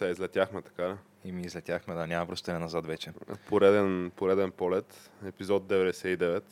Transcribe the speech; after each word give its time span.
сега 0.00 0.10
излетяхме 0.10 0.62
така? 0.62 0.88
ли? 0.88 0.94
И 1.24 1.32
ми 1.32 1.42
излетяхме, 1.42 1.94
да 1.94 2.06
няма 2.06 2.24
връщане 2.24 2.58
назад 2.58 2.86
вече. 2.86 3.12
Пореден, 3.48 4.12
пореден 4.16 4.50
полет, 4.50 5.10
епизод 5.26 5.62
99. 5.62 6.42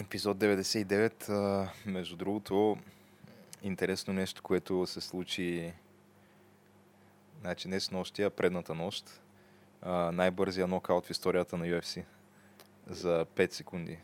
Епизод 0.00 0.38
99, 0.38 1.28
а, 1.28 1.68
между 1.86 2.16
другото, 2.16 2.76
интересно 3.62 4.14
нещо, 4.14 4.42
което 4.42 4.86
се 4.86 5.00
случи 5.00 5.72
значи 7.40 7.68
не 7.68 7.80
с 7.80 7.90
нощия, 7.90 8.26
а 8.26 8.30
предната 8.30 8.74
нощ. 8.74 9.20
Най-бързия 10.12 10.66
нокаут 10.66 11.06
в 11.06 11.10
историята 11.10 11.56
на 11.56 11.66
UFC. 11.66 12.04
За 12.86 13.26
5 13.36 13.52
секунди. 13.52 13.98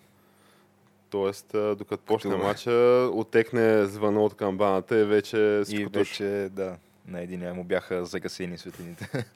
Тоест, 1.10 1.46
докато 1.52 1.98
почне 1.98 2.30
Като- 2.30 2.42
матча, 2.42 2.70
отекне 3.12 3.84
звъна 3.86 4.20
от 4.22 4.34
камбаната 4.34 5.00
и 5.00 5.04
вече 5.04 5.62
И 5.68 5.86
вече, 5.86 6.48
да, 6.52 6.76
на 7.08 7.20
един 7.20 7.52
му 7.54 7.64
бяха 7.64 8.04
загасени 8.04 8.58
светлините. 8.58 9.26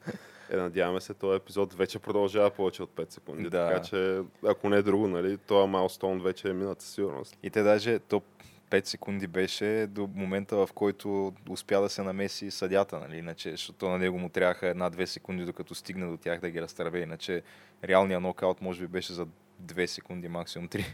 Е, 0.49 0.57
надяваме 0.57 1.01
се, 1.01 1.13
този 1.13 1.37
епизод 1.37 1.73
вече 1.73 1.99
продължава 1.99 2.49
повече 2.49 2.83
от 2.83 2.89
5 2.89 3.11
секунди. 3.11 3.49
Да. 3.49 3.67
Така 3.67 3.81
че, 3.81 4.21
ако 4.47 4.69
не 4.69 4.77
е 4.77 4.81
друго, 4.81 5.07
нали, 5.07 5.37
този 5.37 5.69
майлстоун 5.69 6.21
вече 6.21 6.49
е 6.49 6.53
минат 6.53 6.81
със 6.81 6.93
сигурност. 6.93 7.37
И 7.43 7.49
те 7.49 7.63
даже 7.63 7.99
топ 7.99 8.23
5 8.69 8.85
секунди 8.85 9.27
беше 9.27 9.87
до 9.89 10.09
момента, 10.15 10.55
в 10.55 10.69
който 10.73 11.33
успя 11.49 11.81
да 11.81 11.89
се 11.89 12.03
намеси 12.03 12.51
съдята, 12.51 12.99
нали? 12.99 13.17
Иначе, 13.17 13.51
защото 13.51 13.89
на 13.89 13.97
него 13.97 14.19
му 14.19 14.29
трябваха 14.29 14.67
една-две 14.67 15.07
секунди, 15.07 15.45
докато 15.45 15.75
стигне 15.75 16.05
до 16.05 16.17
тях 16.17 16.39
да 16.39 16.49
ги 16.49 16.61
разтърве. 16.61 16.99
Иначе 16.99 17.41
реалният 17.83 18.21
нокаут 18.21 18.61
може 18.61 18.81
би 18.81 18.87
беше 18.87 19.13
за 19.13 19.27
2 19.63 19.85
секунди, 19.85 20.27
максимум 20.27 20.69
3. 20.69 20.85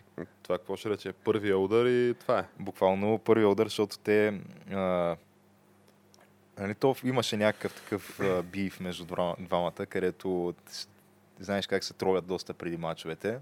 Това 0.44 0.58
какво 0.58 0.76
ще 0.76 0.90
рече? 0.90 1.14
Първия 1.14 1.58
удар 1.58 1.86
и 1.86 2.14
това 2.20 2.40
е. 2.40 2.46
Буквално 2.60 3.20
първият 3.20 3.52
удар, 3.52 3.66
защото 3.66 4.00
те... 4.00 4.40
А, 4.72 5.16
нали, 6.60 6.76
то 6.76 6.96
имаше 7.04 7.38
някакъв 7.38 7.74
такъв 7.74 8.20
а, 8.20 8.44
биф 8.44 8.80
между 8.80 9.06
двама- 9.06 9.36
двамата, 9.40 9.86
където 9.90 10.54
знаеш 11.40 11.68
как 11.68 11.84
се 11.84 11.94
тролят 11.94 12.26
доста 12.26 12.54
преди 12.54 12.78
мачовете, 12.78 13.40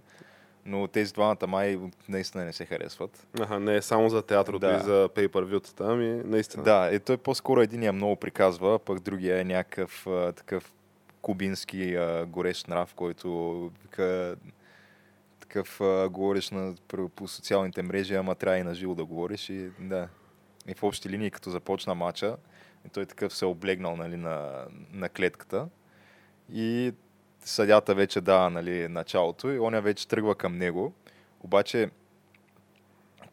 но 0.66 0.88
тези 0.88 1.14
двамата 1.14 1.48
май 1.48 1.80
наистина 2.10 2.46
не 2.46 2.54
се 2.54 2.66
харесват. 2.66 3.28
Аха, 3.40 3.60
не 3.60 3.76
е 3.76 3.82
само 3.82 4.10
за 4.10 4.22
театрото 4.22 4.60
Да. 4.60 4.76
и 4.76 4.80
за 4.80 5.10
pay-per-view-тата, 5.16 5.82
ами 5.94 6.22
наистина. 6.26 6.64
Да, 6.64 6.90
е, 6.92 7.00
той 7.00 7.18
по-скоро 7.18 7.62
единия 7.62 7.94
много 7.94 8.16
приказва, 8.16 8.80
пък 8.80 9.00
другия 9.00 9.40
е 9.40 9.44
някакъв 9.44 10.08
а, 10.08 10.32
такъв 10.32 10.74
кубински 11.22 11.96
а, 11.96 12.26
горещ 12.26 12.68
нрав, 12.68 12.94
който 12.94 13.72
вика, 13.82 14.36
такъв 15.40 15.82
а, 15.82 16.10
говориш 16.10 16.50
на, 16.50 16.76
по, 17.16 17.28
социалните 17.28 17.82
мрежи, 17.82 18.16
ама 18.16 18.36
трябва 18.36 18.58
и 18.58 18.64
на 18.64 18.76
живо 18.76 18.96
да 18.96 19.06
говориш 19.06 19.50
и 19.50 19.70
да. 19.80 20.08
И 20.68 20.74
в 20.74 20.84
общи 20.84 21.10
линии, 21.10 21.32
като 21.32 21.50
започна 21.50 21.96
матча, 21.96 22.38
и 22.88 22.90
той 22.90 23.06
такъв 23.06 23.36
се 23.36 23.46
е 23.46 23.48
облегнал 23.48 23.96
нали, 23.96 24.18
на, 24.18 24.66
на 24.94 25.10
клетката 25.10 25.68
и 26.54 26.94
съдята 27.42 27.96
вече 27.96 28.22
дава 28.22 28.50
нали, 28.50 28.88
началото 28.88 29.52
и 29.52 29.60
оня 29.60 29.82
вече 29.82 30.08
тръгва 30.08 30.36
към 30.36 30.58
него. 30.58 30.94
Обаче 31.40 31.90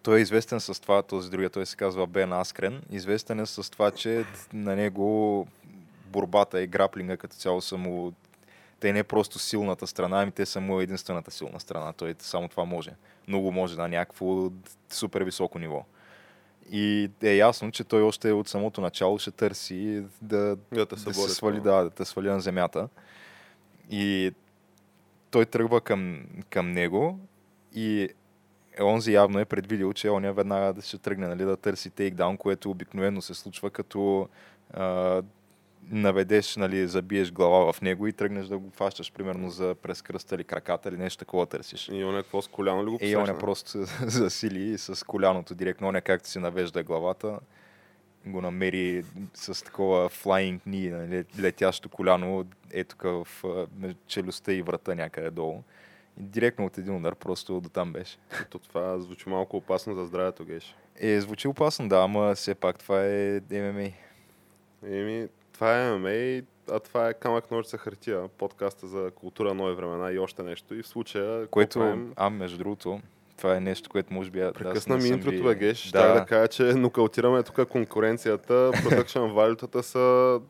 той 0.03 0.19
е 0.19 0.23
известен 0.23 0.61
с 0.61 0.81
това, 0.81 1.03
този 1.03 1.31
другия, 1.31 1.51
той 1.51 1.67
се 1.67 1.77
казва 1.77 2.06
Бен 2.06 2.33
Аскрен. 2.33 2.83
Известен 2.91 3.41
е 3.41 3.47
с 3.47 3.71
това, 3.71 3.91
че 3.91 4.25
на 4.53 4.77
него 4.77 5.47
борбата 6.06 6.62
и 6.62 6.67
граплинга 6.67 7.17
като 7.17 7.37
цяло 7.37 7.61
са 7.61 7.77
му... 7.77 8.12
Те 8.81 8.93
не 8.93 8.99
е 8.99 9.05
просто 9.05 9.39
силната 9.39 9.87
страна, 9.87 10.23
ами 10.23 10.33
те 10.33 10.47
са 10.47 10.61
му 10.61 10.81
единствената 10.81 11.31
силна 11.31 11.61
страна. 11.61 11.93
Той 11.93 12.15
само 12.19 12.49
това 12.49 12.65
може. 12.65 12.91
Много 13.29 13.53
може 13.53 13.77
на 13.77 13.89
някакво 13.89 14.50
супер 14.91 15.23
високо 15.23 15.59
ниво. 15.59 15.84
И 16.71 17.11
е 17.23 17.37
ясно, 17.37 17.71
че 17.71 17.85
той 17.85 18.03
още 18.03 18.33
от 18.33 18.49
самото 18.49 18.81
начало 18.81 19.19
ще 19.19 19.31
търси 19.31 20.03
да, 20.23 20.57
Да 20.73 20.87
те 20.87 20.95
да 20.95 21.15
се 21.15 21.29
свали, 21.29 21.61
да, 21.61 21.85
да 21.85 21.91
те 21.91 22.05
свали 22.05 22.29
на 22.29 22.41
земята. 22.41 22.89
И 23.91 24.33
той 25.31 25.47
тръгва 25.47 25.81
към, 25.81 26.25
към 26.51 26.73
него 26.73 27.19
и 27.75 28.09
онзи 28.81 29.13
явно 29.13 29.39
е 29.39 29.45
предвидил, 29.45 29.93
че 29.93 30.11
оня 30.11 30.33
веднага 30.33 30.83
ще 30.83 30.99
тръгне 30.99 31.27
нали, 31.27 31.45
да 31.45 31.57
търси 31.57 31.91
тейкдаун, 31.91 32.37
което 32.37 32.71
обикновено 32.71 33.23
се 33.23 33.35
случва 33.35 33.71
като 33.71 34.29
а, 34.73 35.23
наведеш, 35.91 36.56
нали, 36.56 36.89
забиеш 36.89 37.33
глава 37.33 37.72
в 37.72 37.81
него 37.81 38.06
и 38.06 38.12
тръгнеш 38.12 38.47
да 38.47 38.59
го 38.59 38.71
фащаш, 38.71 39.12
примерно 39.12 39.50
за 39.50 39.75
през 39.83 40.03
кръста 40.03 40.34
или 40.34 40.45
краката 40.45 40.89
или 40.89 40.97
нещо 40.97 41.19
такова 41.19 41.47
търсиш. 41.47 41.89
И 41.93 42.05
он 42.05 42.19
е 42.19 42.22
какво 42.22 42.43
с 42.43 42.49
коляно 42.49 42.87
ли 42.87 42.91
го 42.91 42.99
И 43.00 43.17
он 43.17 43.22
е 43.22 43.25
посрещна? 43.25 43.39
просто 43.39 43.84
засили 44.06 44.78
с 44.78 45.06
коляното 45.06 45.55
директно, 45.55 45.89
он 45.89 45.97
е 45.97 46.00
както 46.00 46.28
си 46.28 46.39
навежда 46.39 46.83
главата, 46.83 47.39
го 48.27 48.41
намери 48.41 49.05
с 49.34 49.65
такова 49.65 50.09
flying 50.09 50.61
knee, 50.69 50.91
нали, 50.91 51.25
летящо 51.41 51.89
коляно, 51.89 52.44
е 52.73 52.84
тук 52.84 53.03
в 53.03 53.27
челюстта 54.06 54.53
и 54.53 54.62
врата 54.62 54.94
някъде 54.94 55.31
долу. 55.31 55.62
И 56.21 56.23
директно 56.23 56.67
от 56.67 56.78
един 56.78 56.97
удар 56.97 57.15
просто 57.15 57.61
до 57.61 57.69
там 57.69 57.93
беше. 57.93 58.19
То 58.50 58.59
това 58.59 58.99
звучи 58.99 59.28
малко 59.28 59.56
опасно 59.56 59.94
за 59.94 60.06
здравето, 60.06 60.44
Геш. 60.44 60.77
Е, 60.97 61.21
звучи 61.21 61.49
опасно, 61.49 61.89
да, 61.89 61.97
ама 61.97 62.34
все 62.34 62.55
пак 62.55 62.78
това 62.78 63.05
е 63.05 63.41
ММА. 63.50 63.91
Еми, 64.87 65.28
това 65.55 65.81
е 65.81 65.99
ММА, 65.99 66.43
а 66.71 66.81
това 66.81 67.09
е 67.09 67.15
камък 67.15 67.51
ножица 67.51 67.79
хартия, 67.79 68.29
подкаста 68.29 68.87
за 68.87 69.11
култура, 69.11 69.55
нови 69.55 69.75
времена 69.75 70.13
и 70.13 70.19
още 70.19 70.43
нещо. 70.43 70.75
И 70.75 70.83
в 70.83 70.87
случая, 70.87 71.47
Което, 71.47 71.79
правим? 71.79 72.13
а 72.17 72.31
между 72.31 72.59
другото, 72.59 73.01
това 73.37 73.57
е 73.57 73.61
нещо, 73.61 73.91
което 73.91 74.15
може 74.15 74.31
би... 74.31 74.39
Прекъсна 74.55 74.97
не 74.97 75.03
ми 75.03 75.09
интрото, 75.09 75.43
бе, 75.43 75.55
Геш. 75.55 75.91
Да. 75.91 76.15
Да 76.15 76.27
кажа, 76.27 76.49
че 76.49 76.63
нокаутираме 76.63 77.43
тук 77.43 77.69
конкуренцията. 77.69 78.53
Production 78.75 79.33
value 79.33 79.81
са 79.81 80.41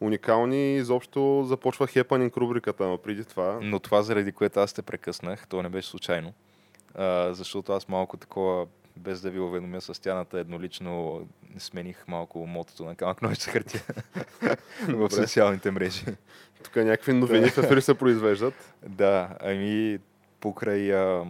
уникални 0.00 0.74
и 0.74 0.76
изобщо 0.76 1.44
започва 1.46 1.86
хепанинг 1.86 2.36
рубриката, 2.36 2.86
но 2.86 2.98
преди 2.98 3.24
това... 3.24 3.58
Но 3.62 3.78
това, 3.78 4.02
заради 4.02 4.32
което 4.32 4.60
аз 4.60 4.72
те 4.72 4.82
прекъснах, 4.82 5.48
то 5.48 5.62
не 5.62 5.68
беше 5.68 5.88
случайно. 5.88 6.32
А, 6.94 7.34
защото 7.34 7.72
аз 7.72 7.88
малко 7.88 8.16
такова, 8.16 8.66
без 9.00 9.20
да 9.20 9.30
ви 9.30 9.40
уведомя 9.40 9.80
с 9.80 10.02
тяната, 10.02 10.38
еднолично 10.38 11.26
смених 11.58 12.08
малко 12.08 12.46
мотото 12.46 12.84
на 12.84 12.94
камък 12.94 13.22
ножица 13.22 13.50
хартия 13.50 13.82
в 14.88 15.10
социалните 15.10 15.70
мрежи. 15.70 16.04
Тук 16.62 16.76
някакви 16.76 17.12
новини 17.12 17.50
в 17.50 17.58
ефир 17.58 17.80
се 17.80 17.94
произвеждат. 17.94 18.74
Да, 18.86 19.36
ами 19.40 19.98
покрай 20.40 20.94
а, 20.94 21.24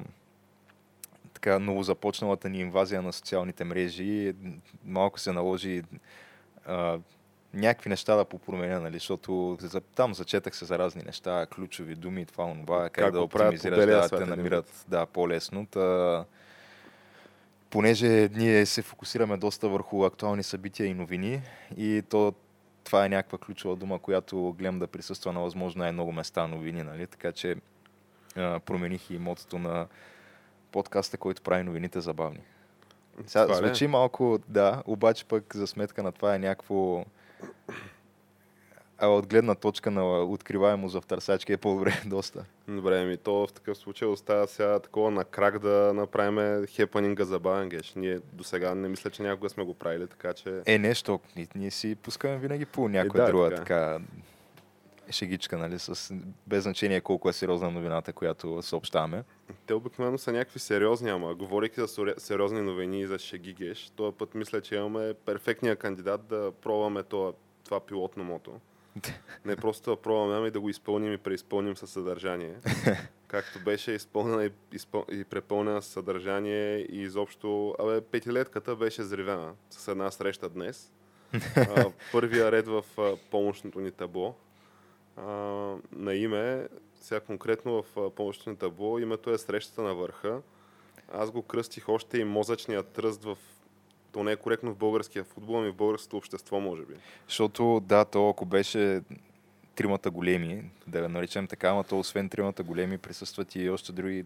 така 1.34 1.58
новозапочналата 1.58 2.48
ни 2.48 2.60
инвазия 2.60 3.02
на 3.02 3.12
социалните 3.12 3.64
мрежи, 3.64 4.34
малко 4.84 5.20
се 5.20 5.32
наложи 5.32 5.82
а, 6.66 6.98
някакви 7.54 7.90
неща 7.90 8.16
да 8.16 8.24
попроменя, 8.24 8.80
нали, 8.80 8.94
защото 8.94 9.56
за, 9.60 9.80
там 9.80 10.14
зачетах 10.14 10.56
се 10.56 10.64
за 10.64 10.78
разни 10.78 11.02
неща, 11.02 11.46
ключови 11.54 11.94
думи, 11.94 12.26
това, 12.26 12.44
онова, 12.44 12.82
как, 12.82 12.92
Как 12.92 13.12
да 13.12 13.20
оптимизираш, 13.20 13.86
да 13.86 14.08
те 14.08 14.26
намират 14.26 14.84
да, 14.88 15.06
по-лесно. 15.06 15.66
Та, 15.66 16.24
понеже 17.70 18.28
ние 18.34 18.66
се 18.66 18.82
фокусираме 18.82 19.36
доста 19.36 19.68
върху 19.68 20.04
актуални 20.04 20.42
събития 20.42 20.86
и 20.86 20.94
новини 20.94 21.42
и 21.76 22.02
то 22.08 22.34
това 22.84 23.04
е 23.04 23.08
някаква 23.08 23.38
ключова 23.38 23.76
дума, 23.76 23.98
която 23.98 24.54
гледам 24.58 24.78
да 24.78 24.86
присъства 24.86 25.32
на 25.32 25.40
възможно 25.40 25.78
най-много 25.78 26.12
места 26.12 26.46
новини, 26.46 26.82
нали? 26.82 27.06
Така 27.06 27.32
че 27.32 27.56
а, 28.36 28.60
промених 28.60 29.10
и 29.10 29.18
мотото 29.18 29.58
на 29.58 29.86
подкаста, 30.72 31.16
който 31.16 31.42
прави 31.42 31.62
новините 31.62 32.00
забавни. 32.00 32.40
Сега, 33.26 33.46
Това 33.46 33.58
е? 33.58 33.58
звучи 33.58 33.86
малко, 33.86 34.38
да, 34.48 34.82
обаче 34.86 35.24
пък 35.24 35.56
за 35.56 35.66
сметка 35.66 36.02
на 36.02 36.12
това 36.12 36.34
е 36.34 36.38
някакво 36.38 37.04
а 39.00 39.08
от 39.08 39.26
гледна 39.26 39.54
точка 39.54 39.90
на 39.90 40.22
откриваемост 40.22 40.94
в 40.94 41.06
търсачки 41.06 41.52
е 41.52 41.56
по-добре 41.56 42.02
доста. 42.06 42.44
Добре, 42.68 43.04
ми 43.04 43.16
то 43.16 43.46
в 43.46 43.52
такъв 43.52 43.78
случай 43.78 44.08
остава 44.08 44.46
сега 44.46 44.78
такова 44.78 45.10
на 45.10 45.24
крак 45.24 45.58
да 45.58 45.92
направим 45.94 46.66
хепанинга 46.66 47.24
забавен, 47.24 47.68
Геш. 47.68 47.94
Ние 47.96 48.18
до 48.32 48.44
сега 48.44 48.74
не 48.74 48.88
мисля, 48.88 49.10
че 49.10 49.22
някога 49.22 49.48
сме 49.48 49.64
го 49.64 49.74
правили, 49.74 50.06
така 50.06 50.32
че... 50.32 50.62
Е, 50.66 50.78
нещо, 50.78 51.20
ние, 51.36 51.46
ние 51.54 51.70
си 51.70 51.94
пускаме 51.94 52.38
винаги 52.38 52.66
по 52.66 52.88
някоя 52.88 53.22
Е, 53.22 53.26
да, 53.26 53.32
друга 53.32 53.50
така. 53.50 53.58
така 53.58 54.00
шегичка, 55.10 55.58
нали, 55.58 55.78
с, 55.78 56.14
без 56.46 56.62
значение 56.62 57.00
колко 57.00 57.28
е 57.28 57.32
сериозна 57.32 57.70
новината, 57.70 58.12
която 58.12 58.62
съобщаваме. 58.62 59.24
Те 59.66 59.74
обикновено 59.74 60.18
са 60.18 60.32
някакви 60.32 60.58
сериозни, 60.58 61.10
ама 61.10 61.34
говорейки 61.34 61.80
за 61.80 62.14
сериозни 62.18 62.62
новини 62.62 63.00
и 63.00 63.06
за 63.06 63.18
шеги 63.18 63.52
Геш, 63.52 63.90
този 63.96 64.16
път 64.16 64.34
мисля, 64.34 64.60
че 64.60 64.74
имаме 64.74 65.14
перфектния 65.14 65.76
кандидат 65.76 66.26
да 66.26 66.52
пробваме 66.62 67.02
това, 67.02 67.32
това 67.64 67.80
пилотно 67.80 68.24
мото. 68.24 68.60
Не 69.44 69.56
просто 69.56 69.90
да 69.90 69.96
пробваме, 69.96 70.36
ами 70.36 70.50
да 70.50 70.60
го 70.60 70.68
изпълним 70.68 71.12
и 71.12 71.18
преизпълним 71.18 71.76
със 71.76 71.90
съдържание. 71.90 72.54
Както 73.28 73.58
беше 73.64 73.92
изпълнена 73.92 74.44
и, 74.44 74.50
изпъл... 74.72 75.04
и 75.12 75.24
препълнена 75.24 75.82
с 75.82 75.86
съдържание 75.86 76.78
и 76.78 77.02
изобщо... 77.02 77.74
Абе, 77.78 78.00
петилетката 78.00 78.76
беше 78.76 79.02
зривена 79.02 79.52
с 79.70 79.88
една 79.88 80.10
среща 80.10 80.48
днес. 80.48 80.92
А, 81.56 81.90
първия 82.12 82.52
ред 82.52 82.68
в 82.68 82.84
а, 82.98 83.16
помощното 83.30 83.80
ни 83.80 83.90
табло 83.90 84.34
а, 85.16 85.30
на 85.92 86.14
име, 86.14 86.68
сега 87.00 87.20
конкретно 87.20 87.82
в 87.82 87.96
а, 87.96 88.10
помощното 88.10 88.50
ни 88.50 88.56
табло, 88.56 88.98
името 88.98 89.30
е 89.30 89.38
срещата 89.38 89.82
на 89.82 89.94
върха. 89.94 90.42
Аз 91.12 91.30
го 91.30 91.42
кръстих 91.42 91.88
още 91.88 92.18
и 92.18 92.24
мозъчния 92.24 92.82
тръст 92.82 93.24
в 93.24 93.38
то 94.12 94.24
не 94.24 94.32
е 94.32 94.36
коректно 94.36 94.72
в 94.72 94.76
българския 94.76 95.24
футбол, 95.24 95.58
ами 95.58 95.70
в 95.70 95.74
българското 95.74 96.16
общество, 96.16 96.60
може 96.60 96.82
би. 96.82 96.94
Защото, 97.28 97.80
да, 97.84 98.04
то 98.04 98.28
ако 98.28 98.44
беше 98.44 99.00
тримата 99.74 100.10
големи, 100.10 100.70
да 100.86 101.08
наречем 101.08 101.46
така, 101.46 101.74
но 101.74 101.84
то 101.84 101.98
освен 101.98 102.28
тримата 102.28 102.62
големи 102.62 102.98
присъстват 102.98 103.54
и 103.54 103.70
още 103.70 103.92
други 103.92 104.24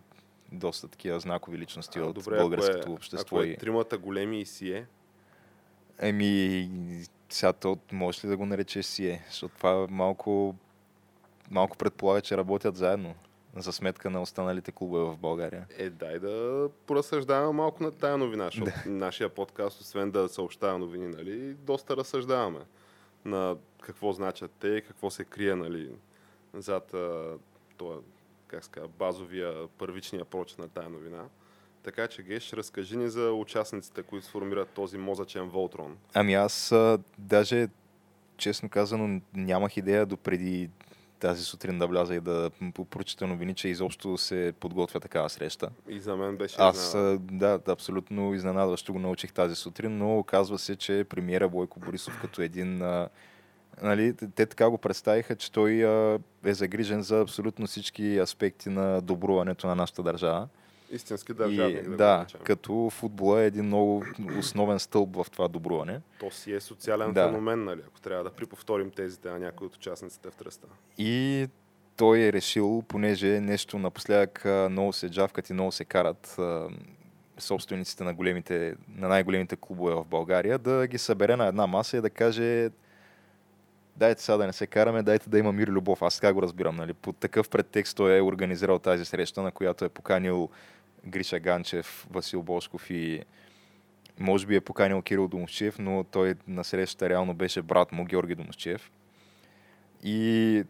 доста 0.53 0.89
такива 0.89 1.21
знакови 1.21 1.59
личности 1.59 1.99
А, 1.99 2.05
от 2.05 2.15
добре, 2.15 2.37
българското 2.37 2.79
ако 2.81 2.91
е, 2.91 2.95
общество. 2.95 3.37
Ако 3.37 3.47
е 3.47 3.57
тримата 3.57 3.99
големи 3.99 4.41
и 4.41 4.47
си 4.47 4.73
е, 4.73 4.87
Еми, 5.99 6.69
сега 7.29 7.53
то 7.53 7.79
можеш 7.93 8.25
ли 8.25 8.29
да 8.29 8.37
го 8.37 8.47
наречеш 8.47 8.87
сие? 8.87 9.25
Защото 9.27 9.57
това 9.57 9.87
малко, 9.91 10.55
малко 11.51 11.77
предполага, 11.77 12.21
че 12.21 12.37
работят 12.37 12.77
заедно 12.77 13.15
за 13.57 13.73
сметка 13.73 14.11
на 14.11 14.23
останалите 14.23 14.73
клубове 14.73 15.05
в 15.05 15.17
България. 15.17 15.67
е, 15.79 15.91
дай 15.91 16.19
да 16.19 16.69
поразсъждаваме 16.87 17.53
малко 17.53 17.83
на 17.83 17.91
тая 17.91 18.19
новина, 18.19 18.45
защото 18.45 18.71
нашия 18.87 19.29
подкаст, 19.29 19.81
освен 19.81 20.11
да 20.11 20.29
съобщава 20.29 20.79
новини, 20.79 21.09
нали, 21.09 21.55
доста 21.55 21.97
разсъждаваме 21.97 22.61
на 23.25 23.57
какво 23.83 24.13
значат 24.13 24.51
те, 24.61 24.81
какво 24.81 25.11
се 25.11 25.25
крие, 25.25 25.55
нали, 25.55 25.91
зад 26.55 26.95
това, 27.77 27.97
как 28.47 28.65
ска, 28.65 28.89
базовия, 28.89 29.69
първичния 29.79 30.25
прочит 30.25 30.59
на 30.59 30.69
тая 30.69 30.89
новина. 30.89 31.25
Така 31.83 32.09
че, 32.09 32.23
Геш, 32.23 32.53
разкажи 32.53 32.97
ни 32.97 33.09
за 33.09 33.33
участниците, 33.33 34.03
които 34.03 34.27
сформират 34.27 34.69
този 34.69 34.99
мозъчен 34.99 35.49
Волтрон. 35.49 35.97
Ами 36.15 36.35
аз 36.35 36.73
а, 36.73 36.99
даже, 37.19 37.69
честно 38.37 38.69
казано, 38.69 39.21
нямах 39.35 39.77
идея 39.77 40.07
до 40.07 40.17
преди 40.17 40.71
тази 41.25 41.45
сутрин 41.45 41.79
да 41.79 41.87
вляза 41.87 42.15
и 42.15 42.21
да 42.21 42.51
прочита 42.91 43.27
новини, 43.27 43.55
че 43.55 43.69
изобщо 43.69 44.19
се 44.19 44.53
подготвя 44.61 45.01
такава 45.01 45.31
среща. 45.31 45.69
И 45.89 46.01
за 46.01 46.17
мен 46.17 46.37
беше 46.37 46.57
Аз, 46.59 46.97
да, 47.19 47.61
абсолютно 47.69 48.35
изненадващо 48.35 48.93
го 48.93 48.99
научих 48.99 49.33
тази 49.33 49.55
сутрин, 49.55 49.99
но 49.99 50.19
оказва 50.19 50.59
се, 50.59 50.77
че 50.77 51.05
премиера 51.09 51.49
Бойко 51.49 51.81
Борисов 51.81 52.21
като 52.21 52.43
един... 52.43 52.83
Нали, 53.83 54.15
те 54.35 54.47
така 54.47 54.71
го 54.71 54.79
представиха, 54.79 55.37
че 55.37 55.53
той 55.53 55.85
а, 55.85 56.19
е 56.45 56.55
загрижен 56.55 57.03
за 57.03 57.21
абсолютно 57.21 57.67
всички 57.67 58.19
аспекти 58.19 58.69
на 58.69 59.01
добруването 59.01 59.67
на 59.67 59.75
нашата 59.75 60.03
държава. 60.03 60.49
Истински 60.95 61.35
държавник. 61.35 61.85
и, 61.85 61.89
да, 61.89 61.97
да, 61.97 62.27
като 62.45 62.91
футбола 62.91 63.43
е 63.43 63.47
един 63.47 63.65
много 63.65 64.05
основен 64.39 64.79
стълб 64.79 65.17
в 65.17 65.31
това 65.31 65.49
добруване. 65.49 66.01
То 66.21 66.31
си 66.31 66.53
е 66.53 66.61
социален 66.61 67.13
Да. 67.13 67.27
феномен, 67.27 67.65
нали, 67.65 67.81
ако 67.87 68.01
трябва 68.01 68.25
да 68.25 68.31
приповторим 68.31 68.91
тезите 68.91 69.31
на 69.31 69.39
някои 69.39 69.67
от 69.67 69.77
участниците 69.77 70.31
в 70.31 70.35
тръста. 70.35 70.67
И 70.99 71.47
той 71.97 72.21
е 72.21 72.33
решил, 72.33 72.83
понеже 72.89 73.41
нещо 73.41 73.79
напоследък 73.79 74.45
много 74.71 74.93
се 74.93 75.11
джавкат 75.11 75.51
и 75.51 75.53
много 75.53 75.73
се 75.73 75.85
карат 75.85 76.39
собствениците 77.39 78.05
на, 78.05 78.15
големите, 78.15 78.75
на 78.89 79.09
най-големите 79.09 79.57
клубове 79.57 79.95
в 79.95 80.05
България, 80.05 80.59
да 80.59 80.87
ги 80.87 80.99
събере 80.99 81.37
на 81.37 81.47
една 81.47 81.67
маса 81.67 81.97
и 81.97 82.01
да 82.01 82.11
каже 82.11 82.71
дайте 83.97 84.23
сега 84.23 84.37
да 84.37 84.47
не 84.47 84.53
се 84.53 84.67
караме, 84.67 85.03
дайте 85.03 85.31
да 85.31 85.39
има 85.39 85.53
мир 85.53 85.67
и 85.67 85.71
любов. 85.71 86.03
Аз 86.03 86.15
така 86.15 86.33
го 86.33 86.43
разбирам. 86.43 86.77
Нали? 86.77 86.93
Под 86.93 87.17
такъв 87.17 87.49
предтекст 87.49 87.97
той 87.97 88.17
е 88.17 88.23
организирал 88.23 88.79
тази 88.79 89.05
среща, 89.05 89.43
на 89.43 89.51
която 89.51 89.85
е 89.85 89.89
поканил 89.89 90.49
Гриша 91.07 91.39
Ганчев, 91.39 92.07
Васил 92.11 92.43
Бошков 92.43 92.91
и 92.91 93.25
може 94.19 94.47
би 94.47 94.57
е 94.57 94.61
поканил 94.61 95.03
Кирил 95.03 95.29
Домощиев, 95.29 95.79
но 95.79 96.05
той 96.05 96.35
на 96.49 96.65
срещата 96.65 97.09
реално 97.09 97.35
беше 97.35 97.63
брат 97.63 97.93
му, 97.93 98.05
Георги 98.05 98.35
Домощиев. 98.35 98.91
И 100.03 100.65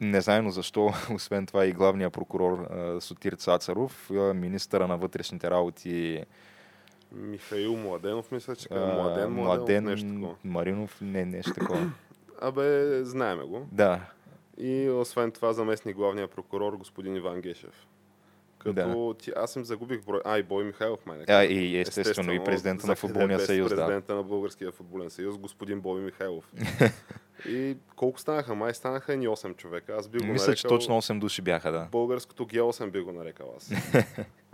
незнайно 0.00 0.50
защо, 0.50 0.92
освен 1.14 1.46
това 1.46 1.66
и 1.66 1.72
главният 1.72 2.12
прокурор 2.12 2.68
Сотир 3.00 3.32
Цацаров, 3.32 4.10
министъра 4.34 4.88
на 4.88 4.96
вътрешните 4.98 5.50
работи 5.50 6.24
Михаил 7.12 7.76
Младенов, 7.76 8.32
мисля, 8.32 8.56
че 8.56 8.68
а, 8.70 8.74
каза. 8.74 8.86
Младен, 8.86 9.30
Младенов, 9.30 9.58
Младен 9.58 9.84
нещо 9.84 10.08
такова. 10.08 10.34
Маринов, 10.44 10.98
не, 11.00 11.24
нещо 11.24 11.52
такова. 11.54 11.92
Абе, 12.40 13.04
знаеме 13.04 13.44
го. 13.44 13.66
да, 13.72 14.00
И 14.58 14.90
освен 14.90 15.32
това 15.32 15.52
заместник 15.52 15.96
главния 15.96 16.28
прокурор 16.28 16.76
господин 16.76 17.16
Иван 17.16 17.40
Гешев. 17.40 17.86
Като 18.62 19.14
ти, 19.18 19.32
аз 19.36 19.56
им 19.56 19.64
загубих 19.64 20.04
брой. 20.04 20.20
А, 20.24 20.38
и 20.38 20.42
Бой 20.42 20.64
Михайлов, 20.64 21.06
май. 21.06 21.18
а, 21.28 21.44
и 21.44 21.80
естествено, 21.80 22.32
и 22.32 22.44
президента 22.44 22.86
на 22.86 22.94
футболния 22.94 23.40
съюз, 23.40 23.70
да. 23.70 23.76
Президента 23.76 24.14
на 24.14 24.22
Българския 24.22 24.72
футболен 24.72 25.10
съюз, 25.10 25.38
господин 25.38 25.80
Бой 25.80 26.00
Михайлов. 26.00 26.52
и 27.48 27.76
колко 27.96 28.20
станаха? 28.20 28.54
Май 28.54 28.74
станаха 28.74 29.16
ни 29.16 29.28
8 29.28 29.56
човека. 29.56 29.94
Аз 29.98 30.08
би 30.08 30.18
го 30.18 30.24
Мисля, 30.24 30.54
че 30.54 30.66
нарекал... 30.66 30.78
точно 30.78 31.02
8 31.02 31.18
души 31.18 31.42
бяха, 31.42 31.72
да. 31.72 31.88
Българското 31.92 32.46
Г8 32.46 32.90
би 32.90 33.00
го 33.00 33.12
нарекал 33.12 33.54
аз. 33.56 33.72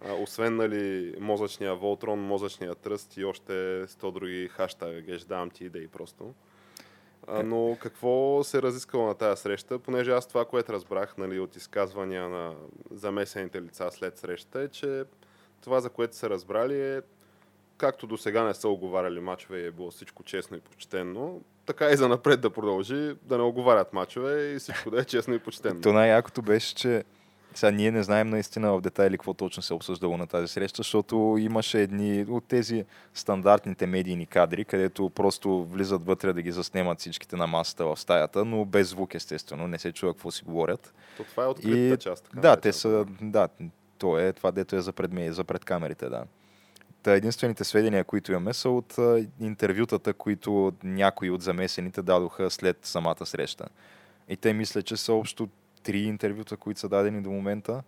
а, 0.05 0.13
освен 0.13 0.57
нали, 0.57 1.15
мозъчния 1.21 1.75
Волтрон, 1.75 2.21
мозъчния 2.21 2.75
тръст 2.75 3.17
и 3.17 3.25
още 3.25 3.53
100 3.53 4.13
други 4.13 4.49
хаштага, 4.49 5.01
геш, 5.01 5.25
давам 5.25 5.51
ти 5.51 5.65
идеи 5.65 5.89
просто. 5.89 6.35
А, 7.31 7.43
но 7.43 7.77
какво 7.81 8.45
се 8.45 8.63
разискало 8.63 9.07
на 9.07 9.15
тази 9.15 9.43
среща, 9.43 9.79
понеже 9.79 10.11
аз 10.11 10.27
това, 10.27 10.45
което 10.45 10.73
разбрах 10.73 11.17
нали, 11.17 11.41
от 11.41 11.57
изказвания 11.57 12.29
на 12.29 12.55
замесените 12.91 13.63
лица 13.63 13.89
след 13.91 14.19
срещата 14.19 14.61
е, 14.61 14.69
че 14.69 15.05
това, 15.61 15.81
за 15.81 15.91
което 15.91 16.17
са 16.17 16.31
разбрали 16.31 16.81
е 16.81 17.03
както 17.79 18.07
до 18.07 18.17
сега 18.17 18.45
не 18.45 18.55
са 18.55 18.69
оговаряли 18.69 19.21
мачове 19.21 19.59
и 19.59 19.67
е 19.67 19.71
било 19.71 19.91
всичко 19.91 20.23
честно 20.23 20.57
и 20.57 20.61
почтенно, 20.61 21.43
така 21.67 21.91
и 21.91 21.97
за 21.97 22.09
напред 22.09 22.41
да 22.41 22.51
продължи 22.51 23.15
да 23.23 23.39
не 23.39 23.43
оговарят 23.43 23.93
мачове 23.93 24.53
и 24.53 24.59
всичко 24.59 24.91
да 24.91 25.01
е 25.01 25.05
честно 25.05 25.35
и 25.35 25.39
почтенно. 25.39 25.81
То 25.81 25.93
най-якото 25.93 26.43
беше, 26.43 26.75
че 26.75 27.05
сега 27.59 27.71
ние 27.71 27.91
не 27.91 28.03
знаем 28.03 28.29
наистина 28.29 28.73
в 28.73 28.81
детайли 28.81 29.19
какво 29.19 29.35
точно 29.35 29.63
се 29.63 29.73
е 29.73 29.77
обсъждало 29.77 30.17
на 30.17 30.27
тази 30.27 30.49
среща, 30.49 30.77
защото 30.77 31.37
имаше 31.41 31.83
едни 31.83 32.27
от 32.29 32.45
тези 32.45 32.85
стандартните 33.15 33.87
медийни 33.87 34.27
кадри, 34.27 34.65
където 34.65 35.11
просто 35.11 35.65
влизат 35.65 36.07
вътре 36.07 36.33
да 36.33 36.43
ги 36.43 36.53
заснемат 36.53 37.01
всичките 37.01 37.37
на 37.37 37.47
масата 37.47 37.85
в 37.85 37.97
стаята, 37.97 38.45
но 38.45 38.65
без 38.65 38.89
звук 38.89 39.15
естествено, 39.15 39.69
не 39.69 39.79
се 39.79 39.93
чува 39.93 40.13
какво 40.13 40.31
си 40.31 40.45
говорят. 40.45 40.95
То 41.17 41.25
това 41.25 41.45
е 41.45 41.47
откритата 41.47 41.95
И, 41.95 41.99
част. 41.99 42.25
Така 42.25 42.41
да, 42.41 42.57
те 42.57 42.73
са, 42.73 43.07
да, 43.23 43.49
то 43.99 44.19
е 44.19 44.33
това, 44.33 44.53
дето 44.53 44.77
е 44.77 44.81
за 44.81 44.93
пред, 44.93 45.35
за 45.35 45.45
пред 45.45 45.65
камерите, 45.65 46.09
да. 46.09 46.25
Та 47.03 47.13
единствените 47.13 47.65
сведения, 47.65 48.05
които 48.05 48.33
имаме, 48.33 48.55
са 48.55 48.71
от 48.71 48.97
интервютата, 49.41 50.13
които 50.13 50.73
някои 50.85 51.31
от 51.31 51.43
замесените 51.43 52.03
дадоха 52.03 52.51
след 52.51 52.79
самата 52.83 53.27
среща. 53.27 53.65
И 54.29 54.37
те 54.37 54.53
мисля, 54.53 54.83
че 54.83 54.97
са 54.97 55.13
общо 55.13 55.49
три 55.83 55.99
интервюта, 55.99 56.57
които 56.57 56.81
са 56.81 56.89
дадени 56.89 57.23
до 57.23 57.31
момента. 57.31 57.83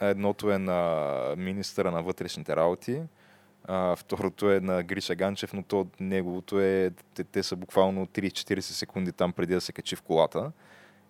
Едното 0.00 0.50
е 0.50 0.58
на 0.58 1.10
министъра 1.36 1.90
на 1.90 2.02
вътрешните 2.02 2.56
работи, 2.56 3.02
а, 3.64 3.96
второто 3.96 4.50
е 4.50 4.60
на 4.60 4.82
Гриша 4.82 5.14
Ганчев, 5.14 5.52
но 5.52 5.62
то 5.62 5.86
неговото 6.00 6.60
е, 6.60 6.90
те, 7.14 7.24
те 7.24 7.42
са 7.42 7.56
буквално 7.56 8.06
3-40 8.06 8.60
секунди 8.60 9.12
там 9.12 9.32
преди 9.32 9.54
да 9.54 9.60
се 9.60 9.72
качи 9.72 9.96
в 9.96 10.02
колата. 10.02 10.52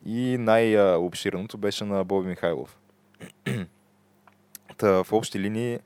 И 0.07 0.37
най-обширното 0.39 1.59
беше 1.59 1.85
на 1.85 2.05
Боби 2.05 2.29
Михайлов. 2.29 2.79
Та, 4.79 5.05
в 5.05 5.13
общи 5.13 5.41
линии, 5.41 5.79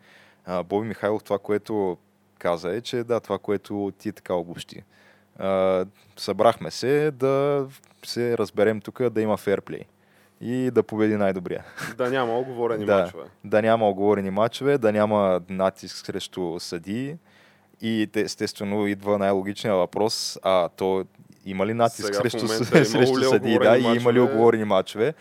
а, 0.46 0.62
Боби 0.62 0.88
Михайлов 0.88 1.24
това, 1.24 1.38
което 1.38 1.98
каза 2.38 2.76
е, 2.76 2.80
че 2.80 3.04
да, 3.04 3.20
това, 3.20 3.38
което 3.38 3.92
ти 3.98 4.12
така 4.12 4.34
обобщи. 4.34 4.82
Събрахме 6.16 6.70
се 6.70 7.10
да 7.10 7.66
се 8.06 8.38
разберем 8.38 8.80
тук, 8.80 9.08
да 9.08 9.20
има 9.20 9.36
ферплей 9.36 9.84
и 10.44 10.70
да 10.70 10.82
победи 10.82 11.16
най-добрия. 11.16 11.64
Да 11.96 12.10
няма 12.10 12.38
оговорени 12.38 12.84
Да. 12.84 12.96
мачове. 13.02 13.22
Да 13.44 13.62
няма 13.62 13.88
оговорени 13.88 14.30
матчове, 14.30 14.78
да 14.78 14.92
няма 14.92 15.40
натиск 15.48 16.06
срещу 16.06 16.60
съдии 16.60 17.16
и 17.82 18.08
те, 18.12 18.20
естествено 18.20 18.86
идва 18.86 19.18
най-логичният 19.18 19.76
въпрос, 19.76 20.38
а 20.42 20.68
то 20.68 21.04
има 21.46 21.66
ли 21.66 21.74
натиск 21.74 22.06
Сега 22.06 22.18
срещу, 22.18 22.48
срещу 22.48 23.22
съдии, 23.22 23.58
да, 23.58 23.76
и 23.76 23.80
има 23.80 24.12
ли 24.12 24.20
мачове? 24.20 24.20
оговорени 24.20 24.64
матчове? 24.64 25.14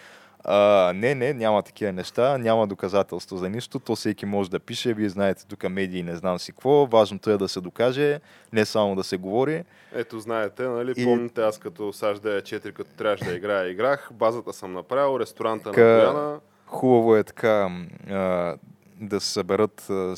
А, 0.46 0.56
не, 0.96 1.16
не, 1.16 1.34
няма 1.34 1.62
такива 1.62 1.92
неща, 1.92 2.38
няма 2.38 2.68
доказателство 2.68 3.38
за 3.38 3.50
нищо, 3.50 3.80
то 3.80 3.96
всеки 3.96 4.26
може 4.26 4.50
да 4.50 4.60
пише, 4.60 4.94
вие 4.94 5.10
знаете 5.10 5.48
тук 5.48 5.70
медии, 5.70 6.04
не 6.04 6.16
знам 6.16 6.40
си 6.40 6.52
какво, 6.52 6.86
важното 6.86 7.30
е 7.30 7.38
да 7.38 7.48
се 7.48 7.62
докаже, 7.62 8.20
не 8.54 8.66
само 8.66 8.96
да 8.96 9.04
се 9.04 9.18
говори. 9.18 9.64
Ето, 9.94 10.20
знаете, 10.20 10.64
нали, 10.64 10.94
И- 10.98 11.04
помните 11.06 11.42
аз 11.42 11.58
като 11.58 11.94
САЩ 11.94 12.22
4, 12.22 12.72
като 12.72 12.90
трябваше 12.92 13.24
да 13.24 13.34
играя, 13.34 13.70
играх, 13.70 14.10
базата 14.14 14.54
съм 14.54 14.74
направил, 14.74 15.20
ресторанта 15.20 15.70
на 15.70 15.76
Ка- 15.76 16.12
Бояна. 16.14 16.40
Хубаво 16.66 17.16
е 17.16 17.24
така 17.24 17.70
а, 18.10 18.56
да 18.96 19.20
се 19.20 19.30
съберат 19.30 19.88
а, 19.90 20.16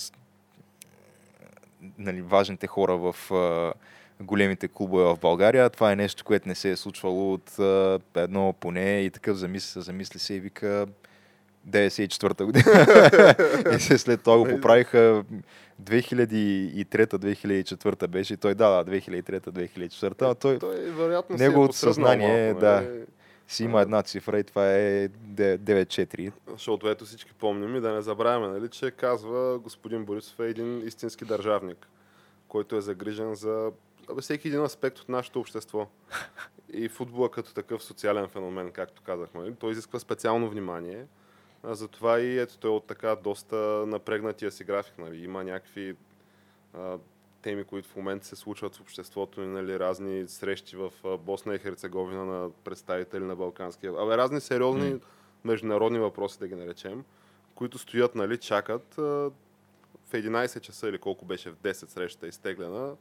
нали, 1.98 2.22
важните 2.22 2.68
хора 2.68 2.98
в 2.98 3.32
а, 3.32 3.74
големите 4.22 4.68
клубове 4.68 5.04
в 5.04 5.18
България. 5.22 5.70
Това 5.70 5.92
е 5.92 5.96
нещо, 5.96 6.24
което 6.24 6.48
не 6.48 6.56
се 6.56 6.72
е 6.72 6.76
случвало 6.76 7.34
от 7.34 7.60
а, 7.60 8.00
едно 8.16 8.54
поне 8.60 9.02
и 9.02 9.10
такъв 9.10 9.38
замисли, 9.38 9.82
замисли 9.82 10.20
се 10.20 10.34
и 10.34 10.40
вика 10.40 10.88
94-та 11.70 12.46
година. 12.46 12.66
и 13.76 13.80
се 13.80 13.98
след 13.98 14.24
това 14.24 14.38
го 14.38 14.46
поправиха 14.46 15.24
2003-2004 15.84 18.08
беше 18.08 18.34
и 18.34 18.38
той 18.38 18.56
да, 18.56 18.84
да 18.84 18.92
2003-2004, 18.92 20.22
а 20.22 20.36
той 20.36 20.60
Той 20.60 20.76
вероятно 20.76 21.38
неговото 21.38 21.66
е 21.66 21.68
посръзнал 21.68 21.94
съзнание, 21.94 22.46
малко, 22.46 22.60
да. 22.60 22.82
нали? 22.82 23.04
си 23.48 23.64
има 23.64 23.82
една 23.82 24.04
цифра 24.04 24.40
и 24.40 24.44
това 24.44 24.72
е 24.72 25.10
9-4. 25.10 26.32
Защото 26.52 26.90
ето 26.90 27.06
всички 27.06 27.34
помним 27.34 27.76
и 27.76 27.82
да 27.82 27.94
не 27.94 28.02
забравяме, 28.02 28.48
нали, 28.48 28.70
че 28.70 28.92
казва 28.92 29.60
господин 29.60 30.06
Борисов 30.06 30.40
е 30.40 30.50
един 30.50 30.88
истински 30.88 31.26
държавник. 31.26 31.88
който 32.48 32.76
е 32.76 32.82
загрижен 32.82 33.36
за 33.36 33.72
абе, 34.10 34.22
всеки 34.22 34.48
един 34.48 34.62
аспект 34.62 35.00
от 35.00 35.10
нашето 35.10 35.40
общество. 35.40 35.88
И 36.74 36.90
футбола 36.90 37.32
като 37.32 37.54
такъв 37.54 37.84
социален 37.84 38.28
феномен, 38.28 38.72
както 38.72 39.02
казахме, 39.02 39.56
той 39.56 39.72
изисква 39.72 40.00
специално 40.00 40.50
внимание. 40.50 41.06
А, 41.64 41.76
затова 41.76 42.20
и 42.20 42.40
ето 42.40 42.58
той 42.58 42.72
е 42.72 42.74
от 42.74 42.88
така 42.88 43.16
доста 43.16 43.56
напрегнатия 43.88 44.52
си 44.52 44.64
график. 44.64 44.98
Нали. 44.98 45.24
Има 45.24 45.44
някакви 45.44 45.96
а, 46.74 46.98
теми, 47.42 47.64
които 47.64 47.90
в 47.90 47.96
момента 47.96 48.26
се 48.26 48.36
случват 48.36 48.76
в 48.76 48.82
обществото, 48.82 49.42
и, 49.42 49.48
нали, 49.48 49.80
разни 49.80 50.28
срещи 50.28 50.76
в 50.76 50.92
Босна 51.18 51.56
и 51.56 51.60
Херцеговина 51.60 52.26
на 52.26 52.50
представители 52.64 53.24
на 53.24 53.36
Балканския. 53.36 53.92
Абе, 53.92 54.18
разни 54.18 54.42
сериозни 54.42 54.94
mm. 54.94 55.02
международни 55.44 56.00
въпроси, 56.00 56.40
да 56.40 56.48
ги 56.48 56.56
наречем, 56.56 57.04
които 57.56 57.78
стоят, 57.78 58.16
нали, 58.16 58.38
чакат 58.38 58.98
а, 58.98 59.02
в 59.02 60.12
11 60.12 60.60
часа 60.60 60.90
или 60.90 60.98
колко 60.98 61.26
беше 61.26 61.52
в 61.52 61.56
10 61.56 61.72
срещата 61.72 62.28
изтеглена, 62.28 62.96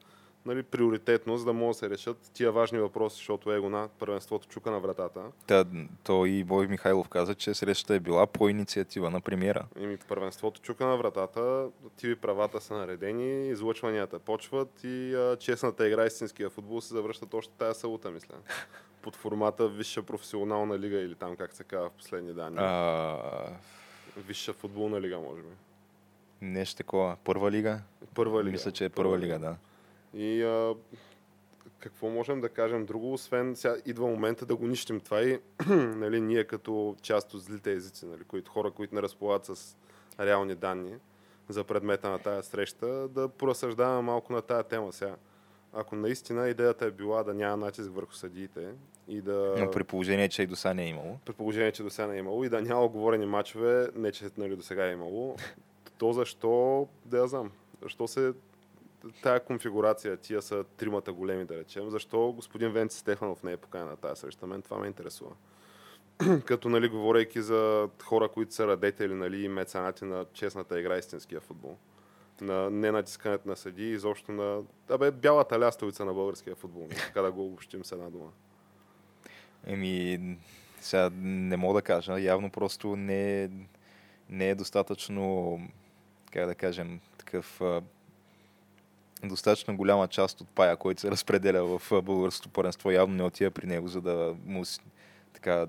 нали, 0.47 0.63
приоритетно, 0.63 1.37
за 1.37 1.45
да 1.45 1.53
могат 1.53 1.75
да 1.75 1.79
се 1.79 1.91
решат 1.91 2.31
тия 2.33 2.53
важни 2.53 2.79
въпроси, 2.79 3.17
защото 3.17 3.53
его 3.53 3.69
на 3.69 3.89
първенството 3.99 4.49
чука 4.49 4.71
на 4.71 4.81
вратата. 4.81 5.21
Та, 5.47 5.65
то 6.05 6.27
и 6.27 6.45
Бой 6.45 6.67
Михайлов 6.67 7.09
каза, 7.09 7.35
че 7.35 7.55
срещата 7.55 7.95
е 7.95 8.01
била 8.01 8.27
по 8.27 8.49
инициатива 8.49 9.11
на 9.11 9.21
премиера. 9.21 9.67
Ими 9.81 9.97
първенството 9.97 10.61
чука 10.61 10.87
на 10.87 10.97
вратата, 10.97 11.69
тиви 11.97 12.17
правата 12.17 12.61
са 12.61 12.75
наредени, 12.75 13.49
излъчванията 13.49 14.19
почват 14.19 14.85
и 14.85 15.15
а, 15.15 15.37
честната 15.37 15.89
игра 15.89 16.07
истинския 16.07 16.51
футбол 16.51 16.81
се 16.81 16.95
завръщат 16.95 17.35
още 17.35 17.53
тая 17.59 17.75
салута, 17.75 18.11
мисля. 18.11 18.35
Под 19.03 19.17
формата 19.17 19.69
Висша 19.69 20.03
професионална 20.03 20.79
лига 20.79 20.97
или 20.97 21.15
там 21.15 21.37
как 21.37 21.53
се 21.53 21.65
казва 21.65 21.89
в 21.89 21.93
последни 21.93 22.33
данни. 22.33 22.57
А... 22.61 23.17
Висша 24.17 24.53
футболна 24.53 25.01
лига, 25.01 25.19
може 25.19 25.43
би. 25.43 25.49
Нещо 26.41 26.77
такова. 26.77 27.17
Първа 27.25 27.51
лига? 27.51 27.81
Първа 28.15 28.45
лига. 28.45 28.53
Мисля, 28.53 28.71
че 28.71 28.85
е 28.85 28.89
първа, 28.89 29.11
първа 29.11 29.25
лига, 29.25 29.39
да. 29.39 29.57
И 30.15 30.43
а, 30.43 30.75
какво 31.79 32.09
можем 32.09 32.41
да 32.41 32.49
кажем 32.49 32.87
друго, 32.87 33.13
освен 33.13 33.57
сега 33.57 33.77
идва 33.87 34.07
момента 34.07 34.47
да 34.47 34.57
го 34.57 34.67
нищим 34.67 35.01
това 35.01 35.23
и 35.23 35.41
нали, 35.71 36.21
ние 36.21 36.45
като 36.45 36.97
част 37.03 37.35
от 37.35 37.43
злите 37.43 37.73
езици, 37.73 38.07
нали, 38.07 38.25
които, 38.25 38.51
хора, 38.51 38.71
които 38.71 38.95
не 38.95 39.03
разполагат 39.03 39.47
с 39.47 39.77
реални 40.21 40.55
данни 40.55 40.95
за 41.49 41.65
предмета 41.65 42.11
на 42.11 42.19
тая 42.19 42.43
среща, 42.43 43.09
да 43.09 43.29
поразсъждаваме 43.29 44.03
малко 44.03 44.33
на 44.33 44.43
тая 44.43 44.63
тема 44.63 44.93
сега. 44.93 45.17
Ако 45.73 45.97
наистина 45.97 46.49
идеята 46.49 46.87
е 46.87 46.91
била 46.91 47.23
да 47.23 47.35
няма 47.35 47.57
натиск 47.57 47.91
върху 47.95 48.13
съдиите 48.13 48.69
и 49.09 49.21
да... 49.21 49.55
Но 49.59 49.71
при 49.71 49.85
положение, 49.85 50.29
че 50.29 50.43
и 50.43 50.47
до 50.47 50.57
сега 50.57 50.75
не 50.75 50.85
е 50.85 50.89
имало. 50.89 51.19
При 51.25 51.33
положение, 51.33 51.73
че 51.73 51.83
до 51.83 51.91
сега 51.91 52.09
не 52.09 52.15
е 52.15 52.19
имало 52.19 52.45
и 52.45 52.49
да 52.49 52.63
няма 52.63 52.85
оговорени 52.85 53.27
мачове, 53.27 53.89
не 53.95 54.13
че 54.13 54.25
нали, 54.39 54.57
до 54.57 54.63
сега 54.63 54.87
е 54.87 54.93
имало, 54.93 55.37
то 55.99 56.13
защо, 56.13 56.89
да 57.05 57.19
я 57.19 57.27
знам, 57.27 57.51
защо 57.83 58.09
се 58.09 58.33
тая 59.23 59.41
конфигурация, 59.41 60.17
тия 60.17 60.43
са 60.43 60.65
тримата 60.77 61.13
големи, 61.13 61.45
да 61.45 61.59
речем, 61.59 61.91
защо 61.91 62.33
господин 62.33 62.73
Венци 62.73 62.99
Стефанов 62.99 63.43
не 63.43 63.53
е 63.53 63.57
поканен 63.57 63.89
на 63.89 63.97
тази 63.97 64.21
среща? 64.21 64.47
Мен 64.47 64.63
това 64.63 64.79
ме 64.79 64.87
интересува. 64.87 65.31
Като, 66.45 66.69
нали, 66.69 66.89
говорейки 66.89 67.43
за 67.43 67.89
хора, 68.03 68.29
които 68.29 68.55
са 68.55 68.67
радетели, 68.67 69.15
нали, 69.15 69.45
и 69.45 69.49
меценати 69.49 70.05
на 70.05 70.25
честната 70.33 70.81
игра, 70.81 70.99
истинския 70.99 71.41
футбол. 71.41 71.77
На 72.41 72.71
ненатискането 72.71 73.49
на 73.49 73.57
съди, 73.57 73.91
изобщо 73.91 74.33
на... 74.33 74.63
Абе, 74.89 75.11
бялата 75.11 75.61
лястовица 75.61 76.05
на 76.05 76.15
българския 76.15 76.55
футбол, 76.57 76.89
така 76.89 77.23
да 77.23 77.33
го 77.33 77.47
обобщим 77.47 77.85
с 77.85 77.93
една 77.93 78.11
дума. 78.11 78.31
Еми, 79.67 80.21
сега 80.81 81.11
не 81.23 81.57
мога 81.57 81.75
да 81.75 81.83
кажа. 81.83 82.21
Явно 82.21 82.51
просто 82.51 82.97
не, 82.97 83.51
не 84.29 84.51
е 84.51 84.55
достатъчно, 84.55 85.59
как 86.33 86.47
да 86.47 86.55
кажем, 86.55 87.01
такъв 87.19 87.61
достатъчно 89.29 89.77
голяма 89.77 90.09
част 90.09 90.41
от 90.41 90.49
пая, 90.49 90.77
който 90.77 91.01
се 91.01 91.11
разпределя 91.11 91.79
в 91.79 92.03
българското 92.03 92.49
първенство, 92.49 92.91
явно 92.91 93.17
не 93.17 93.23
отива 93.23 93.51
при 93.51 93.67
него, 93.67 93.89
за 93.89 94.01
да 94.01 94.37
му, 94.47 94.63
така, 95.33 95.67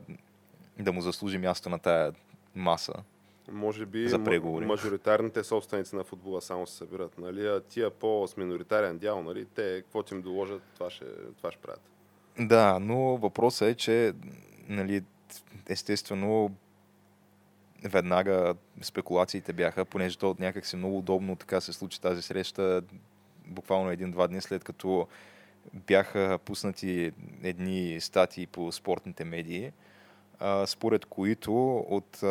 да 0.80 0.92
му 0.92 1.02
заслужи 1.02 1.38
място 1.38 1.70
на 1.70 1.80
тая 1.80 2.14
маса. 2.56 2.94
Може 3.52 3.86
би 3.86 4.10
за 4.10 4.24
преговори. 4.24 4.66
мажоритарните 4.66 5.44
собственици 5.44 5.96
на 5.96 6.04
футбола 6.04 6.42
само 6.42 6.68
се 6.68 6.78
събират, 6.78 7.18
нали? 7.18 7.48
А 7.48 7.62
тия 7.62 7.90
по-с 7.92 8.38
миноритарен 8.38 8.98
дял, 8.98 9.24
нали? 9.24 9.46
Те, 9.46 9.82
какво 9.82 10.16
им 10.16 10.22
доложат, 10.22 10.62
това 10.74 10.90
ще, 10.90 11.06
това 11.38 11.52
ще 11.52 11.62
правят. 11.62 11.82
Да, 12.40 12.80
но 12.80 12.98
въпросът 13.18 13.68
е, 13.68 13.76
че 13.76 14.14
нали, 14.68 15.04
естествено 15.68 16.52
веднага 17.84 18.56
спекулациите 18.82 19.54
бяха, 19.54 19.86
понеже 19.86 20.18
то 20.18 20.36
някак 20.40 20.66
си 20.66 20.76
много 20.76 20.98
удобно 20.98 21.36
така 21.36 21.62
се 21.62 21.74
случи 21.74 22.02
тази 22.02 22.22
среща 22.22 22.82
буквално 23.48 23.92
един-два 23.92 24.28
дни 24.28 24.42
след 24.42 24.64
като 24.64 25.08
бяха 25.74 26.40
пуснати 26.46 27.12
едни 27.44 28.02
статии 28.02 28.48
по 28.48 28.72
спортните 28.72 29.26
медии, 29.26 29.72
според 30.66 31.06
които 31.06 31.78
от 31.78 32.24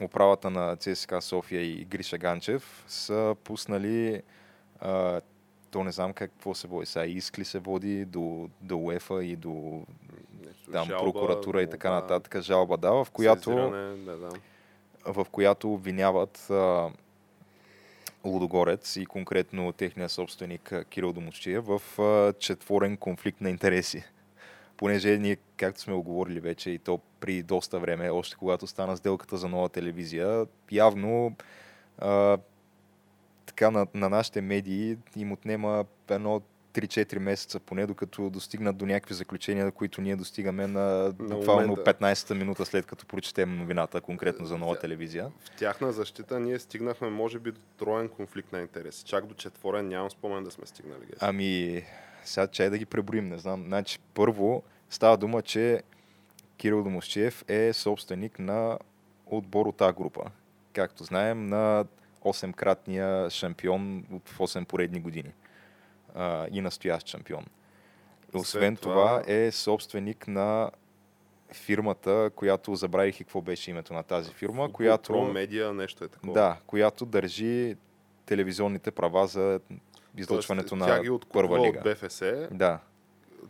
управата 0.00 0.50
на 0.50 0.76
ЦСКА 0.76 1.22
София 1.22 1.62
и 1.62 1.84
Гриша 1.84 2.18
Ганчев 2.18 2.84
са 2.88 3.36
пуснали 3.44 4.22
то 5.70 5.84
не 5.84 5.92
знам 5.92 6.12
какво 6.12 6.54
се 6.54 6.68
води. 6.68 6.86
Сега 6.86 7.06
искли 7.06 7.44
се 7.44 7.58
води 7.58 8.04
до, 8.04 8.48
до 8.60 8.78
УЕФА 8.78 9.24
и 9.24 9.36
до 9.36 9.82
там, 10.72 10.86
жалба, 10.86 11.04
прокуратура 11.04 11.62
и 11.62 11.70
така 11.70 11.90
нататък. 11.90 12.40
Жалба, 12.40 12.76
да, 12.76 12.92
в 12.92 13.06
която, 13.12 13.50
в 15.06 15.26
която 15.32 15.74
обвиняват 15.74 16.50
а, 16.50 16.90
Лудогорец 18.24 18.96
и 18.96 19.06
конкретно 19.06 19.72
техния 19.72 20.08
собственик 20.08 20.72
Кирил 20.90 21.12
Домощия 21.12 21.60
в 21.60 21.80
четворен 22.38 22.96
конфликт 22.96 23.40
на 23.40 23.50
интереси. 23.50 24.04
Понеже 24.76 25.18
ние, 25.18 25.36
както 25.56 25.80
сме 25.80 25.94
оговорили 25.94 26.40
вече 26.40 26.70
и 26.70 26.78
то 26.78 27.00
при 27.20 27.42
доста 27.42 27.78
време, 27.78 28.10
още 28.10 28.36
когато 28.36 28.66
стана 28.66 28.96
сделката 28.96 29.36
за 29.36 29.48
нова 29.48 29.68
телевизия, 29.68 30.46
явно 30.72 31.36
а, 31.98 32.38
така 33.46 33.70
на, 33.70 33.86
на 33.94 34.08
нашите 34.08 34.40
медии 34.40 34.96
им 35.16 35.32
отнема 35.32 35.84
едно 36.10 36.42
3-4 36.74 37.18
месеца 37.18 37.60
поне, 37.60 37.86
докато 37.86 38.30
достигнат 38.30 38.76
до 38.76 38.86
някакви 38.86 39.14
заключения, 39.14 39.72
които 39.72 40.00
ние 40.00 40.16
достигаме 40.16 40.66
на 40.66 41.12
буквално 41.18 41.76
15-та 41.76 42.34
минута 42.34 42.64
след 42.64 42.86
като 42.86 43.06
прочетем 43.06 43.58
новината, 43.58 44.00
конкретно 44.00 44.46
за 44.46 44.58
нова 44.58 44.78
телевизия. 44.78 45.30
В 45.40 45.50
тяхна 45.58 45.92
защита 45.92 46.40
ние 46.40 46.58
стигнахме, 46.58 47.10
може 47.10 47.38
би, 47.38 47.52
до 47.52 47.60
троен 47.78 48.08
конфликт 48.08 48.52
на 48.52 48.60
интереси. 48.60 49.04
Чак 49.04 49.26
до 49.26 49.34
четворен 49.34 49.88
нямам 49.88 50.10
спомен 50.10 50.44
да 50.44 50.50
сме 50.50 50.66
стигнали. 50.66 51.00
Геш. 51.00 51.18
Ами, 51.20 51.82
сега 52.24 52.46
чай 52.46 52.70
да 52.70 52.78
ги 52.78 52.86
преброим, 52.86 53.28
не 53.28 53.38
знам. 53.38 53.64
Значи, 53.66 53.98
първо 54.14 54.62
става 54.90 55.16
дума, 55.16 55.42
че 55.42 55.82
Кирил 56.56 56.82
Домощиев 56.82 57.44
е 57.48 57.72
собственик 57.72 58.38
на 58.38 58.78
отбор 59.26 59.66
от 59.66 59.80
А 59.80 59.92
група. 59.92 60.22
Както 60.72 61.04
знаем, 61.04 61.46
на 61.46 61.84
8-кратния 62.24 63.30
шампион 63.30 64.04
от 64.12 64.30
8 64.30 64.64
поредни 64.64 65.00
години 65.00 65.32
а, 66.14 66.46
и 66.50 66.60
настоящ 66.60 67.06
шампион. 67.06 67.46
Освен 68.34 68.76
това... 68.76 69.22
това 69.22 69.34
е 69.34 69.52
собственик 69.52 70.28
на 70.28 70.70
фирмата, 71.52 72.30
която 72.34 72.74
забравих 72.74 73.20
и 73.20 73.24
какво 73.24 73.40
беше 73.40 73.70
името 73.70 73.94
на 73.94 74.02
тази 74.02 74.30
фирма, 74.30 74.64
Футбол, 74.64 74.72
която... 74.72 75.12
Media, 75.12 75.72
нещо 75.72 76.04
е 76.04 76.08
такова. 76.08 76.32
Да, 76.32 76.56
която 76.66 77.06
държи 77.06 77.76
телевизионните 78.26 78.90
права 78.90 79.26
за 79.26 79.60
излъчването 80.16 80.76
на 80.76 80.86
тя 80.86 81.02
ги 81.02 81.10
първа 81.32 81.66
лига. 81.66 81.78
от 81.78 81.84
БФС, 81.84 82.22
да. 82.50 82.78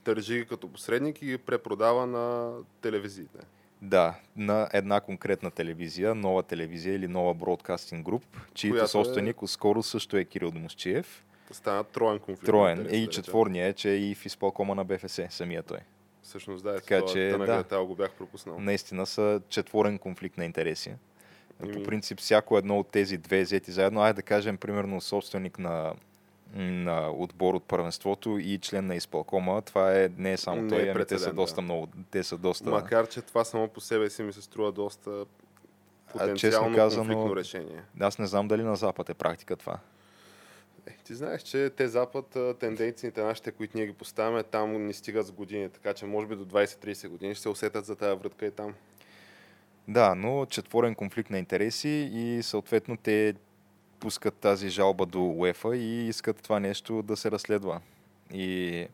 държи 0.04 0.38
ги 0.38 0.46
като 0.46 0.68
посредник 0.68 1.22
и 1.22 1.26
ги 1.26 1.38
препродава 1.38 2.06
на 2.06 2.52
телевизиите. 2.80 3.38
Да, 3.82 4.14
на 4.36 4.68
една 4.72 5.00
конкретна 5.00 5.50
телевизия, 5.50 6.14
нова 6.14 6.42
телевизия 6.42 6.94
или 6.94 7.08
нова 7.08 7.34
бродкастинг 7.34 8.04
груп, 8.04 8.24
чието 8.54 8.88
собственик 8.88 9.36
е... 9.42 9.46
скоро 9.46 9.82
също 9.82 10.16
е 10.16 10.24
Кирил 10.24 10.50
Домощиев. 10.50 11.24
Стана 11.50 11.84
троен 11.84 12.18
конфликт. 12.18 12.46
Троен. 12.46 12.88
И 12.90 13.04
да 13.04 13.10
четворния 13.10 13.66
е, 13.66 13.72
че 13.72 13.90
е 13.90 13.96
и 13.96 14.14
в 14.14 14.26
изпълкома 14.26 14.74
на 14.74 14.84
БФС, 14.84 15.20
самия 15.30 15.62
той. 15.62 15.78
Всъщност 16.22 16.64
да, 16.64 16.74
така, 16.74 17.00
това, 17.00 17.12
че, 17.12 17.64
да, 17.70 17.84
го 17.84 17.94
бях 17.94 18.12
пропуснал. 18.12 18.58
Наистина 18.58 19.06
са 19.06 19.40
четворен 19.48 19.98
конфликт 19.98 20.38
на 20.38 20.44
интереси. 20.44 20.94
Ими... 21.64 21.72
По 21.72 21.82
принцип, 21.82 22.18
всяко 22.18 22.58
едно 22.58 22.78
от 22.78 22.88
тези 22.88 23.16
две 23.16 23.42
взети 23.42 23.72
заедно, 23.72 24.00
айде 24.00 24.16
да 24.16 24.22
кажем, 24.22 24.56
примерно, 24.56 25.00
собственик 25.00 25.58
на, 25.58 25.94
на 26.54 27.10
отбор 27.10 27.54
от 27.54 27.64
първенството 27.64 28.38
и 28.38 28.58
член 28.58 28.86
на 28.86 28.94
изпълкома, 28.94 29.60
това 29.60 30.00
е, 30.00 30.10
не 30.16 30.32
е 30.32 30.36
само 30.36 30.62
не 30.62 30.68
той, 30.68 30.82
е 30.82 30.90
ами 30.90 31.04
те 31.04 31.18
са 31.18 31.32
доста 31.32 31.56
да. 31.56 31.62
много, 31.62 31.88
те 32.10 32.24
са 32.24 32.38
доста... 32.38 32.70
Макар, 32.70 33.08
че 33.08 33.22
това 33.22 33.44
само 33.44 33.68
по 33.68 33.80
себе 33.80 34.10
си 34.10 34.22
ми 34.22 34.32
се 34.32 34.42
струва 34.42 34.72
доста 34.72 35.24
потенциално 36.12 36.72
а, 36.72 36.76
казано, 36.76 37.14
конфликтно 37.14 37.36
решение. 37.36 37.82
Аз 38.00 38.18
не 38.18 38.26
знам 38.26 38.48
дали 38.48 38.62
на 38.62 38.76
Запад 38.76 39.10
е 39.10 39.14
практика 39.14 39.56
това. 39.56 39.78
Е, 40.88 40.96
ти 41.04 41.14
знаеш, 41.14 41.42
че 41.42 41.70
те 41.76 41.88
Запад, 41.88 42.36
тенденциите 42.60 43.22
нашите, 43.22 43.52
които 43.52 43.76
ние 43.76 43.86
ги 43.86 43.92
поставяме, 43.92 44.42
там 44.42 44.86
ни 44.86 44.92
стигат 44.92 45.26
с 45.26 45.32
години, 45.32 45.68
така 45.68 45.94
че 45.94 46.06
може 46.06 46.26
би 46.26 46.36
до 46.36 46.44
20-30 46.44 47.08
години 47.08 47.34
ще 47.34 47.42
се 47.42 47.48
усетят 47.48 47.84
за 47.84 47.96
тази 47.96 48.18
вратка 48.18 48.46
и 48.46 48.50
там. 48.50 48.74
Да, 49.88 50.14
но 50.14 50.46
четворен 50.46 50.94
конфликт 50.94 51.30
на 51.30 51.38
интереси 51.38 52.10
и 52.12 52.42
съответно 52.42 52.96
те 52.96 53.34
пускат 54.00 54.34
тази 54.34 54.68
жалба 54.68 55.06
до 55.06 55.24
УЕФА 55.24 55.76
и 55.76 56.08
искат 56.08 56.42
това 56.42 56.60
нещо 56.60 57.02
да 57.02 57.16
се 57.16 57.30
разследва. 57.30 57.80
И 58.32 58.86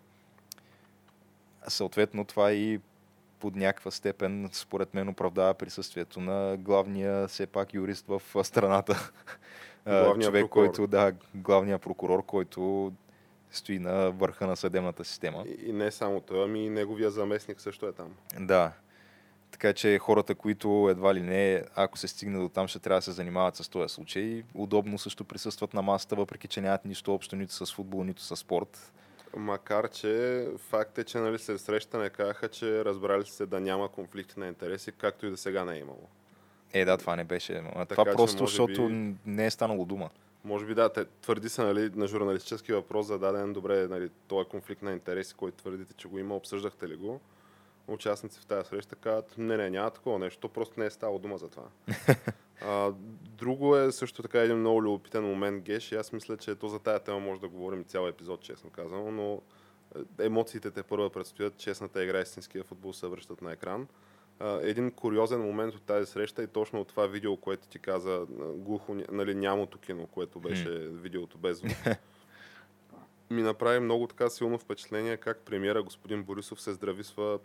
съответно 1.69 2.25
това 2.25 2.53
и 2.53 2.81
под 3.41 3.57
някаква 3.57 3.91
степен, 3.91 4.49
според 4.53 4.95
мен, 4.95 5.09
оправдава 5.09 5.55
присъствието 5.55 6.21
на 6.21 6.57
главния, 6.57 7.29
все 7.29 7.47
пак, 7.47 7.75
юрист 7.75 8.07
в 8.09 8.23
страната. 8.45 9.11
Главния 9.87 10.27
Човек, 10.27 10.43
прокурор. 10.43 10.67
който, 10.67 10.87
да, 10.87 11.13
главния 11.35 11.79
прокурор, 11.79 12.27
който 12.27 12.93
стои 13.51 13.79
на 13.79 14.11
върха 14.11 14.47
на 14.47 14.57
съдебната 14.57 15.05
система. 15.05 15.45
И, 15.47 15.69
и 15.69 15.73
не 15.73 15.91
само 15.91 16.21
той, 16.21 16.45
ами 16.45 16.67
и 16.67 16.71
неговия 16.71 17.11
заместник 17.11 17.61
също 17.61 17.87
е 17.87 17.93
там. 17.93 18.15
Да. 18.41 18.73
Така 19.51 19.73
че 19.73 19.99
хората, 19.99 20.35
които 20.35 20.89
едва 20.91 21.15
ли 21.15 21.21
не, 21.21 21.63
ако 21.75 21.99
се 21.99 22.09
стигне 22.09 22.39
до 22.39 22.49
там, 22.49 22.69
ще 22.69 22.79
трябва 22.79 22.99
да 22.99 23.03
се 23.03 23.13
занимават 23.13 23.57
с 23.57 23.69
този 23.69 23.95
случай, 23.95 24.43
удобно 24.55 24.99
също 24.99 25.25
присъстват 25.25 25.75
на 25.75 25.83
масата, 25.83 26.17
въпреки 26.17 26.49
че 26.49 26.61
нямат 26.61 26.85
нищо 26.85 27.15
общо 27.15 27.37
нито 27.37 27.53
с 27.53 27.75
футбол, 27.75 28.05
нито 28.05 28.23
с 28.23 28.37
спорт. 28.37 28.93
Макар, 29.37 29.91
че 29.91 30.47
факт 30.59 30.99
е, 30.99 31.05
че 31.05 31.19
нали, 31.19 31.39
след 31.39 31.61
среща 31.61 31.99
не 31.99 32.11
казаха, 32.11 32.49
че 32.49 32.85
разбрали 32.85 33.27
се 33.27 33.47
да 33.47 33.61
няма 33.61 33.89
конфликт 33.89 34.37
на 34.37 34.47
интереси, 34.47 34.93
както 34.93 35.27
и 35.27 35.31
до 35.31 35.37
сега 35.37 35.65
не 35.65 35.75
е 35.75 35.79
имало. 35.79 36.09
Е, 36.75 36.85
да, 36.85 36.97
това 36.97 37.17
не 37.17 37.25
беше. 37.25 37.63
Така 37.75 37.95
това 37.95 38.05
просто, 38.05 38.47
защото 38.47 38.89
би- 38.89 39.15
не 39.27 39.47
е 39.47 39.51
станало 39.51 39.85
дума. 39.85 40.11
Може 40.45 40.67
би 40.67 40.75
да, 40.75 40.89
те, 40.89 41.05
твърди 41.05 41.49
се 41.49 41.63
нали, 41.63 41.91
на 41.95 42.07
журналистически 42.07 42.73
въпрос 42.73 43.07
зададен, 43.07 43.53
добре, 43.53 43.87
нали, 43.89 44.11
този 44.29 44.49
конфликт 44.49 44.83
на 44.83 44.93
интереси, 44.93 45.35
който 45.35 45.57
твърдите, 45.57 45.95
че 45.95 46.09
го 46.09 46.19
има, 46.19 46.37
обсъждахте 46.37 46.89
ли 46.89 46.97
го? 46.97 47.21
Участници 47.89 48.41
в 48.41 48.47
тази 48.47 48.69
среща 48.69 48.97
казват, 48.97 49.39
не, 49.39 49.57
не, 49.57 49.71
няма 49.71 49.91
такова 49.91 50.19
нещо, 50.19 50.41
то 50.41 50.49
просто 50.49 50.81
не 50.81 50.87
е 50.87 50.91
стало 50.91 51.19
дума 51.19 51.39
за 51.39 51.49
това. 51.49 51.65
а, 52.63 52.93
друго 53.21 53.77
е 53.77 53.93
също 53.93 54.23
така 54.23 54.41
един 54.41 54.57
много 54.57 54.83
любопитен 54.83 55.25
момент, 55.25 55.63
Геш, 55.63 55.93
и 55.93 55.95
аз 55.95 56.13
мисля, 56.13 56.37
че 56.37 56.55
то 56.55 56.69
за 56.69 56.79
тая 56.79 57.01
тема 57.01 57.21
може 57.21 57.41
да 57.41 57.49
говорим 57.49 57.85
цял 57.85 58.09
епизод, 58.09 58.41
честно 58.41 58.71
казано, 58.71 59.11
но 59.11 59.41
е, 60.01 60.25
емоциите 60.25 60.71
те 60.71 60.83
първа 60.83 61.11
предстоят, 61.11 61.57
честната 61.57 62.05
игра, 62.05 62.21
истинския 62.21 62.65
футбол 62.65 62.93
се 62.93 63.07
връщат 63.07 63.43
на 63.43 63.53
екран. 63.53 63.87
Един 64.41 64.91
куриозен 64.91 65.41
момент 65.41 65.75
от 65.75 65.83
тази 65.83 66.07
среща 66.07 66.43
и 66.43 66.47
точно 66.47 66.81
от 66.81 66.89
това 66.89 67.07
видео, 67.07 67.37
което 67.37 67.69
ти 67.69 67.79
каза, 67.79 68.27
глухо, 68.57 68.97
нали, 69.11 69.35
нямото 69.35 69.79
кино, 69.79 70.07
което 70.07 70.41
беше 70.41 70.71
видеото 70.79 71.39
без 71.39 71.59
звук. 71.59 71.77
Ми 73.31 73.43
направи 73.43 73.81
много 73.81 74.07
така 74.07 74.31
силно 74.31 74.59
впечатление 74.59 75.17
как 75.17 75.39
премиера 75.39 75.83
господин 75.83 76.23
Борисов 76.23 76.61
се 76.61 76.73
здрависва 76.73 77.39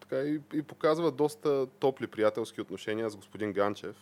така 0.00 0.22
и, 0.22 0.40
и 0.54 0.62
показва 0.62 1.10
доста 1.10 1.66
топли 1.66 2.06
приятелски 2.06 2.60
отношения 2.60 3.10
с 3.10 3.16
господин 3.16 3.52
Ганчев. 3.52 3.96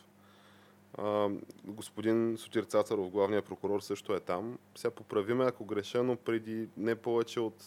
А, 0.99 1.29
господин 1.65 2.37
Сотир 2.39 2.65
Цацаров, 2.65 3.11
главният 3.11 3.45
прокурор, 3.45 3.81
също 3.81 4.15
е 4.15 4.21
там. 4.21 4.59
Сега 4.75 4.91
поправиме, 4.91 5.45
ако 5.45 5.65
греша, 5.65 6.03
но 6.03 6.17
преди 6.17 6.69
не 6.77 6.95
повече 6.95 7.41
от 7.41 7.65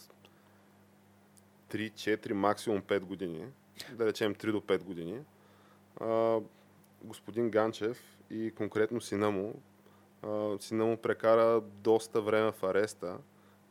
3-4, 1.70 2.32
максимум 2.32 2.82
5 2.82 3.00
години, 3.00 3.46
да 3.92 4.06
речем 4.06 4.34
3 4.34 4.52
до 4.52 4.60
5 4.60 4.82
години, 4.82 5.20
а, 6.00 6.40
господин 7.02 7.50
Ганчев 7.50 8.18
и 8.30 8.50
конкретно 8.50 9.00
сина 9.00 9.30
му, 9.30 9.62
а, 10.22 10.56
сина 10.60 10.84
му 10.84 10.96
прекара 10.96 11.60
доста 11.60 12.20
време 12.20 12.52
в 12.52 12.62
ареста 12.62 13.18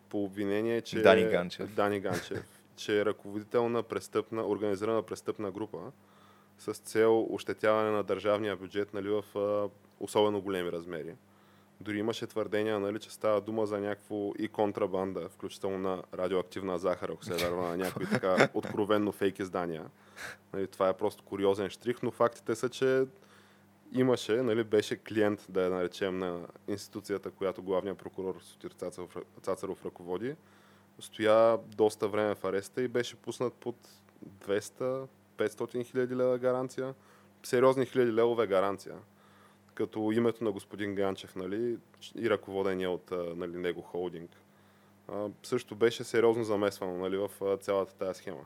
по 0.09 0.23
обвинение, 0.23 0.81
че... 0.81 1.01
Дани 1.01 1.25
Ганчев. 1.25 1.75
Дани 1.75 1.99
Ганчев, 1.99 2.61
че 2.75 3.01
е 3.01 3.05
ръководител 3.05 3.69
на 3.69 3.83
престъпна, 3.83 4.47
организирана 4.47 5.03
престъпна 5.03 5.51
група 5.51 5.91
с 6.57 6.73
цел 6.73 7.27
ощетяване 7.29 7.91
на 7.91 8.03
държавния 8.03 8.55
бюджет 8.55 8.93
нали, 8.93 9.09
в 9.09 9.37
а, 9.37 9.69
особено 9.99 10.41
големи 10.41 10.71
размери. 10.71 11.15
Дори 11.81 11.99
имаше 11.99 12.27
твърдения, 12.27 12.79
нали, 12.79 12.99
че 12.99 13.11
става 13.11 13.41
дума 13.41 13.65
за 13.65 13.79
някакво 13.79 14.31
и 14.39 14.47
контрабанда, 14.47 15.29
включително 15.29 15.77
на 15.77 16.03
радиоактивна 16.13 16.77
захар, 16.77 17.09
ако 17.09 17.25
се 17.25 17.33
вярва 17.33 17.69
на 17.69 17.77
някои 17.77 18.05
така 18.09 18.49
откровенно 18.53 19.11
фейк 19.11 19.39
издания. 19.39 19.85
Нали, 20.53 20.67
това 20.67 20.89
е 20.89 20.97
просто 20.97 21.23
куриозен 21.23 21.69
штрих, 21.69 22.01
но 22.03 22.11
фактите 22.11 22.55
са, 22.55 22.69
че 22.69 23.05
имаше, 23.93 24.41
нали, 24.41 24.63
беше 24.63 24.97
клиент, 24.97 25.45
да 25.49 25.63
я 25.63 25.69
наречем, 25.69 26.17
на 26.17 26.47
институцията, 26.67 27.31
която 27.31 27.63
главният 27.63 27.97
прокурор 27.97 28.35
Сотир 28.41 28.71
Цацаров, 28.71 29.17
Цацаров 29.41 29.85
ръководи. 29.85 30.35
Стоя 30.99 31.57
доста 31.57 32.07
време 32.07 32.35
в 32.35 32.43
ареста 32.43 32.81
и 32.81 32.87
беше 32.87 33.15
пуснат 33.15 33.53
под 33.53 33.75
200-500 34.47 35.85
хиляди 35.85 36.15
лева 36.15 36.37
гаранция. 36.37 36.93
Сериозни 37.43 37.85
хиляди 37.85 38.13
левове 38.13 38.47
гаранция. 38.47 38.95
Като 39.77 40.11
името 40.11 40.43
на 40.43 40.51
господин 40.51 40.95
Ганчев 40.95 41.35
нали, 41.35 41.77
и 42.15 42.29
ръководения 42.29 42.89
от 42.89 43.11
нали, 43.35 43.57
него 43.57 43.81
холдинг. 43.81 44.31
Също 45.43 45.75
беше 45.75 46.03
сериозно 46.03 46.43
замесвано 46.43 46.97
нали, 46.97 47.17
в 47.17 47.57
цялата 47.57 47.95
тази 47.95 48.17
схема. 48.17 48.45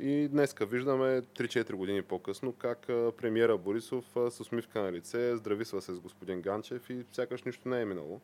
И 0.00 0.28
днеска 0.28 0.66
виждаме 0.66 1.22
3-4 1.22 1.72
години 1.72 2.02
по-късно 2.02 2.52
как 2.52 2.86
премиера 3.16 3.58
Борисов 3.58 4.04
с 4.30 4.40
усмивка 4.40 4.82
на 4.82 4.92
лице 4.92 5.36
здрависва 5.36 5.82
се 5.82 5.94
с 5.94 6.00
господин 6.00 6.42
Ганчев 6.42 6.90
и 6.90 7.04
сякаш 7.12 7.42
нищо 7.42 7.68
не 7.68 7.82
е 7.82 7.84
минало. 7.84 8.20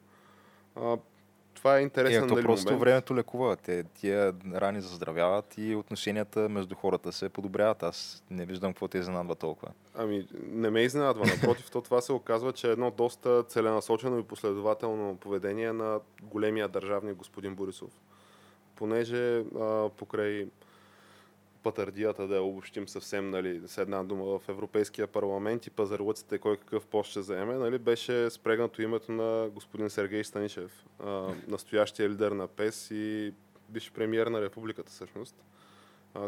Това 1.54 1.76
е 1.76 1.80
Е, 1.80 1.82
интересен 1.82 2.28
то 2.28 2.34
нали, 2.34 2.44
просто 2.44 2.64
момент. 2.66 2.80
времето 2.80 3.16
лекува. 3.16 3.56
Те, 3.56 3.84
тия 3.84 4.34
рани 4.54 4.80
заздравяват 4.80 5.54
и 5.58 5.74
отношенията 5.74 6.48
между 6.48 6.74
хората 6.74 7.12
се 7.12 7.28
подобряват. 7.28 7.82
Аз 7.82 8.24
не 8.30 8.46
виждам 8.46 8.72
какво 8.72 8.88
те 8.88 8.98
изненадва 8.98 9.34
толкова. 9.34 9.72
Ами, 9.94 10.26
не 10.48 10.70
ме 10.70 10.80
изненадва. 10.80 11.26
Напротив, 11.26 11.70
то 11.70 11.80
това 11.80 12.00
се 12.00 12.12
оказва, 12.12 12.52
че 12.52 12.68
е 12.68 12.72
едно 12.72 12.90
доста 12.90 13.42
целенасочено 13.48 14.18
и 14.18 14.22
последователно 14.22 15.16
поведение 15.16 15.72
на 15.72 16.00
големия 16.22 16.68
държавник 16.68 17.16
господин 17.16 17.54
Борисов. 17.54 17.90
Понеже 18.76 19.38
а, 19.38 19.88
покрай 19.96 20.46
патардията, 21.62 22.26
да 22.28 22.34
я 22.34 22.42
обобщим 22.42 22.88
съвсем 22.88 23.30
нали, 23.30 23.62
с 23.66 23.78
една 23.78 24.04
дума 24.04 24.38
в 24.38 24.48
Европейския 24.48 25.06
парламент 25.06 25.66
и 25.66 25.70
пазарлъците 25.70 26.38
кой 26.38 26.56
какъв 26.56 26.86
пост 26.86 27.10
ще 27.10 27.22
заеме, 27.22 27.54
нали, 27.54 27.78
беше 27.78 28.30
спрегнато 28.30 28.82
името 28.82 29.12
на 29.12 29.48
господин 29.54 29.90
Сергей 29.90 30.24
Станишев, 30.24 30.84
а, 30.98 31.34
настоящия 31.48 32.10
лидер 32.10 32.32
на 32.32 32.48
ПЕС 32.48 32.90
и 32.90 33.34
бивш 33.68 33.92
премиер 33.92 34.26
на 34.26 34.40
републиката 34.40 34.90
всъщност 34.90 35.36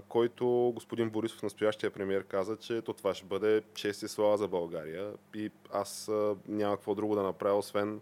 който 0.09 0.73
господин 0.75 1.11
Борисов, 1.11 1.43
настоящия 1.43 1.91
премьер, 1.91 2.25
каза, 2.25 2.57
че 2.57 2.83
то 2.83 2.93
това 2.93 3.15
ще 3.15 3.27
бъде 3.27 3.63
чест 3.75 4.03
и 4.03 4.09
слава 4.09 4.37
за 4.37 4.49
България. 4.49 5.13
И 5.35 5.51
аз 5.73 6.11
няма 6.49 6.77
какво 6.77 6.95
друго 6.95 7.15
да 7.15 7.23
направя, 7.23 7.59
освен 7.59 8.01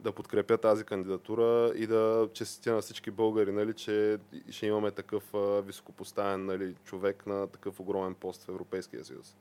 да 0.00 0.12
подкрепя 0.12 0.58
тази 0.58 0.84
кандидатура 0.84 1.72
и 1.76 1.86
да 1.86 2.28
честитя 2.32 2.74
на 2.74 2.80
всички 2.80 3.10
българи, 3.10 3.52
нали, 3.52 3.74
че 3.74 4.18
ще 4.50 4.66
имаме 4.66 4.90
такъв 4.90 5.34
а, 5.34 5.62
високопоставен 5.62 6.46
нали, 6.46 6.74
човек 6.84 7.26
на 7.26 7.46
такъв 7.46 7.80
огромен 7.80 8.14
пост 8.14 8.42
в 8.44 8.48
Европейския 8.48 9.04
съюз. 9.04 9.36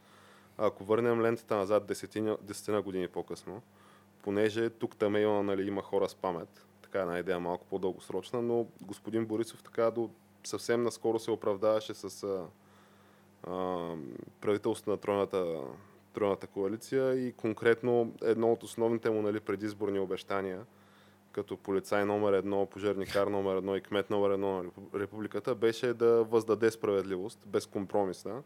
Ако 0.57 0.83
върнем 0.83 1.21
лентата 1.21 1.55
назад 1.55 1.85
десетина, 1.85 2.37
десетина 2.41 2.81
години 2.81 3.07
по-късно, 3.07 3.61
понеже 4.23 4.69
тук 4.69 4.97
там 4.97 5.15
има, 5.15 5.43
нали, 5.43 5.67
има 5.67 5.81
хора 5.81 6.09
с 6.09 6.15
памет, 6.15 6.65
така 6.81 7.01
една 7.01 7.19
идея 7.19 7.39
малко 7.39 7.65
по-дългосрочна, 7.65 8.41
но 8.41 8.67
господин 8.81 9.25
Борисов 9.25 9.63
така 9.63 9.91
до 9.91 10.09
съвсем 10.43 10.83
наскоро 10.83 11.19
се 11.19 11.31
оправдаваше 11.31 11.93
с 11.93 12.23
а, 12.23 12.45
а, 13.51 13.95
правителството 14.41 14.89
на 14.89 14.97
тройната, 14.97 15.61
тройната 16.19 16.47
коалиция 16.47 17.27
и 17.27 17.31
конкретно 17.31 18.13
едно 18.21 18.51
от 18.51 18.63
основните 18.63 19.09
му 19.09 19.21
нали, 19.21 19.39
предизборни 19.39 19.99
обещания 19.99 20.65
като 21.31 21.57
полицай 21.57 22.05
номер 22.05 22.33
едно, 22.33 22.65
пожарникар 22.65 23.27
номер 23.27 23.55
едно 23.55 23.75
и 23.75 23.81
кмет 23.81 24.09
номер 24.09 24.29
едно 24.29 24.57
на 24.57 24.63
репу- 24.63 24.99
републиката 24.99 25.55
беше 25.55 25.93
да 25.93 26.23
въздаде 26.23 26.71
справедливост, 26.71 27.39
безкомпромисна, 27.45 28.41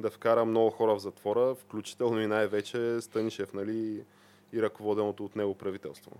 да 0.00 0.10
вкара 0.10 0.44
много 0.44 0.70
хора 0.70 0.94
в 0.94 0.98
затвора, 0.98 1.54
включително 1.54 2.20
и 2.20 2.26
най-вече 2.26 3.00
Станишев 3.00 3.52
нали, 3.54 4.04
и 4.52 4.62
ръководеното 4.62 5.24
от 5.24 5.36
него 5.36 5.54
правителство. 5.54 6.12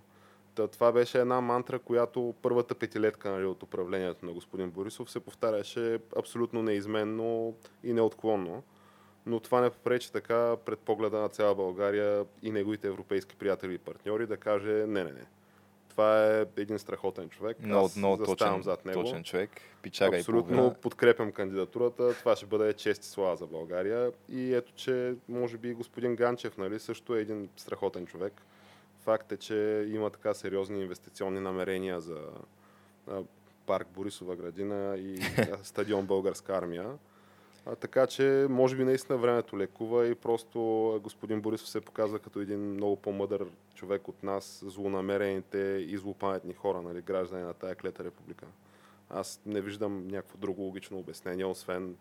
Та, 0.54 0.68
това 0.68 0.92
беше 0.92 1.20
една 1.20 1.40
мантра, 1.40 1.78
която 1.78 2.34
първата 2.42 2.74
петилетка 2.74 3.30
нали, 3.30 3.44
от 3.44 3.62
управлението 3.62 4.26
на 4.26 4.32
господин 4.32 4.70
Борисов 4.70 5.10
се 5.10 5.20
повтаряше 5.20 5.98
абсолютно 6.16 6.62
неизменно 6.62 7.54
и 7.84 7.92
неотклонно. 7.92 8.62
Но 9.26 9.40
това 9.40 9.60
не 9.60 9.70
попречи 9.70 10.12
така 10.12 10.56
пред 10.64 10.78
погледа 10.78 11.18
на 11.18 11.28
цяла 11.28 11.54
България 11.54 12.24
и 12.42 12.50
неговите 12.50 12.88
европейски 12.88 13.36
приятели 13.36 13.74
и 13.74 13.78
партньори 13.78 14.26
да 14.26 14.36
каже 14.36 14.72
не, 14.72 15.04
не, 15.04 15.12
не. 15.12 15.26
Това 15.88 16.26
е 16.26 16.46
един 16.56 16.78
страхотен 16.78 17.28
човек. 17.28 17.56
Много, 17.60 17.86
Аз 17.86 17.96
много 17.96 18.24
заставам 18.24 18.54
точен, 18.54 18.62
зад 18.62 18.84
него. 18.84 19.02
точен 19.02 19.24
човек. 19.24 19.50
Пичага 19.82 20.16
и 20.16 20.20
Абсолютно 20.20 20.56
половина. 20.56 20.74
подкрепям 20.74 21.32
кандидатурата. 21.32 22.14
Това 22.14 22.36
ще 22.36 22.46
бъде 22.46 22.72
чест 22.72 23.02
и 23.04 23.06
слава 23.06 23.36
за 23.36 23.46
България. 23.46 24.12
И 24.28 24.54
ето, 24.54 24.72
че 24.76 25.14
може 25.28 25.58
би 25.58 25.74
господин 25.74 26.16
Ганчев 26.16 26.58
нали, 26.58 26.78
също 26.78 27.16
е 27.16 27.20
един 27.20 27.48
страхотен 27.56 28.06
човек. 28.06 28.32
Факт 29.04 29.32
е, 29.32 29.36
че 29.36 29.86
има 29.88 30.10
така 30.10 30.34
сериозни 30.34 30.82
инвестиционни 30.82 31.40
намерения 31.40 32.00
за 32.00 32.18
парк 33.66 33.88
Борисова 33.94 34.36
градина 34.36 34.96
и 34.96 35.20
стадион 35.62 36.06
Българска 36.06 36.56
армия. 36.56 36.98
А, 37.66 37.74
така 37.74 38.06
че, 38.06 38.46
може 38.50 38.76
би 38.76 38.84
наистина 38.84 39.18
времето 39.18 39.58
лекува 39.58 40.06
и 40.06 40.14
просто 40.14 40.60
господин 41.02 41.40
Борисов 41.40 41.68
се 41.68 41.80
показва 41.80 42.18
като 42.18 42.40
един 42.40 42.60
много 42.60 42.96
по-мъдър 42.96 43.46
човек 43.74 44.08
от 44.08 44.22
нас, 44.22 44.64
злонамерените 44.66 45.58
и 45.88 45.96
злопаметни 45.96 46.54
хора, 46.54 46.82
нали, 46.82 47.02
граждани 47.02 47.42
на 47.42 47.54
тая 47.54 47.74
клета 47.74 48.04
република. 48.04 48.46
Аз 49.10 49.40
не 49.46 49.60
виждам 49.60 50.08
някакво 50.08 50.38
друго 50.38 50.62
логично 50.62 50.98
обяснение, 50.98 51.44
освен, 51.44 51.96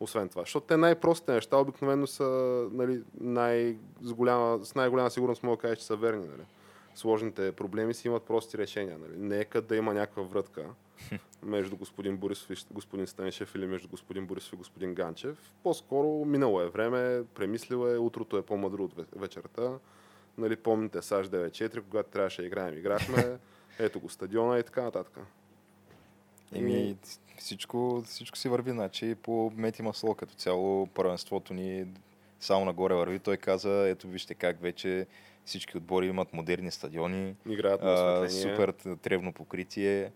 освен 0.00 0.28
това. 0.28 0.42
Защото 0.42 0.66
те 0.66 0.76
най-простите 0.76 1.32
неща 1.32 1.56
обикновено 1.56 2.06
са 2.06 2.24
нали, 2.72 3.02
най- 3.20 3.76
с, 4.02 4.12
голяма, 4.12 4.64
с 4.64 4.74
най-голяма 4.74 5.10
сигурност 5.10 5.42
мога 5.42 5.56
да 5.56 5.60
кажа, 5.60 5.76
че 5.76 5.84
са 5.84 5.96
верни. 5.96 6.26
Нали. 6.26 6.42
Сложните 6.96 7.52
проблеми 7.52 7.94
си 7.94 8.08
имат 8.08 8.22
прости 8.22 8.58
решения. 8.58 8.98
Нали. 8.98 9.12
Нека 9.16 9.62
да 9.62 9.76
има 9.76 9.94
някаква 9.94 10.22
врътка 10.22 10.66
между 11.42 11.76
господин 11.76 12.16
Борисов 12.16 12.50
и 12.50 12.64
господин 12.70 13.06
Станишев 13.06 13.54
или 13.54 13.66
между 13.66 13.88
господин 13.88 14.26
Борисов 14.26 14.52
и 14.52 14.56
господин 14.56 14.94
Ганчев. 14.94 15.52
По-скоро 15.62 16.24
минало 16.24 16.60
е 16.60 16.68
време, 16.68 17.24
премислил 17.34 17.88
е, 17.88 17.98
утрото 17.98 18.36
е 18.36 18.42
по-мъдро 18.42 18.84
от 18.84 18.94
вечерта. 19.16 19.78
Нали, 20.38 20.56
помните 20.56 21.02
САЩ 21.02 21.30
9-4, 21.30 21.80
когато 21.80 22.10
трябваше 22.10 22.42
да 22.42 22.46
играем, 22.46 22.78
играхме. 22.78 23.38
Ето 23.78 24.00
го 24.00 24.08
стадиона 24.08 24.58
и 24.58 24.62
така 24.62 24.82
нататък. 24.82 25.18
Еми, 26.52 26.96
всичко, 27.38 28.02
всичко 28.06 28.38
си 28.38 28.48
върви, 28.48 28.70
значи 28.70 29.14
по 29.22 29.52
мети 29.56 29.82
масло 29.82 30.14
като 30.14 30.34
цяло 30.34 30.86
първенството 30.86 31.54
ни 31.54 31.86
само 32.40 32.64
нагоре 32.64 32.94
върви. 32.94 33.18
Той 33.18 33.36
каза, 33.36 33.88
ето 33.88 34.08
вижте 34.08 34.34
как 34.34 34.60
вече 34.60 35.06
всички 35.46 35.76
отбори 35.76 36.06
имат 36.06 36.32
модерни 36.32 36.70
стадиони, 36.70 37.34
Играят 37.48 37.82
на 37.82 38.30
супер 38.30 38.74
тревно 39.02 39.32
покритие, 39.32 40.12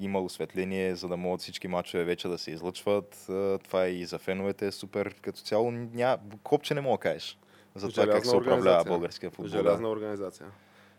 има 0.00 0.20
осветление, 0.20 0.94
за 0.94 1.08
да 1.08 1.16
могат 1.16 1.40
всички 1.40 1.68
мачове 1.68 2.04
вече 2.04 2.28
да 2.28 2.38
се 2.38 2.50
излъчват. 2.50 3.24
Това 3.64 3.84
е 3.84 3.90
и 3.90 4.04
за 4.04 4.18
феновете 4.18 4.66
е 4.66 4.72
супер. 4.72 5.14
Като 5.22 5.40
цяло, 5.40 5.70
ня... 5.70 6.18
копче 6.42 6.74
не 6.74 6.80
мога 6.80 6.94
да 6.94 7.00
кажеш 7.00 7.38
за 7.74 7.88
това 7.88 8.06
как 8.06 8.26
се 8.26 8.36
управлява 8.36 8.84
българския 8.84 9.30
футбол. 9.30 9.58
Желязна 9.58 9.90
организация. 9.90 10.46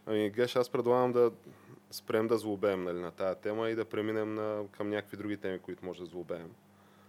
Ами, 0.05 0.29
Геш, 0.29 0.55
аз 0.55 0.69
предлагам 0.69 1.11
да 1.11 1.31
спрем 1.91 2.27
да 2.27 2.37
злобеем 2.37 2.83
нали, 2.83 2.99
на 2.99 3.11
тая 3.11 3.35
тема 3.35 3.69
и 3.69 3.75
да 3.75 3.85
преминем 3.85 4.35
на, 4.35 4.63
към 4.71 4.89
някакви 4.89 5.17
други 5.17 5.37
теми, 5.37 5.59
които 5.59 5.85
може 5.85 5.99
да 5.99 6.05
злобеем. 6.05 6.51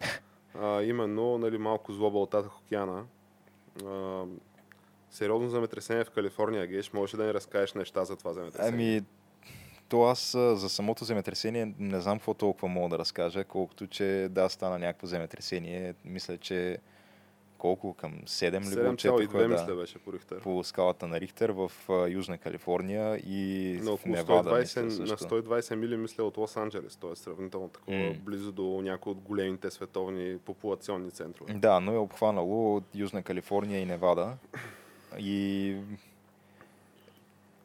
А, 0.60 0.82
именно 0.82 1.38
нали, 1.38 1.58
малко 1.58 1.92
злоба 1.92 2.18
от 2.18 2.30
Тата 2.30 2.50
океана. 2.64 3.04
Сериозно 5.12 5.48
земетресение 5.48 6.04
в 6.04 6.10
Калифорния, 6.10 6.66
Геш. 6.66 6.92
Можеш 6.92 7.16
да 7.16 7.24
ни 7.24 7.34
разкажеш 7.34 7.74
неща 7.74 8.04
за 8.04 8.16
това 8.16 8.32
земетресение? 8.32 8.96
Ами, 8.96 9.02
то 9.88 10.02
аз 10.02 10.30
за 10.32 10.68
самото 10.68 11.04
земетресение 11.04 11.74
не 11.78 12.00
знам 12.00 12.18
какво 12.18 12.34
толкова 12.34 12.68
мога 12.68 12.88
да 12.88 12.98
разкажа, 12.98 13.44
колкото 13.44 13.86
че 13.86 14.28
да, 14.30 14.48
стана 14.48 14.78
някакво 14.78 15.06
земетресение. 15.06 15.94
Мисля, 16.04 16.38
че 16.38 16.78
колко 17.58 17.94
към 17.94 18.12
7 18.12 18.60
ли 18.60 18.64
7,2 18.64 19.38
да, 19.38 19.48
мисля 19.48 19.76
беше 19.76 19.98
по 19.98 20.12
Рихтер. 20.12 20.40
По 20.40 20.64
скалата 20.64 21.06
на 21.06 21.20
Рихтер 21.20 21.50
в 21.50 21.72
Южна 22.08 22.38
Калифорния 22.38 23.16
и 23.16 23.78
на 23.82 23.96
в 23.96 24.04
Невада. 24.06 24.50
120, 24.50 24.82
мисля, 24.82 25.02
на 25.02 25.16
120 25.16 25.74
мили 25.74 25.96
мисля 25.96 26.24
от 26.24 26.36
Лос 26.36 26.56
Анджелес, 26.56 26.96
т.е. 26.96 27.16
сравнително 27.16 27.68
такова 27.68 27.96
mm. 27.96 28.20
близо 28.20 28.52
до 28.52 28.80
някои 28.82 29.12
от 29.12 29.20
големите 29.20 29.70
световни 29.70 30.38
популационни 30.38 31.10
центрове. 31.10 31.54
Да, 31.54 31.80
но 31.80 31.92
е 31.92 31.98
обхванало 31.98 32.76
от 32.76 32.84
Южна 32.94 33.22
Калифорния 33.22 33.80
и 33.80 33.86
Невада. 33.86 34.36
И 35.18 35.76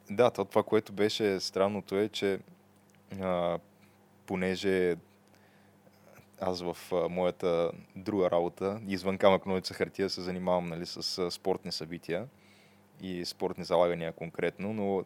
да, 0.09 0.29
то, 0.29 0.45
това, 0.45 0.63
което 0.63 0.93
беше 0.93 1.39
странното 1.39 1.97
е, 1.97 2.09
че 2.09 2.39
а, 3.21 3.59
понеже 4.25 4.95
аз 6.41 6.61
в 6.61 6.77
а, 6.91 7.09
моята 7.09 7.71
друга 7.95 8.31
работа, 8.31 8.81
извън 8.87 9.17
камък 9.17 9.45
ножица 9.45 9.73
хартия, 9.73 10.09
се 10.09 10.21
занимавам 10.21 10.65
нали, 10.65 10.85
с 10.85 11.17
а, 11.17 11.31
спортни 11.31 11.71
събития 11.71 12.27
и 13.01 13.25
спортни 13.25 13.63
залагания 13.63 14.11
конкретно, 14.13 14.73
но 14.73 15.03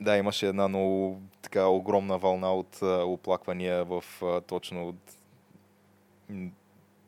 да, 0.00 0.16
имаше 0.16 0.48
една 0.48 0.68
много 0.68 1.20
така 1.42 1.66
огромна 1.66 2.18
вълна 2.18 2.54
от 2.54 2.82
а, 2.82 3.04
оплаквания 3.04 3.84
в 3.84 4.04
а, 4.22 4.40
точно 4.40 4.88
от 4.88 5.16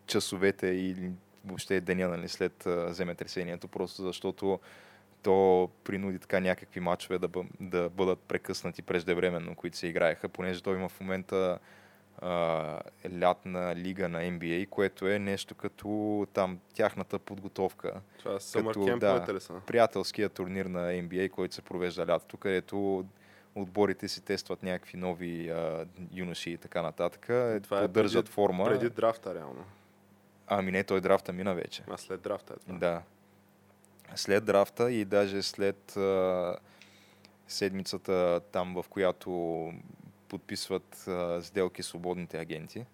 часовете 0.07 0.67
и 0.67 1.11
въобще 1.45 1.81
деня 1.81 2.09
нали, 2.09 2.29
след 2.29 2.67
земетресението, 2.89 3.69
просто 3.69 4.03
защото 4.03 4.61
то 5.25 5.71
принуди 5.85 6.19
така 6.19 6.41
някакви 6.41 6.81
матчове 6.81 7.19
да, 7.19 7.29
бъ, 7.29 7.45
да 7.61 7.89
бъдат 7.89 8.19
прекъснати 8.19 8.83
преждевременно, 8.83 9.55
които 9.55 9.77
се 9.77 9.87
играеха, 9.87 10.29
понеже 10.29 10.63
той 10.63 10.77
има 10.77 10.89
в 10.89 11.01
момента 11.01 11.59
а, 12.19 12.81
лятна 13.21 13.77
лига 13.77 14.09
на 14.09 14.19
NBA, 14.19 14.69
което 14.69 15.09
е 15.09 15.19
нещо 15.19 15.55
като 15.55 16.27
там 16.33 16.59
тяхната 16.75 17.19
подготовка. 17.19 18.01
Това 18.19 18.33
е 18.33 18.63
като, 18.63 18.99
да, 18.99 19.39
приятелския 19.67 20.29
турнир 20.29 20.67
на 20.67 20.81
NBA, 20.81 21.31
който 21.31 21.55
се 21.55 21.63
провежда 21.63 22.07
лятото, 22.07 22.37
където 22.37 23.05
отборите 23.55 24.09
си 24.09 24.25
тестват 24.25 24.63
някакви 24.63 24.99
нови 24.99 25.51
а, 25.51 25.87
юноши 26.13 26.51
и 26.51 26.57
така 26.57 26.83
нататък. 26.83 27.23
Това 27.63 27.81
поддържат 27.81 28.23
е 28.23 28.25
преди, 28.25 28.33
форма. 28.33 28.65
Преди 28.65 28.91
драфта, 28.91 29.35
реално. 29.35 29.65
Ами 30.47 30.73
не, 30.73 30.85
той 30.85 31.01
драфта 31.01 31.33
мина 31.33 31.55
вече. 31.55 31.83
А 31.91 31.97
след 31.97 32.23
драфта 32.23 32.55
е 32.55 32.57
това. 32.57 32.79
Да 32.79 33.03
след 34.17 34.45
драфта 34.45 34.93
и 34.93 35.05
даже 35.05 35.43
след 35.43 35.97
а, 35.97 36.57
седмицата 37.49 38.41
там, 38.53 38.75
в 38.75 38.89
която 38.89 39.73
подписват 40.29 41.09
а, 41.09 41.43
сделки 41.43 41.83
свободните 41.83 42.39
агенти. 42.39 42.87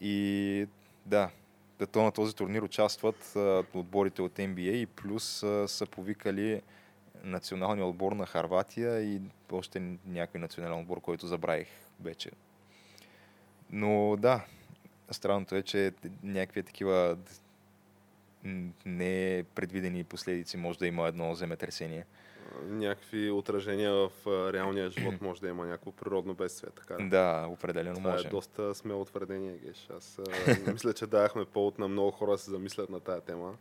И 0.00 0.66
да, 1.06 1.30
то 1.92 2.02
на 2.02 2.12
този 2.12 2.34
турнир 2.34 2.62
участват 2.62 3.36
а, 3.36 3.64
отборите 3.74 4.22
от 4.22 4.32
NBA 4.32 4.72
и 4.72 4.86
плюс 4.86 5.42
а, 5.42 5.68
са 5.68 5.86
повикали 5.86 6.62
националния 7.22 7.86
отбор 7.86 8.12
на 8.12 8.26
Харватия 8.26 9.00
и 9.02 9.20
още 9.52 9.98
някой 10.06 10.40
национален 10.40 10.80
отбор, 10.80 11.00
който 11.00 11.26
забравих 11.26 11.68
вече. 12.00 12.30
Но 13.70 14.16
да, 14.16 14.44
странното 15.10 15.54
е, 15.54 15.62
че 15.62 15.92
някакви 16.22 16.62
такива 16.62 17.18
не 18.86 19.44
предвидени 19.54 20.04
последици 20.04 20.56
може 20.56 20.78
да 20.78 20.86
има 20.86 21.08
едно 21.08 21.34
земетресение. 21.34 22.06
Някакви 22.64 23.30
отражения 23.30 23.92
в 23.92 24.10
реалния 24.52 24.90
живот 24.90 25.20
може 25.20 25.40
да 25.40 25.48
има 25.48 25.66
някакво 25.66 25.92
природно 25.92 26.34
бедствие. 26.34 26.70
Така. 26.76 26.96
Да, 27.00 27.46
определено 27.48 27.94
Това 27.94 28.10
може. 28.10 28.26
е 28.26 28.30
доста 28.30 28.74
смело 28.74 29.04
твърдение, 29.04 29.58
Геш. 29.64 29.88
Аз 29.96 30.20
мисля, 30.72 30.92
че 30.92 31.06
дахме 31.06 31.44
повод 31.44 31.78
на 31.78 31.88
много 31.88 32.10
хора 32.10 32.30
да 32.30 32.38
се 32.38 32.50
замислят 32.50 32.90
на 32.90 33.00
тая 33.00 33.20
тема. 33.20 33.54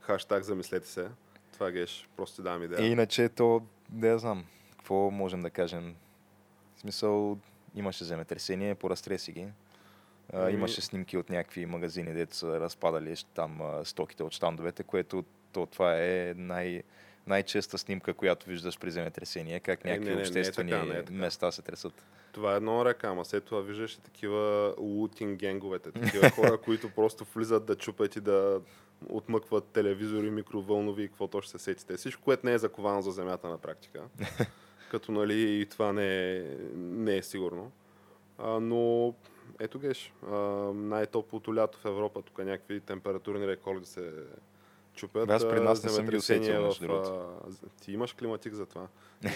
Хаштаг 0.00 0.42
замислете 0.42 0.88
се. 0.88 1.08
Това 1.52 1.70
Геш, 1.70 2.08
просто 2.16 2.42
давам 2.42 2.62
идея. 2.62 2.86
И 2.88 2.90
иначе 2.90 3.28
то, 3.28 3.62
я 4.02 4.18
знам, 4.18 4.44
какво 4.70 5.10
можем 5.10 5.42
да 5.42 5.50
кажем. 5.50 5.96
В 6.76 6.80
смисъл, 6.80 7.38
имаше 7.74 8.04
земетресение, 8.04 8.74
поразтреси 8.74 9.32
ги. 9.32 9.48
А, 10.32 10.42
ами- 10.42 10.52
имаше 10.52 10.80
снимки 10.80 11.16
от 11.16 11.30
някакви 11.30 11.66
магазини, 11.66 12.12
дето 12.12 12.36
са 12.36 12.60
разпадали 12.60 13.14
там 13.34 13.62
а, 13.62 13.84
стоките 13.84 14.22
от 14.22 14.32
штандовете, 14.32 14.82
което 14.82 15.24
то, 15.52 15.66
това 15.66 15.94
е 15.96 16.34
най- 16.36 16.82
най-честа 17.26 17.78
снимка, 17.78 18.14
която 18.14 18.46
виждаш 18.46 18.78
при 18.78 18.90
земетресение, 18.90 19.60
как 19.60 19.84
е, 19.84 19.88
някакви 19.88 20.10
не, 20.10 20.14
не, 20.16 20.22
обществени 20.22 20.70
не 20.70 20.76
е 20.76 20.80
така, 20.80 20.92
не 20.92 20.98
е 20.98 21.02
така. 21.02 21.18
места 21.18 21.52
се 21.52 21.62
тресат. 21.62 22.04
Това 22.32 22.52
е 22.52 22.56
едно 22.56 22.84
ръка, 22.84 23.08
ама 23.08 23.24
след 23.24 23.44
това 23.44 23.60
виждаш 23.60 23.94
и 23.94 24.00
такива 24.00 24.74
лутинг 24.78 25.38
генговете, 25.38 25.92
такива 25.92 26.30
хора, 26.36 26.58
които 26.58 26.90
просто 26.90 27.26
влизат 27.34 27.66
да 27.66 27.76
чупят 27.76 28.16
и 28.16 28.20
да 28.20 28.60
отмъкват 29.08 29.64
телевизори, 29.64 30.30
микровълнови 30.30 31.02
и 31.02 31.08
какво 31.08 31.40
ще 31.40 31.50
се 31.50 31.58
сетите. 31.58 31.96
Всичко, 31.96 32.22
което 32.22 32.46
не 32.46 32.52
е 32.52 32.58
заковано 32.58 33.02
за 33.02 33.10
земята 33.10 33.48
на 33.48 33.58
практика. 33.58 34.02
Като 34.90 35.12
нали 35.12 35.60
и 35.60 35.66
това 35.66 35.92
не 35.92 36.36
е, 36.36 36.42
не 36.76 37.16
е 37.16 37.22
сигурно. 37.22 37.72
А, 38.38 38.60
но 38.60 39.14
ето 39.60 39.78
геш, 39.78 40.12
най-топлото 40.74 41.54
лято 41.54 41.78
в 41.78 41.84
Европа, 41.84 42.22
тук 42.22 42.38
някакви 42.38 42.80
температурни 42.80 43.46
рекорди 43.46 43.86
се 43.86 44.12
чупят. 44.94 45.30
Аз 45.30 45.48
при 45.48 45.60
нас 45.60 45.84
не 45.84 45.90
съм 45.90 46.06
ги 46.06 46.16
усетил, 46.16 46.70
в, 46.70 47.52
Ти 47.80 47.92
имаш 47.92 48.12
климатик 48.12 48.54
за 48.54 48.66
това. 48.66 48.86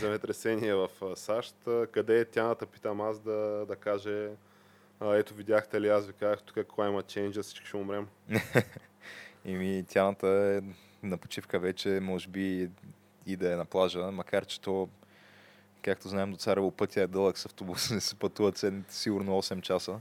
Земетресение 0.01 0.75
в 0.75 0.88
САЩ. 1.14 1.57
Къде 1.92 2.20
е 2.20 2.25
тяната, 2.25 2.66
питам 2.66 3.01
аз 3.01 3.20
да, 3.20 3.64
да 3.68 3.77
каже 3.77 4.31
а, 5.01 5.16
ето 5.16 5.35
видяхте 5.35 5.81
ли, 5.81 5.88
аз 5.88 6.07
ви 6.07 6.12
казах, 6.12 6.42
тук 6.42 6.57
climate 6.57 7.05
change, 7.05 7.42
всички 7.42 7.66
ще 7.66 7.77
умрем. 7.77 8.09
Ими 9.44 9.85
тяната 9.88 10.29
е 10.29 10.61
на 11.07 11.16
почивка 11.18 11.59
вече, 11.59 11.88
може 12.03 12.29
би 12.29 12.70
и 13.27 13.37
да 13.37 13.53
е 13.53 13.57
на 13.57 13.64
плажа, 13.64 14.11
макар 14.11 14.46
че 14.46 14.61
то 14.61 14.88
Както 15.83 16.09
знаем, 16.09 16.31
до 16.31 16.37
Царево 16.37 16.71
пътя 16.71 17.03
е 17.03 17.07
дълъг 17.07 17.38
с 17.38 17.47
автобус, 17.47 17.90
не 17.95 18.01
се 18.01 18.14
пътуват 18.14 18.64
сигурно 18.88 19.42
8 19.42 19.61
часа. 19.61 20.01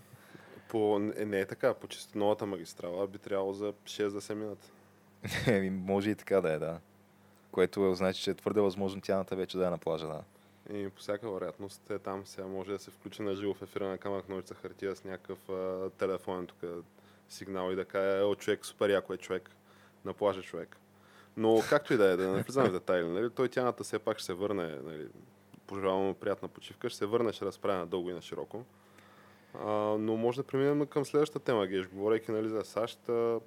По, 0.70 1.00
не, 1.00 1.26
не 1.26 1.40
е 1.40 1.46
така, 1.46 1.74
по 1.74 1.88
чисто 1.88 2.18
новата 2.18 2.46
магистрала 2.46 3.08
би 3.08 3.18
трябвало 3.18 3.54
за 3.54 3.74
6 3.84 4.10
да 4.10 4.22
се 4.22 4.36
минат. 4.36 4.72
може 5.72 6.10
и 6.10 6.16
така 6.16 6.42
да 6.42 6.54
е, 6.54 6.60
да. 6.60 6.80
Което 7.52 7.86
е, 7.86 7.96
значи, 7.96 8.24
че 8.24 8.32
е 8.32 8.34
твърде 8.34 8.62
възможно 8.62 9.02
тяната 9.02 9.36
вече 9.36 9.58
да 9.58 9.68
е 9.68 9.70
на 9.70 9.78
плажа, 9.78 10.08
да. 10.08 10.24
И 10.74 10.90
по 10.90 11.02
всяка 11.02 11.32
вероятност 11.32 11.90
е 11.90 12.00
там 12.00 12.26
сега 12.26 12.48
може 12.48 12.72
да 12.72 12.80
се 12.80 12.92
включи 12.92 13.22
на 13.22 13.36
живо 13.36 13.54
в 13.54 13.62
ефира 13.62 13.88
на 13.88 13.98
камък 13.98 14.30
ножица 14.30 14.54
хартия 14.54 14.96
с 14.96 15.04
някакъв 15.04 15.50
а, 15.50 15.90
телефон 15.90 16.48
тук 16.48 16.58
сигнал 17.30 17.72
и 17.72 17.76
да 17.76 17.86
каже, 17.86 18.32
е, 18.32 18.36
човек, 18.36 18.66
супер 18.66 18.90
яко 18.90 19.14
е 19.14 19.18
човек, 19.18 19.50
на 20.06 20.14
плажа 20.14 20.42
човек. 20.42 20.78
Но 21.38 21.64
както 21.70 21.94
и 21.94 21.98
да 21.98 22.12
е, 22.12 22.18
да 22.18 22.28
не 22.28 22.44
влизаме 22.44 22.70
в 22.70 22.72
детайли, 22.72 23.08
нали? 23.08 23.30
той 23.30 23.50
тяната 23.50 23.84
все 23.84 24.00
пак 24.00 24.18
ще 24.18 24.26
се 24.26 24.34
върне, 24.34 24.80
нали? 24.84 25.08
Пожелавам 25.72 26.04
му 26.04 26.14
приятна 26.14 26.48
почивка, 26.48 26.90
ще 26.90 26.98
се 26.98 27.06
върне, 27.06 27.34
ще 27.34 27.46
разправя 27.46 27.78
на 27.78 27.86
дълго 27.86 28.10
и 28.10 28.14
на 28.14 28.22
широко. 28.22 28.64
А, 29.56 29.70
но 30.00 30.18
може 30.18 30.38
да 30.38 30.44
преминем 30.44 30.86
към 30.86 31.06
следващата 31.06 31.40
тема, 31.40 31.68
Геш. 31.68 31.88
Говорейки 31.88 32.32
нали, 32.32 32.50
за 32.50 32.64
САЩ, 32.64 33.10
а, 33.10 33.40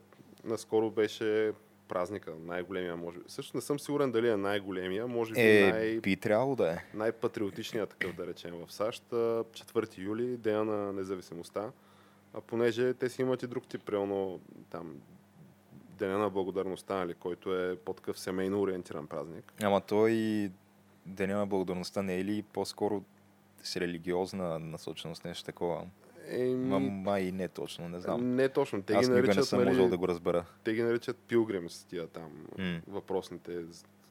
наскоро 0.45 0.91
беше 0.91 1.53
празника, 1.89 2.33
най-големия, 2.41 2.97
може 2.97 3.19
би. 3.19 3.25
Също 3.29 3.57
не 3.57 3.61
съм 3.61 3.81
сигурен 3.81 4.13
дали 4.13 4.29
е 4.29 4.37
най-големия, 4.37 5.07
може 5.07 5.33
би 5.33 5.41
Е, 5.41 5.73
най- 5.73 6.01
би 6.01 6.17
трябвало 6.17 6.57
да 6.57 6.71
е. 6.71 6.77
най-патриотичният 6.95 7.91
такъв, 7.91 8.17
да 8.17 8.27
речем, 8.27 8.55
в 8.67 8.73
САЩ. 8.73 9.13
а, 9.13 9.17
4 9.45 9.99
юли, 9.99 10.37
деня 10.37 10.65
на 10.65 10.93
независимостта. 10.93 11.73
А 12.35 12.41
понеже 12.41 12.95
те 12.95 13.09
си 13.09 13.23
имат 13.23 13.43
и 13.43 13.47
друг 13.47 13.67
тип, 13.67 13.89
реално 13.89 14.41
там 14.71 14.95
Деня 15.99 16.19
на 16.19 16.31
благодарността, 16.31 16.95
нали, 16.95 17.15
който 17.15 17.55
е 17.57 17.77
по-такъв 17.77 18.19
семейно 18.19 18.61
ориентиран 18.61 19.07
празник. 19.07 19.53
Ама 19.63 19.81
той 19.81 20.11
и 20.11 20.51
Деня 21.07 21.37
на 21.37 21.47
благодарността 21.47 22.03
не 22.03 22.17
е 22.17 22.25
ли 22.25 22.43
по-скоро 22.43 23.03
с 23.63 23.77
религиозна 23.77 24.59
насоченост, 24.59 25.25
нещо 25.25 25.45
такова? 25.45 25.87
Еми, 26.29 26.55
Ма, 26.55 26.81
май 26.81 27.33
не 27.33 27.49
точно, 27.49 27.89
не 27.89 28.01
знам. 28.01 28.35
Не 28.35 28.49
точно. 28.49 28.83
Те 28.83 28.93
Аз 28.93 29.01
ги 29.01 29.13
никога 29.13 29.23
не 29.23 29.27
наричат, 29.27 29.49
съм 29.49 29.59
нали, 29.59 29.69
можел 29.69 29.89
да 29.89 29.97
го 29.99 30.09
разбера. 30.09 30.45
те 30.65 30.73
ги 30.75 30.83
наричат 30.83 31.17
пилгримс, 31.17 31.85
тия 31.85 32.07
там 32.07 32.47
М. 32.59 32.81
въпросните, 32.87 33.63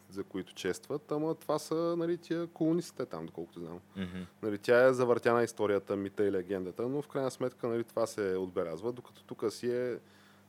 за 0.10 0.24
които 0.24 0.54
честват, 0.54 1.12
ама 1.12 1.36
това 1.36 1.60
са 1.60 1.96
нали, 1.98 2.18
тия 2.18 2.48
колонистите 2.48 3.06
там, 3.06 3.26
доколкото 3.26 3.60
знам. 3.60 3.80
Мгм. 3.96 4.22
Нали, 4.42 4.58
тя 4.58 4.86
е 4.86 4.94
завъртяна 4.94 5.44
историята, 5.44 5.96
мита 5.96 6.26
и 6.28 6.32
легендата, 6.32 6.88
но 6.90 7.02
в 7.02 7.08
крайна 7.08 7.32
сметка 7.32 7.68
нали, 7.68 7.84
това 7.84 8.06
се 8.08 8.36
отбелязва, 8.36 8.92
докато 8.92 9.24
тук 9.24 9.44
си 9.54 9.72
е 9.72 9.98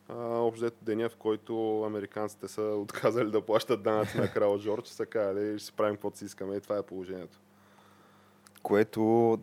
общо 0.09 0.71
деня, 0.83 1.09
в 1.09 1.17
който 1.17 1.83
американците 1.83 2.49
са 2.49 2.63
отказали 2.63 3.31
да 3.31 3.41
плащат 3.41 3.83
данъци 3.83 4.19
на 4.19 4.31
крал 4.33 4.59
Джордж, 4.59 4.89
са 4.89 5.07
казали, 5.07 5.59
ще 5.59 5.67
си 5.67 5.73
правим 5.73 5.95
каквото 5.95 6.19
си 6.19 6.25
искаме 6.25 6.57
и 6.57 6.61
това 6.61 6.79
е 6.79 6.83
положението. 6.83 7.39
Което, 8.63 9.39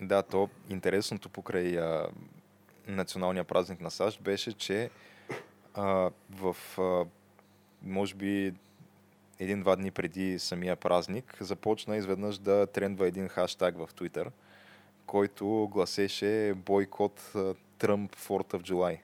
да, 0.00 0.22
то 0.22 0.48
интересното 0.68 1.28
покрай 1.28 1.78
а, 1.78 2.08
националния 2.86 3.44
празник 3.44 3.80
на 3.80 3.90
САЩ 3.90 4.22
беше, 4.22 4.52
че 4.52 4.90
а, 5.74 6.10
в, 6.30 6.56
а, 6.78 7.04
може 7.82 8.14
би, 8.14 8.54
един-два 9.38 9.76
дни 9.76 9.90
преди 9.90 10.38
самия 10.38 10.76
празник 10.76 11.36
започна 11.40 11.96
изведнъж 11.96 12.38
да 12.38 12.66
трендва 12.66 13.06
един 13.06 13.28
хаштаг 13.28 13.78
в 13.78 13.88
Twitter, 13.94 14.30
който 15.06 15.68
гласеше 15.70 16.54
бойкот 16.56 17.32
Тръмп 17.78 18.16
4th 18.16 18.54
of 18.54 18.62
July, 18.62 18.98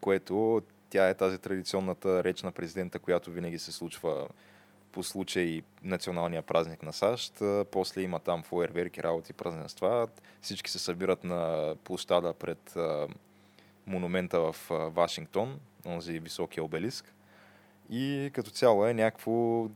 което 0.00 0.62
тя 0.90 1.08
е 1.08 1.14
тази 1.14 1.38
традиционната 1.38 2.24
реч 2.24 2.42
на 2.42 2.52
президента, 2.52 2.98
която 2.98 3.30
винаги 3.30 3.58
се 3.58 3.72
случва 3.72 4.28
по 4.92 5.02
случай 5.02 5.62
националния 5.82 6.42
празник 6.42 6.82
на 6.82 6.92
САЩ. 6.92 7.42
После 7.70 8.02
има 8.02 8.18
там 8.18 8.42
фойерверки, 8.42 9.02
работи, 9.02 9.32
празненства. 9.32 10.08
Всички 10.40 10.70
се 10.70 10.78
събират 10.78 11.24
на 11.24 11.74
площада 11.84 12.32
пред 12.32 12.76
монумента 13.86 14.40
в 14.40 14.56
Вашингтон, 14.70 15.60
онзи 15.86 16.18
високия 16.18 16.64
обелиск. 16.64 17.14
И 17.90 18.30
като 18.34 18.50
цяло 18.50 18.86
е 18.86 18.94
някакво 18.94 19.66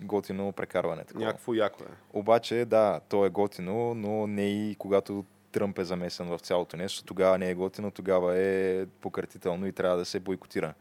готино 0.00 0.52
прекарване. 0.52 1.04
Такова. 1.04 1.26
Някакво 1.26 1.54
яко 1.54 1.82
е. 1.84 1.86
Обаче, 2.12 2.64
да, 2.64 3.00
то 3.08 3.26
е 3.26 3.30
готино, 3.30 3.94
но 3.94 4.26
не 4.26 4.70
и 4.70 4.74
когато 4.74 5.24
Тръмп 5.52 5.78
е 5.78 5.84
замесен 5.84 6.26
в 6.26 6.38
цялото 6.38 6.76
нещо. 6.76 7.04
Тогава 7.04 7.38
не 7.38 7.50
е 7.50 7.54
готино, 7.54 7.90
тогава 7.90 8.38
е 8.38 8.86
пократително 8.86 9.66
и 9.66 9.72
трябва 9.72 9.98
да 9.98 10.04
се 10.04 10.20
бойкотира. 10.20 10.74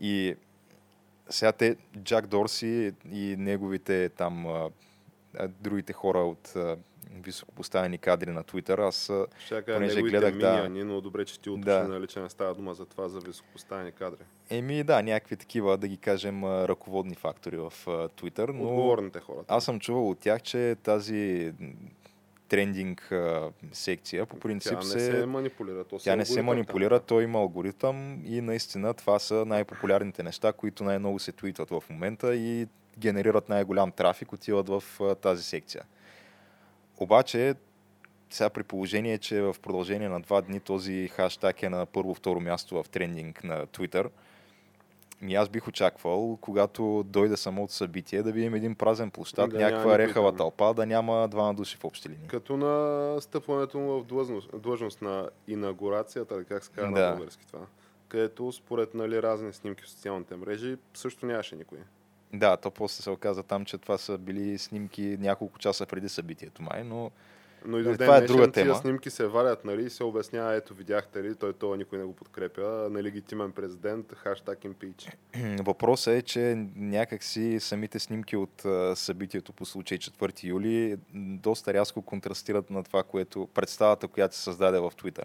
И 0.00 0.34
сега 1.30 1.52
те, 1.52 1.76
Джак 1.98 2.26
Дорси 2.26 2.92
и 3.12 3.36
неговите 3.38 4.08
там 4.08 4.46
другите 5.60 5.92
хора 5.92 6.18
от 6.18 6.54
високопоставени 7.14 7.98
кадри 7.98 8.30
на 8.30 8.42
Твитър, 8.42 8.78
аз 8.78 9.12
Ще 9.38 9.62
Понеже 9.64 10.02
гледах, 10.02 10.38
да. 10.38 10.68
но 10.68 11.00
добре, 11.00 11.24
че 11.24 11.40
ти 11.40 11.50
уточни, 11.50 11.64
Да. 11.64 11.88
нали, 11.88 12.06
че 12.06 12.20
не 12.20 12.30
става 12.30 12.54
дума 12.54 12.74
за 12.74 12.86
това, 12.86 13.08
за 13.08 13.20
високопоставени 13.20 13.92
кадри. 13.92 14.18
еми 14.50 14.84
да, 14.84 15.02
някакви 15.02 15.36
такива, 15.36 15.76
да 15.78 15.88
ги 15.88 15.96
кажем, 15.96 16.44
ръководни 16.44 17.14
фактори 17.14 17.56
в 17.56 17.72
Твитър, 18.16 18.48
но 18.48 18.62
Отговорните 18.62 19.20
хора. 19.20 19.38
аз 19.48 19.64
съм 19.64 19.80
чувал 19.80 20.10
от 20.10 20.18
тях, 20.18 20.42
че 20.42 20.76
тази 20.82 21.52
трендинг 22.48 23.12
а, 23.12 23.50
секция 23.72 24.26
по 24.26 24.38
принцип 24.40 24.72
Тя 24.72 24.94
не 24.94 25.00
се 25.00 25.26
манипулира. 25.26 25.84
То 25.84 25.98
Тя 25.98 26.16
не 26.16 26.24
се 26.24 26.42
манипулира, 26.42 26.98
там. 26.98 27.06
той 27.06 27.24
има 27.24 27.38
алгоритъм 27.38 28.22
и 28.24 28.40
наистина 28.40 28.94
това 28.94 29.18
са 29.18 29.44
най-популярните 29.46 30.22
неща, 30.22 30.52
които 30.52 30.84
най-много 30.84 31.18
се 31.18 31.32
твитват 31.32 31.70
в 31.70 31.82
момента 31.90 32.36
и 32.36 32.66
генерират 32.98 33.48
най-голям 33.48 33.92
трафик, 33.92 34.32
отиват 34.32 34.68
в 34.68 34.82
а, 35.00 35.14
тази 35.14 35.42
секция. 35.42 35.82
Обаче, 36.96 37.54
сега 38.30 38.50
при 38.50 38.62
положение, 38.62 39.18
че 39.18 39.42
в 39.42 39.56
продължение 39.62 40.08
на 40.08 40.20
два 40.20 40.40
дни 40.40 40.60
този 40.60 41.08
хаштаг 41.08 41.62
е 41.62 41.68
на 41.68 41.86
първо-второ 41.86 42.40
място 42.40 42.82
в 42.82 42.88
трендинг 42.88 43.44
на 43.44 43.66
Twitter, 43.66 44.08
ми 45.22 45.34
аз 45.34 45.48
бих 45.48 45.68
очаквал, 45.68 46.38
когато 46.40 47.04
дойде 47.06 47.36
самото 47.36 47.72
събитие, 47.72 48.22
да 48.22 48.32
видим 48.32 48.54
един 48.54 48.74
празен 48.74 49.10
площад, 49.10 49.50
Да 49.50 49.58
някаква 49.58 49.98
рехава 49.98 50.36
тълпа, 50.36 50.74
да 50.74 50.86
няма 50.86 51.28
двама 51.28 51.54
души 51.54 51.76
в 51.76 51.84
общи 51.84 52.08
линии. 52.08 52.28
Като 52.28 52.56
на 52.56 53.16
стъпването 53.20 53.78
му 53.78 54.00
в 54.00 54.04
длъжност, 54.04 54.50
длъжност 54.60 55.02
на 55.02 55.30
инаугурацията, 55.48 56.44
как 56.44 56.64
се 56.64 56.70
казва 56.70 56.92
Да. 56.92 57.06
на 57.06 57.12
български 57.12 57.46
това. 57.46 57.66
Където 58.08 58.52
според 58.52 58.94
нали, 58.94 59.22
разни 59.22 59.52
снимки 59.52 59.82
в 59.82 59.88
социалните 59.88 60.36
мрежи 60.36 60.76
също 60.94 61.26
нямаше 61.26 61.56
никой. 61.56 61.78
Да, 62.32 62.56
то 62.56 62.70
после 62.70 63.02
се 63.02 63.10
оказа 63.10 63.42
там, 63.42 63.64
че 63.64 63.78
това 63.78 63.98
са 63.98 64.18
били 64.18 64.58
снимки 64.58 65.16
няколко 65.20 65.58
часа 65.58 65.86
преди 65.86 66.08
събитието 66.08 66.62
май, 66.62 66.84
но 66.84 67.10
Но 67.66 67.78
и 67.78 67.80
Е, 67.80 67.84
до 67.84 67.92
това 67.92 68.14
ден 68.14 68.24
е 68.24 68.26
друга 68.26 68.52
тема. 68.52 68.74
снимки 68.74 69.10
се 69.10 69.26
валят 69.26 69.64
нали, 69.64 69.84
и 69.84 69.90
се 69.90 70.04
обяснява, 70.04 70.54
ето 70.54 70.74
видяхте 70.74 71.22
ли, 71.22 71.34
той 71.34 71.52
това 71.52 71.76
никой 71.76 71.98
не 71.98 72.04
го 72.04 72.12
подкрепя, 72.12 72.88
нелегитимен 72.90 73.52
президент, 73.52 74.14
хаштаг 74.14 74.64
импич. 74.64 75.08
въпросът 75.60 76.14
е, 76.14 76.22
че 76.22 76.66
някакси 76.76 77.60
самите 77.60 77.98
снимки 77.98 78.36
от 78.36 78.64
събитието 78.94 79.52
по 79.52 79.64
случай 79.64 79.98
4 79.98 80.44
юли 80.44 80.96
доста 81.14 81.74
рязко 81.74 82.02
контрастират 82.02 82.70
на 82.70 82.84
това, 82.84 83.02
което 83.02 83.48
представата, 83.54 84.08
която 84.08 84.36
се 84.36 84.42
създаде 84.42 84.78
в 84.78 84.90
Twitter. 84.90 85.24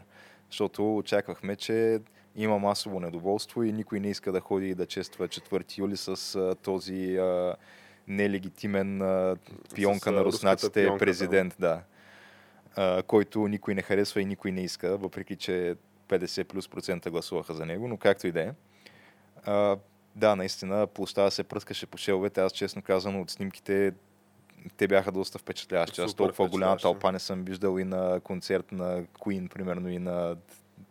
Защото 0.50 0.98
очаквахме, 0.98 1.56
че 1.56 2.00
има 2.36 2.60
масово 2.60 3.00
недоволство 3.00 3.64
и 3.64 3.72
никой 3.72 4.00
не 4.00 4.10
иска 4.10 4.32
да 4.32 4.40
ходи 4.40 4.70
и 4.70 4.76
да 4.76 4.86
чества 4.86 5.28
4 5.28 5.78
юли 5.78 5.98
с 5.98 6.36
а, 6.36 6.56
този 6.56 7.18
а, 7.18 7.56
нелегитимен 8.08 9.02
а, 9.02 9.36
пионка 9.76 10.10
С, 10.10 10.14
на 10.14 10.26
руснаците 10.26 10.84
пионка, 10.84 11.06
президент, 11.06 11.56
да. 11.60 11.82
А, 12.76 13.04
който 13.04 13.48
никой 13.48 13.76
не 13.76 13.82
харесва 13.82 14.22
и 14.22 14.26
никой 14.26 14.52
не 14.52 14.62
иска, 14.62 14.98
въпреки 14.98 15.36
че 15.36 15.76
50 16.10 16.44
плюс 16.44 16.68
процента 16.68 17.12
гласуваха 17.12 17.54
за 17.54 17.66
него, 17.66 17.88
но 17.88 17.98
както 17.98 18.28
и 18.28 18.32
да 18.32 18.42
е. 18.42 18.54
Да, 20.16 20.36
наистина, 20.36 20.88
площада 20.88 21.32
се 21.32 21.44
пръскаше 21.44 21.86
по 21.86 21.98
шеловете. 21.98 22.42
Аз 22.42 22.52
честно 22.52 22.82
казано 22.82 23.22
от 23.22 23.32
снимките 23.32 23.94
те 24.78 24.88
бяха 24.88 25.12
доста 25.12 25.40
впечатляващи. 25.40 26.02
Аз 26.02 26.14
толкова 26.14 26.50
голяма 26.50 26.78
тълпа 26.78 27.12
не 27.12 27.20
съм 27.20 27.44
виждал 27.44 27.80
и 27.80 27.84
на 27.84 28.20
концерт 28.20 28.72
на 28.72 29.04
Queen, 29.04 29.50
примерно, 29.50 29.90
и 29.90 30.00
на, 30.00 30.38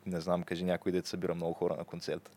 не 0.06 0.20
знам, 0.20 0.42
кажи 0.42 0.64
някой, 0.64 0.92
дет 0.92 1.06
събира 1.06 1.34
много 1.34 1.52
хора 1.52 1.76
на 1.76 1.84
концерт. 1.84 2.30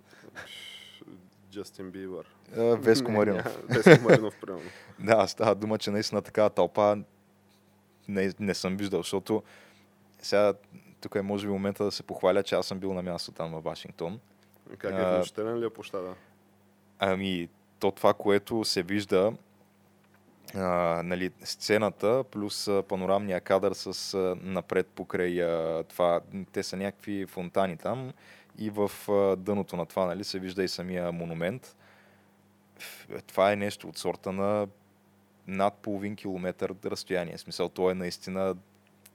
Джастин 1.52 1.92
Бибър. 1.92 2.26
Веско 2.56 3.12
Маринов. 3.12 3.62
Веско 3.70 4.04
Маринов, 4.04 4.36
примерно. 4.42 4.70
Да, 5.00 5.28
става 5.28 5.56
дума, 5.56 5.78
че 5.78 5.92
наистина 5.92 6.22
такава 6.22 6.50
тълпа 6.50 6.98
не, 8.08 8.32
не 8.40 8.54
съм 8.54 8.78
виждал, 8.78 9.00
защото 9.00 9.44
сега 10.20 10.54
тук 11.02 11.16
е 11.16 11.22
може 11.22 11.48
би 11.48 11.54
момента 11.54 11.84
да 11.84 11.92
се 11.92 12.04
похваля, 12.04 12.44
че 12.44 12.56
аз 12.56 12.68
съм 12.68 12.80
бил 12.80 12.94
на 12.94 13.02
място 13.02 13.32
там 13.32 13.52
във 13.52 13.64
Вашингтон. 13.64 14.20
Как 14.78 14.94
е 14.94 15.16
внушителен 15.16 15.60
ли 15.60 15.66
е 15.66 15.70
площада? 15.70 16.14
Ами, 17.00 17.50
то 17.80 17.92
това, 17.92 18.14
което 18.14 18.64
се 18.64 18.84
вижда, 18.84 19.34
а, 20.56 21.02
нали, 21.04 21.32
сцената 21.44 22.24
плюс 22.32 22.68
а, 22.68 22.84
панорамния 22.84 23.42
кадър 23.42 23.74
с 23.74 24.14
а, 24.14 24.36
напред 24.42 24.88
покрай 24.88 25.44
а, 25.44 25.84
това, 25.84 26.22
те 26.52 26.64
са 26.64 26.78
някакви 26.78 27.26
фонтани 27.26 27.78
там 27.78 28.14
и 28.58 28.70
в 28.70 28.92
а, 29.10 29.36
дъното 29.36 29.76
на 29.76 29.86
това 29.86 30.06
нали, 30.06 30.24
се 30.24 30.40
вижда 30.40 30.64
и 30.64 30.68
самия 30.68 31.12
монумент. 31.12 31.76
Това 33.28 33.52
е 33.52 33.56
нещо 33.56 33.88
от 33.88 33.98
сорта 33.98 34.32
на 34.32 34.68
над 35.48 35.74
половин 35.74 36.16
километър 36.16 36.76
разстояние. 36.86 37.38
В 37.38 37.42
смисъл, 37.42 37.70
то 37.70 37.92
е 37.92 37.94
наистина 37.94 38.56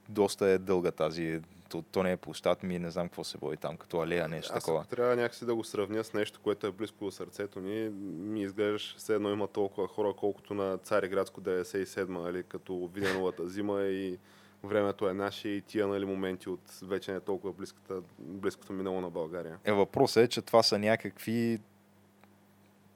доста 0.09 0.47
е 0.47 0.59
дълга 0.59 0.91
тази, 0.91 1.41
то, 1.69 1.83
то 1.83 2.03
не 2.03 2.13
е 2.13 2.17
площад 2.17 2.63
ми, 2.63 2.79
не 2.79 2.91
знам 2.91 3.09
какво 3.09 3.25
се 3.25 3.39
води 3.39 3.57
там, 3.57 3.77
като 3.77 4.01
алея, 4.01 4.29
нещо 4.29 4.53
Аз 4.55 4.65
такова. 4.65 4.81
ако 4.81 4.89
трябва 4.89 5.17
някакси 5.17 5.45
да 5.45 5.55
го 5.55 5.65
сравня 5.65 6.05
с 6.05 6.13
нещо, 6.15 6.41
което 6.43 6.67
е 6.67 6.73
близко 6.73 7.05
до 7.05 7.11
сърцето 7.11 7.61
ни, 7.61 7.89
ми 8.05 8.43
изглеждаш 8.43 8.95
все 8.99 9.15
едно 9.15 9.31
има 9.31 9.49
толкова 9.49 9.89
хора, 9.89 10.15
колкото 10.17 10.55
на 10.55 10.79
Цареградско 10.79 11.41
97, 11.41 12.09
нали, 12.09 12.43
като 12.43 12.91
Виденовата 12.95 13.49
зима 13.49 13.83
и 13.83 14.19
времето 14.65 15.09
е 15.09 15.15
наше 15.15 15.49
и 15.49 15.63
тия 15.63 15.87
нали, 15.87 16.05
моменти 16.05 16.49
от 16.49 16.61
вече 16.83 17.13
не 17.13 17.21
толкова 17.21 17.53
близката, 17.53 18.03
близкото 18.19 18.73
минало 18.73 19.01
на 19.01 19.11
България. 19.11 19.59
Е, 19.65 19.73
въпросът 19.73 20.25
е, 20.25 20.29
че 20.29 20.43
това 20.43 20.63
са 20.63 20.79
някакви 20.79 21.59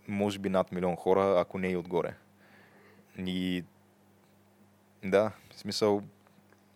може 0.08 0.38
би 0.38 0.48
над 0.48 0.72
милион 0.72 0.96
хора, 0.96 1.40
ако 1.40 1.58
не 1.58 1.70
и 1.70 1.76
отгоре. 1.76 2.14
И 3.18 3.64
да, 5.04 5.32
в 5.50 5.58
смисъл, 5.58 6.02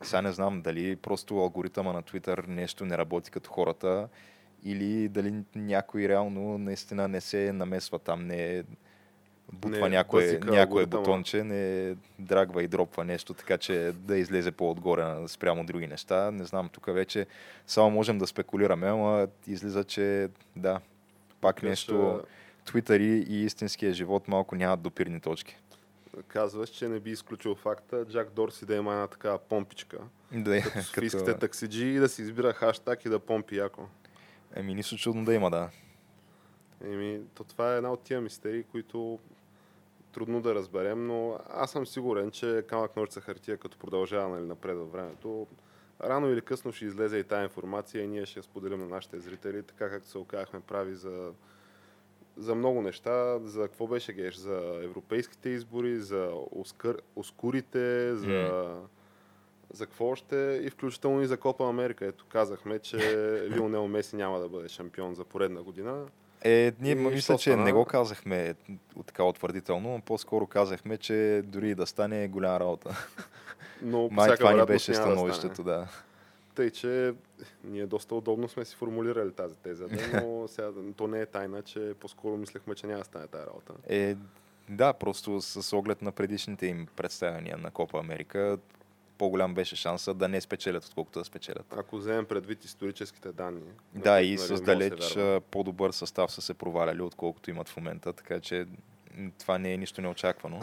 сега 0.02 0.22
не 0.22 0.32
знам 0.32 0.62
дали 0.62 0.96
просто 0.96 1.38
алгоритъма 1.38 1.92
на 1.92 2.02
Twitter 2.02 2.46
нещо 2.46 2.84
не 2.84 2.98
работи 2.98 3.30
като 3.30 3.50
хората 3.50 4.08
или 4.64 5.08
дали 5.08 5.34
някой 5.54 6.08
реално 6.08 6.58
наистина 6.58 7.08
не 7.08 7.20
се 7.20 7.52
намесва 7.52 7.98
там, 7.98 8.26
не 8.26 8.64
бутва 9.52 9.80
Не, 9.80 9.88
някое, 9.88 10.40
някое 10.44 10.86
бутонче, 10.86 11.44
не 11.44 11.94
драгва 12.18 12.62
и 12.62 12.68
дропва 12.68 13.04
нещо, 13.04 13.34
така 13.34 13.58
че 13.58 13.92
да 13.94 14.18
излезе 14.18 14.50
по-отгоре 14.50 15.14
спрямо 15.26 15.64
други 15.64 15.86
неща. 15.86 16.30
Не 16.30 16.44
знам, 16.44 16.68
тук 16.68 16.86
вече 16.86 17.26
само 17.66 17.90
можем 17.90 18.18
да 18.18 18.26
спекулираме, 18.26 18.86
ама 18.86 19.28
излиза, 19.46 19.84
че 19.84 20.28
да, 20.56 20.80
пак 21.40 21.60
Викаш, 21.60 21.68
нещо, 21.70 22.22
Twitter 22.66 23.00
и 23.00 23.44
истинския 23.44 23.92
живот 23.92 24.28
малко 24.28 24.56
нямат 24.56 24.82
допирни 24.82 25.20
точки. 25.20 25.56
Казваш, 26.22 26.68
че 26.68 26.88
не 26.88 27.00
би 27.00 27.10
изключил 27.10 27.54
факта 27.54 28.04
Джак 28.08 28.30
Дорси 28.30 28.66
да 28.66 28.74
има 28.74 28.92
една 28.92 29.06
такава 29.06 29.38
помпичка. 29.38 29.98
Да, 30.32 30.62
Като 30.62 30.82
софийските 30.82 31.38
таксиджи 31.38 31.86
и 31.86 31.98
да 31.98 32.08
си 32.08 32.22
избира 32.22 32.52
хаштаг 32.52 33.04
и 33.04 33.08
да 33.08 33.18
помпи 33.18 33.56
яко. 33.56 33.88
Еми, 34.54 34.74
нищо 34.74 34.96
чудно 34.96 35.24
да 35.24 35.34
има, 35.34 35.50
да. 35.50 35.70
Еми, 36.84 37.20
то 37.34 37.44
това 37.44 37.74
е 37.74 37.76
една 37.76 37.92
от 37.92 38.02
тия 38.02 38.20
мистерии, 38.20 38.62
които 38.62 39.18
трудно 40.12 40.40
да 40.40 40.54
разберем, 40.54 41.06
но 41.06 41.38
аз 41.50 41.70
съм 41.70 41.86
сигурен, 41.86 42.30
че 42.30 42.64
камък 42.68 42.96
ножица 42.96 43.20
хартия, 43.20 43.56
като 43.56 43.78
продължава 43.78 44.28
нали, 44.28 44.46
напред 44.46 44.76
във 44.76 44.92
времето, 44.92 45.46
рано 46.04 46.30
или 46.30 46.40
късно 46.40 46.72
ще 46.72 46.84
излезе 46.84 47.16
и 47.16 47.24
тази 47.24 47.42
информация 47.42 48.04
и 48.04 48.08
ние 48.08 48.26
ще 48.26 48.38
я 48.38 48.42
споделим 48.42 48.80
на 48.80 48.86
нашите 48.86 49.20
зрители, 49.20 49.62
така 49.62 49.90
както 49.90 50.08
се 50.08 50.18
оказахме 50.18 50.60
прави 50.60 50.94
за, 50.94 51.32
за 52.38 52.54
много 52.54 52.82
неща. 52.82 53.38
За 53.44 53.62
какво 53.62 53.86
беше 53.86 54.12
геш? 54.12 54.34
За 54.34 54.80
европейските 54.82 55.48
избори, 55.48 56.00
за 56.00 56.30
Оскър, 56.50 57.02
Оскурите, 57.16 58.14
за... 58.14 58.74
За 59.72 59.86
какво 59.86 60.06
още? 60.06 60.60
И 60.64 60.70
включително 60.70 61.22
и 61.22 61.26
за 61.26 61.36
Копа 61.36 61.68
Америка. 61.68 62.06
Ето 62.06 62.24
казахме, 62.28 62.78
че 62.78 62.96
Лионел 63.56 63.88
Меси 63.88 64.16
няма 64.16 64.40
да 64.40 64.48
бъде 64.48 64.68
шампион 64.68 65.14
за 65.14 65.24
поредна 65.24 65.62
година. 65.62 66.04
Е, 66.42 66.72
ние 66.80 66.92
И 66.92 66.94
мисля, 66.94 67.36
че 67.36 67.50
стана? 67.50 67.64
не 67.64 67.72
го 67.72 67.84
казахме 67.84 68.54
така 69.06 69.24
утвърдително, 69.24 69.92
но 69.92 70.00
по-скоро 70.00 70.46
казахме, 70.46 70.96
че 70.96 71.42
дори 71.44 71.70
и 71.70 71.74
да 71.74 71.86
стане 71.86 72.24
е 72.24 72.28
голяма 72.28 72.60
работа. 72.60 73.08
Но 73.82 74.08
Май 74.12 74.36
това 74.36 74.52
ни 74.52 74.66
беше 74.66 74.94
становището, 74.94 75.62
да. 75.62 75.86
Тъй, 76.58 76.70
че 76.70 77.14
ние 77.64 77.86
доста 77.86 78.14
удобно 78.14 78.48
сме 78.48 78.64
си 78.64 78.76
формулирали 78.76 79.32
тази 79.32 79.56
теза, 79.58 79.86
но 80.14 80.48
сега 80.48 80.70
то 80.96 81.06
не 81.06 81.20
е 81.20 81.26
тайна, 81.26 81.62
че 81.62 81.94
по-скоро 82.00 82.36
мислехме, 82.36 82.74
че 82.74 82.86
няма 82.86 82.98
да 82.98 83.04
стане 83.04 83.26
тази 83.26 83.46
работа. 83.46 83.72
Е, 83.88 84.16
да, 84.68 84.92
просто 84.92 85.40
с 85.40 85.76
оглед 85.76 86.02
на 86.02 86.12
предишните 86.12 86.66
им 86.66 86.86
представяния 86.96 87.58
на 87.58 87.70
Копа 87.70 87.98
Америка, 87.98 88.58
по-голям 89.18 89.54
беше 89.54 89.76
шанса 89.76 90.14
да 90.14 90.28
не 90.28 90.40
спечелят, 90.40 90.84
отколкото 90.84 91.18
да 91.18 91.24
спечелят. 91.24 91.66
Ако 91.76 91.96
вземем 91.96 92.26
предвид 92.26 92.64
историческите 92.64 93.32
данни. 93.32 93.72
Да, 93.94 94.20
и 94.20 94.36
нали, 94.36 94.38
с 94.38 94.60
далеч 94.60 95.18
по-добър 95.50 95.90
състав 95.90 96.32
са 96.32 96.42
се 96.42 96.54
проваляли, 96.54 97.02
отколкото 97.02 97.50
имат 97.50 97.68
в 97.68 97.76
момента, 97.76 98.12
така 98.12 98.40
че 98.40 98.66
това 99.38 99.58
не 99.58 99.72
е 99.72 99.76
нищо 99.76 100.00
неочаквано. 100.00 100.60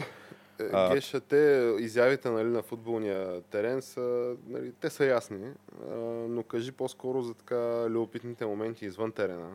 Е, 0.60 0.68
а- 0.72 0.94
Геша, 0.94 1.20
те 1.20 1.72
изявите 1.78 2.30
нали, 2.30 2.48
на 2.48 2.62
футболния 2.62 3.42
терен 3.42 3.82
са, 3.82 4.36
нали, 4.48 4.72
те 4.80 4.90
са 4.90 5.04
ясни, 5.04 5.50
а, 5.90 5.96
но 6.28 6.42
кажи 6.42 6.72
по-скоро 6.72 7.22
за 7.22 7.34
така 7.34 7.86
любопитните 7.88 8.46
моменти 8.46 8.84
извън 8.84 9.12
терена. 9.12 9.50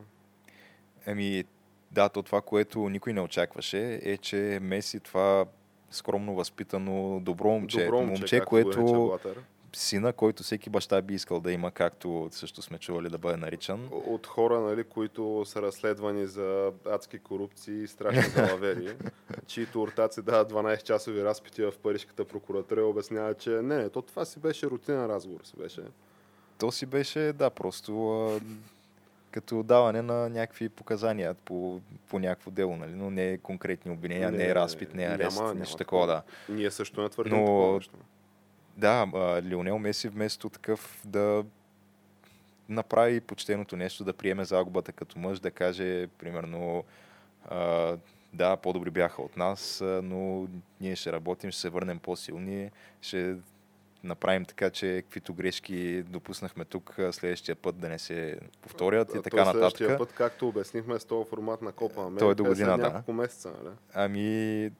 Еми, 1.05 1.43
да, 1.91 2.09
то 2.09 2.23
това, 2.23 2.41
което 2.41 2.89
никой 2.89 3.13
не 3.13 3.21
очакваше, 3.21 3.99
е, 4.03 4.17
че 4.17 4.59
Меси 4.61 4.99
това 4.99 5.45
скромно 5.91 6.35
възпитано 6.35 7.19
добро 7.19 7.49
момче, 7.49 7.85
Добро 7.85 7.97
момче, 8.01 8.21
момче 8.21 8.39
което 8.39 8.85
Блатър. 8.93 9.43
Сина, 9.73 10.13
който 10.13 10.43
всеки 10.43 10.69
баща 10.69 11.01
би 11.01 11.13
искал 11.13 11.39
да 11.39 11.51
има, 11.51 11.71
както 11.71 12.27
също 12.31 12.61
сме 12.61 12.77
чували 12.77 13.09
да 13.09 13.17
бъде 13.17 13.37
наричан. 13.37 13.89
от 13.91 14.27
хора, 14.27 14.59
нали, 14.59 14.83
които 14.83 15.43
са 15.45 15.61
разследвани 15.61 16.25
за 16.25 16.71
адски 16.85 17.19
корупции 17.19 17.83
и 17.83 17.87
страшни 17.87 18.23
далавери, 18.35 18.95
чието 19.47 19.81
ортаци 19.81 20.21
дават 20.21 20.51
12 20.51 20.83
часови 20.83 21.23
разпити 21.23 21.63
в 21.63 21.73
Парижката 21.83 22.25
прокуратура 22.25 22.79
и 22.79 22.83
обясняват, 22.83 23.39
че 23.39 23.49
не, 23.49 23.77
не, 23.77 23.89
то 23.89 24.01
това 24.01 24.25
си 24.25 24.39
беше 24.39 24.65
рутинен 24.67 25.05
разговор. 25.05 25.39
Си 25.43 25.53
беше. 25.57 25.81
То 26.57 26.71
си 26.71 26.85
беше, 26.85 27.33
да, 27.33 27.49
просто 27.49 28.11
а, 28.11 28.39
като 29.31 29.63
даване 29.63 30.01
на 30.01 30.29
някакви 30.29 30.69
показания 30.69 31.33
по, 31.35 31.81
по 32.09 32.19
някакво 32.19 32.51
дело, 32.51 32.77
нали? 32.77 32.91
но 32.91 33.09
не 33.09 33.37
конкретни 33.37 33.91
обвинения, 33.91 34.31
не, 34.31 34.37
не 34.37 34.47
е 34.47 34.55
разпит, 34.55 34.93
не 34.93 35.03
е 35.03 35.07
арест, 35.07 35.37
няма- 35.37 35.53
нещо 35.53 35.71
няма 35.71 35.77
такова, 35.77 36.07
да. 36.07 36.21
Ние 36.49 36.71
също 36.71 37.01
не 37.01 37.09
твърдим 37.09 37.33
Но- 37.33 37.45
такова 37.45 37.73
нещо. 37.75 37.93
Да, 38.77 39.07
Лионел 39.43 39.79
Меси 39.79 40.09
вместо 40.09 40.49
такъв 40.49 41.01
да 41.05 41.43
направи 42.69 43.21
почтеното 43.21 43.75
нещо, 43.75 44.03
да 44.03 44.13
приеме 44.13 44.45
загубата 44.45 44.91
като 44.91 45.19
мъж, 45.19 45.39
да 45.39 45.51
каже, 45.51 46.07
примерно, 46.07 46.83
а, 47.49 47.97
да, 48.33 48.57
по-добри 48.57 48.89
бяха 48.89 49.21
от 49.21 49.37
нас, 49.37 49.79
но 49.83 50.47
ние 50.81 50.95
ще 50.95 51.11
работим, 51.11 51.51
ще 51.51 51.61
се 51.61 51.69
върнем 51.69 51.99
по-силни, 51.99 52.71
ще 53.01 53.35
направим 54.03 54.45
така, 54.45 54.69
че 54.69 55.01
каквито 55.05 55.33
грешки 55.33 56.03
допуснахме 56.03 56.65
тук, 56.65 56.95
следващия 57.11 57.55
път 57.55 57.79
да 57.79 57.89
не 57.89 57.99
се 57.99 58.39
повторят 58.61 59.15
и 59.15 59.17
А 59.17 59.21
така 59.21 59.43
то 59.43 59.51
следващия 59.51 59.89
нататък. 59.89 60.07
път, 60.07 60.17
както 60.17 60.47
обяснихме 60.47 60.99
с 60.99 61.05
този 61.05 61.29
формат 61.29 61.61
на 61.61 61.71
Копа 61.71 62.01
Америка, 62.01 62.19
Той 62.19 62.31
е 62.31 62.35
до 62.35 62.43
година, 62.43 62.67
след 62.67 62.81
да. 62.81 62.87
няколко 62.87 63.13
месеца. 63.13 63.51
Нали? 63.63 63.75
Ами, 63.93 64.71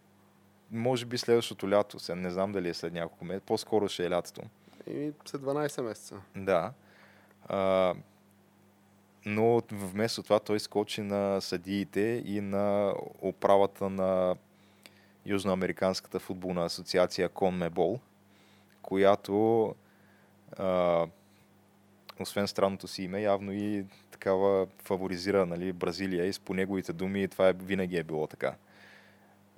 може 0.71 1.05
би 1.05 1.17
следващото 1.17 1.69
лято, 1.69 1.99
сега 1.99 2.15
не 2.15 2.31
знам 2.31 2.51
дали 2.51 2.69
е 2.69 2.73
след 2.73 2.93
няколко 2.93 3.25
месеца, 3.25 3.45
по-скоро 3.45 3.89
ще 3.89 4.05
е 4.05 4.09
лятото. 4.09 4.41
И 4.87 5.11
след 5.25 5.41
12 5.41 5.81
месеца. 5.81 6.15
Да. 6.35 6.73
А, 7.47 7.93
но 9.25 9.61
вместо 9.71 10.23
това 10.23 10.39
той 10.39 10.59
скочи 10.59 11.01
на 11.01 11.41
съдиите 11.41 12.23
и 12.25 12.41
на 12.41 12.95
управата 13.21 13.89
на 13.89 14.35
Южноамериканската 15.25 16.19
футболна 16.19 16.65
асоциация 16.65 17.29
Конмебол, 17.29 17.99
която 18.81 19.75
а, 20.57 21.05
освен 22.19 22.47
странното 22.47 22.87
си 22.87 23.03
име, 23.03 23.21
явно 23.21 23.51
и 23.51 23.85
такава 24.11 24.67
фаворизира 24.83 25.45
нали, 25.45 25.73
Бразилия 25.73 26.25
и 26.25 26.33
по 26.45 26.53
неговите 26.53 26.93
думи 26.93 27.27
това 27.27 27.49
е, 27.49 27.53
винаги 27.53 27.97
е 27.97 28.03
било 28.03 28.27
така. 28.27 28.55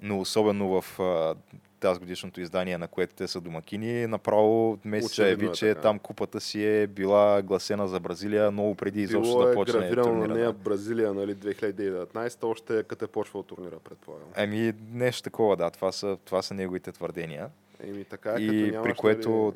Но 0.04 0.20
особено 0.20 0.82
в 0.82 1.00
а, 1.00 1.36
тази 1.80 2.00
годишното 2.00 2.42
издание, 2.42 2.78
на 2.78 2.88
което 2.88 3.16
те 3.16 3.28
са 3.28 3.42
домакини, 3.42 4.08
направо 4.08 4.78
Меси 4.86 5.08
се 5.08 5.22
Очевидно 5.22 5.44
яви, 5.44 5.52
е 5.52 5.56
че 5.56 5.68
така. 5.70 5.82
там 5.82 6.00
купата 6.00 6.42
си 6.42 6.66
е 6.66 6.88
била 6.88 7.42
гласена 7.42 7.88
за 7.88 8.00
Бразилия 8.00 8.52
много 8.52 8.76
преди 8.76 9.02
изобщо 9.02 9.34
Било 9.34 9.46
да 9.46 9.52
е 9.52 9.54
почне 9.54 9.80
гравирано 9.80 10.14
на 10.14 10.20
турнира. 10.20 10.34
нея 10.34 10.48
да. 10.48 10.54
Бразилия 10.54 11.14
нали, 11.14 11.36
2019, 11.36 12.44
още 12.44 12.84
като 12.84 13.06
е 13.06 13.08
почвал 13.08 13.44
турнира, 13.44 13.80
предполагам. 13.80 14.28
Ами 14.36 14.74
нещо 14.94 15.24
такова, 15.24 15.56
да, 15.58 15.70
това 15.70 15.92
са, 15.92 16.18
това 16.26 16.42
са 16.42 16.54
неговите 16.54 16.92
твърдения. 16.92 17.50
Еми 17.84 18.04
така 18.04 18.36
е, 18.38 18.42
И 18.42 18.72
като 18.72 18.84
при 18.84 18.94
което 18.94 19.30
нали, 19.30 19.54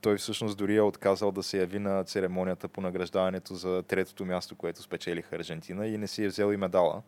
Той 0.00 0.16
всъщност 0.16 0.58
дори 0.58 0.76
е 0.76 0.82
отказал 0.82 1.32
да 1.32 1.42
се 1.42 1.58
яви 1.58 1.78
на 1.78 2.04
церемонията 2.04 2.68
по 2.68 2.80
награждаването 2.80 3.54
за 3.54 3.82
третото 3.82 4.24
място, 4.24 4.56
което 4.56 4.82
спечелиха 4.82 5.36
Аржентина 5.36 5.86
и 5.86 5.98
не 5.98 6.06
си 6.06 6.24
е 6.24 6.28
взел 6.28 6.52
и 6.52 6.56
медала. 6.56 7.02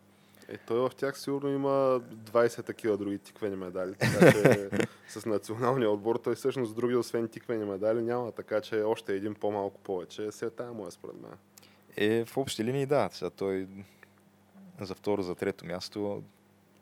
Е, 0.47 0.57
той 0.57 0.89
в 0.89 0.95
тях 0.95 1.19
сигурно 1.19 1.49
има 1.49 2.01
20 2.11 2.65
такива 2.65 2.97
други 2.97 3.19
тиквени 3.19 3.55
медали, 3.55 3.93
така 3.93 4.31
че 4.31 4.69
с 5.07 5.25
националния 5.25 5.91
отбор 5.91 6.15
той 6.15 6.35
всъщност 6.35 6.75
други 6.75 6.95
освен 6.95 7.27
тиквени 7.27 7.65
медали 7.65 8.01
няма, 8.01 8.31
така 8.31 8.61
че 8.61 8.81
още 8.81 9.15
един 9.15 9.35
по-малко 9.35 9.79
повече. 9.81 10.31
Сега 10.31 10.51
тая 10.51 10.73
му 10.73 10.87
е 10.87 10.91
според 10.91 11.15
мен. 11.21 11.31
Е, 11.97 12.25
в 12.25 12.37
общи 12.37 12.63
линии 12.63 12.85
да, 12.85 13.09
сега 13.11 13.29
той 13.29 13.67
за 14.81 14.95
второ, 14.95 15.21
за 15.21 15.35
трето 15.35 15.65
място 15.65 16.23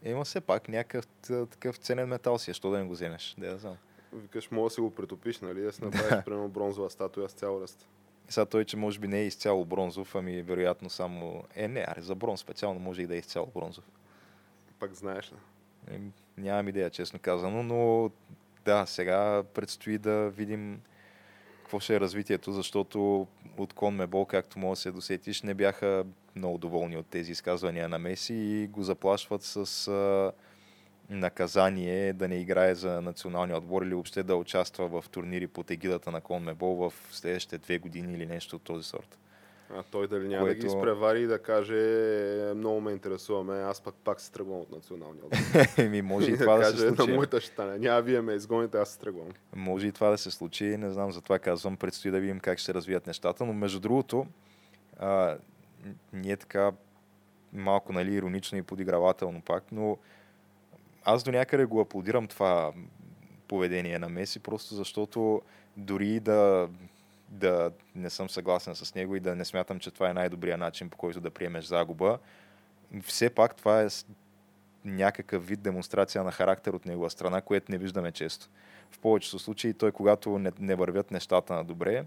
е, 0.03 0.11
има 0.11 0.23
все 0.23 0.41
пак 0.41 0.69
някакъв 0.69 1.05
такъв 1.49 1.77
ценен 1.77 2.07
метал 2.07 2.37
си, 2.37 2.51
е, 2.51 2.53
що 2.53 2.69
да 2.69 2.77
не 2.77 2.85
го 2.85 2.93
вземеш, 2.93 3.35
да 3.37 3.47
я 3.47 3.57
знам. 3.57 3.77
Викаш, 4.13 4.51
мога 4.51 4.65
да 4.65 4.69
си 4.69 4.81
го 4.81 4.91
притопиш, 4.91 5.39
нали? 5.39 5.71
Си 5.71 5.83
направиш, 5.83 6.25
примерно, 6.25 6.47
бронзова 6.49 6.89
статуя 6.89 7.29
с 7.29 7.33
цял 7.33 7.61
ръст. 7.61 7.87
Сега 8.29 8.45
той, 8.45 8.65
че 8.65 8.77
може 8.77 8.99
би 8.99 9.07
не 9.07 9.19
е 9.19 9.25
изцяло 9.25 9.65
бронзов, 9.65 10.15
ами 10.15 10.41
вероятно 10.41 10.89
само... 10.89 11.43
Е, 11.55 11.67
не, 11.67 11.85
аре, 11.87 12.01
за 12.01 12.15
бронз 12.15 12.39
специално 12.39 12.79
може 12.79 13.01
и 13.01 13.07
да 13.07 13.15
е 13.15 13.19
изцяло 13.19 13.51
бронзов. 13.55 13.83
Пак 14.79 14.93
знаеш 14.93 15.31
ли? 15.31 15.35
Е, 15.95 15.99
Нямам 16.37 16.67
идея, 16.67 16.89
честно 16.89 17.19
казано, 17.19 17.63
но 17.63 18.11
да, 18.65 18.85
сега 18.85 19.43
предстои 19.53 19.97
да 19.97 20.29
видим 20.29 20.81
какво 21.61 21.79
ще 21.79 21.95
е 21.95 21.99
развитието, 21.99 22.51
защото 22.51 23.27
от 23.57 23.73
Конмебол, 23.73 24.25
както 24.25 24.59
може 24.59 24.77
да 24.77 24.81
се 24.81 24.91
досетиш, 24.91 25.41
не 25.41 25.53
бяха 25.53 26.05
много 26.35 26.57
доволни 26.57 26.97
от 26.97 27.05
тези 27.05 27.31
изказвания 27.31 27.89
на 27.89 27.99
Меси 27.99 28.33
и 28.33 28.67
го 28.67 28.83
заплашват 28.83 29.43
с 29.43 29.87
наказание 31.09 32.13
да 32.13 32.27
не 32.27 32.35
играе 32.35 32.75
за 32.75 33.01
националния 33.01 33.57
отбор 33.57 33.81
или 33.81 33.93
въобще 33.93 34.23
да 34.23 34.35
участва 34.35 35.01
в 35.01 35.09
турнири 35.09 35.47
под 35.47 35.71
егидата 35.71 36.11
на 36.11 36.21
Конмебол 36.21 36.75
в 36.75 36.93
следващите 37.11 37.57
две 37.57 37.77
години 37.77 38.13
или 38.13 38.25
нещо 38.25 38.55
от 38.55 38.61
този 38.61 38.83
сорт. 38.83 39.17
А 39.73 39.83
той 39.83 40.07
дали 40.07 40.27
няма 40.27 40.45
което... 40.45 40.61
да 40.61 40.67
ги 40.67 40.67
изпревари 40.67 41.21
и 41.21 41.27
да 41.27 41.39
каже 41.39 41.77
«Е, 42.49 42.53
много 42.53 42.81
ме 42.81 42.91
интересуваме, 42.91 43.55
аз 43.55 43.81
пък 43.81 43.95
пак 43.95 44.21
се 44.21 44.31
тръгвам 44.31 44.59
от 44.59 44.71
националния 44.71 45.23
отбор. 45.25 45.83
Ми 45.89 46.01
може 46.01 46.31
и 46.31 46.37
това 46.37 46.57
да, 46.57 46.65
се 46.65 46.77
случи. 46.77 47.11
На 47.11 47.15
моята 47.15 47.41
стане. 47.41 47.77
Няма 47.77 48.01
вие 48.01 48.21
ме 48.21 48.33
изгоните, 48.33 48.77
аз 48.77 48.89
се 48.89 48.99
тръгвам. 48.99 49.27
Може 49.55 49.87
и 49.87 49.91
това 49.91 50.09
да 50.09 50.17
се 50.17 50.31
случи, 50.31 50.77
не 50.77 50.91
знам, 50.91 51.11
затова 51.11 51.39
казвам, 51.39 51.77
предстои 51.77 52.11
да 52.11 52.19
видим 52.19 52.39
как 52.39 52.59
ще 52.59 52.73
развият 52.73 53.07
нещата, 53.07 53.45
но 53.45 53.53
между 53.53 53.79
другото, 53.79 54.27
а, 54.99 55.37
ние 56.13 56.37
така 56.37 56.71
малко 57.53 57.93
нали, 57.93 58.13
иронично 58.13 58.57
и 58.57 58.61
подигравателно 58.61 59.41
пак, 59.41 59.63
но 59.71 59.97
аз 61.05 61.23
до 61.23 61.31
някъде 61.31 61.65
го 61.65 61.81
аплодирам 61.81 62.27
това 62.27 62.73
поведение 63.47 63.99
на 63.99 64.09
Меси, 64.09 64.39
просто 64.39 64.75
защото 64.75 65.41
дори 65.77 66.19
да, 66.19 66.69
да 67.29 67.71
не 67.95 68.09
съм 68.09 68.29
съгласен 68.29 68.75
с 68.75 68.95
него 68.95 69.15
и 69.15 69.19
да 69.19 69.35
не 69.35 69.45
смятам, 69.45 69.79
че 69.79 69.91
това 69.91 70.09
е 70.09 70.13
най-добрият 70.13 70.59
начин 70.59 70.89
по 70.89 70.97
който 70.97 71.21
да 71.21 71.31
приемеш 71.31 71.65
загуба, 71.65 72.19
все 73.03 73.29
пак 73.29 73.55
това 73.55 73.81
е 73.81 73.87
някакъв 74.85 75.47
вид 75.47 75.61
демонстрация 75.61 76.23
на 76.23 76.31
характер 76.31 76.73
от 76.73 76.85
негова 76.85 77.09
страна, 77.09 77.41
което 77.41 77.71
не 77.71 77.77
виждаме 77.77 78.11
често. 78.11 78.49
В 78.91 78.99
повечето 78.99 79.39
случаи 79.39 79.73
той, 79.73 79.91
когато 79.91 80.39
не, 80.39 80.51
не 80.59 80.75
вървят 80.75 81.11
нещата 81.11 81.53
на 81.53 81.63
добре, 81.63 82.05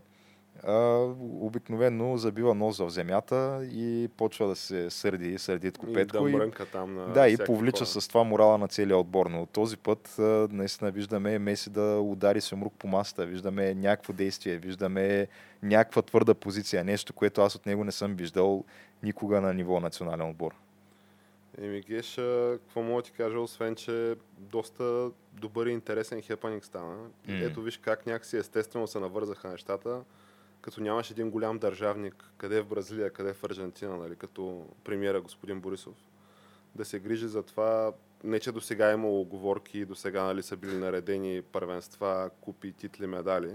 обикновено 1.41 2.17
забива 2.17 2.55
нос 2.55 2.79
в 2.79 2.91
земята 2.91 3.69
и 3.73 4.09
почва 4.17 4.49
да 4.49 4.57
се 4.57 4.91
сърди, 4.91 5.39
сърдит 5.39 5.79
копетко. 5.79 6.29
И 6.29 6.33
да 6.33 6.51
там 6.73 6.95
на 6.95 7.13
Да, 7.13 7.29
и 7.29 7.37
повлича 7.47 7.85
хора. 7.85 7.87
с 7.87 8.09
това 8.09 8.25
морала 8.25 8.59
на 8.59 8.69
целия 8.69 8.99
отбор. 8.99 9.27
Но 9.27 9.47
този 9.47 9.77
път 9.77 10.15
наистина 10.53 10.91
виждаме 10.91 11.39
Меси 11.39 11.71
да 11.71 12.01
удари 12.01 12.41
Семрук 12.41 12.75
по 12.79 12.89
масата, 12.89 13.27
виждаме 13.27 13.75
някакво 13.75 14.13
действие, 14.13 14.57
виждаме 14.57 15.29
някаква 15.63 16.03
твърда 16.03 16.35
позиция, 16.35 16.85
нещо, 16.85 17.13
което 17.13 17.41
аз 17.41 17.55
от 17.55 17.67
него 17.67 17.85
не 17.85 17.93
съм 17.93 18.15
виждал 18.15 18.65
никога 19.03 19.41
на 19.41 19.55
ниво 19.55 19.81
национален 19.81 20.31
отбор. 20.31 20.55
Еми, 21.63 21.81
Геш, 21.81 22.15
какво 22.53 22.83
мога 22.83 23.03
ти 23.03 23.11
кажа, 23.13 23.41
освен, 23.41 23.75
че 23.75 24.15
доста 24.39 25.11
добър 25.33 25.67
и 25.67 25.71
интересен 25.71 26.23
хепаник 26.23 26.65
стана. 26.65 26.97
Mm. 27.29 27.47
Ето 27.47 27.63
виж 27.63 27.77
как 27.77 28.07
някакси 28.07 28.37
естествено 28.37 28.87
се 28.87 29.01
навързаха 29.01 29.49
нещата 29.49 30.01
като 30.61 30.81
нямаш 30.81 31.11
един 31.11 31.31
голям 31.31 31.59
държавник, 31.59 32.33
къде 32.37 32.59
е 32.59 32.63
в 32.63 32.69
Бразилия, 32.69 33.13
къде 33.13 33.31
е 33.31 33.35
в 33.35 33.45
Аржентина, 33.45 33.97
нали, 33.97 34.17
като 34.17 34.67
премиера 34.85 35.21
господин 35.21 35.61
Борисов, 35.61 35.95
да 36.75 36.85
се 36.85 36.99
грижи 36.99 37.29
за 37.29 37.43
това, 37.43 37.93
не 38.25 38.41
че 38.41 38.53
до 38.53 38.61
сега 38.61 38.91
е 38.91 38.95
имало 38.95 39.21
оговорки, 39.21 39.85
до 39.85 39.95
сега 39.95 40.23
нали, 40.23 40.43
са 40.43 40.57
били 40.57 40.77
наредени 40.77 41.43
първенства, 41.43 42.31
купи, 42.41 42.73
титли, 42.73 43.07
медали, 43.07 43.55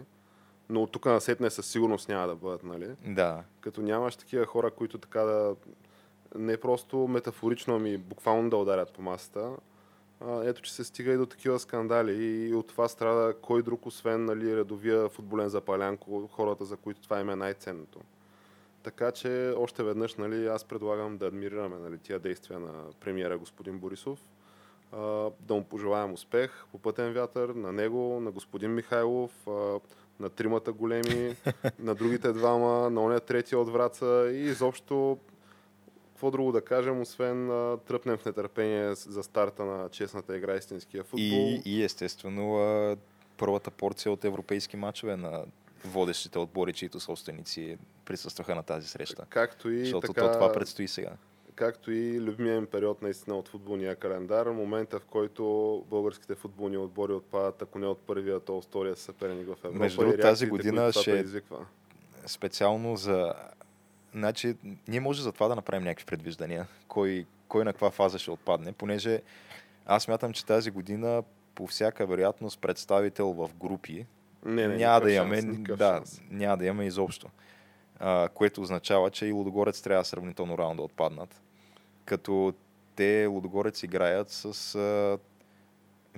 но 0.69 0.83
от 0.83 0.91
тук 0.91 1.05
насетне 1.05 1.49
със 1.49 1.67
сигурност 1.67 2.09
няма 2.09 2.27
да 2.27 2.35
бъдат, 2.35 2.63
нали? 2.63 2.95
Да. 3.05 3.43
Като 3.61 3.81
нямаш 3.81 4.15
такива 4.15 4.45
хора, 4.45 4.71
които 4.71 4.97
така 4.97 5.21
да 5.21 5.55
не 6.35 6.57
просто 6.57 6.97
метафорично, 6.97 7.75
ами 7.75 7.97
буквално 7.97 8.49
да 8.49 8.57
ударят 8.57 8.93
по 8.93 9.01
масата, 9.01 9.51
ето, 10.43 10.61
че 10.61 10.73
се 10.73 10.83
стига 10.83 11.11
и 11.11 11.17
до 11.17 11.25
такива 11.25 11.59
скандали 11.59 12.25
и 12.25 12.55
от 12.55 12.67
това 12.67 12.87
страда 12.87 13.33
кой 13.41 13.63
друг, 13.63 13.85
освен 13.85 14.25
нали, 14.25 14.55
редовия 14.55 15.09
футболен 15.09 15.49
запалянко, 15.49 16.27
хората, 16.27 16.65
за 16.65 16.77
които 16.77 17.01
това 17.01 17.19
им 17.19 17.29
е 17.29 17.35
най-ценното. 17.35 17.99
Така 18.83 19.11
че 19.11 19.53
още 19.57 19.83
веднъж 19.83 20.15
нали, 20.15 20.47
аз 20.47 20.63
предлагам 20.65 21.17
да 21.17 21.27
адмирираме 21.27 21.77
нали, 21.77 21.97
тия 21.97 22.19
действия 22.19 22.59
на 22.59 22.73
премиера 22.99 23.37
господин 23.37 23.79
Борисов, 23.79 24.19
а, 24.91 25.29
да 25.39 25.53
му 25.53 25.63
пожелаем 25.63 26.13
успех 26.13 26.65
по 26.71 26.77
пътен 26.77 27.13
вятър, 27.13 27.49
на 27.49 27.71
него, 27.71 28.19
на 28.21 28.31
господин 28.31 28.73
Михайлов, 28.73 29.47
а, 29.47 29.79
на 30.19 30.29
тримата 30.29 30.73
големи, 30.73 31.35
на 31.79 31.95
другите 31.95 32.33
двама, 32.33 32.89
на 32.89 33.01
оня 33.01 33.19
третия 33.19 33.59
от 33.59 33.69
Враца 33.69 34.29
и 34.31 34.39
изобщо 34.39 35.17
какво 36.23 36.31
друго 36.31 36.51
да 36.51 36.61
кажем, 36.61 37.01
освен 37.01 37.51
а, 37.51 37.77
тръпнем 37.77 38.17
в 38.17 38.25
нетърпение 38.25 38.95
за 38.95 39.23
старта 39.23 39.65
на 39.65 39.89
честната 39.89 40.37
игра 40.37 40.55
истинския 40.55 41.03
футбол. 41.03 41.19
И, 41.21 41.61
и 41.65 41.83
естествено 41.83 42.55
а, 42.55 42.97
първата 43.37 43.71
порция 43.71 44.11
от 44.11 44.25
европейски 44.25 44.77
матчове 44.77 45.15
на 45.15 45.45
водещите 45.85 46.39
отбори, 46.39 46.73
чието 46.73 46.99
собственици 46.99 47.77
присъстваха 48.05 48.55
на 48.55 48.63
тази 48.63 48.87
среща. 48.87 49.25
Както 49.29 49.71
и 49.71 49.79
Защото 49.79 50.07
така, 50.07 50.21
то 50.21 50.33
това 50.33 50.53
предстои 50.53 50.87
сега. 50.87 51.11
Както 51.55 51.91
и 51.91 52.21
любимия 52.21 52.55
им 52.55 52.65
период 52.65 53.01
наистина 53.01 53.37
от 53.37 53.47
футболния 53.47 53.95
календар, 53.95 54.47
момента 54.47 54.99
в 54.99 55.05
който 55.05 55.43
българските 55.89 56.35
футболни 56.35 56.77
отбори 56.77 57.13
отпадат, 57.13 57.61
ако 57.61 57.79
не 57.79 57.87
от 57.87 57.99
първия, 57.99 58.39
то 58.39 58.57
от 58.57 58.65
втория 58.65 58.95
съперник 58.95 59.47
в 59.47 59.57
Европа. 59.63 59.79
Между 59.79 60.17
тази 60.21 60.47
година 60.47 60.91
ще 60.91 61.25
специално 62.25 62.95
за 62.95 63.33
Значи, 64.13 64.55
ние 64.87 64.99
може 64.99 65.21
за 65.21 65.31
това 65.31 65.47
да 65.47 65.55
направим 65.55 65.83
някакви 65.83 66.05
предвиждания, 66.05 66.67
кой, 66.87 67.25
кой 67.47 67.65
на 67.65 67.73
каква 67.73 67.91
фаза 67.91 68.19
ще 68.19 68.31
отпадне, 68.31 68.71
понеже 68.71 69.21
аз 69.85 70.07
мятам, 70.07 70.33
че 70.33 70.45
тази 70.45 70.71
година 70.71 71.23
по 71.55 71.67
всяка 71.67 72.05
вероятност 72.05 72.59
представител 72.59 73.33
в 73.33 73.49
групи 73.55 74.05
не, 74.45 74.67
не, 74.67 74.75
няма 74.75 75.01
да 75.01 75.11
имаме, 75.11 75.41
да, 75.41 76.03
няма 76.31 76.57
да 76.57 76.65
имаме 76.65 76.85
изобщо. 76.85 77.29
А, 77.99 78.29
което 78.29 78.61
означава, 78.61 79.11
че 79.11 79.25
и 79.25 79.31
Лудогорец 79.31 79.81
трябва 79.81 80.05
сравнително 80.05 80.57
рано 80.57 80.75
да 80.75 80.81
отпаднат. 80.81 81.41
Като 82.05 82.53
те 82.95 83.25
Лудогорец 83.25 83.83
играят 83.83 84.29
с 84.29 84.75
а, 84.75 85.17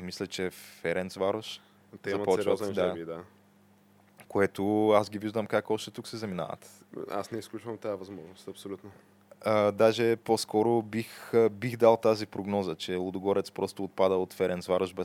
мисля, 0.01 0.27
че 0.27 0.49
Ференц 0.49 1.15
Варош. 1.15 1.61
Те 2.01 2.11
имат 2.11 2.33
сериозен 2.33 2.73
да. 2.73 2.87
жеби, 2.87 3.05
да 3.05 3.23
което 4.35 4.89
аз 4.89 5.09
ги 5.09 5.19
виждам 5.19 5.47
как 5.47 5.69
още 5.69 5.91
тук 5.91 6.07
се 6.07 6.17
заминават. 6.17 6.83
Аз 7.11 7.31
не 7.31 7.39
изключвам 7.39 7.77
тази 7.77 7.99
възможност, 7.99 8.47
абсолютно. 8.47 8.91
А, 9.41 9.71
даже 9.71 10.15
по-скоро 10.15 10.81
бих, 10.81 11.31
бих 11.51 11.77
дал 11.77 11.97
тази 11.97 12.25
прогноза, 12.25 12.75
че 12.75 12.95
Лудогорец 12.95 13.51
просто 13.51 13.83
отпада 13.83 14.15
от 14.15 14.33
Ференц 14.33 14.67
Вараш 14.67 14.95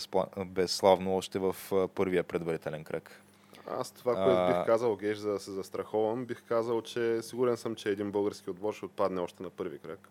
безславно 0.47 1.17
още 1.17 1.39
в 1.39 1.57
първия 1.95 2.23
предварителен 2.23 2.85
кръг. 2.85 3.23
Аз 3.67 3.91
това, 3.91 4.15
което 4.15 4.59
бих 4.59 4.67
казал, 4.67 4.97
Геш, 4.97 5.19
за 5.19 5.31
да 5.31 5.41
се 5.41 5.51
застраховам, 5.51 6.25
бих 6.25 6.43
казал, 6.43 6.83
че 6.83 7.23
сигурен 7.23 7.57
съм, 7.57 7.75
че 7.75 7.89
един 7.89 8.11
български 8.11 8.51
отбор 8.51 8.75
ще 8.75 8.85
отпадне 8.85 9.21
още 9.21 9.43
на 9.43 9.51
първи 9.51 9.79
кръг. 9.79 10.09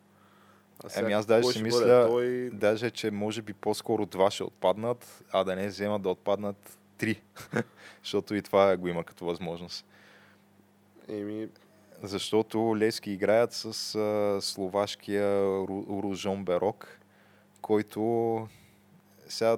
А 0.84 0.88
ами 0.99 1.13
аз 1.13 1.26
даже 1.26 1.47
си 1.47 1.63
мисля, 1.63 2.07
той... 2.07 2.49
даже, 2.53 2.91
че 2.91 3.11
може 3.11 3.41
би 3.41 3.53
по-скоро 3.53 4.05
два 4.05 4.32
ще 4.32 4.43
отпаднат, 4.43 5.24
а 5.32 5.43
да 5.43 5.55
не 5.55 5.67
вземат 5.67 6.01
да 6.01 6.09
отпаднат 6.09 6.78
три. 7.00 7.22
Защото 8.04 8.36
и 8.36 8.41
това 8.41 8.78
го 8.78 8.88
има 8.88 9.04
като 9.04 9.26
възможност. 9.26 9.86
Еми... 11.08 11.47
Защото 12.04 12.78
Лески 12.78 13.12
играят 13.12 13.54
с 13.54 13.95
а, 13.95 14.41
словашкия 14.41 15.43
Ружон 16.04 16.45
Берок, 16.45 17.00
който 17.62 18.47
сега 19.28 19.58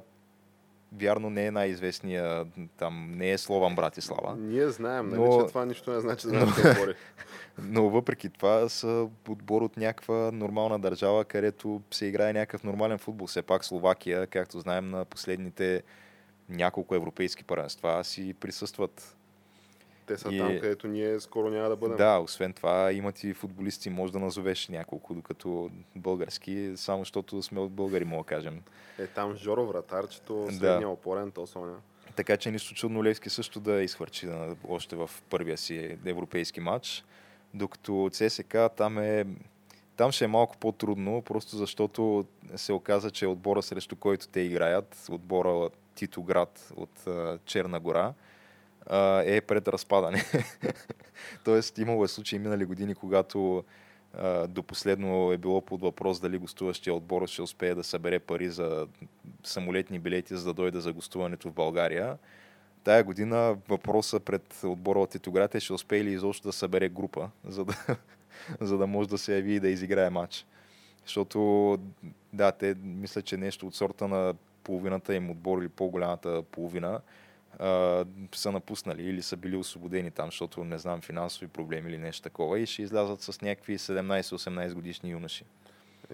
вярно 0.93 1.29
не 1.29 1.45
е 1.45 1.51
най-известния, 1.51 2.45
там 2.77 3.11
не 3.17 3.31
е 3.31 3.37
Слован 3.37 3.75
Братислава. 3.75 4.35
Ние 4.37 4.69
знаем, 4.69 5.09
нали, 5.09 5.21
но... 5.21 5.41
че 5.41 5.47
това 5.47 5.65
нищо 5.65 5.91
не 5.91 5.99
значи 5.99 6.27
за 6.27 6.33
нашите 6.33 6.69
отбори. 6.69 6.95
но 7.59 7.89
въпреки 7.89 8.29
това 8.29 8.69
са 8.69 9.07
отбор 9.29 9.61
от 9.61 9.77
някаква 9.77 10.31
нормална 10.33 10.79
държава, 10.79 11.25
където 11.25 11.81
се 11.91 12.05
играе 12.05 12.33
някакъв 12.33 12.63
нормален 12.63 12.97
футбол. 12.97 13.27
Все 13.27 13.41
пак 13.41 13.65
Словакия, 13.65 14.27
както 14.27 14.59
знаем, 14.59 14.89
на 14.89 15.05
последните 15.05 15.83
няколко 16.51 16.95
европейски 16.95 17.43
първенства 17.43 18.03
си 18.03 18.33
присъстват. 18.39 19.17
Те 20.05 20.17
са 20.17 20.29
и... 20.33 20.37
там, 20.37 20.47
където 20.47 20.87
ние 20.87 21.19
скоро 21.19 21.49
няма 21.49 21.69
да 21.69 21.75
бъдем. 21.75 21.97
Да, 21.97 22.19
освен 22.19 22.53
това 22.53 22.91
имат 22.91 23.23
и 23.23 23.33
футболисти, 23.33 23.89
може 23.89 24.13
да 24.13 24.19
назовеш 24.19 24.67
няколко, 24.67 25.13
докато 25.13 25.69
български, 25.95 26.71
само 26.75 27.01
защото 27.01 27.41
сме 27.41 27.59
от 27.59 27.71
българи, 27.71 28.05
мога 28.05 28.23
да 28.23 28.27
кажем. 28.27 28.61
Е, 28.99 29.07
там 29.07 29.35
Жоро 29.35 29.65
вратарчето, 29.65 30.47
средния 30.49 30.79
да. 30.79 30.87
опорен, 30.87 31.31
то 31.31 31.47
Соня. 31.47 31.75
Така 32.15 32.37
че 32.37 32.51
нищо 32.51 32.73
чудно 32.73 33.03
Левски 33.03 33.29
също 33.29 33.59
да 33.59 33.83
изхвърчи 33.83 34.29
още 34.67 34.95
в 34.95 35.09
първия 35.29 35.57
си 35.57 35.97
европейски 36.05 36.59
матч. 36.59 37.05
Докато 37.53 38.09
ЦСК 38.11 38.55
там 38.77 38.97
е 38.97 39.25
там 39.97 40.11
ще 40.11 40.25
е 40.25 40.27
малко 40.27 40.57
по-трудно, 40.57 41.21
просто 41.21 41.57
защото 41.57 42.25
се 42.55 42.73
оказа, 42.73 43.11
че 43.11 43.27
отбора 43.27 43.61
срещу 43.61 43.95
който 43.95 44.27
те 44.27 44.39
играят, 44.39 45.07
отбора 45.09 45.69
Титоград 46.01 46.71
от 46.75 47.07
а, 47.07 47.39
Черна 47.45 47.79
гора, 47.79 48.13
а, 48.85 49.23
е 49.25 49.41
пред 49.41 49.67
разпадане. 49.67 50.23
Тоест 51.45 51.77
имало 51.77 52.03
е 52.03 52.07
случаи 52.07 52.39
минали 52.39 52.65
години, 52.65 52.95
когато 52.95 53.63
а, 54.13 54.47
до 54.47 54.63
последно 54.63 55.31
е 55.31 55.37
било 55.37 55.61
под 55.61 55.81
въпрос 55.81 56.19
дали 56.19 56.37
гостуващия 56.37 56.93
отбор 56.93 57.27
ще 57.27 57.41
успее 57.41 57.75
да 57.75 57.83
събере 57.83 58.19
пари 58.19 58.49
за 58.49 58.87
самолетни 59.43 59.99
билети, 59.99 60.35
за 60.35 60.45
да 60.45 60.53
дойде 60.53 60.79
за 60.79 60.93
гостуването 60.93 61.49
в 61.49 61.53
България. 61.53 62.17
Тая 62.83 63.03
година 63.03 63.57
въпроса 63.69 64.19
пред 64.19 64.59
отбора 64.63 64.99
от 64.99 65.09
Титоград 65.09 65.55
е 65.55 65.59
ще 65.59 65.73
успее 65.73 66.03
ли 66.03 66.11
изобщо 66.11 66.47
да 66.47 66.53
събере 66.53 66.89
група, 66.89 67.29
за 67.45 67.65
да, 67.65 67.75
за 68.61 68.77
да 68.77 68.87
може 68.87 69.09
да 69.09 69.17
се 69.17 69.35
яви 69.35 69.53
и 69.53 69.59
да 69.59 69.69
изиграе 69.69 70.09
матч. 70.09 70.45
Защото, 71.05 71.77
да, 72.33 72.51
те 72.51 72.75
мисля, 72.83 73.21
че 73.21 73.37
нещо 73.37 73.67
от 73.67 73.75
сорта 73.75 74.07
на 74.07 74.33
половината 74.63 75.15
им 75.15 75.29
отбор 75.29 75.61
или 75.61 75.69
по-голямата 75.69 76.43
половина 76.51 77.01
а, 77.59 78.05
са 78.35 78.51
напуснали 78.51 79.03
или 79.03 79.21
са 79.21 79.37
били 79.37 79.55
освободени 79.55 80.11
там, 80.11 80.27
защото 80.27 80.63
не 80.63 80.77
знам, 80.77 81.01
финансови 81.01 81.47
проблеми 81.47 81.89
или 81.89 81.97
нещо 81.97 82.23
такова 82.23 82.59
и 82.59 82.65
ще 82.65 82.81
излязат 82.81 83.21
с 83.21 83.41
някакви 83.41 83.77
17-18 83.77 84.73
годишни 84.73 85.09
юноши. 85.09 85.45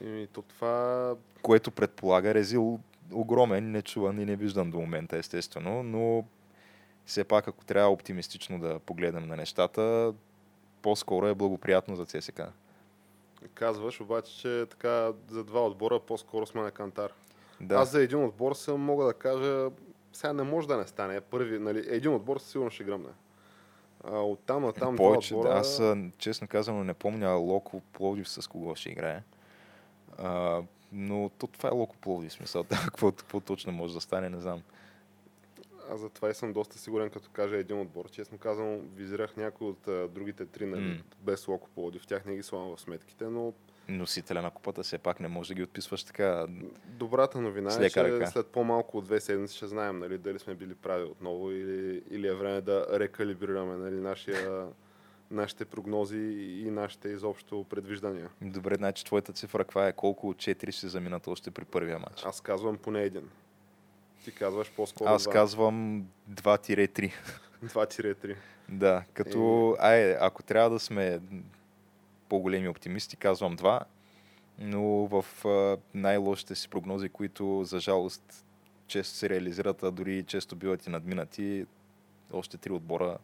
И 0.01 0.27
то 0.33 0.41
това... 0.41 1.15
Което 1.41 1.71
предполага 1.71 2.33
резил 2.33 2.79
огромен, 3.11 3.71
нечуван 3.71 4.19
и 4.19 4.25
не 4.25 4.35
виждан 4.35 4.71
до 4.71 4.79
момента, 4.79 5.17
естествено, 5.17 5.83
но 5.83 6.25
все 7.05 7.23
пак, 7.23 7.47
ако 7.47 7.65
трябва 7.65 7.91
оптимистично 7.91 8.59
да 8.59 8.79
погледнем 8.79 9.27
на 9.27 9.35
нещата, 9.35 10.13
по-скоро 10.81 11.27
е 11.27 11.35
благоприятно 11.35 11.95
за 11.95 12.05
ЦСК. 12.05 12.41
Казваш, 13.53 14.01
обаче, 14.01 14.39
че 14.39 14.65
така 14.69 15.11
за 15.29 15.43
два 15.43 15.65
отбора 15.65 15.99
по-скоро 15.99 16.45
сме 16.45 16.61
на 16.61 16.71
кантар. 16.71 17.13
Да. 17.61 17.75
Аз 17.75 17.91
за 17.91 18.01
един 18.01 18.25
отбор 18.25 18.53
съм 18.53 18.81
мога 18.81 19.05
да 19.05 19.13
кажа, 19.13 19.69
сега 20.13 20.33
не 20.33 20.43
може 20.43 20.67
да 20.67 20.77
не 20.77 20.87
стане. 20.87 21.21
Първи, 21.21 21.59
нали, 21.59 21.85
един 21.87 22.13
отбор 22.13 22.37
сигурно 22.39 22.71
ще 22.71 22.83
гръмне. 22.83 23.09
А, 24.03 24.17
от 24.17 24.39
там 24.39 24.61
на 24.61 24.73
там 24.73 24.95
Повече, 24.95 25.35
отбора... 25.35 25.53
да, 25.53 25.59
аз 25.59 25.81
честно 26.17 26.47
казано 26.47 26.83
не 26.83 26.93
помня 26.93 27.31
Локо 27.31 27.81
Пловдив 27.93 28.29
с 28.29 28.47
кого 28.47 28.75
ще 28.75 28.89
играе. 28.89 29.23
А, 30.17 30.61
но 30.91 31.29
то, 31.37 31.47
това 31.47 31.69
е 31.69 31.73
Локо 31.73 31.95
Пловдив, 31.97 32.33
смисъл. 32.33 32.63
Какво, 32.85 33.11
какво 33.11 33.39
точно 33.39 33.71
може 33.71 33.93
да 33.93 34.01
стане, 34.01 34.29
не 34.29 34.39
знам. 34.39 34.61
Аз 35.91 35.99
за 35.99 36.09
това 36.09 36.29
и 36.29 36.33
съм 36.33 36.53
доста 36.53 36.77
сигурен, 36.77 37.09
като 37.09 37.29
кажа 37.29 37.57
един 37.57 37.81
отбор. 37.81 38.09
Честно 38.09 38.37
казвам, 38.37 38.79
визирах 38.95 39.37
някои 39.37 39.67
от 39.67 39.87
а, 39.87 40.07
другите 40.07 40.45
три, 40.45 40.65
нали, 40.65 40.81
М. 40.81 40.97
без 41.19 41.47
Локо 41.47 41.69
Пловдив. 41.75 42.01
В 42.01 42.07
тях 42.07 42.25
не 42.25 42.35
ги 42.35 42.43
слагам 42.43 42.75
в 42.75 42.81
сметките, 42.81 43.25
но 43.25 43.53
Носителя 43.89 44.41
на 44.41 44.51
купата 44.51 44.83
все 44.83 44.97
пак 44.97 45.19
не 45.19 45.27
може 45.27 45.47
да 45.47 45.53
ги 45.53 45.63
отписваш 45.63 46.03
така. 46.03 46.45
добрата 46.85 47.41
новина 47.41 47.85
е, 47.85 47.89
че 47.89 48.03
ръка. 48.03 48.27
след 48.27 48.47
по-малко 48.47 48.97
от 48.97 49.05
две 49.05 49.19
седмици 49.19 49.55
ще 49.57 49.67
знаем 49.67 49.99
нали, 49.99 50.17
дали 50.17 50.39
сме 50.39 50.55
били 50.55 50.75
прави 50.75 51.03
отново 51.03 51.51
или, 51.51 52.03
или 52.09 52.27
е 52.27 52.33
време 52.33 52.61
да 52.61 52.87
рекалибрираме 52.99 53.75
нали, 53.75 53.95
нашия, 53.95 54.67
нашите 55.31 55.65
прогнози 55.65 56.17
и 56.65 56.71
нашите 56.71 57.09
изобщо 57.09 57.65
предвиждания. 57.69 58.29
Добре, 58.41 58.75
значи 58.75 59.05
твоята 59.05 59.33
цифра 59.33 59.63
каква 59.63 59.87
е? 59.87 59.93
Колко 59.93 60.29
от 60.29 60.37
4 60.37 60.71
ще 60.71 60.87
заминат 60.87 61.27
още 61.27 61.51
при 61.51 61.65
първия 61.65 61.99
матч? 61.99 62.25
Аз 62.25 62.41
казвам 62.41 62.77
поне 62.77 63.03
един. 63.03 63.29
Ти 64.23 64.31
казваш 64.31 64.71
по-скоро 64.71 65.09
Аз 65.09 65.23
два. 65.23 65.33
казвам 65.33 66.05
2-3. 66.31 67.11
2-3. 67.65 68.35
Да, 68.69 69.03
като, 69.13 69.75
ай, 69.79 70.17
ако 70.19 70.43
трябва 70.43 70.69
да 70.69 70.79
сме 70.79 71.19
по-големи 72.29 72.67
оптимисти, 72.67 73.15
казвам 73.15 73.57
2, 73.57 73.81
но 74.59 74.83
в 74.83 75.25
най-лошите 75.93 76.55
си 76.55 76.69
прогнози, 76.69 77.09
които 77.09 77.63
за 77.63 77.79
жалост 77.79 78.45
често 78.87 79.15
се 79.15 79.29
реализират, 79.29 79.83
а 79.83 79.91
дори 79.91 80.23
често 80.23 80.55
биват 80.55 80.85
и 80.85 80.89
надминати, 80.89 81.65
още 82.33 82.57
три 82.57 82.71
отбора 82.71 83.17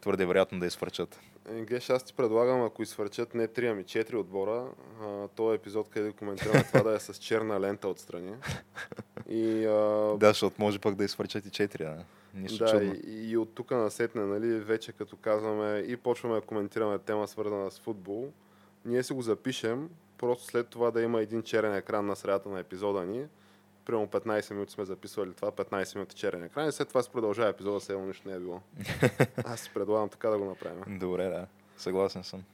твърде 0.00 0.26
вероятно 0.26 0.58
да 0.58 0.66
изфърчат. 0.66 1.20
Геш, 1.52 1.90
аз 1.90 2.02
ти 2.02 2.12
предлагам, 2.12 2.62
ако 2.62 2.82
изфърчат 2.82 3.34
не 3.34 3.48
3, 3.48 3.70
ами 3.70 3.84
4 3.84 4.14
отбора, 4.14 4.68
а, 5.02 5.28
този 5.28 5.54
епизод, 5.54 5.88
където 5.88 6.16
коментираме 6.16 6.64
това 6.64 6.82
да 6.82 6.94
е 6.94 6.98
с 6.98 7.14
черна 7.14 7.60
лента 7.60 7.88
отстрани. 7.88 8.34
И, 9.28 9.66
а, 9.66 10.16
Да, 10.18 10.28
защото 10.28 10.56
може 10.58 10.78
пък 10.78 10.94
да 10.94 11.04
изфърчат 11.04 11.46
и 11.46 11.50
4, 11.50 11.78
да. 11.78 12.04
Нищо 12.34 12.64
да, 12.64 12.70
чудно. 12.70 12.94
и, 13.06 13.30
и 13.30 13.36
от 13.36 13.54
тук 13.54 13.70
насетне, 13.70 14.22
нали, 14.22 14.58
вече 14.58 14.92
като 14.92 15.16
казваме 15.16 15.78
и 15.78 15.96
почваме 15.96 16.34
да 16.34 16.40
коментираме 16.40 16.98
тема 16.98 17.28
свързана 17.28 17.70
с 17.70 17.80
футбол, 17.80 18.32
ние 18.84 19.02
си 19.02 19.12
го 19.12 19.22
запишем, 19.22 19.88
просто 20.18 20.44
след 20.44 20.68
това 20.68 20.90
да 20.90 21.02
има 21.02 21.20
един 21.20 21.42
черен 21.42 21.74
екран 21.74 22.06
на 22.06 22.16
средата 22.16 22.48
на 22.48 22.60
епизода 22.60 23.04
ни. 23.06 23.26
Примерно 23.86 24.06
15 24.06 24.50
минути 24.50 24.72
сме 24.72 24.84
записвали 24.84 25.32
това, 25.32 25.52
15 25.52 25.94
минути 25.94 26.16
черен 26.16 26.44
екран 26.44 26.68
и 26.68 26.72
след 26.72 26.88
това 26.88 27.02
се 27.02 27.10
продължава 27.10 27.48
епизода, 27.48 27.80
едно 27.88 28.06
нищо 28.06 28.28
не 28.28 28.34
е 28.34 28.38
било. 28.38 28.60
Аз 29.44 29.60
си 29.60 29.70
предлагам 29.74 30.08
така 30.08 30.28
да 30.30 30.38
го 30.38 30.44
направим. 30.44 30.98
Добре, 30.98 31.24
да. 31.24 31.46
Съгласен 31.76 32.24
съм. 32.24 32.44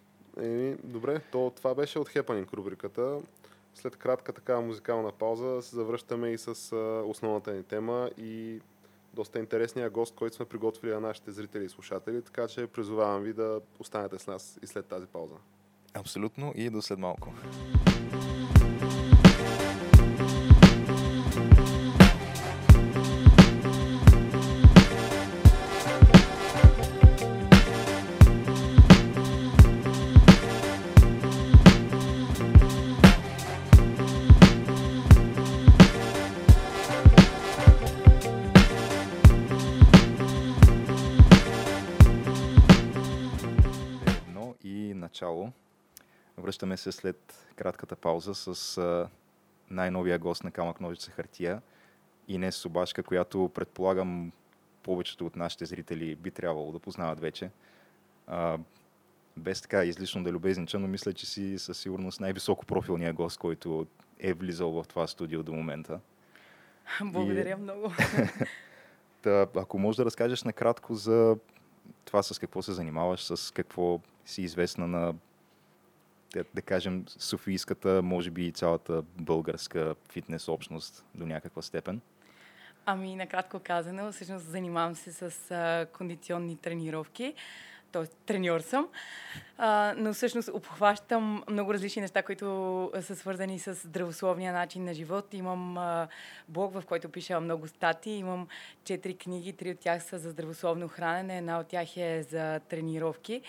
Еми, 0.40 0.76
добре, 0.84 1.20
то 1.32 1.52
това 1.56 1.74
беше 1.74 1.98
от 1.98 2.08
Happening 2.08 2.52
рубриката. 2.52 3.20
След 3.74 3.96
кратка 3.96 4.32
такава 4.32 4.62
музикална 4.62 5.12
пауза 5.12 5.62
се 5.62 5.76
завръщаме 5.76 6.30
и 6.30 6.38
с 6.38 6.76
основната 7.06 7.52
ни 7.52 7.62
тема 7.62 8.10
и 8.18 8.60
доста 9.14 9.38
интересния 9.38 9.90
гост, 9.90 10.14
който 10.14 10.36
сме 10.36 10.46
приготвили 10.46 10.92
на 10.92 11.00
нашите 11.00 11.30
зрители 11.30 11.64
и 11.64 11.68
слушатели, 11.68 12.22
така 12.22 12.48
че 12.48 12.66
призовавам 12.66 13.22
ви 13.22 13.32
да 13.32 13.60
останете 13.78 14.18
с 14.18 14.26
нас 14.26 14.58
и 14.62 14.66
след 14.66 14.86
тази 14.86 15.06
пауза. 15.06 15.34
Абсолютно 15.94 16.52
и 16.56 16.70
до 16.70 16.82
след 16.82 16.98
малко. 16.98 17.34
Начало. 45.22 45.52
Връщаме 46.38 46.76
се 46.76 46.92
след 46.92 47.46
кратката 47.56 47.96
пауза 47.96 48.34
с 48.34 49.08
най-новия 49.70 50.18
гост 50.18 50.44
на 50.44 50.50
Камък 50.50 50.80
Ножица 50.80 51.10
Хартия. 51.10 51.62
Инес 52.28 52.56
Собашка, 52.56 53.02
която 53.02 53.50
предполагам 53.54 54.32
повечето 54.82 55.26
от 55.26 55.36
нашите 55.36 55.64
зрители 55.64 56.14
би 56.14 56.30
трябвало 56.30 56.72
да 56.72 56.78
познават 56.78 57.20
вече. 57.20 57.50
А, 58.26 58.58
без 59.36 59.62
така 59.62 59.84
излишно 59.84 60.24
да 60.24 60.32
любезнича, 60.32 60.78
но 60.78 60.88
мисля, 60.88 61.12
че 61.12 61.26
си 61.26 61.58
със 61.58 61.78
сигурност 61.78 62.20
най-високо 62.20 62.66
профилния 62.66 63.12
гост, 63.12 63.38
който 63.38 63.86
е 64.18 64.32
влизал 64.32 64.70
в 64.70 64.84
това 64.88 65.06
студио 65.06 65.42
до 65.42 65.52
момента. 65.52 66.00
Благодаря 67.02 67.56
много. 67.56 67.92
Та, 69.22 69.46
ако 69.56 69.78
можеш 69.78 69.96
да 69.96 70.04
разкажеш 70.04 70.42
накратко 70.42 70.94
за 70.94 71.36
това 72.04 72.22
с 72.22 72.38
какво 72.38 72.62
се 72.62 72.72
занимаваш, 72.72 73.24
с 73.24 73.54
какво 73.54 74.00
си 74.26 74.42
известна 74.42 74.86
на, 74.86 75.14
да, 76.54 76.62
кажем, 76.62 77.04
софийската, 77.08 78.02
може 78.02 78.30
би 78.30 78.46
и 78.46 78.52
цялата 78.52 79.02
българска 79.02 79.94
фитнес 80.10 80.48
общност 80.48 81.04
до 81.14 81.26
някаква 81.26 81.62
степен. 81.62 82.00
Ами, 82.86 83.16
накратко 83.16 83.60
казано, 83.64 84.12
всъщност 84.12 84.44
занимавам 84.44 84.96
се 84.96 85.12
с 85.12 85.50
а, 85.50 85.86
кондиционни 85.92 86.56
тренировки, 86.56 87.34
т.е. 87.92 88.06
треньор 88.26 88.60
съм, 88.60 88.88
а, 89.58 89.94
но 89.96 90.12
всъщност 90.12 90.48
обхващам 90.48 91.42
много 91.50 91.74
различни 91.74 92.02
неща, 92.02 92.22
които 92.22 92.90
са 93.00 93.16
свързани 93.16 93.58
с 93.58 93.74
здравословния 93.74 94.52
начин 94.52 94.84
на 94.84 94.94
живот. 94.94 95.34
Имам 95.34 95.78
а, 95.78 96.08
блог, 96.48 96.72
в 96.72 96.82
който 96.86 97.08
пиша 97.08 97.40
много 97.40 97.68
статии, 97.68 98.16
имам 98.16 98.48
четири 98.84 99.14
книги, 99.14 99.52
три 99.52 99.70
от 99.70 99.78
тях 99.78 100.02
са 100.02 100.18
за 100.18 100.30
здравословно 100.30 100.88
хранене, 100.88 101.38
една 101.38 101.60
от 101.60 101.66
тях 101.66 101.96
е 101.96 102.22
за 102.22 102.60
тренировки. 102.60 103.42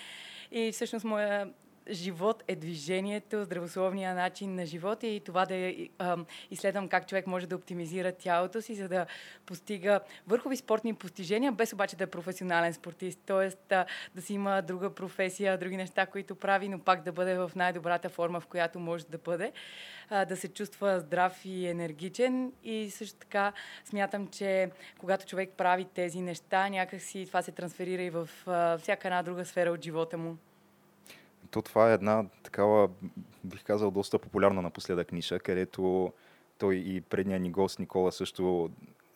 И 0.52 0.72
всъщност 0.72 1.06
моя 1.06 1.50
живот 1.92 2.44
е 2.48 2.56
движението, 2.56 3.44
здравословния 3.44 4.16
начин 4.16 4.56
на 4.56 4.66
живот 4.66 5.04
и 5.04 5.22
това 5.26 5.46
да 5.46 5.74
а, 6.00 6.18
изследвам 6.52 6.88
как 6.88 7.08
човек 7.08 7.28
може 7.28 7.48
да 7.48 7.56
оптимизира 7.56 8.12
тялото 8.12 8.62
си, 8.62 8.76
за 8.76 8.88
да 8.88 9.06
постига 9.46 10.00
върхови 10.28 10.58
спортни 10.58 10.94
постижения, 10.94 11.52
без 11.52 11.74
обаче 11.74 11.96
да 11.96 12.04
е 12.04 12.08
професионален 12.08 12.74
спортист. 12.74 13.30
А, 13.30 13.86
да 14.16 14.22
си 14.22 14.34
има 14.34 14.62
друга 14.62 14.96
професия, 14.96 15.58
други 15.58 15.78
неща, 15.78 16.06
които 16.06 16.36
прави, 16.36 16.70
но 16.70 16.80
пак 16.80 17.04
да 17.04 17.12
бъде 17.12 17.36
в 17.36 17.52
най-добрата 17.56 18.10
форма, 18.10 18.40
в 18.40 18.48
която 18.48 18.80
може 18.80 19.06
да 19.06 19.18
бъде. 19.18 19.52
Да 20.28 20.38
се 20.38 20.48
чувства 20.48 21.00
здрав 21.00 21.46
и 21.46 21.68
енергичен 21.68 22.52
и 22.64 22.90
също 22.92 23.20
така 23.20 23.54
смятам, 23.86 24.28
че 24.28 24.72
когато 25.00 25.26
човек 25.26 25.50
прави 25.58 25.86
тези 25.86 26.22
неща, 26.22 26.70
някакси 26.70 27.26
това 27.28 27.42
се 27.42 27.52
трансферира 27.52 28.02
и 28.02 28.10
в 28.10 28.30
всяка 28.80 29.08
една 29.08 29.24
друга 29.24 29.46
сфера 29.46 29.72
от 29.72 29.84
живота 29.84 30.18
му. 30.18 30.38
То 31.54 31.62
това 31.62 31.92
е 31.92 31.94
една 31.94 32.26
такава, 32.44 32.90
бих 33.44 33.64
казал, 33.64 33.92
доста 33.92 34.20
популярна 34.20 34.62
напоследък 34.62 35.12
ниша, 35.12 35.40
където 35.40 36.14
той 36.58 36.76
и 36.76 37.02
предния 37.02 37.40
ни 37.40 37.52
гост 37.52 37.80
Никола 37.80 38.12
също 38.12 38.70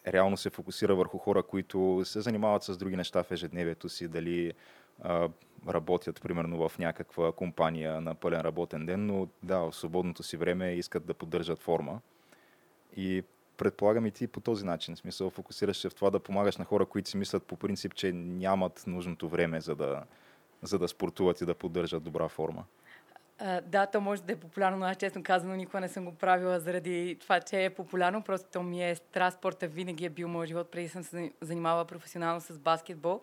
реално 0.07 0.37
се 0.37 0.49
фокусира 0.49 0.95
върху 0.95 1.17
хора, 1.17 1.43
които 1.43 2.01
се 2.05 2.21
занимават 2.21 2.63
с 2.63 2.77
други 2.77 2.95
неща 2.95 3.23
в 3.23 3.31
ежедневието 3.31 3.89
си, 3.89 4.07
дали 4.07 4.53
а, 5.01 5.29
работят 5.67 6.21
примерно 6.21 6.69
в 6.69 6.79
някаква 6.79 7.31
компания 7.31 8.01
на 8.01 8.15
пълен 8.15 8.41
работен 8.41 8.85
ден, 8.85 9.05
но 9.05 9.27
да, 9.43 9.59
в 9.59 9.73
свободното 9.73 10.23
си 10.23 10.37
време 10.37 10.73
искат 10.73 11.05
да 11.05 11.13
поддържат 11.13 11.59
форма. 11.59 12.01
И 12.97 13.23
предполагам 13.57 14.05
и 14.05 14.11
ти 14.11 14.27
по 14.27 14.39
този 14.39 14.65
начин, 14.65 14.95
в 14.95 14.99
смисъл 14.99 15.29
фокусираш 15.29 15.77
се 15.77 15.89
в 15.89 15.95
това 15.95 16.09
да 16.09 16.19
помагаш 16.19 16.57
на 16.57 16.65
хора, 16.65 16.85
които 16.85 17.09
си 17.09 17.17
мислят 17.17 17.43
по 17.43 17.55
принцип, 17.55 17.93
че 17.93 18.11
нямат 18.13 18.83
нужното 18.87 19.29
време 19.29 19.61
за 19.61 19.75
да, 19.75 20.03
за 20.63 20.79
да 20.79 20.87
спортуват 20.87 21.41
и 21.41 21.45
да 21.45 21.55
поддържат 21.55 22.03
добра 22.03 22.27
форма. 22.27 22.63
Uh, 23.41 23.61
да, 23.61 23.85
то 23.85 24.01
може 24.01 24.21
да 24.21 24.33
е 24.33 24.35
популярно, 24.35 24.77
но 24.77 24.85
аз 24.85 24.97
честно 24.97 25.23
казано 25.23 25.55
никога 25.55 25.79
не 25.79 25.87
съм 25.87 26.05
го 26.05 26.11
правила 26.11 26.59
заради 26.59 27.17
това, 27.21 27.39
че 27.39 27.65
е 27.65 27.69
популярно. 27.69 28.23
Просто 28.23 28.47
то 28.51 28.63
ми 28.63 28.89
е 28.89 28.95
страст. 28.95 29.37
Спорта 29.37 29.67
винаги 29.67 30.05
е 30.05 30.09
бил 30.09 30.27
моят 30.27 30.47
живот. 30.47 30.71
Преди 30.71 30.89
съм 30.89 31.03
се 31.03 31.31
занимавала 31.41 31.85
професионално 31.85 32.41
с 32.41 32.59
баскетбол. 32.59 33.21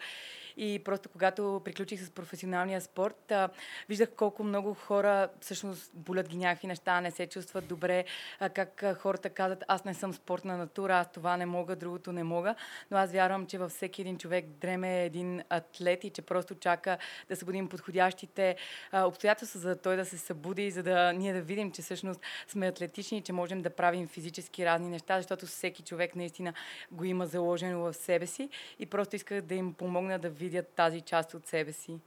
И 0.56 0.80
просто 0.84 1.08
когато 1.08 1.62
приключих 1.64 2.00
с 2.00 2.10
професионалния 2.10 2.80
спорт, 2.80 3.32
а, 3.32 3.48
виждах 3.88 4.08
колко 4.16 4.44
много 4.44 4.74
хора 4.74 5.28
всъщност 5.40 5.90
болят 5.94 6.28
ги 6.28 6.36
някакви 6.36 6.66
неща, 6.66 7.00
не 7.00 7.10
се 7.10 7.26
чувстват 7.26 7.66
добре, 7.66 8.04
а, 8.40 8.48
как 8.48 8.82
а, 8.82 8.94
хората 8.94 9.30
казват, 9.30 9.64
аз 9.68 9.84
не 9.84 9.94
съм 9.94 10.14
спортна 10.14 10.56
натура, 10.56 10.96
аз 10.96 11.12
това 11.12 11.36
не 11.36 11.46
мога, 11.46 11.76
другото 11.76 12.12
не 12.12 12.24
мога. 12.24 12.54
Но 12.90 12.96
аз 12.96 13.12
вярвам, 13.12 13.46
че 13.46 13.58
във 13.58 13.70
всеки 13.70 14.00
един 14.00 14.18
човек 14.18 14.46
дреме 14.46 15.04
един 15.04 15.42
атлет 15.48 16.04
и 16.04 16.10
че 16.10 16.22
просто 16.22 16.54
чака 16.54 16.98
да 17.28 17.36
събудим 17.36 17.68
подходящите 17.68 18.56
а, 18.92 19.04
обстоятелства, 19.04 19.60
за 19.60 19.68
да 19.68 19.76
той 19.76 19.96
да 19.96 20.04
се 20.04 20.18
събуди, 20.18 20.70
за 20.70 20.82
да 20.82 21.12
ние 21.12 21.32
да 21.32 21.40
видим, 21.40 21.72
че 21.72 21.82
всъщност 21.82 22.20
сме 22.48 22.68
атлетични, 22.68 23.22
че 23.22 23.32
можем 23.32 23.62
да 23.62 23.70
правим 23.70 24.08
физически 24.08 24.66
разни 24.66 24.88
неща, 24.88 25.16
защото 25.16 25.46
всеки 25.46 25.82
човек 25.82 26.16
наистина 26.16 26.52
го 26.90 27.04
има 27.04 27.26
заложено 27.26 27.80
в 27.80 27.94
себе 27.94 28.26
си 28.26 28.48
и 28.78 28.86
просто 28.86 29.16
исках 29.16 29.40
да 29.40 29.54
им 29.54 29.74
помогна 29.74 30.18
да 30.18 30.30
видят 30.30 30.43
тази 30.62 31.00
част 31.00 31.34
от 31.34 31.46
себе 31.46 31.72
си. 31.72 32.00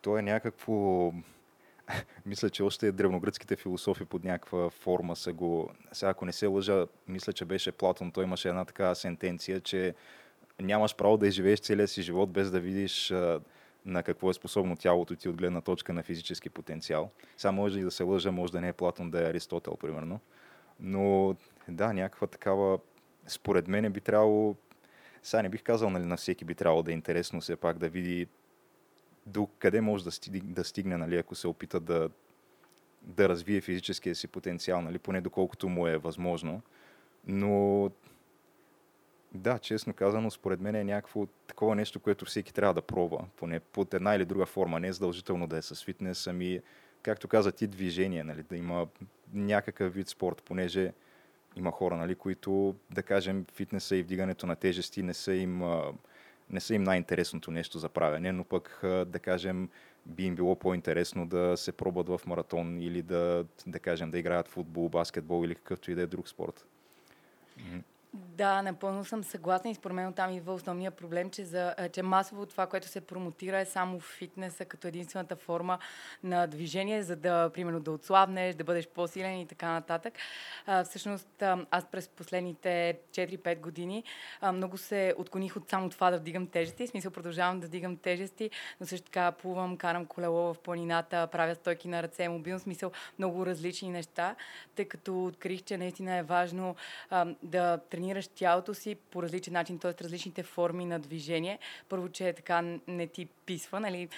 То 0.00 0.18
е 0.18 0.22
някакво... 0.22 1.12
мисля, 2.26 2.50
че 2.50 2.62
още 2.62 2.92
древногръцките 2.92 3.56
философи 3.56 4.04
под 4.04 4.24
някаква 4.24 4.70
форма 4.70 5.16
са 5.16 5.32
го... 5.32 5.70
Сега, 5.92 6.10
ако 6.10 6.24
не 6.24 6.32
се 6.32 6.46
лъжа, 6.46 6.86
мисля, 7.08 7.32
че 7.32 7.44
беше 7.44 7.72
Платон. 7.72 8.12
Той 8.12 8.24
имаше 8.24 8.48
една 8.48 8.64
такава 8.64 8.94
сентенция, 8.94 9.60
че 9.60 9.94
нямаш 10.60 10.96
право 10.96 11.16
да 11.16 11.26
изживееш 11.26 11.60
целия 11.60 11.88
си 11.88 12.02
живот 12.02 12.30
без 12.30 12.50
да 12.50 12.60
видиш 12.60 13.12
на 13.84 14.02
какво 14.02 14.30
е 14.30 14.34
способно 14.34 14.76
тялото 14.76 15.16
ти 15.16 15.28
от 15.28 15.36
гледна 15.36 15.60
точка 15.60 15.92
на 15.92 16.02
физически 16.02 16.50
потенциал. 16.50 17.10
Сега 17.36 17.52
може 17.52 17.80
и 17.80 17.82
да 17.82 17.90
се 17.90 18.02
лъжа, 18.02 18.32
може 18.32 18.52
да 18.52 18.60
не 18.60 18.68
е 18.68 18.72
Платон, 18.72 19.10
да 19.10 19.20
е 19.22 19.30
Аристотел, 19.30 19.76
примерно. 19.76 20.20
Но 20.80 21.36
да, 21.68 21.92
някаква 21.92 22.26
такава, 22.26 22.78
според 23.26 23.68
мен 23.68 23.92
би 23.92 24.00
трябвало 24.00 24.56
сега 25.22 25.42
не 25.42 25.48
бих 25.48 25.62
казал, 25.62 25.90
нали, 25.90 26.04
на 26.04 26.16
всеки 26.16 26.44
би 26.44 26.54
трябвало 26.54 26.82
да 26.82 26.90
е 26.90 26.94
интересно 26.94 27.40
все 27.40 27.56
пак 27.56 27.78
да 27.78 27.88
види 27.88 28.26
до 29.26 29.48
къде 29.58 29.80
може 29.80 30.04
да 30.04 30.10
стигне, 30.10 30.40
да 30.44 30.64
стигне 30.64 30.96
нали, 30.96 31.16
ако 31.16 31.34
се 31.34 31.48
опита 31.48 31.80
да, 31.80 32.10
да 33.02 33.28
развие 33.28 33.60
физическия 33.60 34.14
си 34.14 34.28
потенциал, 34.28 34.82
нали, 34.82 34.98
поне 34.98 35.20
доколкото 35.20 35.68
му 35.68 35.86
е 35.86 35.98
възможно. 35.98 36.62
Но 37.26 37.90
да, 39.32 39.58
честно 39.58 39.92
казано, 39.92 40.30
според 40.30 40.60
мен 40.60 40.74
е 40.74 40.84
някакво 40.84 41.26
такова 41.26 41.74
нещо, 41.74 42.00
което 42.00 42.24
всеки 42.24 42.54
трябва 42.54 42.74
да 42.74 42.82
пробва, 42.82 43.24
поне 43.36 43.60
под 43.60 43.94
една 43.94 44.14
или 44.14 44.24
друга 44.24 44.46
форма. 44.46 44.80
Не 44.80 44.88
е 44.88 44.92
задължително 44.92 45.46
да 45.46 45.56
е 45.56 45.62
с 45.62 45.84
фитнес, 45.84 46.26
ами, 46.26 46.60
както 47.02 47.28
каза 47.28 47.52
ти, 47.52 47.66
движение, 47.66 48.24
нали, 48.24 48.42
да 48.42 48.56
има 48.56 48.86
някакъв 49.32 49.94
вид 49.94 50.08
спорт, 50.08 50.42
понеже 50.42 50.92
има 51.58 51.70
хора, 51.70 51.96
нали, 51.96 52.14
които, 52.14 52.74
да 52.90 53.02
кажем, 53.02 53.46
фитнеса 53.52 53.96
и 53.96 54.02
вдигането 54.02 54.46
на 54.46 54.56
тежести 54.56 55.02
не 55.02 55.14
са 55.14 55.34
им, 55.34 55.62
не 56.50 56.60
са 56.60 56.74
им 56.74 56.82
най-интересното 56.82 57.50
нещо 57.50 57.78
за 57.78 57.88
правене, 57.88 58.32
но 58.32 58.44
пък, 58.44 58.78
да 58.82 59.18
кажем, 59.22 59.68
би 60.06 60.24
им 60.24 60.34
било 60.34 60.56
по-интересно 60.56 61.26
да 61.26 61.56
се 61.56 61.72
пробват 61.72 62.08
в 62.08 62.20
маратон 62.26 62.80
или 62.80 63.02
да, 63.02 63.44
да 63.66 63.78
кажем, 63.78 64.10
да 64.10 64.18
играят 64.18 64.48
футбол, 64.48 64.88
баскетбол 64.88 65.44
или 65.44 65.54
какъвто 65.54 65.90
и 65.90 65.94
да 65.94 66.02
е 66.02 66.06
друг 66.06 66.28
спорт. 66.28 66.66
Да, 68.14 68.62
напълно 68.62 69.04
съм 69.04 69.24
съгласна 69.24 69.70
и 69.70 69.74
според 69.74 69.94
мен 69.94 70.12
там 70.12 70.30
идва 70.30 70.54
основния 70.54 70.90
проблем, 70.90 71.30
че, 71.30 71.44
за, 71.44 71.74
че 71.92 72.02
масово 72.02 72.46
това, 72.46 72.66
което 72.66 72.88
се 72.88 73.00
промотира 73.00 73.58
е 73.58 73.64
само 73.64 74.00
фитнеса 74.00 74.64
като 74.64 74.88
единствената 74.88 75.36
форма 75.36 75.78
на 76.22 76.46
движение, 76.46 77.02
за 77.02 77.16
да, 77.16 77.50
примерно, 77.54 77.80
да 77.80 77.90
отслабнеш, 77.90 78.54
да 78.54 78.64
бъдеш 78.64 78.88
по-силен 78.88 79.40
и 79.40 79.46
така 79.46 79.72
нататък. 79.72 80.14
А, 80.66 80.84
всъщност, 80.84 81.42
аз 81.70 81.84
през 81.84 82.08
последните 82.08 82.98
4-5 83.10 83.60
години 83.60 84.04
а, 84.40 84.52
много 84.52 84.78
се 84.78 85.14
отклоних 85.18 85.56
от 85.56 85.70
само 85.70 85.90
това 85.90 86.10
да 86.10 86.18
вдигам 86.18 86.46
тежести. 86.46 86.86
В 86.86 86.90
смисъл 86.90 87.12
продължавам 87.12 87.60
да 87.60 87.66
вдигам 87.66 87.96
тежести, 87.96 88.50
но 88.80 88.86
също 88.86 89.04
така 89.04 89.32
плувам, 89.32 89.76
карам 89.76 90.06
колело 90.06 90.54
в 90.54 90.58
планината, 90.58 91.26
правя 91.26 91.54
стойки 91.54 91.88
на 91.88 92.02
ръце, 92.02 92.28
мобилно 92.28 92.60
смисъл, 92.60 92.90
много 93.18 93.46
различни 93.46 93.90
неща, 93.90 94.34
тъй 94.74 94.84
като 94.84 95.24
открих, 95.24 95.62
че 95.62 95.78
наистина 95.78 96.16
е 96.16 96.22
важно 96.22 96.76
а, 97.10 97.26
да 97.42 97.78
тренираш 97.98 98.28
тялото 98.28 98.74
си 98.74 98.94
по 98.94 99.22
различен 99.22 99.52
начин, 99.52 99.78
т.е. 99.78 100.04
различните 100.04 100.42
форми 100.42 100.84
на 100.84 100.98
движение. 100.98 101.58
Първо, 101.88 102.08
че 102.08 102.28
е 102.28 102.32
така 102.32 102.78
не 102.88 103.06
ти 103.06 103.26
писва, 103.26 103.80
нали? 103.80 104.08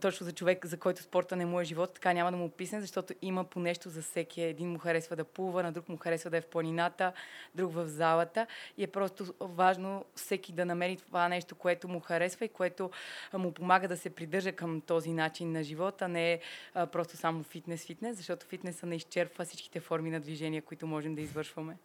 точно 0.00 0.24
за 0.24 0.32
човек, 0.32 0.66
за 0.66 0.76
който 0.76 1.02
спорта 1.02 1.36
не 1.36 1.46
му 1.46 1.60
е 1.60 1.64
живот, 1.64 1.94
така 1.94 2.12
няма 2.12 2.30
да 2.30 2.36
му 2.36 2.50
писне, 2.50 2.80
защото 2.80 3.14
има 3.22 3.44
по 3.44 3.60
нещо 3.60 3.90
за 3.90 4.02
всеки. 4.02 4.42
Един 4.42 4.70
му 4.70 4.78
харесва 4.78 5.16
да 5.16 5.24
плува, 5.24 5.62
на 5.62 5.72
друг 5.72 5.88
му 5.88 5.96
харесва 5.96 6.30
да 6.30 6.36
е 6.36 6.40
в 6.40 6.46
планината, 6.46 7.12
друг 7.54 7.72
в 7.72 7.88
залата. 7.88 8.46
И 8.78 8.84
е 8.84 8.86
просто 8.86 9.34
важно 9.40 10.04
всеки 10.14 10.52
да 10.52 10.64
намери 10.64 10.96
това 10.96 11.28
нещо, 11.28 11.54
което 11.54 11.88
му 11.88 12.00
харесва 12.00 12.44
и 12.44 12.48
което 12.48 12.90
му 13.34 13.52
помага 13.52 13.88
да 13.88 13.96
се 13.96 14.10
придържа 14.10 14.52
към 14.52 14.80
този 14.80 15.12
начин 15.12 15.52
на 15.52 15.62
живота, 15.62 16.04
а 16.04 16.08
не 16.08 16.40
просто 16.74 17.16
само 17.16 17.44
фитнес-фитнес, 17.44 18.12
защото 18.12 18.46
фитнеса 18.46 18.86
не 18.86 18.96
изчерпва 18.96 19.44
всичките 19.44 19.80
форми 19.80 20.10
на 20.10 20.20
движение, 20.20 20.60
които 20.60 20.86
можем 20.86 21.14
да 21.14 21.20
извършваме. 21.20 21.76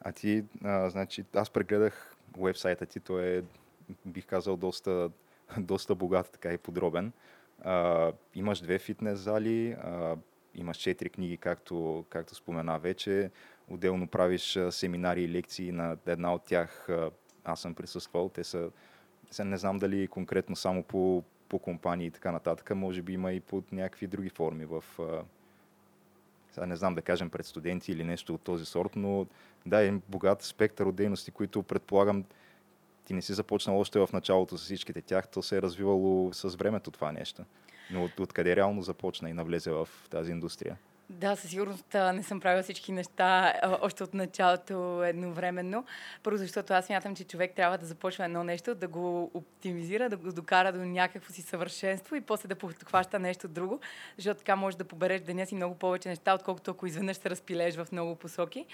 А 0.00 0.12
ти, 0.12 0.44
а, 0.64 0.90
значи, 0.90 1.24
аз 1.34 1.50
прегледах 1.50 2.16
вебсайта 2.38 2.86
ти, 2.86 3.00
той 3.00 3.38
е, 3.38 3.42
бих 4.06 4.26
казал, 4.26 4.56
доста, 4.56 5.10
доста 5.58 5.94
богат, 5.94 6.30
така 6.32 6.52
и 6.52 6.58
подробен. 6.58 7.12
А, 7.62 8.12
имаш 8.34 8.60
две 8.60 8.78
фитнес 8.78 9.18
зали, 9.18 9.72
а, 9.72 10.16
имаш 10.54 10.76
четири 10.76 11.10
книги, 11.10 11.36
както, 11.36 12.04
както 12.08 12.34
спомена 12.34 12.78
вече. 12.78 13.30
Отделно 13.68 14.06
правиш 14.06 14.58
семинари 14.70 15.22
и 15.22 15.28
лекции 15.28 15.72
на 15.72 15.96
една 16.06 16.34
от 16.34 16.44
тях. 16.44 16.88
Аз 17.44 17.60
съм 17.60 17.74
присъствал. 17.74 18.28
Те 18.28 18.44
са, 18.44 18.70
не 19.44 19.56
знам 19.56 19.78
дали 19.78 20.08
конкретно 20.08 20.56
само 20.56 20.82
по, 20.82 21.24
по 21.48 21.58
компании 21.58 22.06
и 22.06 22.10
така 22.10 22.32
нататък. 22.32 22.70
Може 22.74 23.02
би 23.02 23.12
има 23.12 23.32
и 23.32 23.40
под 23.40 23.72
някакви 23.72 24.06
други 24.06 24.28
форми 24.28 24.64
в, 24.64 24.84
сега 26.52 26.66
не 26.66 26.76
знам 26.76 26.94
да 26.94 27.02
кажем 27.02 27.30
пред 27.30 27.46
студенти 27.46 27.92
или 27.92 28.04
нещо 28.04 28.34
от 28.34 28.40
този 28.40 28.64
сорт, 28.64 28.96
но 28.96 29.26
да, 29.66 29.84
е 29.84 29.92
богат 30.08 30.42
спектър 30.42 30.86
от 30.86 30.94
дейности, 30.94 31.30
които 31.30 31.62
предполагам 31.62 32.24
ти 33.04 33.14
не 33.14 33.22
си 33.22 33.32
започнал 33.32 33.80
още 33.80 33.98
в 33.98 34.08
началото 34.12 34.58
с 34.58 34.64
всичките 34.64 35.02
тях, 35.02 35.28
то 35.28 35.42
се 35.42 35.56
е 35.56 35.62
развивало 35.62 36.32
с 36.32 36.56
времето 36.56 36.90
това 36.90 37.12
нещо. 37.12 37.44
Но 37.90 38.04
от, 38.04 38.20
откъде 38.20 38.56
реално 38.56 38.82
започна 38.82 39.30
и 39.30 39.32
навлезе 39.32 39.70
в 39.70 39.88
тази 40.10 40.32
индустрия? 40.32 40.76
Да, 41.12 41.36
със 41.36 41.50
сигурност 41.50 41.94
не 41.94 42.22
съм 42.22 42.40
правила 42.40 42.62
всички 42.62 42.92
неща 42.92 43.54
още 43.80 44.04
от 44.04 44.14
началото 44.14 45.04
едновременно. 45.04 45.84
Първо, 46.22 46.38
защото 46.38 46.72
аз 46.72 46.86
смятам, 46.86 47.16
че 47.16 47.24
човек 47.24 47.52
трябва 47.56 47.78
да 47.78 47.86
започва 47.86 48.24
едно 48.24 48.44
нещо, 48.44 48.74
да 48.74 48.88
го 48.88 49.30
оптимизира, 49.34 50.08
да 50.08 50.16
го 50.16 50.32
докара 50.32 50.72
до 50.72 50.78
някакво 50.78 51.32
си 51.32 51.42
съвършенство 51.42 52.16
и 52.16 52.20
после 52.20 52.48
да 52.48 52.54
подхваща 52.54 53.18
нещо 53.18 53.48
друго, 53.48 53.80
защото 54.16 54.38
така 54.38 54.56
можеш 54.56 54.76
да 54.76 54.84
побереш 54.84 55.20
деня 55.20 55.46
си 55.46 55.54
много 55.54 55.74
повече 55.74 56.08
неща, 56.08 56.34
отколкото 56.34 56.70
ако 56.70 56.86
изведнъж 56.86 57.16
се 57.16 57.30
разпилеш 57.30 57.76
в 57.76 57.88
много 57.92 58.16
посоки. 58.16 58.66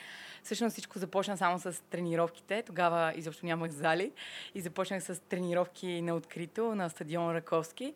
Всъщност 0.43 0.73
всичко 0.73 0.99
започна 0.99 1.37
само 1.37 1.59
с 1.59 1.83
тренировките. 1.91 2.63
Тогава 2.63 3.13
изобщо 3.17 3.47
нямах 3.47 3.71
зали 3.71 4.13
и 4.55 4.61
започнах 4.61 5.03
с 5.03 5.21
тренировки 5.21 6.03
на 6.03 6.15
открито 6.15 6.75
на 6.75 6.91
стадион 6.91 7.35
Раковски. 7.35 7.95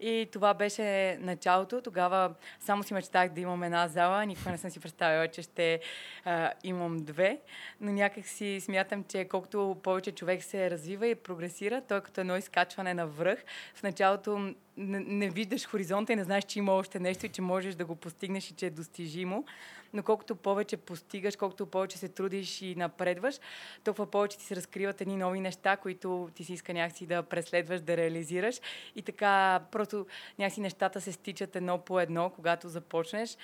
И 0.00 0.28
това 0.32 0.54
беше 0.54 1.18
началото. 1.20 1.80
Тогава 1.80 2.34
само 2.60 2.82
си 2.82 2.94
мечтах 2.94 3.28
да 3.28 3.40
имам 3.40 3.62
една 3.62 3.79
зала. 3.88 4.26
Никога 4.26 4.50
не 4.50 4.58
съм 4.58 4.70
си 4.70 4.80
представила, 4.80 5.28
че 5.28 5.42
ще 5.42 5.80
а, 6.24 6.52
имам 6.64 6.98
две. 6.98 7.38
Но 7.80 7.92
някак 7.92 8.26
си 8.26 8.60
смятам, 8.60 9.04
че 9.04 9.24
колкото 9.24 9.76
повече 9.82 10.12
човек 10.12 10.42
се 10.42 10.70
развива 10.70 11.06
и 11.06 11.14
прогресира, 11.14 11.82
той 11.88 11.98
е 11.98 12.00
като 12.00 12.20
едно 12.20 12.36
изкачване 12.36 12.94
на 12.94 13.06
връх. 13.06 13.44
В 13.74 13.82
началото 13.82 14.38
не, 14.76 15.00
не 15.00 15.30
виждаш 15.30 15.66
хоризонта 15.66 16.12
и 16.12 16.16
не 16.16 16.24
знаеш, 16.24 16.44
че 16.44 16.58
има 16.58 16.72
още 16.72 17.00
нещо 17.00 17.26
и 17.26 17.28
че 17.28 17.42
можеш 17.42 17.74
да 17.74 17.84
го 17.84 17.96
постигнеш 17.96 18.50
и 18.50 18.54
че 18.54 18.66
е 18.66 18.70
достижимо. 18.70 19.44
Но 19.92 20.02
колкото 20.02 20.36
повече 20.36 20.76
постигаш, 20.76 21.36
колкото 21.36 21.66
повече 21.66 21.98
се 21.98 22.08
трудиш 22.08 22.62
и 22.62 22.74
напредваш, 22.74 23.40
толкова 23.84 24.10
повече 24.10 24.38
ти 24.38 24.44
се 24.44 24.56
разкриват 24.56 25.00
едни 25.00 25.16
нови 25.16 25.40
неща, 25.40 25.76
които 25.76 26.28
ти 26.34 26.44
си 26.44 26.52
иска 26.52 26.74
някакси 26.74 27.06
да 27.06 27.22
преследваш, 27.22 27.80
да 27.80 27.96
реализираш. 27.96 28.60
И 28.96 29.02
така 29.02 29.60
просто 29.72 30.06
някакси 30.38 30.60
нещата 30.60 31.00
се 31.00 31.12
стичат 31.12 31.56
едно 31.56 31.78
по 31.78 32.00
едно, 32.00 32.30
когато 32.30 32.68
започнеш. 32.68 33.36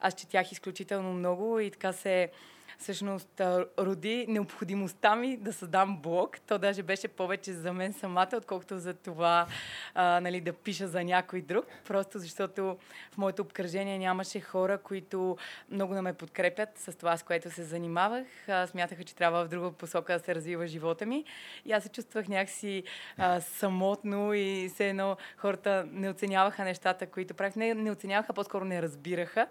Аз 0.00 0.14
четях 0.14 0.52
изключително 0.52 1.12
много 1.12 1.60
и 1.60 1.70
така 1.70 1.92
се 1.92 2.30
всъщност 2.78 3.40
роди 3.78 4.26
необходимостта 4.28 5.16
ми 5.16 5.36
да 5.36 5.52
създам 5.52 5.98
блог. 6.02 6.40
То 6.40 6.58
даже 6.58 6.82
беше 6.82 7.08
повече 7.08 7.52
за 7.52 7.72
мен 7.72 7.92
самата, 7.92 8.28
отколкото 8.36 8.78
за 8.78 8.94
това 8.94 9.46
а, 9.94 10.20
нали, 10.20 10.40
да 10.40 10.52
пиша 10.52 10.88
за 10.88 11.04
някой 11.04 11.42
друг. 11.42 11.66
Просто 11.86 12.18
защото 12.18 12.78
в 13.12 13.18
моето 13.18 13.42
обкръжение 13.42 13.98
нямаше 13.98 14.40
хора, 14.40 14.78
които 14.78 15.36
много 15.70 15.94
да 15.94 16.02
ме 16.02 16.12
подкрепят 16.12 16.68
с 16.78 16.98
това, 16.98 17.16
с 17.16 17.22
което 17.22 17.50
се 17.50 17.64
занимавах. 17.64 18.26
А, 18.48 18.66
смятаха, 18.66 19.04
че 19.04 19.14
трябва 19.14 19.44
в 19.44 19.48
друга 19.48 19.72
посока 19.72 20.12
да 20.12 20.24
се 20.24 20.34
развива 20.34 20.66
живота 20.66 21.06
ми. 21.06 21.24
И 21.64 21.72
аз 21.72 21.82
се 21.82 21.88
чувствах 21.88 22.28
някакси 22.28 22.82
а, 23.16 23.40
самотно 23.40 24.34
и 24.34 24.70
все 24.74 24.88
едно 24.88 25.16
хората 25.36 25.86
не 25.92 26.10
оценяваха 26.10 26.64
нещата, 26.64 27.06
които 27.06 27.34
правих. 27.34 27.56
Не, 27.56 27.74
не 27.74 27.90
оценяваха, 27.90 28.32
по-скоро 28.32 28.64
не 28.64 28.82
разбираха. 28.82 29.46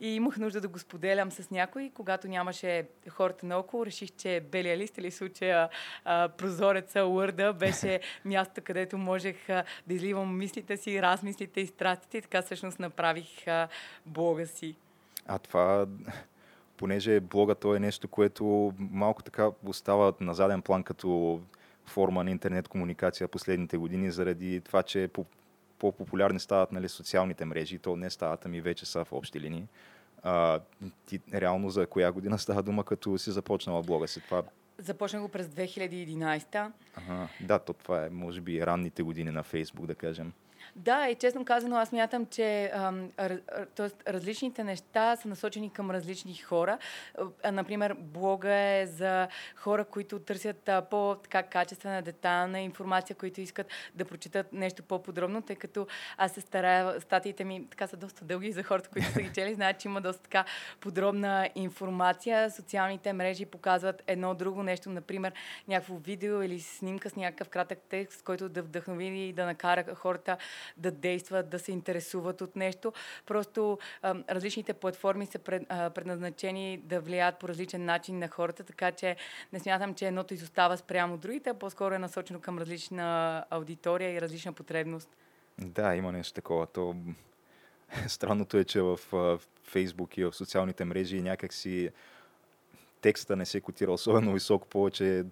И 0.00 0.14
имах 0.14 0.36
нужда 0.36 0.60
да 0.60 0.68
го 0.68 0.78
споделям 0.78 1.30
с 1.30 1.50
някой. 1.50 1.90
Когато 1.94 2.28
нямаше 2.28 2.88
хората 3.08 3.46
наоколо, 3.46 3.86
реших, 3.86 4.10
че 4.16 4.40
белия 4.52 4.78
лист 4.78 4.98
или 4.98 5.10
случая 5.10 5.68
а, 6.04 6.28
прозореца, 6.28 6.98
Word 6.98 7.52
беше 7.52 8.00
място, 8.24 8.60
където 8.64 8.98
можех 8.98 9.48
а, 9.48 9.64
да 9.86 9.94
изливам 9.94 10.38
мислите 10.38 10.76
си, 10.76 11.02
размислите 11.02 11.60
и 11.60 11.66
страстите. 11.66 12.18
И 12.18 12.22
така 12.22 12.42
всъщност 12.42 12.78
направих 12.78 13.46
а, 13.46 13.68
блога 14.06 14.46
си. 14.46 14.76
А 15.26 15.38
това 15.38 15.86
понеже 16.76 17.20
блога 17.20 17.54
то 17.54 17.74
е 17.74 17.80
нещо, 17.80 18.08
което 18.08 18.74
малко 18.78 19.22
така 19.22 19.50
остава 19.66 20.12
на 20.20 20.34
заден 20.34 20.62
план 20.62 20.82
като 20.82 21.40
форма 21.86 22.24
на 22.24 22.30
интернет 22.30 22.68
комуникация 22.68 23.28
последните 23.28 23.76
години, 23.76 24.10
заради 24.10 24.60
това, 24.60 24.82
че 24.82 25.08
по-популярни 25.78 26.40
стават 26.40 26.72
нали, 26.72 26.88
социалните 26.88 27.44
мрежи, 27.44 27.78
то 27.78 27.96
не 27.96 28.10
стават, 28.10 28.46
ами 28.46 28.60
вече 28.60 28.86
са 28.86 29.04
в 29.04 29.12
общи 29.12 29.40
линии. 29.40 29.68
А, 30.22 30.60
ти 31.06 31.20
реално 31.34 31.70
за 31.70 31.86
коя 31.86 32.12
година 32.12 32.38
става 32.38 32.62
дума, 32.62 32.84
като 32.84 33.18
си 33.18 33.30
започнала 33.30 33.82
блога 33.82 34.08
си? 34.08 34.20
Това... 34.20 34.42
Започнах 34.78 35.22
го 35.22 35.28
през 35.28 35.46
2011. 35.46 36.72
Ага, 36.96 37.28
да, 37.40 37.58
то 37.58 37.72
това 37.72 38.06
е, 38.06 38.10
може 38.10 38.40
би, 38.40 38.66
ранните 38.66 39.02
години 39.02 39.30
на 39.30 39.42
Фейсбук, 39.42 39.86
да 39.86 39.94
кажем. 39.94 40.32
Да, 40.78 41.08
и 41.08 41.14
честно 41.14 41.44
казано, 41.44 41.76
аз 41.76 41.92
мятам, 41.92 42.26
че 42.26 42.70
ам, 42.74 43.10
р, 43.18 43.38
тоест, 43.76 44.02
различните 44.08 44.64
неща 44.64 45.16
са 45.16 45.28
насочени 45.28 45.72
към 45.72 45.90
различни 45.90 46.34
хора. 46.34 46.78
А, 47.42 47.52
например, 47.52 47.94
блога 47.98 48.54
е 48.54 48.86
за 48.86 49.28
хора, 49.56 49.84
които 49.84 50.18
търсят 50.18 50.68
а, 50.68 50.82
по-качествена, 50.82 52.02
детална 52.02 52.60
информация, 52.60 53.16
които 53.16 53.40
искат 53.40 53.66
да 53.94 54.04
прочитат 54.04 54.52
нещо 54.52 54.82
по-подробно, 54.82 55.42
тъй 55.42 55.56
като 55.56 55.86
аз 56.16 56.32
се 56.32 56.40
старая, 56.40 57.00
статиите 57.00 57.44
ми 57.44 57.66
така 57.70 57.86
са 57.86 57.96
доста 57.96 58.24
дълги 58.24 58.52
за 58.52 58.62
хората, 58.62 58.88
които 58.88 59.08
са 59.08 59.22
ги 59.22 59.32
чели, 59.32 59.54
знаят, 59.54 59.78
че 59.78 59.88
има 59.88 60.00
доста 60.00 60.22
така 60.22 60.44
подробна 60.80 61.48
информация. 61.54 62.50
Социалните 62.50 63.12
мрежи 63.12 63.46
показват 63.46 64.02
едно 64.06 64.34
друго 64.34 64.62
нещо, 64.62 64.90
например, 64.90 65.32
някакво 65.68 65.96
видео 65.96 66.42
или 66.42 66.60
снимка 66.60 67.10
с 67.10 67.16
някакъв 67.16 67.48
кратък 67.48 67.78
текст, 67.88 68.22
който 68.22 68.48
да 68.48 68.62
вдъхнови 68.62 69.08
и 69.08 69.32
да 69.32 69.46
накара 69.46 69.94
хората 69.94 70.36
да 70.76 70.90
действат, 70.90 71.48
да 71.50 71.58
се 71.58 71.72
интересуват 71.72 72.40
от 72.40 72.56
нещо. 72.56 72.92
Просто 73.26 73.78
различните 74.04 74.72
платформи 74.72 75.26
са 75.26 75.38
предназначени 75.94 76.78
да 76.78 77.00
влияят 77.00 77.38
по 77.38 77.48
различен 77.48 77.84
начин 77.84 78.18
на 78.18 78.28
хората, 78.28 78.64
така 78.64 78.92
че 78.92 79.16
не 79.52 79.60
смятам, 79.60 79.94
че 79.94 80.06
едното 80.06 80.34
изостава 80.34 80.76
спрямо 80.76 81.16
другите, 81.16 81.50
а 81.50 81.54
по-скоро 81.54 81.94
е 81.94 81.98
насочено 81.98 82.40
към 82.40 82.58
различна 82.58 83.44
аудитория 83.50 84.12
и 84.12 84.20
различна 84.20 84.52
потребност. 84.52 85.08
Да, 85.58 85.96
има 85.96 86.12
нещо 86.12 86.34
такова. 86.34 86.66
То... 86.66 86.96
Странното 88.06 88.56
е, 88.56 88.64
че 88.64 88.82
в 88.82 88.98
Фейсбук 89.64 90.18
и 90.18 90.24
в 90.24 90.32
социалните 90.32 90.84
мрежи 90.84 91.22
някакси 91.22 91.90
текста 93.00 93.36
не 93.36 93.46
се 93.46 93.60
котира 93.60 93.92
особено 93.92 94.32
високо, 94.32 94.68
повече 94.68 95.24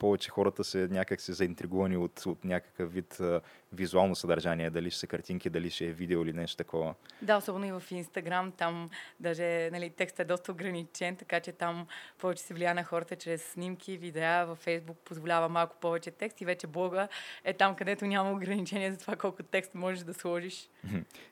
повече 0.00 0.30
хората 0.30 0.64
са 0.64 0.88
някак 0.90 1.20
се 1.20 1.32
заинтригувани 1.32 1.96
от, 1.96 2.26
от 2.26 2.44
някакъв 2.44 2.92
вид 2.92 3.20
а, 3.20 3.40
визуално 3.72 4.14
съдържание, 4.14 4.70
дали 4.70 4.90
ще 4.90 5.00
са 5.00 5.06
картинки, 5.06 5.50
дали 5.50 5.70
ще 5.70 5.86
е 5.86 5.92
видео 5.92 6.22
или 6.22 6.32
нещо 6.32 6.56
такова. 6.56 6.94
Да, 7.22 7.36
особено 7.36 7.66
и 7.66 7.72
в 7.72 7.82
Инстаграм, 7.90 8.52
там 8.52 8.90
даже 9.20 9.70
нали, 9.72 9.90
текстът 9.90 10.20
е 10.20 10.24
доста 10.24 10.52
ограничен, 10.52 11.16
така 11.16 11.40
че 11.40 11.52
там 11.52 11.86
повече 12.18 12.42
се 12.42 12.54
влия 12.54 12.74
на 12.74 12.84
хората 12.84 13.16
чрез 13.16 13.44
снимки, 13.44 13.96
видеа, 13.96 14.46
във 14.46 14.58
Фейсбук 14.58 14.98
позволява 14.98 15.48
малко 15.48 15.76
повече 15.80 16.10
текст 16.10 16.40
и 16.40 16.44
вече 16.44 16.66
блога 16.66 17.08
е 17.44 17.52
там, 17.52 17.76
където 17.76 18.06
няма 18.06 18.32
ограничение 18.32 18.92
за 18.92 18.98
това 18.98 19.16
колко 19.16 19.42
текст 19.42 19.74
можеш 19.74 20.04
да 20.04 20.14
сложиш. 20.14 20.68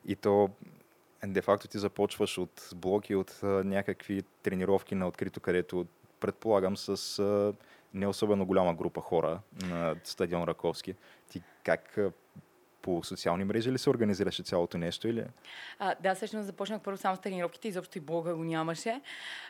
И 0.07 0.17
то 0.17 0.51
де-факто 1.27 1.69
ти 1.69 1.79
започваш 1.79 2.39
от 2.39 2.71
блоки, 2.75 3.15
от 3.15 3.41
а, 3.43 3.47
някакви 3.47 4.23
тренировки 4.43 4.95
на 4.95 5.09
открито, 5.09 5.41
където 5.41 5.87
предполагам 6.21 6.77
с 6.77 7.19
а, 7.19 7.55
не 7.93 8.07
особено 8.07 8.45
голяма 8.45 8.75
група 8.75 9.01
хора 9.01 9.43
на 9.71 9.97
стадион 10.05 10.45
Раковски. 10.45 10.97
Ти 11.29 11.43
как 11.63 11.99
по 12.83 13.05
социални 13.05 13.45
мрежи 13.45 13.73
ли 13.73 13.79
се 13.79 13.91
организираше 13.91 14.43
цялото 14.43 14.79
нещо? 14.79 15.09
Или? 15.09 15.25
А, 15.79 15.95
да, 16.01 16.15
всъщност 16.15 16.47
започнах 16.47 16.81
първо 16.83 16.99
само 16.99 17.17
с 17.17 17.21
тренировките, 17.21 17.69
изобщо 17.69 17.99
и 17.99 18.01
блога 18.01 18.35
го 18.35 18.45
нямаше. 18.45 19.01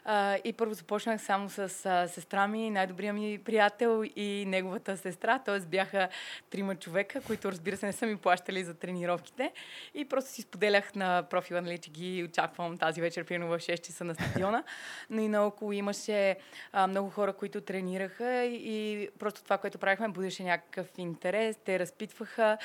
А, 0.05 0.39
и 0.45 0.53
първо 0.53 0.75
започнах 0.75 1.23
само 1.23 1.51
с 1.51 1.87
а, 1.87 2.09
сестра 2.09 2.47
ми, 2.49 2.71
най-добрия 2.71 3.13
ми 3.13 3.39
приятел 3.45 4.05
и 4.17 4.45
неговата 4.47 4.97
сестра. 4.97 5.39
Т.е. 5.39 5.61
бяха 5.61 6.09
трима 6.51 6.75
човека, 6.75 7.21
които 7.21 7.53
разбира 7.53 7.77
се 7.77 7.87
не 7.87 7.93
са 7.93 8.07
ми 8.07 8.17
плащали 8.17 8.65
за 8.65 8.75
тренировките. 8.75 9.53
И 9.95 10.05
просто 10.05 10.31
си 10.31 10.43
споделях 10.43 10.95
на 10.95 11.23
профила, 11.31 11.63
нали, 11.63 11.79
че 11.79 11.91
ги 11.91 12.25
очаквам 12.25 12.79
тази 12.79 13.01
вечер, 13.01 13.25
примерно 13.25 13.51
в 13.51 13.59
6 13.59 13.81
часа 13.81 14.05
на 14.05 14.15
стадиона. 14.15 14.65
Но 15.11 15.21
и 15.21 15.29
наоколо 15.29 15.73
имаше 15.73 16.37
а, 16.73 16.87
много 16.87 17.11
хора, 17.11 17.33
които 17.33 17.61
тренираха 17.61 18.45
и 18.45 19.09
просто 19.19 19.43
това, 19.45 19.59
което 19.59 19.79
правихме, 19.79 20.09
будеше 20.09 20.43
някакъв 20.43 20.87
интерес. 20.99 21.57
Те 21.65 21.79
разпитваха 21.79 22.59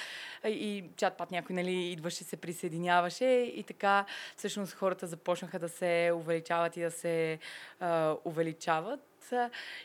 и 0.46 0.63
чат 0.98 1.18
пат 1.18 1.32
някой 1.32 1.56
нали, 1.56 1.92
идваше, 1.92 2.24
се 2.24 2.38
присъединяваше 2.38 3.26
и 3.56 3.64
така 3.64 4.06
всъщност 4.38 4.74
хората 4.74 5.08
започнаха 5.08 5.60
да 5.60 5.70
се 5.70 6.12
увеличават 6.16 6.78
и 6.78 6.82
да 6.82 6.92
се 6.92 7.40
а, 7.80 8.16
увеличават 8.26 9.13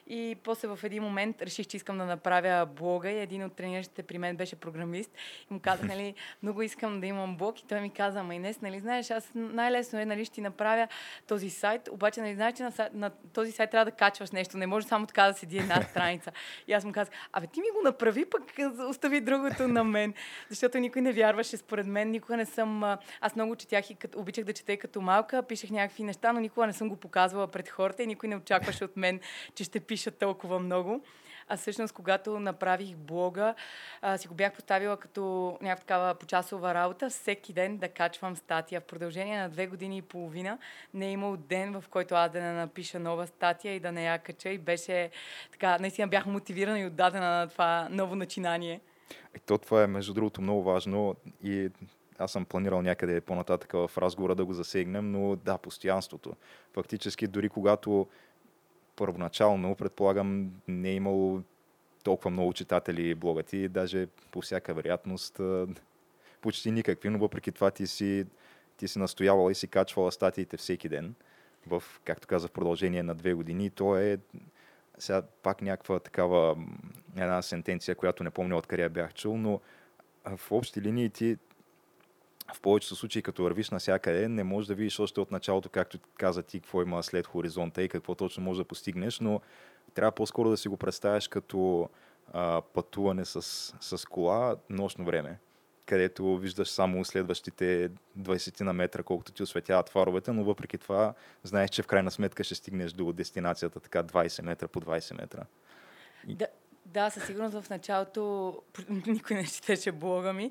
и 0.06 0.36
после 0.44 0.68
в 0.68 0.78
един 0.82 1.02
момент 1.02 1.42
реших, 1.42 1.66
че 1.66 1.76
искам 1.76 1.98
да 1.98 2.04
направя 2.04 2.66
блога 2.66 3.10
и 3.10 3.20
един 3.20 3.44
от 3.44 3.56
трениращите 3.56 4.02
при 4.02 4.18
мен 4.18 4.36
беше 4.36 4.56
програмист. 4.56 5.10
И 5.50 5.54
му 5.54 5.60
казах, 5.60 5.88
нали, 5.88 6.14
много 6.42 6.62
искам 6.62 7.00
да 7.00 7.06
имам 7.06 7.36
блог. 7.36 7.60
И 7.60 7.66
той 7.66 7.80
ми 7.80 7.90
каза, 7.90 8.20
ама 8.20 8.34
Инес, 8.34 8.60
нали, 8.60 8.80
знаеш, 8.80 9.10
аз 9.10 9.30
най-лесно 9.34 9.98
е, 9.98 10.04
нали, 10.04 10.24
ще 10.24 10.34
ти 10.34 10.40
направя 10.40 10.88
този 11.26 11.50
сайт, 11.50 11.88
обаче, 11.92 12.20
нали, 12.20 12.34
знаеш, 12.34 12.54
че 12.54 12.62
на, 12.62 12.72
на 12.92 13.10
този 13.10 13.52
сайт 13.52 13.70
трябва 13.70 13.84
да 13.84 13.90
качваш 13.90 14.30
нещо, 14.30 14.58
не 14.58 14.66
може 14.66 14.86
само 14.86 15.06
така 15.06 15.26
да 15.26 15.34
седи 15.34 15.58
една 15.58 15.82
страница. 15.90 16.32
И 16.66 16.72
аз 16.72 16.84
му 16.84 16.92
казах, 16.92 17.14
абе 17.32 17.46
ти 17.46 17.60
ми 17.60 17.66
го 17.76 17.82
направи, 17.84 18.24
пък 18.24 18.42
остави 18.88 19.20
другото 19.20 19.68
на 19.68 19.84
мен, 19.84 20.14
защото 20.48 20.78
никой 20.78 21.02
не 21.02 21.12
вярваше 21.12 21.56
според 21.56 21.86
мен, 21.86 22.10
никога 22.10 22.36
не 22.36 22.46
съм, 22.46 22.84
аз 23.20 23.34
много 23.34 23.56
четях 23.56 23.90
и 23.90 23.94
като, 23.94 24.18
обичах 24.18 24.44
да 24.44 24.52
чете 24.52 24.76
като 24.76 25.00
малка, 25.00 25.42
пишех 25.42 25.70
някакви 25.70 26.02
неща, 26.02 26.32
но 26.32 26.40
никога 26.40 26.66
не 26.66 26.72
съм 26.72 26.88
го 26.88 26.96
показвала 26.96 27.46
пред 27.46 27.68
хората 27.68 28.02
и 28.02 28.06
никой 28.06 28.28
не 28.28 28.36
очакваше 28.36 28.84
от 28.84 28.96
мен 28.96 29.20
че 29.54 29.64
ще 29.64 29.80
пиша 29.80 30.10
толкова 30.10 30.58
много. 30.58 31.02
А 31.48 31.56
всъщност, 31.56 31.94
когато 31.94 32.40
направих 32.40 32.96
блога, 32.96 33.54
а, 34.02 34.18
си 34.18 34.28
го 34.28 34.34
бях 34.34 34.52
поставила 34.52 34.96
като 34.96 35.56
някаква 35.60 35.80
такава 35.80 36.14
почасова 36.14 36.74
работа, 36.74 37.10
всеки 37.10 37.52
ден 37.52 37.76
да 37.78 37.88
качвам 37.88 38.36
статия. 38.36 38.80
В 38.80 38.84
продължение 38.84 39.38
на 39.38 39.48
две 39.48 39.66
години 39.66 39.98
и 39.98 40.02
половина 40.02 40.58
не 40.94 41.08
е 41.08 41.12
имал 41.12 41.36
ден, 41.36 41.80
в 41.80 41.84
който 41.90 42.14
аз 42.14 42.30
да 42.30 42.40
не 42.40 42.52
напиша 42.52 42.98
нова 42.98 43.26
статия 43.26 43.74
и 43.74 43.80
да 43.80 43.92
не 43.92 44.04
я 44.04 44.18
кача. 44.18 44.48
И 44.48 44.58
беше 44.58 45.10
така, 45.52 45.78
наистина 45.78 46.08
бях 46.08 46.26
мотивирана 46.26 46.80
и 46.80 46.86
отдадена 46.86 47.26
на 47.26 47.48
това 47.48 47.88
ново 47.90 48.14
начинание. 48.14 48.80
И 49.36 49.38
то 49.38 49.58
това 49.58 49.82
е, 49.82 49.86
между 49.86 50.14
другото, 50.14 50.42
много 50.42 50.62
важно 50.62 51.16
и 51.42 51.70
аз 52.18 52.32
съм 52.32 52.44
планирал 52.44 52.82
някъде 52.82 53.20
по-нататък 53.20 53.72
в 53.72 53.90
разговора 53.98 54.34
да 54.34 54.44
го 54.44 54.52
засегнем, 54.52 55.10
но 55.10 55.36
да, 55.36 55.58
постоянството. 55.58 56.32
Фактически, 56.72 57.26
дори 57.26 57.48
когато 57.48 58.06
първоначално, 58.98 59.74
предполагам, 59.74 60.50
не 60.68 60.90
е 60.90 60.94
имало 60.94 61.42
толкова 62.04 62.30
много 62.30 62.52
читатели 62.52 63.14
блога 63.14 63.42
ти, 63.42 63.68
даже 63.68 64.06
по 64.30 64.40
всяка 64.40 64.74
вероятност 64.74 65.40
почти 66.40 66.70
никакви, 66.70 67.08
но 67.08 67.18
въпреки 67.18 67.52
това 67.52 67.70
ти 67.70 67.86
си, 67.86 68.26
ти 68.76 68.88
си 68.88 68.98
настоявала 68.98 69.52
и 69.52 69.54
си 69.54 69.68
качвала 69.68 70.12
статиите 70.12 70.56
всеки 70.56 70.88
ден, 70.88 71.14
в, 71.66 71.82
както 72.04 72.28
каза, 72.28 72.48
в 72.48 72.52
продължение 72.52 73.02
на 73.02 73.14
две 73.14 73.34
години. 73.34 73.66
И 73.66 73.70
то 73.70 73.96
е 73.96 74.18
сега 74.98 75.22
пак 75.42 75.62
някаква 75.62 76.00
такава 76.00 76.56
една 77.16 77.42
сентенция, 77.42 77.94
която 77.94 78.24
не 78.24 78.30
помня 78.30 78.56
откъде 78.56 78.82
я 78.82 78.90
бях 78.90 79.14
чул, 79.14 79.36
но 79.36 79.60
в 80.36 80.52
общи 80.52 80.82
линии 80.82 81.10
ти 81.10 81.36
в 82.54 82.60
повечето 82.60 82.96
случаи, 82.96 83.22
като 83.22 83.42
вървиш 83.42 83.70
навсякъде, 83.70 84.28
не 84.28 84.44
можеш 84.44 84.68
да 84.68 84.74
видиш 84.74 85.00
още 85.00 85.20
от 85.20 85.30
началото, 85.30 85.68
както 85.68 85.98
каза 86.18 86.42
ти, 86.42 86.60
какво 86.60 86.82
има 86.82 87.02
след 87.02 87.26
хоризонта 87.26 87.82
и 87.82 87.88
какво 87.88 88.14
точно 88.14 88.42
можеш 88.42 88.58
да 88.58 88.68
постигнеш, 88.68 89.20
но 89.20 89.40
трябва 89.94 90.12
по-скоро 90.12 90.50
да 90.50 90.56
си 90.56 90.68
го 90.68 90.76
представяш 90.76 91.28
като 91.28 91.88
а, 92.32 92.62
пътуване 92.74 93.24
с, 93.24 93.42
с 93.80 94.06
кола 94.06 94.56
нощно 94.70 95.04
време. 95.04 95.38
където 95.86 96.36
виждаш 96.36 96.68
само 96.68 97.04
следващите 97.04 97.90
20 98.18 98.60
на 98.60 98.72
метра, 98.72 99.02
колкото 99.02 99.32
ти 99.32 99.42
осветяват 99.42 99.88
фаровете, 99.88 100.32
но 100.32 100.44
въпреки 100.44 100.78
това 100.78 101.14
знаеш, 101.42 101.70
че 101.70 101.82
в 101.82 101.86
крайна 101.86 102.10
сметка 102.10 102.44
ще 102.44 102.54
стигнеш 102.54 102.92
до 102.92 103.12
дестинацията 103.12 103.80
така 103.80 104.02
20 104.02 104.42
метра 104.42 104.68
по 104.68 104.80
20 104.80 105.20
метра. 105.20 105.44
Да, 106.26 106.46
да, 106.92 107.10
със 107.10 107.26
сигурност 107.26 107.60
в 107.60 107.70
началото 107.70 108.54
никой 109.06 109.36
не 109.36 109.44
четеше 109.44 109.92
блога 109.92 110.32
ми. 110.32 110.50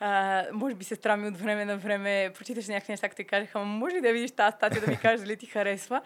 А, 0.00 0.44
може 0.52 0.74
би 0.74 0.84
се 0.84 0.94
страми 0.94 1.28
от 1.28 1.36
време 1.36 1.64
на 1.64 1.76
време, 1.76 2.32
прочиташ 2.34 2.68
някакви 2.68 2.92
неща, 2.92 3.08
като 3.08 3.16
ти 3.16 3.24
кажеха, 3.24 3.58
може 3.58 3.96
ли 3.96 4.00
да 4.00 4.12
видиш 4.12 4.30
тази 4.30 4.56
статия, 4.56 4.80
да 4.80 4.90
ми 4.90 4.98
кажеш 4.98 5.20
дали 5.20 5.36
ти 5.36 5.46
харесва. 5.46 6.02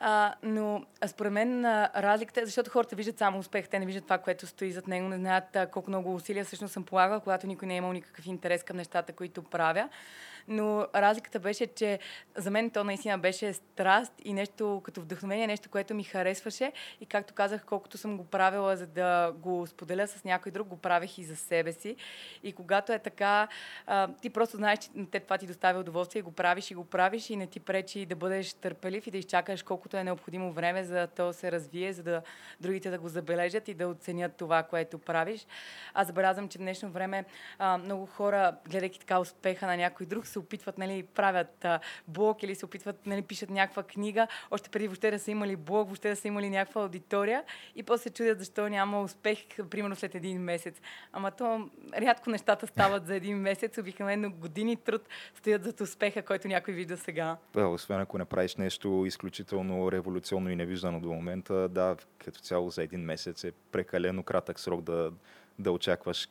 А, 0.00 0.34
но 0.42 0.84
според 1.06 1.32
мен 1.32 1.64
а, 1.64 1.90
разликата 1.96 2.40
е, 2.40 2.44
защото 2.44 2.70
хората 2.70 2.96
виждат 2.96 3.18
само 3.18 3.38
успех, 3.38 3.68
те 3.68 3.78
не 3.78 3.86
виждат 3.86 4.04
това, 4.04 4.18
което 4.18 4.46
стои 4.46 4.72
зад 4.72 4.88
него, 4.88 5.08
не 5.08 5.16
знаят 5.16 5.56
а, 5.56 5.66
колко 5.66 5.90
много 5.90 6.14
усилия 6.14 6.44
всъщност 6.44 6.72
съм 6.72 6.84
полагала, 6.84 7.20
когато 7.20 7.46
никой 7.46 7.68
не 7.68 7.74
е 7.74 7.76
имал 7.76 7.92
никакъв 7.92 8.26
интерес 8.26 8.62
към 8.62 8.76
нещата, 8.76 9.12
които 9.12 9.42
правя. 9.42 9.88
Но 10.48 10.86
разликата 10.94 11.40
беше, 11.40 11.66
че 11.66 11.98
за 12.36 12.50
мен 12.50 12.70
то 12.70 12.84
наистина 12.84 13.18
беше 13.18 13.52
страст 13.52 14.12
и 14.24 14.32
нещо 14.32 14.80
като 14.84 15.00
вдъхновение, 15.00 15.46
нещо, 15.46 15.70
което 15.70 15.94
ми 15.94 16.04
харесваше. 16.04 16.72
И 17.00 17.06
както 17.06 17.34
казах, 17.34 17.64
колкото 17.64 17.98
съм 17.98 18.16
го 18.16 18.24
правила, 18.24 18.76
за 18.76 18.86
да 18.86 19.32
го 19.32 19.66
споделя 19.66 20.08
с 20.08 20.24
някой 20.24 20.52
друг, 20.52 20.68
го 20.68 20.76
правех 20.76 21.18
и 21.18 21.24
за 21.24 21.36
себе 21.36 21.72
си. 21.72 21.96
И 22.42 22.52
когато 22.52 22.92
е 22.92 22.98
така, 22.98 23.48
ти 24.22 24.30
просто 24.30 24.56
знаеш, 24.56 24.78
че 24.78 24.88
те 25.10 25.20
това 25.20 25.38
ти 25.38 25.46
доставя 25.46 25.80
удоволствие 25.80 26.20
и 26.20 26.22
го 26.22 26.32
правиш 26.32 26.70
и 26.70 26.74
го 26.74 26.84
правиш 26.84 27.30
и 27.30 27.36
не 27.36 27.46
ти 27.46 27.60
пречи 27.60 28.06
да 28.06 28.16
бъдеш 28.16 28.54
търпелив 28.54 29.06
и 29.06 29.10
да 29.10 29.18
изчакаш 29.18 29.62
колкото 29.62 29.96
е 29.96 30.04
необходимо 30.04 30.52
време, 30.52 30.84
за 30.84 30.94
да 30.94 31.06
то 31.06 31.32
се 31.32 31.52
развие, 31.52 31.92
за 31.92 32.02
да 32.02 32.22
другите 32.60 32.90
да 32.90 32.98
го 32.98 33.08
забележат 33.08 33.68
и 33.68 33.74
да 33.74 33.88
оценят 33.88 34.36
това, 34.36 34.62
което 34.62 34.98
правиш. 34.98 35.46
Аз 35.94 36.06
забелязвам, 36.06 36.48
че 36.48 36.58
в 36.58 36.60
днешно 36.60 36.90
време 36.90 37.24
много 37.78 38.06
хора, 38.06 38.56
гледайки 38.68 39.00
така 39.00 39.18
успеха 39.18 39.66
на 39.66 39.76
някой 39.76 40.06
друг, 40.06 40.26
се 40.34 40.38
опитват, 40.38 40.78
нали, 40.78 41.02
правят 41.02 41.64
а, 41.64 41.80
блог 42.08 42.42
или 42.42 42.54
се 42.54 42.64
опитват, 42.64 43.06
нали, 43.06 43.22
пишат 43.22 43.50
някаква 43.50 43.82
книга, 43.82 44.26
още 44.50 44.70
преди 44.70 44.88
въобще 44.88 45.10
да 45.10 45.18
са 45.18 45.30
имали 45.30 45.56
блог, 45.56 45.88
въобще 45.88 46.08
да 46.08 46.16
са 46.16 46.28
имали 46.28 46.50
някаква 46.50 46.82
аудитория 46.82 47.44
и 47.76 47.82
после 47.82 48.02
се 48.02 48.10
чудят 48.10 48.38
защо 48.38 48.68
няма 48.68 49.00
успех, 49.00 49.38
примерно 49.70 49.96
след 49.96 50.14
един 50.14 50.40
месец. 50.40 50.80
Ама 51.12 51.30
то 51.30 51.70
рядко 51.96 52.30
нещата 52.30 52.66
стават 52.66 53.06
за 53.06 53.14
един 53.14 53.36
месец, 53.38 53.78
обикновено 53.78 54.30
години 54.30 54.76
труд 54.76 55.08
стоят 55.34 55.64
зад 55.64 55.80
успеха, 55.80 56.22
който 56.22 56.48
някой 56.48 56.74
вижда 56.74 56.96
сега. 56.96 57.36
Да, 57.54 57.68
освен 57.68 58.00
ако 58.00 58.18
не 58.18 58.24
правиш 58.24 58.56
нещо 58.56 59.04
изключително 59.06 59.92
революционно 59.92 60.50
и 60.50 60.56
невиждано 60.56 61.00
до 61.00 61.08
момента, 61.08 61.68
да, 61.68 61.96
като 62.18 62.40
цяло 62.40 62.70
за 62.70 62.82
един 62.82 63.00
месец 63.00 63.44
е 63.44 63.52
прекалено 63.72 64.22
кратък 64.22 64.60
срок 64.60 64.82
да, 64.82 65.12
да 65.58 65.72
очакваш 65.72 66.28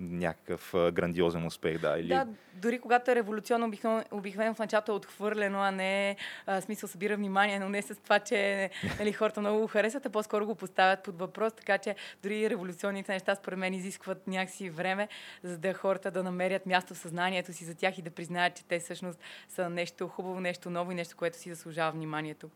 някакъв 0.00 0.74
а, 0.74 0.92
грандиозен 0.92 1.46
успех, 1.46 1.78
да. 1.78 1.98
Или... 1.98 2.08
Да, 2.08 2.26
дори 2.54 2.78
когато 2.78 3.10
е 3.10 3.14
революционно, 3.14 3.66
обикновено, 3.66 4.04
обикновено 4.10 4.54
в 4.54 4.58
началото 4.58 4.92
е 4.92 4.94
отхвърлено, 4.94 5.58
а 5.58 5.70
не 5.70 6.16
а, 6.46 6.60
смисъл 6.60 6.88
събира 6.88 7.16
внимание, 7.16 7.58
но 7.58 7.68
не 7.68 7.82
с 7.82 7.94
това, 7.94 8.18
че 8.18 8.70
нали, 8.98 9.12
хората 9.12 9.40
много 9.40 9.60
го 9.60 9.66
харесват, 9.66 10.06
а 10.06 10.10
по-скоро 10.10 10.46
го 10.46 10.54
поставят 10.54 11.02
под 11.02 11.18
въпрос, 11.18 11.52
така 11.52 11.78
че 11.78 11.96
дори 12.22 12.50
революционните 12.50 13.12
неща 13.12 13.34
според 13.34 13.58
мен 13.58 13.74
изискват 13.74 14.26
някакси 14.26 14.70
време, 14.70 15.08
за 15.42 15.58
да 15.58 15.74
хората 15.74 16.10
да 16.10 16.22
намерят 16.22 16.66
място 16.66 16.94
в 16.94 16.98
съзнанието 16.98 17.52
си 17.52 17.64
за 17.64 17.74
тях 17.74 17.98
и 17.98 18.02
да 18.02 18.10
признаят, 18.10 18.54
че 18.54 18.64
те 18.64 18.78
всъщност 18.78 19.18
са 19.48 19.70
нещо 19.70 20.08
хубаво, 20.08 20.40
нещо 20.40 20.70
ново 20.70 20.92
и 20.92 20.94
нещо, 20.94 21.16
което 21.16 21.38
си 21.38 21.54
заслужава 21.54 21.92
вниманието. 21.92 22.50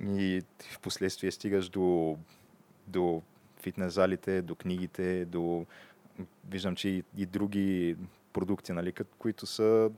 И 0.00 0.42
в 0.70 0.80
последствие 0.80 1.30
стигаш 1.30 1.68
до, 1.68 2.16
до 2.86 3.22
фитнес 3.62 3.92
залите, 3.92 4.42
до 4.42 4.54
книгите, 4.54 5.24
до 5.24 5.66
виждам, 6.48 6.76
че 6.76 6.88
и, 6.88 7.04
и 7.16 7.26
други 7.26 7.96
продукти, 8.32 8.72
нали, 8.72 8.92
които 9.18 9.46
са 9.46 9.90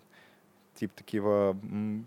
тип 0.74 0.92
такива 0.92 1.56
м- 1.62 2.02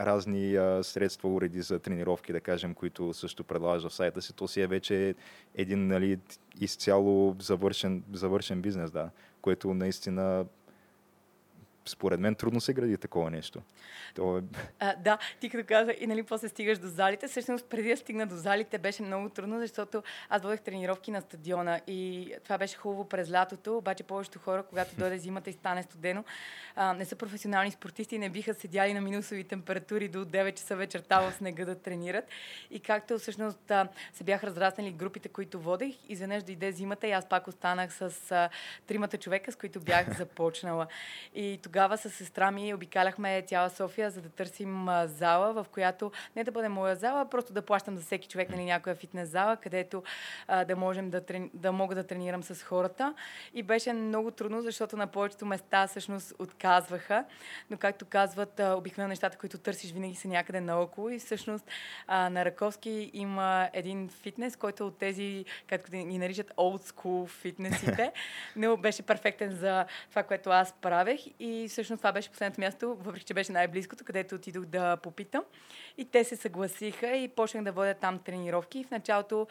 разни 0.00 0.56
а, 0.56 0.82
средства, 0.82 1.28
уреди 1.28 1.62
за 1.62 1.78
тренировки, 1.78 2.32
да 2.32 2.40
кажем, 2.40 2.74
които 2.74 3.12
също 3.12 3.44
предлагаш 3.44 3.82
в 3.82 3.94
сайта 3.94 4.22
си. 4.22 4.32
То 4.32 4.48
си 4.48 4.60
е 4.60 4.66
вече 4.66 5.14
един 5.54 5.86
нали, 5.86 6.18
изцяло 6.60 7.36
завършен, 7.40 8.02
завършен 8.12 8.62
бизнес, 8.62 8.90
да, 8.90 9.10
което 9.42 9.74
наистина 9.74 10.46
според 11.84 12.20
мен 12.20 12.34
трудно 12.34 12.60
се 12.60 12.72
гради 12.72 12.96
такова 12.96 13.30
нещо. 13.30 13.62
То 14.14 14.38
е... 14.38 14.42
а, 14.78 14.96
да, 14.96 15.18
ти 15.40 15.50
като 15.50 15.68
каза 15.68 15.94
и 16.00 16.06
нали 16.06 16.22
после 16.22 16.48
стигаш 16.48 16.78
до 16.78 16.88
залите, 16.88 17.28
всъщност 17.28 17.68
преди 17.68 17.88
да 17.88 17.96
стигна 17.96 18.26
до 18.26 18.36
залите 18.36 18.78
беше 18.78 19.02
много 19.02 19.28
трудно, 19.28 19.58
защото 19.58 20.02
аз 20.28 20.42
водех 20.42 20.60
тренировки 20.60 21.10
на 21.10 21.20
стадиона 21.20 21.80
и 21.86 22.32
това 22.44 22.58
беше 22.58 22.76
хубаво 22.76 23.08
през 23.08 23.30
лятото, 23.30 23.76
обаче 23.76 24.02
повечето 24.02 24.38
хора, 24.38 24.62
когато 24.62 24.96
дойде 24.96 25.18
зимата 25.18 25.50
и 25.50 25.52
стане 25.52 25.82
студено, 25.82 26.24
а, 26.76 26.92
не 26.92 27.04
са 27.04 27.16
професионални 27.16 27.70
спортисти 27.70 28.14
и 28.14 28.18
не 28.18 28.30
биха 28.30 28.54
седяли 28.54 28.94
на 28.94 29.00
минусови 29.00 29.44
температури 29.44 30.08
до 30.08 30.24
9 30.24 30.54
часа 30.54 30.76
вечерта 30.76 31.20
в 31.20 31.32
снега 31.32 31.64
да 31.64 31.74
тренират. 31.74 32.24
И 32.70 32.80
както 32.80 33.18
всъщност 33.18 33.70
а, 33.70 33.88
се 34.12 34.24
бях 34.24 34.44
разраснали 34.44 34.92
групите, 34.92 35.28
които 35.28 35.60
водех, 35.60 35.94
изведнъж 36.08 36.42
дойде 36.42 36.72
зимата 36.72 37.06
и 37.06 37.12
аз 37.12 37.28
пак 37.28 37.48
останах 37.48 37.94
с 37.94 38.30
а, 38.30 38.48
тримата 38.86 39.18
човека, 39.18 39.52
с 39.52 39.56
които 39.56 39.80
бях 39.80 40.16
започнала. 40.18 40.86
И 41.34 41.58
тогава 41.72 41.98
с 41.98 42.10
сестра 42.10 42.50
ми 42.50 42.74
обикаляхме 42.74 43.42
цяла 43.42 43.70
София, 43.70 44.10
за 44.10 44.20
да 44.20 44.28
търсим 44.28 44.88
а, 44.88 45.06
зала, 45.06 45.52
в 45.52 45.66
която 45.72 46.12
не 46.36 46.44
да 46.44 46.52
бъде 46.52 46.68
моя 46.68 46.96
зала, 46.96 47.28
просто 47.30 47.52
да 47.52 47.62
плащам 47.62 47.96
за 47.96 48.02
всеки 48.02 48.28
човек 48.28 48.50
нали, 48.50 48.64
някоя 48.64 48.94
фитнес 48.94 49.28
зала, 49.28 49.56
където 49.56 50.02
а, 50.48 50.64
да, 50.64 50.76
можем 50.76 51.10
да, 51.10 51.20
трени... 51.20 51.50
да 51.54 51.72
мога 51.72 51.94
да 51.94 52.04
тренирам 52.04 52.42
с 52.42 52.62
хората. 52.62 53.14
И 53.54 53.62
беше 53.62 53.92
много 53.92 54.30
трудно, 54.30 54.62
защото 54.62 54.96
на 54.96 55.06
повечето 55.06 55.46
места 55.46 55.86
всъщност 55.86 56.34
отказваха. 56.38 57.24
Но 57.70 57.76
както 57.76 58.04
казват, 58.04 58.60
обикновено 58.60 59.08
нещата, 59.08 59.38
които 59.38 59.58
търсиш, 59.58 59.92
винаги 59.92 60.14
са 60.14 60.28
някъде 60.28 60.60
наоколо. 60.60 61.08
И 61.08 61.18
всъщност 61.18 61.64
а, 62.06 62.30
на 62.30 62.44
Раковски 62.44 63.10
има 63.12 63.70
един 63.72 64.08
фитнес, 64.08 64.56
който 64.56 64.86
от 64.86 64.98
тези, 64.98 65.44
както 65.66 65.96
ни 65.96 66.18
наричат, 66.18 66.52
old 66.56 66.92
school 66.92 67.28
фитнесите, 67.28 68.12
но 68.56 68.76
беше 68.76 69.02
перфектен 69.02 69.50
за 69.50 69.86
това, 70.10 70.22
което 70.22 70.50
аз 70.50 70.72
правех. 70.72 71.20
И 71.40 71.61
всъщност 71.68 72.00
това 72.00 72.12
беше 72.12 72.30
последното 72.30 72.60
място, 72.60 72.96
въпреки 73.00 73.24
че 73.24 73.34
беше 73.34 73.52
най-близкото, 73.52 74.04
където 74.04 74.34
отидох 74.34 74.64
да 74.64 74.96
попитам. 74.96 75.44
И 75.98 76.04
те 76.04 76.24
се 76.24 76.36
съгласиха 76.36 77.16
и 77.16 77.28
почнах 77.28 77.64
да 77.64 77.72
водя 77.72 77.94
там 77.94 78.18
тренировки. 78.18 78.78
И 78.78 78.84
в 78.84 78.90
началото 78.90 79.46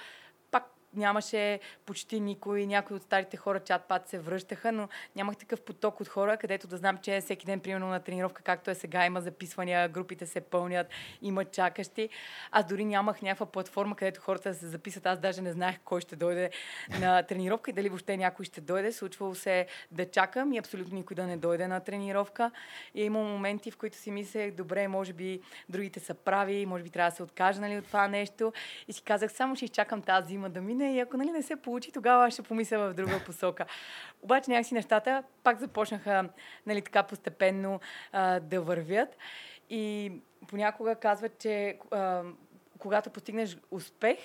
нямаше 0.96 1.60
почти 1.86 2.20
никой, 2.20 2.66
някои 2.66 2.96
от 2.96 3.04
старите 3.04 3.38
хора 3.38 3.60
чат 3.60 3.84
пат 3.84 4.08
се 4.08 4.20
връщаха, 4.20 4.72
но 4.72 4.90
нямах 5.16 5.38
такъв 5.38 5.62
поток 5.62 6.02
от 6.02 6.08
хора, 6.08 6.38
където 6.38 6.68
да 6.68 6.78
знам, 6.78 6.98
че 6.98 7.22
всеки 7.22 7.46
ден, 7.46 7.60
примерно 7.60 7.88
на 7.88 8.00
тренировка, 8.00 8.44
както 8.44 8.72
е 8.72 8.76
сега, 8.76 9.06
има 9.06 9.22
записвания, 9.22 9.90
групите 9.90 10.26
се 10.26 10.42
пълнят, 10.42 10.88
има 11.22 11.46
чакащи. 11.46 12.10
Аз 12.52 12.66
дори 12.66 12.86
нямах 12.86 13.22
някаква 13.22 13.46
платформа, 13.46 13.96
където 13.96 14.22
хората 14.22 14.50
да 14.50 14.56
се 14.56 14.68
записат. 14.68 15.06
Аз 15.06 15.20
даже 15.20 15.42
не 15.42 15.52
знаех 15.52 15.80
кой 15.86 16.02
ще 16.02 16.16
дойде 16.16 16.50
на 17.00 17.24
тренировка 17.24 17.70
и 17.70 17.74
дали 17.74 17.90
въобще 17.90 18.18
някой 18.18 18.46
ще 18.46 18.62
дойде. 18.62 18.92
Случвало 18.92 19.36
се 19.36 19.68
да 19.92 20.12
чакам 20.12 20.54
и 20.54 20.58
абсолютно 20.58 20.96
никой 20.96 21.16
да 21.16 21.28
не 21.28 21.38
дойде 21.38 21.68
на 21.68 21.80
тренировка. 21.80 22.52
И 22.96 23.04
има 23.04 23.20
моменти, 23.20 23.72
в 23.72 23.78
които 23.78 23.98
си 23.98 24.12
мислех, 24.12 24.52
добре, 24.52 24.88
може 24.88 25.14
би 25.14 25.42
другите 25.70 26.00
са 26.00 26.14
прави, 26.14 26.66
може 26.66 26.84
би 26.84 26.90
трябва 26.90 27.10
да 27.10 27.16
се 27.16 27.24
откажа 27.24 27.62
нали, 27.62 27.78
от 27.78 27.86
това 27.88 28.08
нещо. 28.08 28.54
И 28.88 28.94
си 28.94 29.02
казах, 29.02 29.32
само 29.32 29.56
ще 29.56 29.66
изчакам 29.66 30.02
тази 30.02 30.28
зима 30.28 30.50
да 30.50 30.62
мине 30.62 30.81
не, 30.82 30.96
и 30.96 31.00
ако 31.00 31.18
нали, 31.18 31.32
не 31.32 31.42
се 31.42 31.56
получи, 31.56 31.92
тогава 31.92 32.32
ще 32.32 32.42
помисля 32.42 32.78
в 32.80 32.94
друга 32.94 33.22
посока. 33.26 33.66
Обаче 34.22 34.52
някакси 34.52 34.74
нещата 34.74 35.24
пак 35.44 35.60
започнаха 35.60 36.30
нали, 36.66 36.82
така 36.82 37.04
постепенно 37.04 37.80
а, 38.12 38.40
да 38.40 38.62
вървят. 38.62 39.18
И 39.70 40.12
понякога 40.48 40.96
казват, 40.96 41.40
че 41.40 41.78
а, 41.92 42.24
когато 42.80 43.10
постигнеш 43.10 43.58
успех, 43.72 44.18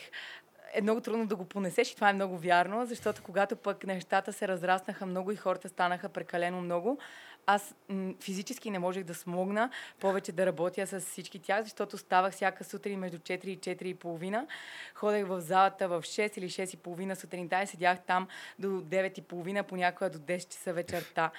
е 0.72 0.82
много 0.82 1.00
трудно 1.00 1.26
да 1.26 1.36
го 1.36 1.44
понесеш 1.44 1.92
и 1.92 1.94
това 1.94 2.11
е 2.11 2.12
много 2.12 2.38
вярно, 2.38 2.86
защото 2.86 3.22
когато 3.22 3.57
пък 3.57 3.86
нещата 3.86 4.32
се 4.32 4.48
разраснаха 4.48 5.07
много 5.07 5.32
и 5.32 5.36
хората 5.36 5.68
станаха 5.68 6.09
прекалено 6.09 6.61
много, 6.61 6.98
аз 7.47 7.74
м- 7.88 8.14
физически 8.20 8.70
не 8.70 8.78
можех 8.78 9.05
да 9.05 9.14
смогна 9.14 9.70
повече 10.01 10.32
да 10.32 10.47
работя 10.47 10.86
с 10.86 11.01
всички 11.01 11.38
тях, 11.38 11.62
защото 11.62 11.99
ставах 11.99 12.32
всяка 12.32 12.64
сутрин 12.64 12.99
между 12.99 13.18
4 13.18 13.44
и 13.47 13.59
4 13.59 13.82
и 13.82 13.94
половина. 13.94 14.47
Ходех 14.94 15.26
в 15.26 15.40
залата 15.40 15.88
в 15.88 16.03
6 16.03 16.38
или 16.38 16.49
6 16.49 16.74
и 16.74 16.76
половина 16.76 17.16
сутринта 17.16 17.62
и 17.62 17.66
седях 17.66 17.99
там 18.07 18.28
до 18.59 18.66
9 18.66 19.18
и 19.18 19.22
половина, 19.22 19.62
понякога 19.62 20.11
до 20.11 20.18
10 20.18 20.49
часа 20.49 20.72
вечерта. 20.72 21.30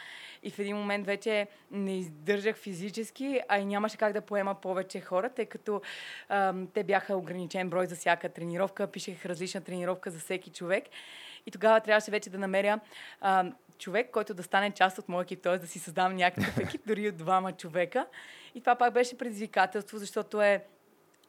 И 0.43 0.51
в 0.51 0.59
един 0.59 0.77
момент 0.77 1.05
вече 1.05 1.47
не 1.71 1.99
издържах 1.99 2.55
физически, 2.55 3.41
а 3.47 3.59
и 3.59 3.65
нямаше 3.65 3.97
как 3.97 4.13
да 4.13 4.21
поема 4.21 4.55
повече 4.55 4.99
хора, 4.99 5.29
тъй 5.29 5.45
като 5.45 5.81
ам, 6.29 6.67
те 6.73 6.83
бяха 6.83 7.17
ограничен 7.17 7.69
брой 7.69 7.87
за 7.87 7.95
всяка 7.95 8.29
тренировка, 8.29 8.87
пишех 8.87 9.25
различна 9.25 9.61
тренировка 9.61 10.11
за 10.11 10.19
всеки 10.19 10.49
човек. 10.49 10.83
И 11.47 11.51
тогава 11.51 11.79
трябваше 11.79 12.11
вече 12.11 12.29
да 12.29 12.37
намеря 12.37 12.79
ам, 13.21 13.53
човек, 13.77 14.09
който 14.11 14.33
да 14.33 14.43
стане 14.43 14.71
част 14.71 14.97
от 14.97 15.09
моя 15.09 15.23
екип, 15.23 15.41
т.е. 15.41 15.57
да 15.57 15.67
си 15.67 15.79
създам 15.79 16.15
някакъв 16.15 16.57
екип, 16.57 16.81
дори 16.87 17.09
от 17.09 17.17
двама 17.17 17.51
човека. 17.51 18.05
И 18.55 18.59
това 18.59 18.75
пак 18.75 18.93
беше 18.93 19.17
предизвикателство, 19.17 19.97
защото 19.97 20.41
е 20.41 20.63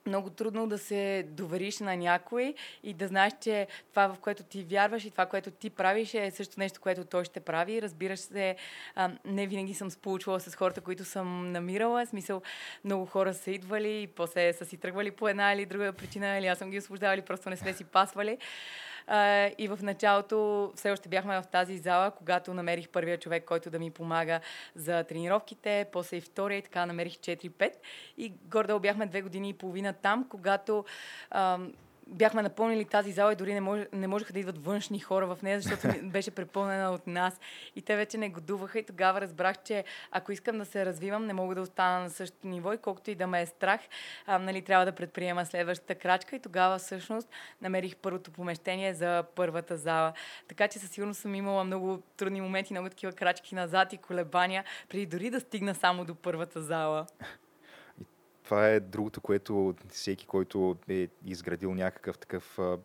много 0.07 0.31
трудно 0.31 0.67
да 0.67 0.79
се 0.79 1.27
довериш 1.29 1.81
на 1.81 1.97
някой 1.97 2.55
и 2.83 2.95
да 2.95 3.09
знаеш, 3.09 3.33
че 3.41 3.67
това, 3.91 4.09
в 4.09 4.19
което 4.19 4.43
ти 4.43 4.65
вярваш 4.65 5.05
и 5.05 5.11
това, 5.11 5.27
което 5.27 5.51
ти 5.51 5.71
правиш, 5.71 6.15
е 6.15 6.31
също 6.31 6.61
нещо, 6.61 6.81
което 6.81 7.05
той 7.05 7.25
ще 7.25 7.41
прави. 7.41 7.83
Разбираш 7.83 8.21
се, 8.21 8.57
а, 8.95 9.11
не 9.25 9.47
винаги 9.47 9.75
съм 9.75 9.91
сполучвала 9.91 10.41
с 10.41 10.57
хората, 10.57 10.81
които 10.81 11.05
съм 11.05 11.53
намирала. 11.53 12.07
В 12.07 12.09
смисъл, 12.09 12.43
много 12.85 13.07
хора 13.07 13.35
са 13.35 13.51
идвали 13.51 14.03
и 14.03 14.07
после 14.07 14.53
са 14.53 14.65
си 14.65 14.77
тръгвали 14.77 15.11
по 15.11 15.29
една 15.29 15.53
или 15.53 15.67
друга 15.67 15.93
причина, 15.93 16.39
или 16.39 16.47
аз 16.47 16.59
съм 16.59 16.71
ги 16.71 16.79
освобождавали, 16.79 17.23
просто 17.23 17.51
не 17.51 17.57
сме 17.57 17.73
си 17.73 17.85
пасвали. 17.85 18.39
И 19.59 19.69
в 19.69 19.79
началото 19.83 20.73
все 20.77 20.91
още 20.91 21.09
бяхме 21.09 21.43
в 21.43 21.47
тази 21.47 21.79
зала, 21.79 22.11
когато 22.11 22.55
намерих 22.55 22.89
първия 22.89 23.19
човек, 23.19 23.45
който 23.45 23.71
да 23.71 23.79
ми 23.79 23.91
помага 23.91 24.41
за 24.75 25.05
тренировките, 25.05 25.87
после 25.93 26.17
и 26.17 26.21
втория 26.21 26.59
и 26.59 26.63
така 26.63 26.87
намерих 26.87 27.13
4-5. 27.13 27.73
И 28.19 28.33
гордо 28.45 28.79
бяхме 28.81 29.07
две 29.07 29.23
години 29.23 29.49
и 29.49 29.55
половина 29.55 29.93
там, 29.93 30.27
когато 30.31 30.85
uh, 31.35 31.73
бяхме 32.09 32.43
напълнили 32.43 32.85
тази 32.85 33.13
зала 33.13 33.33
и 33.33 33.37
дори 33.37 33.55
не, 33.55 33.61
мож, 33.61 33.81
не 33.93 34.07
можеха 34.07 34.33
да 34.33 34.39
идват 34.39 34.65
външни 34.65 34.99
хора 34.99 35.27
в 35.27 35.43
нея, 35.43 35.61
защото 35.61 35.89
беше 36.03 36.31
препълнена 36.31 36.91
от 36.91 37.07
нас. 37.07 37.41
И 37.77 37.83
те 37.83 37.97
вече 37.97 38.19
не 38.19 38.29
годуваха 38.29 38.79
и 38.79 38.83
тогава 38.83 39.21
разбрах, 39.21 39.63
че 39.65 39.85
ако 40.11 40.33
искам 40.33 40.59
да 40.59 40.65
се 40.65 40.87
развивам, 40.87 41.27
не 41.27 41.33
мога 41.33 41.55
да 41.55 41.61
остана 41.61 42.01
на 42.01 42.11
същото 42.11 42.49
ниво 42.49 42.73
и 42.73 42.79
колкото 42.79 43.11
и 43.11 43.15
да 43.15 43.27
ме 43.27 43.43
е 43.43 43.47
страх, 43.47 43.81
а, 44.27 44.39
нали, 44.39 44.63
трябва 44.63 44.85
да 44.85 44.93
предприема 44.93 45.47
следващата 45.47 45.95
крачка 45.95 46.37
и 46.37 46.41
тогава 46.41 46.79
всъщност 46.79 47.29
намерих 47.63 47.97
първото 47.97 48.31
помещение 48.31 48.95
за 48.95 49.25
първата 49.35 49.77
зала. 49.77 50.13
Така 50.49 50.69
че 50.69 50.79
със 50.79 50.91
сигурност 50.91 51.21
съм 51.21 51.35
имала 51.35 51.65
много 51.65 52.03
трудни 52.17 52.41
моменти, 52.41 52.73
много 52.73 52.89
такива 52.89 53.13
крачки 53.13 53.55
назад 53.55 53.93
и 53.93 53.97
колебания, 53.97 54.65
преди 54.89 55.07
дори 55.07 55.31
да 55.31 55.41
стигна 55.41 55.75
само 55.75 56.05
до 56.05 56.15
първата 56.15 56.63
зала 56.63 57.07
това 58.49 58.69
е 58.69 58.81
другото, 58.81 59.21
което 59.21 59.75
всеки, 59.89 60.27
който 60.27 60.77
е 60.89 61.09
изградил 61.25 61.75
някакъв 61.75 62.19
такъв 62.19 62.59
а, 62.59 62.79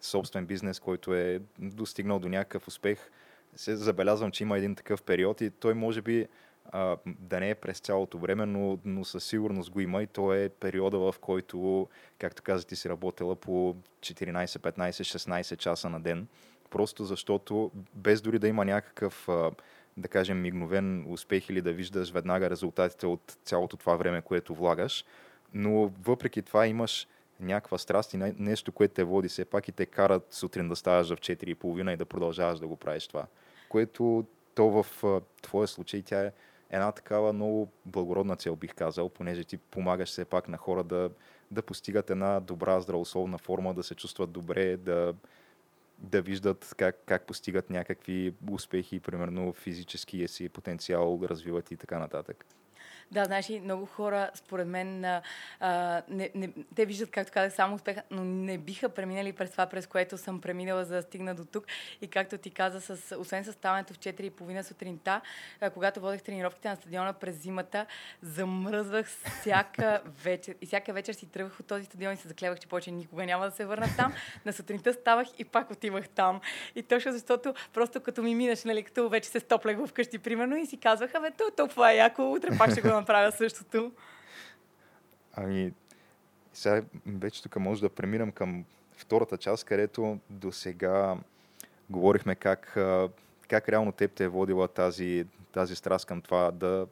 собствен 0.00 0.46
бизнес, 0.46 0.80
който 0.80 1.14
е 1.14 1.40
достигнал 1.58 2.18
до 2.18 2.28
някакъв 2.28 2.68
успех, 2.68 3.10
се 3.56 3.76
забелязвам, 3.76 4.30
че 4.30 4.42
има 4.42 4.58
един 4.58 4.74
такъв 4.74 5.02
период 5.02 5.40
и 5.40 5.50
той 5.50 5.74
може 5.74 6.02
би 6.02 6.26
а, 6.72 6.96
да 7.06 7.40
не 7.40 7.50
е 7.50 7.54
през 7.54 7.80
цялото 7.80 8.18
време, 8.18 8.46
но, 8.46 8.78
но 8.84 9.04
със 9.04 9.24
сигурност 9.24 9.70
го 9.70 9.80
има 9.80 10.02
и 10.02 10.06
то 10.06 10.34
е 10.34 10.48
периода, 10.48 10.98
в 10.98 11.14
който, 11.20 11.88
както 12.18 12.42
каза, 12.42 12.66
ти 12.66 12.76
си 12.76 12.88
работила 12.88 13.36
по 13.36 13.76
14, 14.00 14.46
15, 14.46 14.90
16 14.90 15.56
часа 15.56 15.88
на 15.88 16.00
ден. 16.00 16.28
Просто 16.70 17.04
защото 17.04 17.70
без 17.94 18.20
дори 18.20 18.38
да 18.38 18.48
има 18.48 18.64
някакъв 18.64 19.28
а, 19.28 19.50
да 19.98 20.08
кажем, 20.08 20.40
мигновен 20.40 21.12
успех 21.12 21.50
или 21.50 21.62
да 21.62 21.72
виждаш 21.72 22.10
веднага 22.10 22.50
резултатите 22.50 23.06
от 23.06 23.36
цялото 23.44 23.76
това 23.76 23.96
време, 23.96 24.22
което 24.22 24.54
влагаш, 24.54 25.04
но 25.54 25.92
въпреки 26.02 26.42
това 26.42 26.66
имаш 26.66 27.08
някаква 27.40 27.78
страст 27.78 28.14
и 28.14 28.16
нещо, 28.38 28.72
което 28.72 28.94
те 28.94 29.04
води 29.04 29.28
все 29.28 29.44
пак 29.44 29.68
и 29.68 29.72
те 29.72 29.86
карат 29.86 30.26
сутрин 30.30 30.68
да 30.68 30.76
ставаш 30.76 31.08
в 31.08 31.16
4.30 31.16 31.92
и 31.92 31.96
да 31.96 32.04
продължаваш 32.04 32.58
да 32.58 32.66
го 32.66 32.76
правиш 32.76 33.08
това. 33.08 33.26
Което 33.68 34.24
то 34.54 34.82
в 34.82 34.86
твоя 35.42 35.68
случай 35.68 36.02
тя 36.02 36.26
е 36.26 36.32
една 36.70 36.92
такава 36.92 37.32
много 37.32 37.68
благородна 37.86 38.36
цел, 38.36 38.56
бих 38.56 38.74
казал, 38.74 39.08
понеже 39.08 39.44
ти 39.44 39.56
помагаш 39.56 40.08
все 40.08 40.24
пак 40.24 40.48
на 40.48 40.56
хора 40.56 40.84
да, 40.84 41.10
да 41.50 41.62
постигат 41.62 42.10
една 42.10 42.40
добра 42.40 42.80
здравословна 42.80 43.38
форма, 43.38 43.74
да 43.74 43.82
се 43.82 43.94
чувстват 43.94 44.30
добре, 44.30 44.76
да, 44.76 45.14
да 45.98 46.22
виждат 46.22 46.74
как, 46.76 47.02
как 47.06 47.26
постигат 47.26 47.70
някакви 47.70 48.34
успехи, 48.50 49.00
примерно 49.00 49.52
физическия 49.52 50.28
си 50.28 50.48
потенциал, 50.48 51.20
развиват 51.22 51.70
и 51.70 51.76
така 51.76 51.98
нататък. 51.98 52.46
Да, 53.10 53.24
знаеш 53.24 53.50
ли, 53.50 53.60
много 53.60 53.86
хора, 53.86 54.30
според 54.34 54.66
мен, 54.66 55.04
а, 55.60 56.02
не, 56.08 56.30
не, 56.34 56.52
те 56.74 56.86
виждат, 56.86 57.10
както 57.10 57.32
казах, 57.32 57.52
само 57.52 57.74
успеха, 57.74 58.02
но 58.10 58.24
не 58.24 58.58
биха 58.58 58.88
преминали 58.88 59.32
през 59.32 59.50
това, 59.50 59.66
през 59.66 59.86
което 59.86 60.18
съм 60.18 60.40
преминала, 60.40 60.84
за 60.84 60.94
да 60.94 61.02
стигна 61.02 61.34
до 61.34 61.44
тук. 61.44 61.66
И 62.02 62.08
както 62.08 62.38
ти 62.38 62.50
каза, 62.50 62.80
с, 62.80 63.16
освен 63.16 63.44
с 63.44 63.52
ставането 63.52 63.94
в 63.94 63.98
4.30 63.98 64.62
сутринта, 64.62 65.20
а, 65.60 65.70
когато 65.70 66.00
водех 66.00 66.22
тренировките 66.22 66.68
на 66.68 66.76
стадиона 66.76 67.12
през 67.12 67.36
зимата, 67.36 67.86
замръзвах 68.22 69.06
всяка 69.06 70.00
вечер. 70.24 70.54
И 70.60 70.66
всяка 70.66 70.92
вечер 70.92 71.12
си 71.12 71.26
тръгвах 71.26 71.60
от 71.60 71.66
този 71.66 71.84
стадион 71.84 72.14
и 72.14 72.16
се 72.16 72.28
заклевах, 72.28 72.60
че 72.60 72.68
повече 72.68 72.90
никога 72.90 73.26
няма 73.26 73.44
да 73.44 73.50
се 73.50 73.64
върна 73.64 73.86
там. 73.96 74.12
На 74.46 74.52
сутринта 74.52 74.92
ставах 74.92 75.28
и 75.38 75.44
пак 75.44 75.70
отивах 75.70 76.08
там. 76.08 76.40
И 76.74 76.82
точно 76.82 77.12
защото 77.12 77.54
просто 77.72 78.00
като 78.00 78.22
ми 78.22 78.34
минаш, 78.34 78.64
нали, 78.64 78.82
като 78.82 79.08
вече 79.08 79.28
се 79.28 79.40
стоплях 79.40 79.86
вкъщи, 79.86 80.18
примерно, 80.18 80.56
и 80.56 80.66
си 80.66 80.80
казваха, 80.80 81.20
бе, 81.20 81.30
то, 81.56 81.68
това 81.68 81.92
е 81.92 81.96
яко, 81.96 82.32
утре 82.32 82.58
пак 82.58 82.72
ще 82.72 82.80
го 82.80 82.97
направя 82.98 83.32
същото. 83.32 83.92
Ами, 85.34 85.72
сега 86.52 86.82
вече 87.06 87.42
тук 87.42 87.56
може 87.56 87.80
да 87.80 87.88
преминем 87.88 88.32
към 88.32 88.64
втората 88.96 89.38
част, 89.38 89.64
където 89.64 90.18
до 90.30 90.52
сега 90.52 91.16
говорихме 91.90 92.34
как, 92.34 92.78
как 93.48 93.68
реално 93.68 93.92
теб 93.92 94.12
те 94.12 94.24
е 94.24 94.28
водила 94.28 94.68
тази, 94.68 95.26
тази 95.52 95.76
страст 95.76 96.06
към 96.06 96.20
това 96.20 96.50
да 96.50 96.86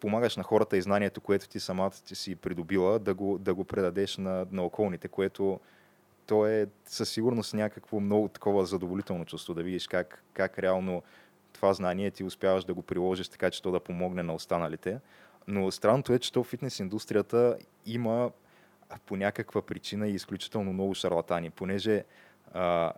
помагаш 0.00 0.36
на 0.36 0.42
хората 0.42 0.76
и 0.76 0.82
знанието, 0.82 1.20
което 1.20 1.48
ти 1.48 1.60
самата 1.60 1.90
ти 1.90 2.14
си 2.14 2.36
придобила, 2.36 2.98
да 2.98 3.14
го, 3.14 3.38
да 3.38 3.54
го 3.54 3.64
предадеш 3.64 4.16
на, 4.16 4.46
на 4.52 4.62
околните, 4.62 5.08
което 5.08 5.60
то 6.26 6.46
е 6.46 6.66
със 6.84 7.08
сигурност 7.10 7.54
някакво 7.54 8.00
много 8.00 8.28
такова 8.28 8.66
задоволително 8.66 9.24
чувство, 9.24 9.54
да 9.54 9.62
видиш 9.62 9.88
как, 9.88 10.22
как 10.32 10.58
реално 10.58 11.02
това 11.56 11.72
знание 11.72 12.10
ти 12.10 12.24
успяваш 12.24 12.64
да 12.64 12.74
го 12.74 12.82
приложиш 12.82 13.28
така, 13.28 13.50
че 13.50 13.62
то 13.62 13.70
да 13.70 13.80
помогне 13.80 14.22
на 14.22 14.34
останалите. 14.34 15.00
Но 15.48 15.70
странното 15.70 16.12
е, 16.12 16.18
че 16.18 16.32
то 16.32 16.44
фитнес 16.44 16.78
индустрията 16.78 17.58
има 17.86 18.30
по 19.06 19.16
някаква 19.16 19.62
причина 19.62 20.08
и 20.08 20.14
изключително 20.14 20.72
много 20.72 20.94
шарлатани, 20.94 21.50
понеже 21.50 22.04
а, 22.54 22.92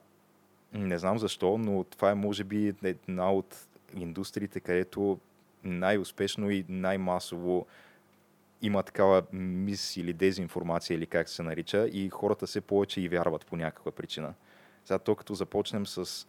не 0.73 0.99
знам 0.99 1.19
защо, 1.19 1.59
но 1.59 1.85
това 1.85 2.11
е 2.11 2.15
може 2.15 2.45
би 2.45 2.75
една 2.85 3.33
от 3.33 3.67
индустриите, 3.97 4.61
където 4.61 5.19
най-успешно 5.65 6.51
и 6.51 6.65
най-масово 6.69 7.67
има 8.63 8.83
такава 8.83 9.23
мис 9.33 9.97
или 9.97 10.13
дезинформация 10.13 10.95
или 10.95 11.07
как 11.07 11.29
се 11.29 11.43
нарича 11.43 11.89
и 11.89 12.11
хората 12.11 12.47
се 12.47 12.61
повече 12.61 13.01
и 13.01 13.09
вярват 13.09 13.47
по 13.47 13.57
някаква 13.57 13.93
причина. 13.93 14.35
Сега 14.85 14.99
то 14.99 15.15
като 15.15 15.35
започнем 15.35 15.87
с 15.87 16.27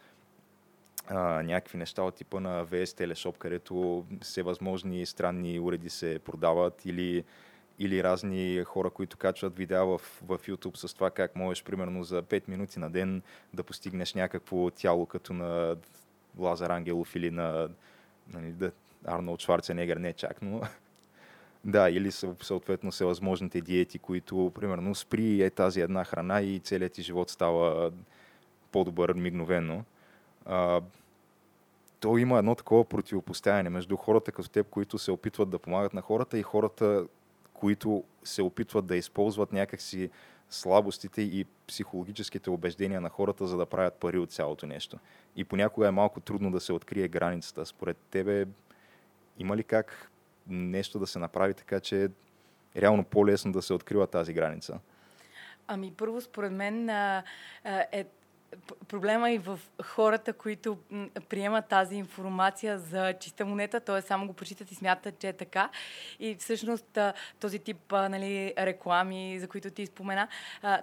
а, 1.09 1.43
някакви 1.43 1.77
неща 1.77 2.01
от 2.01 2.15
типа 2.15 2.39
на 2.39 2.65
VS 2.65 2.85
Teleshop, 2.85 3.37
където 3.37 4.05
всевъзможни 4.21 5.05
странни 5.05 5.59
уреди 5.59 5.89
се 5.89 6.19
продават 6.25 6.85
или, 6.85 7.23
или 7.79 8.03
разни 8.03 8.63
хора, 8.65 8.89
които 8.89 9.17
качват 9.17 9.57
видеа 9.57 9.85
в, 9.85 9.97
в 10.21 10.39
YouTube 10.39 10.77
с 10.77 10.93
това 10.93 11.11
как 11.11 11.35
можеш 11.35 11.63
примерно 11.63 12.03
за 12.03 12.23
5 12.23 12.49
минути 12.49 12.79
на 12.79 12.89
ден 12.89 13.21
да 13.53 13.63
постигнеш 13.63 14.13
някакво 14.13 14.69
тяло 14.69 15.05
като 15.05 15.33
на 15.33 15.75
Лазар 16.37 16.69
Ангелов 16.69 17.15
или 17.15 17.31
на 17.31 17.69
нали, 18.33 18.51
да, 18.51 18.71
Арнолд 19.05 19.41
Шварценегер, 19.41 19.97
не 19.97 20.13
чак, 20.13 20.41
но 20.41 20.61
да, 21.65 21.89
или 21.89 22.11
съответно 22.41 22.91
всевъзможните 22.91 23.61
диети, 23.61 23.99
които 23.99 24.51
примерно 24.55 24.95
спри 24.95 25.41
е 25.41 25.49
тази 25.49 25.81
една 25.81 26.03
храна 26.03 26.41
и 26.41 26.59
целият 26.59 26.93
ти 26.93 27.01
живот 27.01 27.29
става 27.29 27.91
по-добър 28.71 29.13
мигновено. 29.13 29.83
А, 30.45 30.81
то 31.99 32.17
има 32.17 32.39
едно 32.39 32.55
такова 32.55 32.85
противопоставяне 32.85 33.69
между 33.69 33.95
хората 33.95 34.31
като 34.31 34.49
теб, 34.49 34.69
които 34.69 34.97
се 34.97 35.11
опитват 35.11 35.49
да 35.49 35.59
помагат 35.59 35.93
на 35.93 36.01
хората 36.01 36.37
и 36.37 36.43
хората, 36.43 37.07
които 37.53 38.03
се 38.23 38.41
опитват 38.41 38.85
да 38.85 38.95
използват 38.95 39.53
някакси 39.53 40.09
слабостите 40.49 41.21
и 41.21 41.45
психологическите 41.67 42.49
убеждения 42.49 43.01
на 43.01 43.09
хората, 43.09 43.47
за 43.47 43.57
да 43.57 43.65
правят 43.65 43.93
пари 43.93 44.17
от 44.17 44.31
цялото 44.31 44.67
нещо. 44.67 44.97
И 45.35 45.43
понякога 45.43 45.87
е 45.87 45.91
малко 45.91 46.19
трудно 46.19 46.51
да 46.51 46.59
се 46.59 46.73
открие 46.73 47.07
границата. 47.07 47.65
Според 47.65 47.97
тебе 47.97 48.45
има 49.37 49.57
ли 49.57 49.63
как 49.63 50.11
нещо 50.47 50.99
да 50.99 51.07
се 51.07 51.19
направи 51.19 51.53
така, 51.53 51.79
че 51.79 52.03
е 52.03 52.09
реално 52.75 53.03
по-лесно 53.03 53.51
да 53.51 53.61
се 53.61 53.73
открива 53.73 54.07
тази 54.07 54.33
граница? 54.33 54.79
Ами 55.67 55.93
първо, 55.97 56.21
според 56.21 56.51
мен 56.51 56.89
е 57.91 58.05
проблема 58.87 59.31
и 59.31 59.37
в 59.37 59.59
хората, 59.83 60.33
които 60.33 60.77
приемат 61.29 61.67
тази 61.67 61.95
информация 61.95 62.79
за 62.79 63.13
чиста 63.13 63.45
монета, 63.45 63.79
т.е. 63.79 64.01
само 64.01 64.27
го 64.27 64.33
почитат 64.33 64.71
и 64.71 64.75
смятат, 64.75 65.19
че 65.19 65.27
е 65.27 65.33
така. 65.33 65.69
И 66.19 66.35
всъщност 66.35 66.97
този 67.39 67.59
тип 67.59 67.91
нали, 67.91 68.53
реклами, 68.57 69.39
за 69.39 69.47
които 69.47 69.71
ти 69.71 69.85
спомена, 69.85 70.27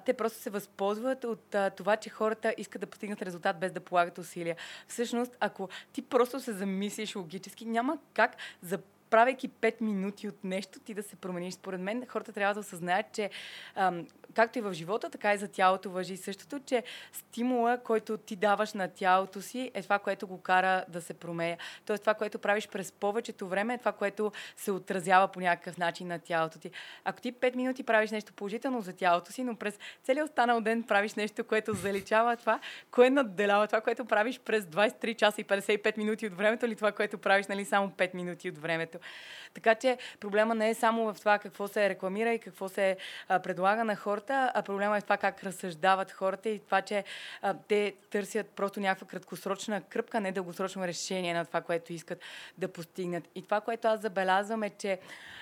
те 0.05 0.13
просто 0.13 0.39
се 0.39 0.51
възползват 0.51 1.25
от 1.25 1.57
това, 1.77 1.97
че 1.97 2.11
хората 2.11 2.55
искат 2.59 2.81
да 2.81 2.87
постигнат 2.87 3.23
резултат 3.23 3.59
без 3.59 3.73
да 3.73 3.81
полагат 3.81 4.19
усилия. 4.19 4.57
Всъщност, 4.89 5.37
ако 5.41 5.69
ти 5.93 6.03
просто 6.03 6.41
се 6.41 6.53
замислиш 6.53 7.17
логически, 7.17 7.65
няма 7.65 7.99
как 8.15 8.37
за 8.63 8.79
правейки 9.11 9.49
5 9.49 9.81
минути 9.81 10.29
от 10.29 10.45
нещо, 10.45 10.81
ти 10.81 10.95
да 10.95 11.03
се 11.03 11.17
промениш. 11.17 11.55
Според 11.55 11.81
мен 11.81 12.07
хората 12.09 12.33
трябва 12.33 12.55
да 12.55 12.61
осъзнаят, 12.61 13.07
че 13.13 13.31
ам, 13.75 14.07
както 14.35 14.59
и 14.59 14.63
в 14.63 14.73
живота, 14.73 15.11
така 15.11 15.35
и 15.35 15.39
за 15.39 15.49
тялото 15.49 15.91
въжи 15.91 16.17
същото, 16.17 16.61
че 16.67 16.83
стимула, 17.13 17.79
който 17.85 18.17
ти 18.17 18.37
даваш 18.37 18.73
на 18.73 18.89
тялото 18.89 19.43
си, 19.43 19.71
е 19.75 19.83
това, 19.83 19.99
което 19.99 20.27
го 20.27 20.41
кара 20.41 20.85
да 20.89 21.01
се 21.01 21.15
променя. 21.15 21.57
Тоест 21.87 22.03
това, 22.03 22.15
което 22.15 22.39
правиш 22.39 22.69
през 22.69 22.93
повечето 22.93 23.49
време, 23.49 23.75
е 23.75 23.79
това, 23.79 23.93
което 23.93 24.33
се 24.57 24.71
отразява 24.71 25.29
по 25.29 25.41
някакъв 25.41 25.79
начин 25.79 26.09
на 26.09 26.19
тялото 26.19 26.59
ти. 26.59 26.71
Ако 27.05 27.21
ти 27.21 27.33
5 27.33 27.57
минути 27.57 27.83
правиш 27.83 28.11
нещо 28.11 28.33
положително 28.33 28.81
за 28.81 28.93
тялото 28.93 29.33
си, 29.33 29.45
но 29.45 29.57
през 29.57 29.79
целият 30.03 30.29
останал 30.29 30.61
ден 30.61 30.83
правиш 30.83 31.15
нещо, 31.15 31.45
което 31.45 31.75
заличава 31.75 32.37
това, 32.37 32.61
кое 32.91 33.11
надделява 33.11 33.67
това, 33.67 33.81
което 33.81 34.05
правиш 34.05 34.41
през 34.41 34.65
23 34.65 35.17
часа 35.17 35.41
и 35.41 35.45
55 35.45 35.99
минути 35.99 36.27
от 36.27 36.35
времето 36.35 36.67
или 36.67 36.77
това, 36.77 36.93
което 36.93 37.19
правиш 37.19 37.47
нали, 37.47 37.65
само 37.65 37.91
5 37.91 38.15
минути 38.15 38.49
от 38.49 38.59
времето. 38.59 38.96
Така 39.55 39.75
че 39.75 39.99
проблема 40.21 40.55
не 40.55 40.71
е 40.71 40.75
само 40.75 41.13
в 41.13 41.19
това 41.19 41.39
какво 41.39 41.69
се 41.69 41.89
рекламира 41.89 42.33
и 42.33 42.39
какво 42.39 42.69
се 42.69 42.97
а, 43.29 43.39
предлага 43.39 43.85
на 43.85 43.97
хората, 43.97 44.53
а 44.55 44.63
проблема 44.63 44.97
е 44.97 45.01
в 45.01 45.05
това 45.05 45.17
как 45.17 45.45
разсъждават 45.45 46.13
хората 46.13 46.49
и 46.49 46.59
това, 46.59 46.83
че 46.83 47.05
а, 47.43 47.55
те 47.69 47.95
търсят 48.11 48.47
просто 48.47 48.81
някаква 48.81 49.07
краткосрочна 49.07 49.81
кръпка, 49.81 50.21
не 50.21 50.33
дългосрочно 50.33 50.87
решение 50.87 51.35
на 51.35 51.45
това, 51.45 51.61
което 51.61 51.93
искат 51.93 52.21
да 52.59 52.69
постигнат. 52.69 53.29
И 53.35 53.43
това, 53.43 53.61
което 53.61 53.89
аз 53.89 54.01
забелязвам 54.01 54.63
е, 54.63 54.71
че 54.71 54.99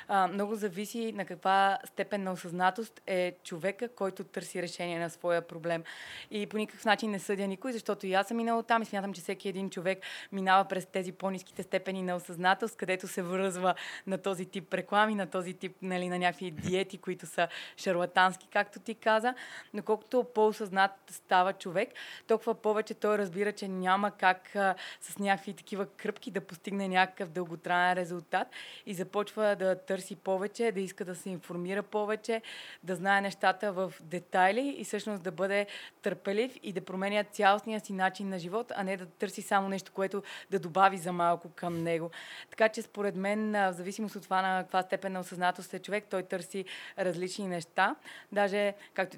а, 0.08 0.26
много 0.26 0.54
зависи 0.54 1.12
на 1.12 1.24
каква 1.24 1.78
степен 1.84 2.22
на 2.22 2.32
осъзнатост 2.32 3.00
е 3.06 3.36
човека, 3.44 3.88
който 3.88 4.24
търси 4.24 4.62
решение 4.62 4.98
на 4.98 5.10
своя 5.10 5.42
проблем. 5.42 5.84
И 6.30 6.46
по 6.46 6.56
никакъв 6.56 6.84
начин 6.84 7.10
не 7.10 7.18
съдя 7.18 7.46
никой, 7.46 7.72
защото 7.72 8.06
и 8.06 8.14
аз 8.14 8.28
съм 8.28 8.36
минала 8.36 8.62
там 8.62 8.82
и 8.82 8.84
смятам, 8.84 9.12
че 9.12 9.20
всеки 9.20 9.48
един 9.48 9.70
човек 9.70 9.98
минава 10.32 10.64
през 10.64 10.86
тези 10.86 11.12
по-низките 11.12 11.62
степени 11.62 12.02
на 12.02 12.16
осъзнатост, 12.16 12.76
където 12.76 13.08
се 13.08 13.22
връзва 13.22 13.74
на 14.06 14.18
този 14.18 14.46
тип 14.46 14.74
реклами, 14.74 15.14
на 15.14 15.26
този 15.26 15.54
тип, 15.54 15.76
нали, 15.82 16.08
на 16.08 16.18
някакви 16.18 16.50
диети, 16.50 16.98
които 16.98 17.26
са 17.26 17.48
шарлатански, 17.76 18.48
както 18.52 18.80
ти 18.80 18.94
каза. 18.94 19.34
Но 19.74 19.82
колкото 19.82 20.24
по-осъзнат 20.34 20.90
става 21.10 21.52
човек, 21.52 21.88
толкова 22.26 22.54
повече 22.54 22.94
той 22.94 23.18
разбира, 23.18 23.52
че 23.52 23.68
няма 23.68 24.10
как 24.10 24.56
а, 24.56 24.74
с 25.00 25.18
някакви 25.18 25.54
такива 25.54 25.86
кръпки 25.86 26.30
да 26.30 26.40
постигне 26.40 26.88
някакъв 26.88 27.28
дълготраен 27.28 27.96
резултат 27.96 28.48
и 28.86 28.94
започва 28.94 29.56
да 29.56 29.84
търси 29.94 30.16
повече, 30.16 30.72
да 30.72 30.80
иска 30.80 31.04
да 31.04 31.14
се 31.14 31.30
информира 31.30 31.82
повече, 31.82 32.42
да 32.82 32.96
знае 32.96 33.20
нещата 33.20 33.72
в 33.72 33.92
детайли 34.00 34.74
и 34.78 34.84
всъщност 34.84 35.22
да 35.22 35.32
бъде 35.32 35.66
търпелив 36.02 36.58
и 36.62 36.72
да 36.72 36.80
променя 36.80 37.24
цялостния 37.24 37.80
си 37.80 37.92
начин 37.92 38.28
на 38.28 38.38
живот, 38.38 38.72
а 38.76 38.84
не 38.84 38.96
да 38.96 39.06
търси 39.06 39.42
само 39.42 39.68
нещо, 39.68 39.92
което 39.92 40.22
да 40.50 40.58
добави 40.58 40.98
за 40.98 41.12
малко 41.12 41.48
към 41.48 41.82
него. 41.82 42.10
Така 42.50 42.68
че 42.68 42.82
според 42.82 43.16
мен, 43.16 43.52
в 43.52 43.72
зависимост 43.72 44.16
от 44.16 44.22
това 44.22 44.42
на 44.42 44.62
каква 44.62 44.82
степен 44.82 45.12
на 45.12 45.20
осъзнатост 45.20 45.74
е 45.74 45.78
човек, 45.78 46.04
той 46.10 46.22
търси 46.22 46.64
различни 46.98 47.48
неща. 47.48 47.96
Даже, 48.32 48.74
както 48.94 49.16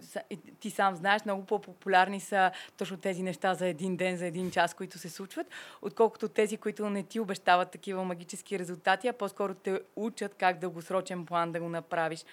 ти 0.60 0.70
сам 0.70 0.96
знаеш, 0.96 1.24
много 1.24 1.44
по-популярни 1.44 2.20
са 2.20 2.50
точно 2.76 2.96
тези 2.96 3.22
неща 3.22 3.54
за 3.54 3.66
един 3.66 3.96
ден, 3.96 4.16
за 4.16 4.26
един 4.26 4.50
час, 4.50 4.74
които 4.74 4.98
се 4.98 5.08
случват, 5.08 5.46
отколкото 5.82 6.28
тези, 6.28 6.56
които 6.56 6.90
не 6.90 7.02
ти 7.02 7.20
обещават 7.20 7.70
такива 7.70 8.04
магически 8.04 8.58
резултати, 8.58 9.08
а 9.08 9.12
по-скоро 9.12 9.54
те 9.54 9.80
учат 9.96 10.34
как 10.34 10.58
дългосрочен 10.66 11.26
план 11.26 11.52
да 11.52 11.60
го 11.60 11.68
направиш 11.68 12.24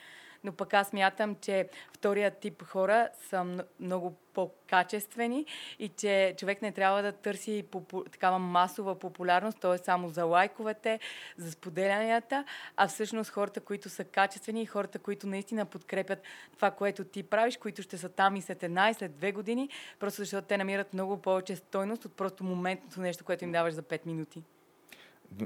но 0.43 0.51
пък 0.51 0.73
аз 0.73 0.93
мятам, 0.93 1.35
че 1.35 1.69
вторият 1.93 2.37
тип 2.37 2.63
хора 2.63 3.09
са 3.29 3.63
много 3.79 4.17
по-качествени 4.33 5.45
и 5.79 5.89
че 5.89 6.35
човек 6.37 6.61
не 6.61 6.71
трябва 6.71 7.01
да 7.01 7.11
търси 7.11 7.63
попу... 7.71 8.03
такава 8.03 8.39
масова 8.39 8.99
популярност, 8.99 9.59
т.е. 9.59 9.77
само 9.77 10.09
за 10.09 10.23
лайковете, 10.23 10.99
за 11.37 11.51
споделянията, 11.51 12.45
а 12.77 12.87
всъщност 12.87 13.31
хората, 13.31 13.59
които 13.59 13.89
са 13.89 14.03
качествени 14.03 14.61
и 14.61 14.65
хората, 14.65 14.99
които 14.99 15.27
наистина 15.27 15.65
подкрепят 15.65 16.21
това, 16.55 16.71
което 16.71 17.03
ти 17.03 17.23
правиш, 17.23 17.57
които 17.57 17.81
ще 17.81 17.97
са 17.97 18.09
там 18.09 18.35
и 18.35 18.41
след 18.41 18.63
една 18.63 18.89
и 18.89 18.93
след 18.93 19.15
две 19.15 19.31
години, 19.31 19.69
просто 19.99 20.21
защото 20.21 20.47
те 20.47 20.57
намират 20.57 20.93
много 20.93 21.17
повече 21.17 21.55
стойност 21.55 22.05
от 22.05 22.15
просто 22.15 22.43
моментното 22.43 23.01
нещо, 23.01 23.25
което 23.25 23.43
им 23.43 23.51
даваш 23.51 23.73
за 23.73 23.83
5 23.83 24.05
минути. 24.05 24.43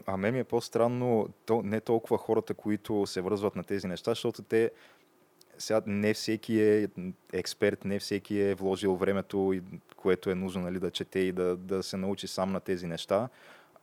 А 0.06 0.18
мен 0.18 0.34
ми 0.34 0.40
е 0.40 0.44
по-странно 0.44 1.30
то, 1.46 1.62
не 1.62 1.82
толкова 1.82 2.18
хората, 2.18 2.54
които 2.54 3.06
се 3.06 3.22
връзват 3.22 3.56
на 3.56 3.64
тези 3.64 3.88
неща, 3.88 4.12
защото 4.12 4.42
те 4.42 4.72
сега 5.58 5.82
не 5.86 6.14
всеки 6.14 6.62
е 6.62 6.88
експерт, 7.34 7.86
не 7.86 8.00
всеки 8.00 8.40
е 8.40 8.56
вложил 8.56 8.96
времето, 8.96 9.54
което 9.96 10.30
е 10.30 10.36
нужно 10.36 10.62
нали, 10.62 10.80
да 10.80 10.92
чете 10.92 11.20
и 11.20 11.32
да, 11.32 11.58
да 11.58 11.84
се 11.84 11.98
научи 11.98 12.28
сам 12.28 12.52
на 12.52 12.60
тези 12.60 12.88
неща. 12.88 13.30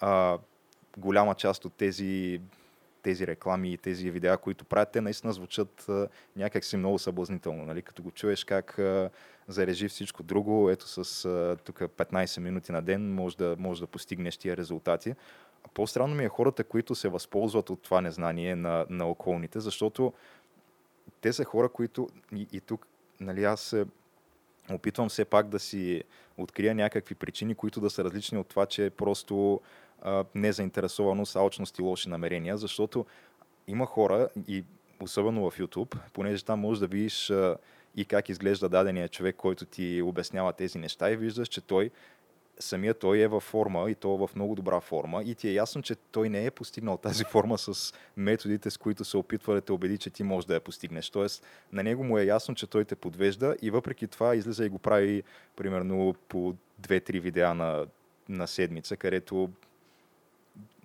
А, 0.01 0.39
голяма 0.97 1.35
част 1.35 1.65
от 1.65 1.75
тези, 1.75 2.41
тези 3.03 3.27
реклами 3.27 3.73
и 3.73 3.77
тези 3.77 4.11
видеа, 4.11 4.39
които 4.39 4.65
правят, 4.65 4.93
те 4.93 5.01
наистина 5.01 5.33
звучат 5.33 5.89
а, 5.89 6.09
някакси 6.37 6.77
много 6.77 6.99
съблазнително. 6.99 7.65
Нали? 7.65 7.83
Като 7.83 8.03
го 8.03 8.11
чуеш 8.11 8.45
как 8.45 8.79
а, 8.79 9.11
зарежи 9.49 9.89
всичко 9.89 10.23
друго, 10.23 10.71
ето 10.71 11.05
с 11.05 11.29
тук 11.65 11.79
15 11.79 12.41
минути 12.41 12.73
на 12.73 12.83
ден 12.83 13.15
може 13.15 13.37
да, 13.37 13.57
може 13.59 13.81
да 13.81 13.87
постигнеш 13.87 14.37
тия 14.37 14.57
резултати. 14.57 15.15
По-странно 15.75 16.15
ми 16.15 16.25
е 16.25 16.29
хората, 16.29 16.65
които 16.65 16.95
се 16.95 17.09
възползват 17.09 17.71
от 17.71 17.83
това 17.83 18.01
незнание 18.01 18.57
на, 18.57 18.87
на 18.91 19.07
околните, 19.07 19.61
защото 19.61 20.13
те 21.21 21.33
са 21.33 21.45
хора, 21.45 21.69
които 21.69 22.09
и, 22.37 22.47
и 22.53 22.61
тук, 22.61 22.87
нали, 23.21 23.45
аз 23.45 23.77
опитвам 24.71 25.09
все 25.09 25.25
пак 25.25 25.49
да 25.49 25.59
си 25.59 26.03
открия 26.39 26.75
някакви 26.75 27.15
причини, 27.15 27.55
които 27.55 27.81
да 27.81 27.91
са 27.91 28.05
различни 28.05 28.39
от 28.39 28.49
това, 28.49 28.67
че 28.67 28.87
е 28.87 28.91
просто 28.91 29.61
а, 30.03 30.25
незаинтересованост, 30.35 31.37
алчност 31.37 31.79
и 31.79 31.83
лоши 31.83 32.09
намерения, 32.09 32.57
защото 32.57 33.07
има 33.67 33.87
хора 33.87 34.29
и 34.49 34.65
особено 35.01 35.51
в 35.51 35.59
YouTube, 35.59 35.97
понеже 36.13 36.45
там 36.45 36.61
можеш 36.61 36.81
да 36.81 36.87
видиш 36.87 37.31
а, 37.31 37.57
и 37.97 38.05
как 38.05 38.29
изглежда 38.29 38.69
дадения 38.69 39.09
човек, 39.09 39.37
който 39.37 39.65
ти 39.67 40.03
обяснява 40.03 40.53
тези 40.53 40.79
неща 40.79 41.11
и 41.11 41.17
виждаш, 41.17 41.49
че 41.49 41.61
той 41.61 41.91
самия 42.59 42.95
той 42.95 43.19
е 43.19 43.29
във 43.29 43.43
форма 43.43 43.91
и 43.91 43.95
то 43.95 44.17
в 44.17 44.31
много 44.37 44.55
добра 44.55 44.81
форма 44.81 45.23
и 45.23 45.35
ти 45.35 45.49
е 45.49 45.53
ясно, 45.53 45.83
че 45.83 45.95
той 45.95 46.29
не 46.29 46.47
е 46.47 46.51
постигнал 46.51 46.97
тази 46.97 47.25
форма 47.25 47.59
с 47.59 47.95
методите, 48.17 48.71
с 48.71 48.77
които 48.77 49.05
се 49.05 49.17
опитва 49.17 49.55
да 49.55 49.61
те 49.61 49.73
убеди, 49.73 49.99
че 49.99 50.11
ти 50.11 50.23
можеш 50.23 50.47
да 50.47 50.55
я 50.55 50.61
постигнеш. 50.61 51.11
Тоест, 51.11 51.45
на 51.73 51.83
него 51.83 52.05
му 52.05 52.19
е 52.19 52.25
ясно, 52.25 52.55
че 52.55 52.67
той 52.67 52.85
те 52.85 52.97
подвежда 52.97 53.57
и 53.63 53.71
въпреки 53.71 54.07
това 54.07 54.35
излиза 54.35 54.65
и 54.65 54.69
го 54.69 54.79
прави 54.79 55.23
примерно 55.57 56.15
по 56.29 56.55
2-3 56.83 57.21
видеа 57.21 57.55
на, 57.55 57.87
на 58.29 58.47
седмица, 58.47 58.97
където 58.97 59.51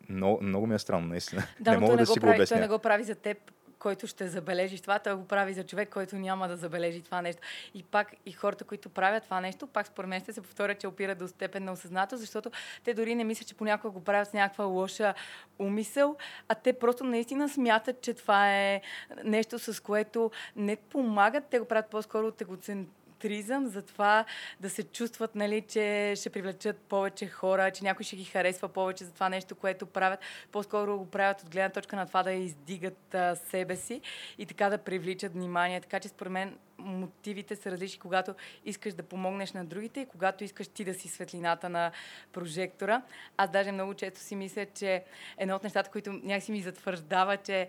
много, 0.09 0.43
много 0.43 0.67
ми 0.67 0.76
е 0.76 0.80
странно, 0.80 1.07
наистина. 1.07 1.43
Да, 1.59 1.72
не 1.72 1.78
мога 1.78 1.93
да 1.93 1.99
не 1.99 2.05
си 2.05 2.20
прави, 2.20 2.34
го 2.34 2.38
обясня. 2.38 2.57
Той 2.57 2.61
не 2.61 2.67
го 2.67 2.80
прави 2.80 3.03
за 3.03 3.15
теб 3.15 3.38
който 3.80 4.08
ще 4.08 4.28
забележи 4.28 4.82
това, 4.82 5.00
той 5.00 5.14
го 5.16 5.28
прави 5.28 5.54
за 5.54 5.64
човек, 5.64 5.90
който 5.90 6.16
няма 6.16 6.48
да 6.48 6.58
забележи 6.58 7.02
това 7.02 7.22
нещо. 7.22 7.42
И 7.74 7.84
пак 7.84 8.14
и 8.26 8.32
хората, 8.32 8.64
които 8.64 8.90
правят 8.90 9.24
това 9.24 9.42
нещо, 9.42 9.68
пак 9.68 9.88
според 9.88 10.10
мен 10.10 10.22
ще 10.22 10.34
се 10.34 10.42
повторят, 10.42 10.80
че 10.80 10.88
опират 10.88 11.18
до 11.18 11.28
степен 11.28 11.64
на 11.64 11.72
осъзнато, 11.72 12.18
защото 12.18 12.52
те 12.84 12.94
дори 12.94 13.16
не 13.16 13.24
мислят, 13.24 13.48
че 13.48 13.56
понякога 13.56 13.92
го 13.92 14.04
правят 14.04 14.28
с 14.28 14.34
някаква 14.34 14.66
лоша 14.66 15.14
умисъл, 15.60 16.18
а 16.48 16.56
те 16.56 16.74
просто 16.74 17.04
наистина 17.04 17.50
смятат, 17.50 18.02
че 18.02 18.14
това 18.14 18.56
е 18.56 18.82
нещо, 19.24 19.60
с 19.60 19.84
което 19.84 20.32
не 20.56 20.76
помагат, 20.76 21.44
те 21.50 21.60
го 21.60 21.66
правят 21.66 21.90
по-скоро 21.90 22.28
от 22.28 22.42
егоцентризъм 22.42 22.99
тризъм, 23.20 23.67
за 23.67 23.82
това 23.82 24.26
да 24.59 24.70
се 24.70 24.84
чувстват, 24.84 25.36
нали, 25.36 25.61
че 25.61 26.13
ще 26.15 26.30
привлечат 26.30 26.78
повече 26.78 27.28
хора, 27.28 27.72
че 27.72 27.84
някой 27.84 28.03
ще 28.03 28.15
ги 28.15 28.24
харесва 28.24 28.70
повече 28.70 29.03
за 29.03 29.11
това 29.11 29.30
нещо, 29.30 29.55
което 29.55 29.86
правят. 29.86 30.20
По-скоро 30.51 30.97
го 30.97 31.05
правят 31.05 31.41
от 31.41 31.49
гледна 31.49 31.70
точка 31.70 31.95
на 31.95 32.05
това 32.05 32.24
да 32.24 32.32
издигат 32.32 33.15
а, 33.15 33.36
себе 33.36 33.76
си 33.76 34.01
и 34.38 34.45
така 34.45 34.70
да 34.70 34.78
привличат 34.78 35.34
внимание. 35.34 35.82
Така 35.82 35.99
че 35.99 36.07
според 36.07 36.32
мен 36.32 36.57
мотивите 36.80 37.56
са 37.56 37.72
различни, 37.72 38.00
когато 38.00 38.36
искаш 38.66 38.94
да 38.94 39.04
помогнеш 39.04 39.52
на 39.52 39.66
другите 39.66 40.00
и 40.00 40.06
когато 40.06 40.44
искаш 40.44 40.68
ти 40.68 40.84
да 40.86 40.94
си 40.94 41.08
светлината 41.08 41.70
на 41.70 41.92
прожектора. 42.34 43.02
Аз 43.38 43.50
даже 43.50 43.72
много 43.72 43.94
често 43.94 44.20
си 44.20 44.36
мисля, 44.36 44.66
че 44.66 45.04
едно 45.38 45.56
от 45.56 45.64
нещата, 45.64 45.92
които 45.92 46.14
някакси 46.14 46.52
ми 46.52 46.62
затвърждава, 46.62 47.38
че 47.38 47.68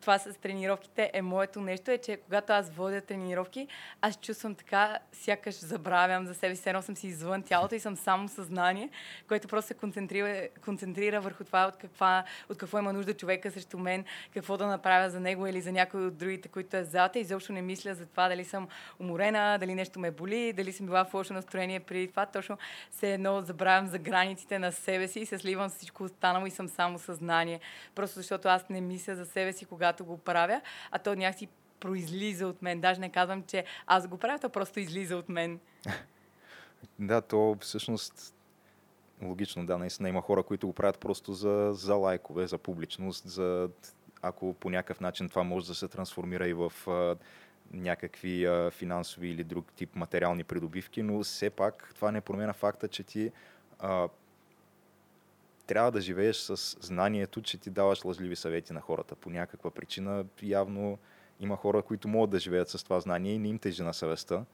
това 0.00 0.18
с 0.18 0.34
тренировките 0.34 1.10
е 1.12 1.22
моето 1.22 1.60
нещо, 1.60 1.90
е, 1.90 1.98
че 1.98 2.16
когато 2.16 2.52
аз 2.52 2.70
водя 2.70 3.00
тренировки, 3.00 3.68
аз 4.00 4.20
чувствам 4.20 4.54
така, 4.54 4.98
сякаш 5.12 5.54
забравям 5.54 6.26
за 6.26 6.34
себе 6.34 6.56
си, 6.56 6.68
едно 6.68 6.82
съм 6.82 6.96
си 6.96 7.06
извън 7.06 7.42
тялото 7.42 7.74
и 7.74 7.80
съм 7.80 7.96
само 7.96 8.28
съзнание, 8.28 8.90
което 9.28 9.48
просто 9.48 9.68
се 9.68 9.74
концентрира, 9.74 10.48
концентрира 10.64 11.20
върху 11.20 11.44
това 11.44 11.66
от, 11.66 11.76
каква, 11.76 12.24
от 12.48 12.58
какво 12.58 12.78
има 12.78 12.92
нужда 12.92 13.14
човека 13.14 13.50
срещу 13.50 13.78
мен, 13.78 14.04
какво 14.34 14.56
да 14.56 14.66
направя 14.66 15.10
за 15.10 15.20
него 15.20 15.46
или 15.46 15.60
за 15.60 15.72
някой 15.72 16.06
от 16.06 16.16
другите, 16.16 16.48
които 16.48 16.76
е 16.76 16.84
зад 16.84 17.16
и 17.16 17.18
изобщо 17.18 17.52
не 17.52 17.62
мисля 17.62 17.94
за 17.94 18.06
това 18.06 18.29
дали 18.30 18.44
съм 18.44 18.68
уморена, 18.98 19.58
дали 19.60 19.74
нещо 19.74 20.00
ме 20.00 20.10
боли, 20.10 20.52
дали 20.52 20.72
съм 20.72 20.86
била 20.86 21.04
в 21.04 21.14
лошо 21.14 21.32
настроение 21.32 21.80
преди 21.80 22.08
това. 22.08 22.26
Точно 22.26 22.58
се 22.90 23.14
едно 23.14 23.42
забравям 23.42 23.86
за 23.86 23.98
границите 23.98 24.58
на 24.58 24.72
себе 24.72 25.08
си 25.08 25.20
и 25.20 25.26
се 25.26 25.38
сливам 25.38 25.68
с 25.68 25.74
всичко 25.74 26.04
останало 26.04 26.46
и 26.46 26.50
съм 26.50 26.68
само 26.68 26.98
съзнание. 26.98 27.60
Просто 27.94 28.18
защото 28.18 28.48
аз 28.48 28.68
не 28.68 28.80
мисля 28.80 29.16
за 29.16 29.26
себе 29.26 29.52
си, 29.52 29.64
когато 29.64 30.04
го 30.04 30.18
правя, 30.18 30.60
а 30.90 30.98
то 30.98 31.14
някакси 31.14 31.48
произлиза 31.80 32.46
от 32.46 32.62
мен. 32.62 32.80
Даже 32.80 33.00
не 33.00 33.12
казвам, 33.12 33.42
че 33.42 33.64
аз 33.86 34.08
го 34.08 34.18
правя, 34.18 34.38
то 34.38 34.48
просто 34.48 34.80
излиза 34.80 35.16
от 35.16 35.28
мен. 35.28 35.60
Да, 36.98 37.20
то 37.20 37.56
всъщност 37.60 38.34
логично, 39.22 39.66
да, 39.66 39.78
наистина 39.78 40.08
има 40.08 40.20
хора, 40.20 40.42
които 40.42 40.66
го 40.66 40.72
правят 40.72 40.98
просто 40.98 41.32
за, 41.32 41.70
за 41.72 41.94
лайкове, 41.94 42.46
за 42.46 42.58
публичност, 42.58 43.28
за 43.28 43.68
ако 44.22 44.54
по 44.54 44.70
някакъв 44.70 45.00
начин 45.00 45.28
това 45.28 45.42
може 45.42 45.66
да 45.66 45.74
се 45.74 45.88
трансформира 45.88 46.48
и 46.48 46.52
в 46.52 46.72
някакви 47.70 48.44
а, 48.44 48.70
финансови 48.70 49.28
или 49.28 49.44
друг 49.44 49.72
тип 49.72 49.96
материални 49.96 50.44
придобивки, 50.44 51.02
но 51.02 51.22
все 51.22 51.50
пак 51.50 51.92
това 51.94 52.12
не 52.12 52.20
променя 52.20 52.52
факта, 52.52 52.88
че 52.88 53.02
ти 53.02 53.32
а, 53.78 54.08
трябва 55.66 55.90
да 55.90 56.00
живееш 56.00 56.36
с 56.36 56.76
знанието, 56.80 57.42
че 57.42 57.58
ти 57.58 57.70
даваш 57.70 58.04
лъжливи 58.04 58.36
съвети 58.36 58.72
на 58.72 58.80
хората. 58.80 59.14
По 59.14 59.30
някаква 59.30 59.70
причина 59.70 60.24
явно 60.42 60.98
има 61.40 61.56
хора, 61.56 61.82
които 61.82 62.08
могат 62.08 62.30
да 62.30 62.38
живеят 62.38 62.68
с 62.68 62.84
това 62.84 63.00
знание 63.00 63.34
и 63.34 63.38
не 63.38 63.48
им 63.48 63.58
тежи 63.58 63.82
на 63.82 63.94
съвестта. 63.94 64.44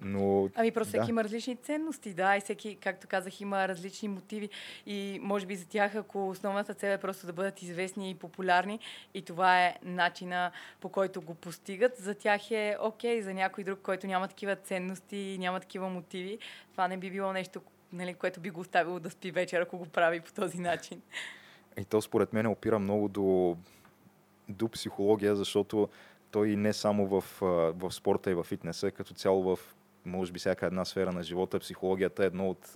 Но, 0.00 0.48
ами 0.54 0.70
просто 0.70 0.92
да. 0.92 0.98
всеки 0.98 1.10
има 1.10 1.24
различни 1.24 1.56
ценности, 1.56 2.14
да, 2.14 2.36
и 2.36 2.40
всеки, 2.40 2.76
както 2.76 3.06
казах, 3.06 3.40
има 3.40 3.68
различни 3.68 4.08
мотиви 4.08 4.48
и 4.86 5.18
може 5.22 5.46
би 5.46 5.56
за 5.56 5.68
тях, 5.68 5.94
ако 5.94 6.28
основната 6.28 6.74
цел 6.74 6.88
е 6.88 6.98
просто 6.98 7.26
да 7.26 7.32
бъдат 7.32 7.62
известни 7.62 8.10
и 8.10 8.14
популярни 8.14 8.78
и 9.14 9.22
това 9.22 9.64
е 9.64 9.74
начина 9.82 10.50
по 10.80 10.88
който 10.88 11.20
го 11.20 11.34
постигат, 11.34 11.96
за 11.96 12.14
тях 12.14 12.50
е 12.50 12.76
окей, 12.80 13.22
за 13.22 13.34
някой 13.34 13.64
друг, 13.64 13.78
който 13.82 14.06
няма 14.06 14.28
такива 14.28 14.56
ценности 14.56 15.16
и 15.16 15.38
няма 15.38 15.60
такива 15.60 15.88
мотиви, 15.88 16.38
това 16.72 16.88
не 16.88 16.96
би 16.96 17.10
било 17.10 17.32
нещо, 17.32 17.60
нали, 17.92 18.14
което 18.14 18.40
би 18.40 18.50
го 18.50 18.60
оставило 18.60 19.00
да 19.00 19.10
спи 19.10 19.30
вечер, 19.30 19.60
ако 19.60 19.78
го 19.78 19.86
прави 19.86 20.20
по 20.20 20.32
този 20.32 20.58
начин. 20.58 21.02
И 21.76 21.84
то 21.84 22.02
според 22.02 22.32
мен 22.32 22.46
опира 22.46 22.78
много 22.78 23.08
до, 23.08 23.56
до 24.48 24.68
психология, 24.68 25.36
защото 25.36 25.88
той 26.30 26.56
не 26.56 26.72
само 26.72 27.06
в, 27.06 27.24
в 27.76 27.90
спорта 27.90 28.30
и 28.30 28.34
в 28.34 28.42
фитнеса, 28.42 28.90
като 28.90 29.14
цяло 29.14 29.56
в 29.56 29.58
може 30.04 30.32
би 30.32 30.38
всяка 30.38 30.66
една 30.66 30.84
сфера 30.84 31.12
на 31.12 31.22
живота, 31.22 31.58
психологията 31.58 32.22
е 32.22 32.26
едно 32.26 32.50
от 32.50 32.72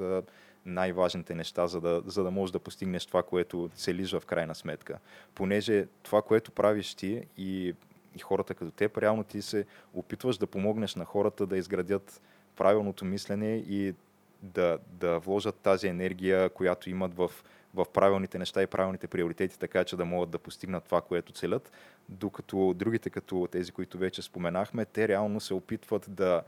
най-важните 0.66 1.34
неща, 1.34 1.66
за 1.66 1.80
да, 1.80 2.02
за 2.06 2.22
да 2.22 2.30
можеш 2.30 2.52
да 2.52 2.58
постигнеш 2.58 3.06
това, 3.06 3.22
което 3.22 3.70
целиш 3.74 4.12
в 4.12 4.22
крайна 4.26 4.54
сметка. 4.54 4.98
Понеже 5.34 5.86
това, 6.02 6.22
което 6.22 6.52
правиш 6.52 6.94
ти 6.94 7.22
и, 7.36 7.74
и 8.16 8.18
хората 8.18 8.54
като 8.54 8.70
теб, 8.70 8.98
реално 8.98 9.24
ти 9.24 9.42
се 9.42 9.66
опитваш 9.94 10.38
да 10.38 10.46
помогнеш 10.46 10.94
на 10.94 11.04
хората 11.04 11.46
да 11.46 11.56
изградят 11.56 12.22
правилното 12.56 13.04
мислене 13.04 13.56
и 13.56 13.94
да, 14.42 14.78
да 14.90 15.18
вложат 15.18 15.54
тази 15.54 15.86
енергия, 15.86 16.50
която 16.50 16.90
имат 16.90 17.14
в, 17.14 17.30
в 17.74 17.86
правилните 17.94 18.38
неща 18.38 18.62
и 18.62 18.66
правилните 18.66 19.06
приоритети, 19.06 19.58
така 19.58 19.84
че 19.84 19.96
да 19.96 20.04
могат 20.04 20.30
да 20.30 20.38
постигнат 20.38 20.84
това, 20.84 21.00
което 21.00 21.32
целят. 21.32 21.72
Докато 22.08 22.74
другите, 22.74 23.10
като 23.10 23.48
тези, 23.52 23.72
които 23.72 23.98
вече 23.98 24.22
споменахме, 24.22 24.84
те 24.84 25.08
реално 25.08 25.40
се 25.40 25.54
опитват 25.54 26.06
да, 26.08 26.42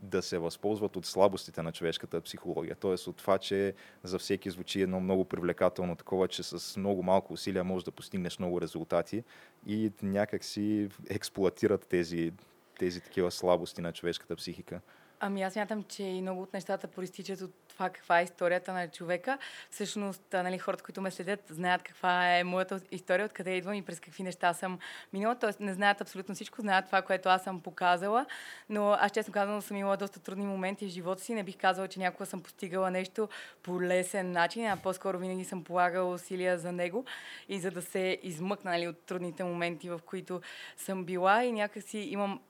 да 0.00 0.22
се 0.22 0.38
възползват 0.38 0.96
от 0.96 1.06
слабостите 1.06 1.62
на 1.62 1.72
човешката 1.72 2.20
психология. 2.20 2.76
Тоест 2.76 3.06
от 3.06 3.16
това, 3.16 3.38
че 3.38 3.74
за 4.02 4.18
всеки 4.18 4.50
звучи 4.50 4.82
едно 4.82 5.00
много 5.00 5.24
привлекателно 5.24 5.96
такова, 5.96 6.28
че 6.28 6.42
с 6.42 6.76
много 6.76 7.02
малко 7.02 7.32
усилия 7.32 7.64
можеш 7.64 7.84
да 7.84 7.90
постигнеш 7.90 8.38
много 8.38 8.60
резултати 8.60 9.24
и 9.66 9.92
някак 10.02 10.44
си 10.44 10.88
експлуатират 11.10 11.86
тези, 11.88 12.32
тези 12.78 13.00
такива 13.00 13.30
слабости 13.30 13.80
на 13.80 13.92
човешката 13.92 14.36
психика. 14.36 14.80
Ами 15.20 15.42
аз 15.42 15.56
мятам, 15.56 15.82
че 15.82 16.02
и 16.02 16.22
много 16.22 16.42
от 16.42 16.52
нещата 16.52 16.88
проистичат 16.88 17.40
от 17.40 17.65
това 17.76 17.90
каква 17.90 18.20
е 18.20 18.24
историята 18.24 18.72
на 18.72 18.88
човека. 18.88 19.38
Всъщност, 19.70 20.22
нали, 20.32 20.58
хората, 20.58 20.84
които 20.84 21.00
ме 21.00 21.10
следят, 21.10 21.40
знаят 21.48 21.82
каква 21.82 22.38
е 22.38 22.44
моята 22.44 22.80
история, 22.90 23.26
откъде 23.26 23.50
идвам 23.50 23.74
и 23.74 23.82
през 23.82 24.00
какви 24.00 24.22
неща 24.22 24.54
съм 24.54 24.78
минала. 25.12 25.38
Тоест 25.38 25.60
не 25.60 25.74
знаят 25.74 26.00
абсолютно 26.00 26.34
всичко, 26.34 26.60
знаят 26.60 26.86
това, 26.86 27.02
което 27.02 27.28
аз 27.28 27.44
съм 27.44 27.60
показала. 27.60 28.26
Но 28.68 28.92
аз 28.92 29.12
честно 29.12 29.32
казвам, 29.32 29.62
съм 29.62 29.76
имала 29.76 29.96
доста 29.96 30.20
трудни 30.20 30.46
моменти 30.46 30.86
в 30.86 30.90
живота 30.90 31.22
си. 31.22 31.34
Не 31.34 31.42
бих 31.42 31.56
казала, 31.56 31.88
че 31.88 32.00
някога 32.00 32.26
съм 32.26 32.42
постигала 32.42 32.90
нещо 32.90 33.28
по 33.62 33.82
лесен 33.82 34.32
начин, 34.32 34.66
а 34.66 34.76
по-скоро 34.76 35.18
винаги 35.18 35.44
съм 35.44 35.64
полагала 35.64 36.12
усилия 36.14 36.58
за 36.58 36.72
него 36.72 37.04
и 37.48 37.60
за 37.60 37.70
да 37.70 37.82
се 37.82 38.18
измъкна 38.22 38.70
нали, 38.70 38.88
от 38.88 39.06
трудните 39.06 39.44
моменти, 39.44 39.88
в 39.88 40.00
които 40.06 40.40
съм 40.76 41.04
била 41.04 41.44
и 41.44 41.52
някакси 41.52 41.98
имам 41.98 42.40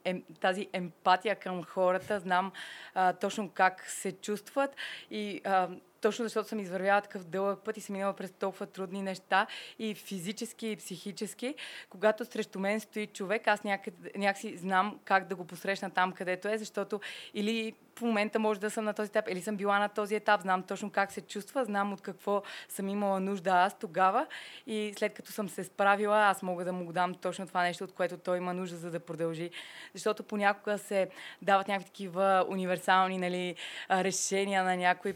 тази 0.41 0.69
емпатия 0.73 1.37
към 1.37 1.65
хората, 1.65 2.21
знам 2.21 2.53
а, 2.95 3.13
точно 3.13 3.51
как 3.51 3.85
се 3.91 4.13
чувстват 4.13 4.77
а, 5.45 5.71
точно 6.01 6.23
защото 6.23 6.49
съм 6.49 6.61
извървяла 6.61 7.01
такъв 7.01 7.25
дълъг 7.25 7.65
път 7.65 7.77
и 7.77 7.81
съм 7.81 7.93
минала 7.93 8.13
през 8.13 8.31
толкова 8.31 8.67
трудни 8.67 9.03
неща 9.03 9.47
и 9.79 9.95
физически 9.95 10.71
и 10.71 10.77
психически, 10.77 11.55
когато 11.91 12.25
срещу 12.25 12.59
мен 12.59 12.81
стои 12.81 13.07
човек, 13.07 13.49
аз 13.49 13.65
някъде, 13.65 14.13
някакси 14.17 14.57
знам 14.57 14.99
как 15.05 15.29
да 15.29 15.37
го 15.37 15.45
посрещна 15.45 15.91
там, 15.91 16.13
където 16.13 16.49
е, 16.49 16.59
защото 16.59 17.01
или 17.35 17.75
в 17.99 18.03
момента 18.03 18.39
може 18.39 18.61
да 18.61 18.71
съм 18.71 18.85
на 18.85 18.95
този 18.95 19.09
етап 19.09 19.29
или 19.29 19.43
съм 19.43 19.57
била 19.57 19.79
на 19.79 19.89
този 19.89 20.15
етап, 20.15 20.41
знам 20.41 20.63
точно 20.63 20.91
как 20.91 21.13
се 21.13 21.21
чувства, 21.21 21.65
знам 21.65 21.93
от 21.93 22.01
какво 22.01 22.43
съм 22.69 22.89
имала 22.89 23.21
нужда 23.21 23.51
аз 23.51 23.79
тогава 23.79 24.27
и 24.67 24.95
след 24.99 25.15
като 25.15 25.33
съм 25.33 25.49
се 25.49 25.65
справила, 25.65 26.19
аз 26.19 26.43
мога 26.43 26.65
да 26.65 26.73
му 26.73 26.93
дам 26.93 27.15
точно 27.15 27.47
това 27.47 27.63
нещо, 27.63 27.85
от 27.85 27.93
което 27.93 28.17
той 28.17 28.37
има 28.37 28.55
нужда, 28.55 28.77
за 28.77 28.91
да 28.91 29.01
продължи. 29.01 29.51
Защото 29.95 30.23
понякога 30.23 30.79
се 30.79 31.09
дават 31.43 31.69
някакви 31.69 31.87
такива 31.87 32.45
универсални 32.49 33.19
нали, 33.19 33.55
решения 33.91 34.65
на 34.65 34.77
някой 34.77 35.13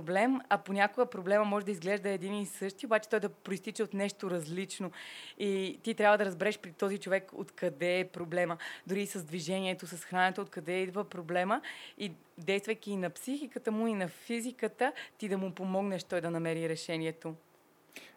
проблем, 0.00 0.40
а 0.48 0.58
понякога 0.58 1.06
проблема 1.06 1.44
може 1.44 1.66
да 1.66 1.72
изглежда 1.72 2.08
един 2.08 2.34
и 2.34 2.46
същи, 2.46 2.86
обаче 2.86 3.08
той 3.08 3.20
да 3.20 3.28
проистича 3.28 3.82
от 3.82 3.94
нещо 3.94 4.30
различно. 4.30 4.90
И 5.38 5.78
ти 5.82 5.94
трябва 5.94 6.18
да 6.18 6.24
разбереш 6.24 6.58
при 6.58 6.72
този 6.72 6.98
човек 6.98 7.30
откъде 7.34 8.00
е 8.00 8.04
проблема. 8.04 8.56
Дори 8.86 9.02
и 9.02 9.06
с 9.06 9.24
движението, 9.24 9.86
с 9.86 10.04
храненето, 10.04 10.40
откъде 10.40 10.72
идва 10.72 11.04
проблема 11.04 11.60
и 11.98 12.12
действайки 12.38 12.90
и 12.90 12.96
на 12.96 13.10
психиката 13.10 13.72
му, 13.72 13.86
и 13.86 13.94
на 13.94 14.08
физиката, 14.08 14.92
ти 15.18 15.28
да 15.28 15.38
му 15.38 15.50
помогнеш 15.50 16.04
той 16.04 16.20
да 16.20 16.30
намери 16.30 16.68
решението. 16.68 17.34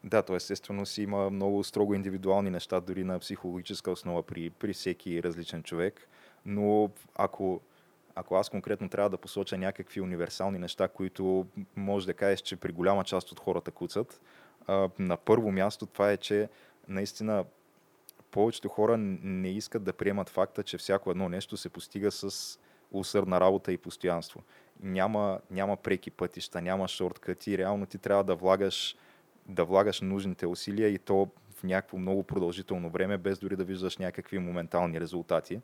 Да, 0.03 0.21
то 0.21 0.35
естествено 0.35 0.85
си 0.85 1.01
има 1.01 1.29
много 1.29 1.63
строго 1.63 1.93
индивидуални 1.93 2.49
неща, 2.49 2.79
дори 2.79 3.03
на 3.03 3.19
психологическа 3.19 3.91
основа 3.91 4.23
при, 4.23 4.49
при 4.49 4.73
всеки 4.73 5.23
различен 5.23 5.63
човек. 5.63 6.07
Но 6.45 6.89
ако, 7.15 7.61
ако 8.15 8.35
аз 8.35 8.49
конкретно 8.49 8.89
трябва 8.89 9.09
да 9.09 9.17
посоча 9.17 9.57
някакви 9.57 10.01
универсални 10.01 10.59
неща, 10.59 10.87
които 10.87 11.47
може 11.75 12.05
да 12.05 12.13
кажеш, 12.13 12.41
че 12.41 12.55
при 12.55 12.71
голяма 12.71 13.03
част 13.03 13.31
от 13.31 13.39
хората 13.39 13.71
куцат, 13.71 14.21
на 14.99 15.17
първо 15.17 15.51
място 15.51 15.85
това 15.85 16.11
е, 16.11 16.17
че 16.17 16.49
наистина 16.87 17.45
повечето 18.31 18.69
хора 18.69 18.97
не 18.97 19.49
искат 19.49 19.83
да 19.83 19.93
приемат 19.93 20.29
факта, 20.29 20.63
че 20.63 20.77
всяко 20.77 21.11
едно 21.11 21.29
нещо 21.29 21.57
се 21.57 21.69
постига 21.69 22.11
с 22.11 22.59
усърдна 22.91 23.39
работа 23.39 23.73
и 23.73 23.77
постоянство. 23.77 24.43
Няма, 24.79 25.39
няма 25.51 25.77
преки 25.77 26.11
пътища, 26.11 26.61
няма 26.61 26.87
шорткъти, 26.87 27.57
реално 27.57 27.85
ти 27.85 27.97
трябва 27.97 28.23
да 28.23 28.35
влагаш, 28.35 28.95
да 29.45 29.65
влагаш 29.65 30.01
нужните 30.01 30.47
усилия 30.47 30.89
и 30.89 30.99
то 30.99 31.29
в 31.55 31.63
някакво 31.63 31.97
много 31.97 32.23
продължително 32.23 32.89
време, 32.89 33.17
без 33.17 33.39
дори 33.39 33.55
да 33.55 33.63
виждаш 33.63 33.97
някакви 33.97 34.39
моментални 34.39 35.01
резултати. 35.01 35.61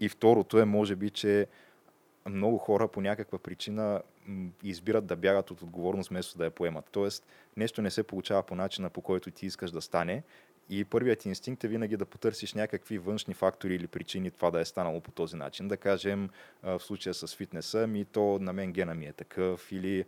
И 0.00 0.08
второто 0.08 0.58
е, 0.58 0.64
може 0.64 0.96
би, 0.96 1.10
че 1.10 1.46
много 2.28 2.58
хора 2.58 2.88
по 2.88 3.00
някаква 3.00 3.38
причина 3.38 4.02
избират 4.62 5.06
да 5.06 5.16
бягат 5.16 5.50
от 5.50 5.62
отговорност, 5.62 6.08
вместо 6.08 6.38
да 6.38 6.44
я 6.44 6.50
поемат. 6.50 6.84
Тоест, 6.92 7.26
нещо 7.56 7.82
не 7.82 7.90
се 7.90 8.02
получава 8.02 8.42
по 8.42 8.54
начина, 8.54 8.90
по 8.90 9.00
който 9.00 9.30
ти 9.30 9.46
искаш 9.46 9.70
да 9.70 9.80
стане 9.80 10.22
и 10.70 10.84
първият 10.84 11.24
инстинкт 11.24 11.64
е 11.64 11.68
винаги 11.68 11.96
да 11.96 12.04
потърсиш 12.04 12.54
някакви 12.54 12.98
външни 12.98 13.34
фактори 13.34 13.74
или 13.74 13.86
причини 13.86 14.30
това 14.30 14.50
да 14.50 14.60
е 14.60 14.64
станало 14.64 15.00
по 15.00 15.10
този 15.10 15.36
начин. 15.36 15.68
Да 15.68 15.76
кажем, 15.76 16.30
в 16.62 16.80
случая 16.80 17.14
с 17.14 17.36
фитнеса, 17.36 17.86
ми 17.86 18.04
то 18.04 18.38
на 18.40 18.52
мен 18.52 18.72
гена 18.72 18.94
ми 18.94 19.06
е 19.06 19.12
такъв 19.12 19.72
или 19.72 20.04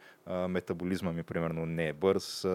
метаболизма 0.49 1.13
ми 1.13 1.23
примерно 1.23 1.67
не 1.67 1.89
е 1.89 1.93
бърз. 1.93 2.47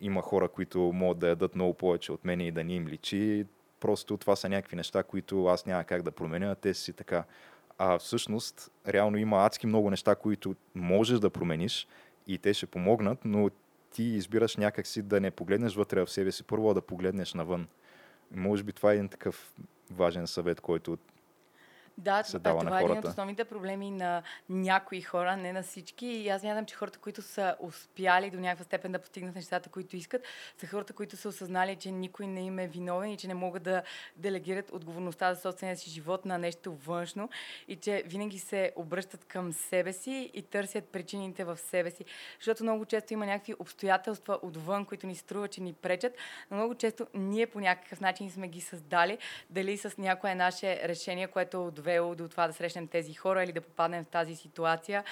Има 0.00 0.22
хора, 0.22 0.48
които 0.48 0.78
могат 0.80 1.18
да 1.18 1.28
ядат 1.28 1.54
много 1.54 1.74
повече 1.74 2.12
от 2.12 2.24
мен 2.24 2.40
и 2.40 2.52
да 2.52 2.64
ни 2.64 2.76
им 2.76 2.88
личи. 2.88 3.46
Просто 3.80 4.16
това 4.16 4.36
са 4.36 4.48
някакви 4.48 4.76
неща, 4.76 5.02
които 5.02 5.46
аз 5.46 5.66
няма 5.66 5.84
как 5.84 6.02
да 6.02 6.10
променя, 6.10 6.54
те 6.54 6.74
си 6.74 6.92
така. 6.92 7.24
А 7.78 7.98
всъщност, 7.98 8.70
реално 8.88 9.16
има 9.16 9.46
адски 9.46 9.66
много 9.66 9.90
неща, 9.90 10.14
които 10.14 10.56
можеш 10.74 11.18
да 11.18 11.30
промениш 11.30 11.88
и 12.26 12.38
те 12.38 12.54
ще 12.54 12.66
помогнат, 12.66 13.18
но 13.24 13.50
ти 13.90 14.02
избираш 14.02 14.56
някакси 14.56 15.02
да 15.02 15.20
не 15.20 15.30
погледнеш 15.30 15.74
вътре 15.74 16.04
в 16.04 16.10
себе 16.10 16.32
си 16.32 16.42
първо, 16.42 16.74
да 16.74 16.82
погледнеш 16.82 17.34
навън. 17.34 17.68
Може 18.30 18.62
би 18.62 18.72
това 18.72 18.92
е 18.92 18.94
един 18.94 19.08
такъв 19.08 19.54
важен 19.90 20.26
съвет, 20.26 20.60
който 20.60 20.98
да, 21.98 22.22
се 22.22 22.38
дава 22.38 22.60
това 22.60 22.70
на 22.70 22.78
е 22.78 22.82
хората. 22.82 22.98
един 22.98 23.08
от 23.08 23.10
основните 23.10 23.44
проблеми 23.44 23.90
на 23.90 24.22
някои 24.48 25.00
хора, 25.00 25.36
не 25.36 25.52
на 25.52 25.62
всички. 25.62 26.06
И 26.06 26.28
аз 26.28 26.42
мятам, 26.42 26.66
че 26.66 26.74
хората, 26.74 26.98
които 26.98 27.22
са 27.22 27.56
успяли 27.60 28.30
до 28.30 28.40
някаква 28.40 28.64
степен 28.64 28.92
да 28.92 28.98
постигнат 28.98 29.34
нещата, 29.34 29.70
които 29.70 29.96
искат, 29.96 30.22
са 30.58 30.66
хората, 30.66 30.92
които 30.92 31.16
са 31.16 31.28
осъзнали, 31.28 31.76
че 31.76 31.90
никой 31.90 32.26
не 32.26 32.40
им 32.40 32.58
е 32.58 32.66
виновен 32.66 33.10
и 33.10 33.16
че 33.16 33.28
не 33.28 33.34
могат 33.34 33.62
да 33.62 33.82
делегират 34.16 34.70
отговорността 34.72 35.34
за 35.34 35.40
собствения 35.40 35.76
си 35.76 35.90
живот 35.90 36.24
на 36.24 36.38
нещо 36.38 36.74
външно 36.74 37.28
и 37.68 37.76
че 37.76 38.02
винаги 38.06 38.38
се 38.38 38.72
обръщат 38.76 39.24
към 39.24 39.52
себе 39.52 39.92
си 39.92 40.30
и 40.34 40.42
търсят 40.42 40.84
причините 40.84 41.44
в 41.44 41.56
себе 41.56 41.90
си. 41.90 42.04
Защото 42.38 42.62
много 42.62 42.84
често 42.84 43.12
има 43.12 43.26
някакви 43.26 43.54
обстоятелства 43.58 44.38
отвън, 44.42 44.84
които 44.84 45.06
ни 45.06 45.14
струва, 45.14 45.48
че 45.48 45.60
ни 45.60 45.72
пречат, 45.72 46.12
но 46.50 46.56
много 46.56 46.74
често 46.74 47.06
ние 47.14 47.46
по 47.46 47.60
някакъв 47.60 48.00
начин 48.00 48.30
сме 48.30 48.48
ги 48.48 48.60
създали, 48.60 49.18
дали 49.50 49.78
с 49.78 49.98
някое 49.98 50.34
наше 50.34 50.88
решение, 50.88 51.26
което 51.26 51.56
е 51.56 51.60
довело 51.84 52.14
до 52.14 52.28
това 52.28 52.46
да 52.46 52.52
срещнем 52.52 52.88
тези 52.88 53.14
хора 53.14 53.44
или 53.44 53.52
да 53.52 53.60
попаднем 53.60 54.04
в 54.04 54.08
тази 54.08 54.36
ситуация. 54.36 55.04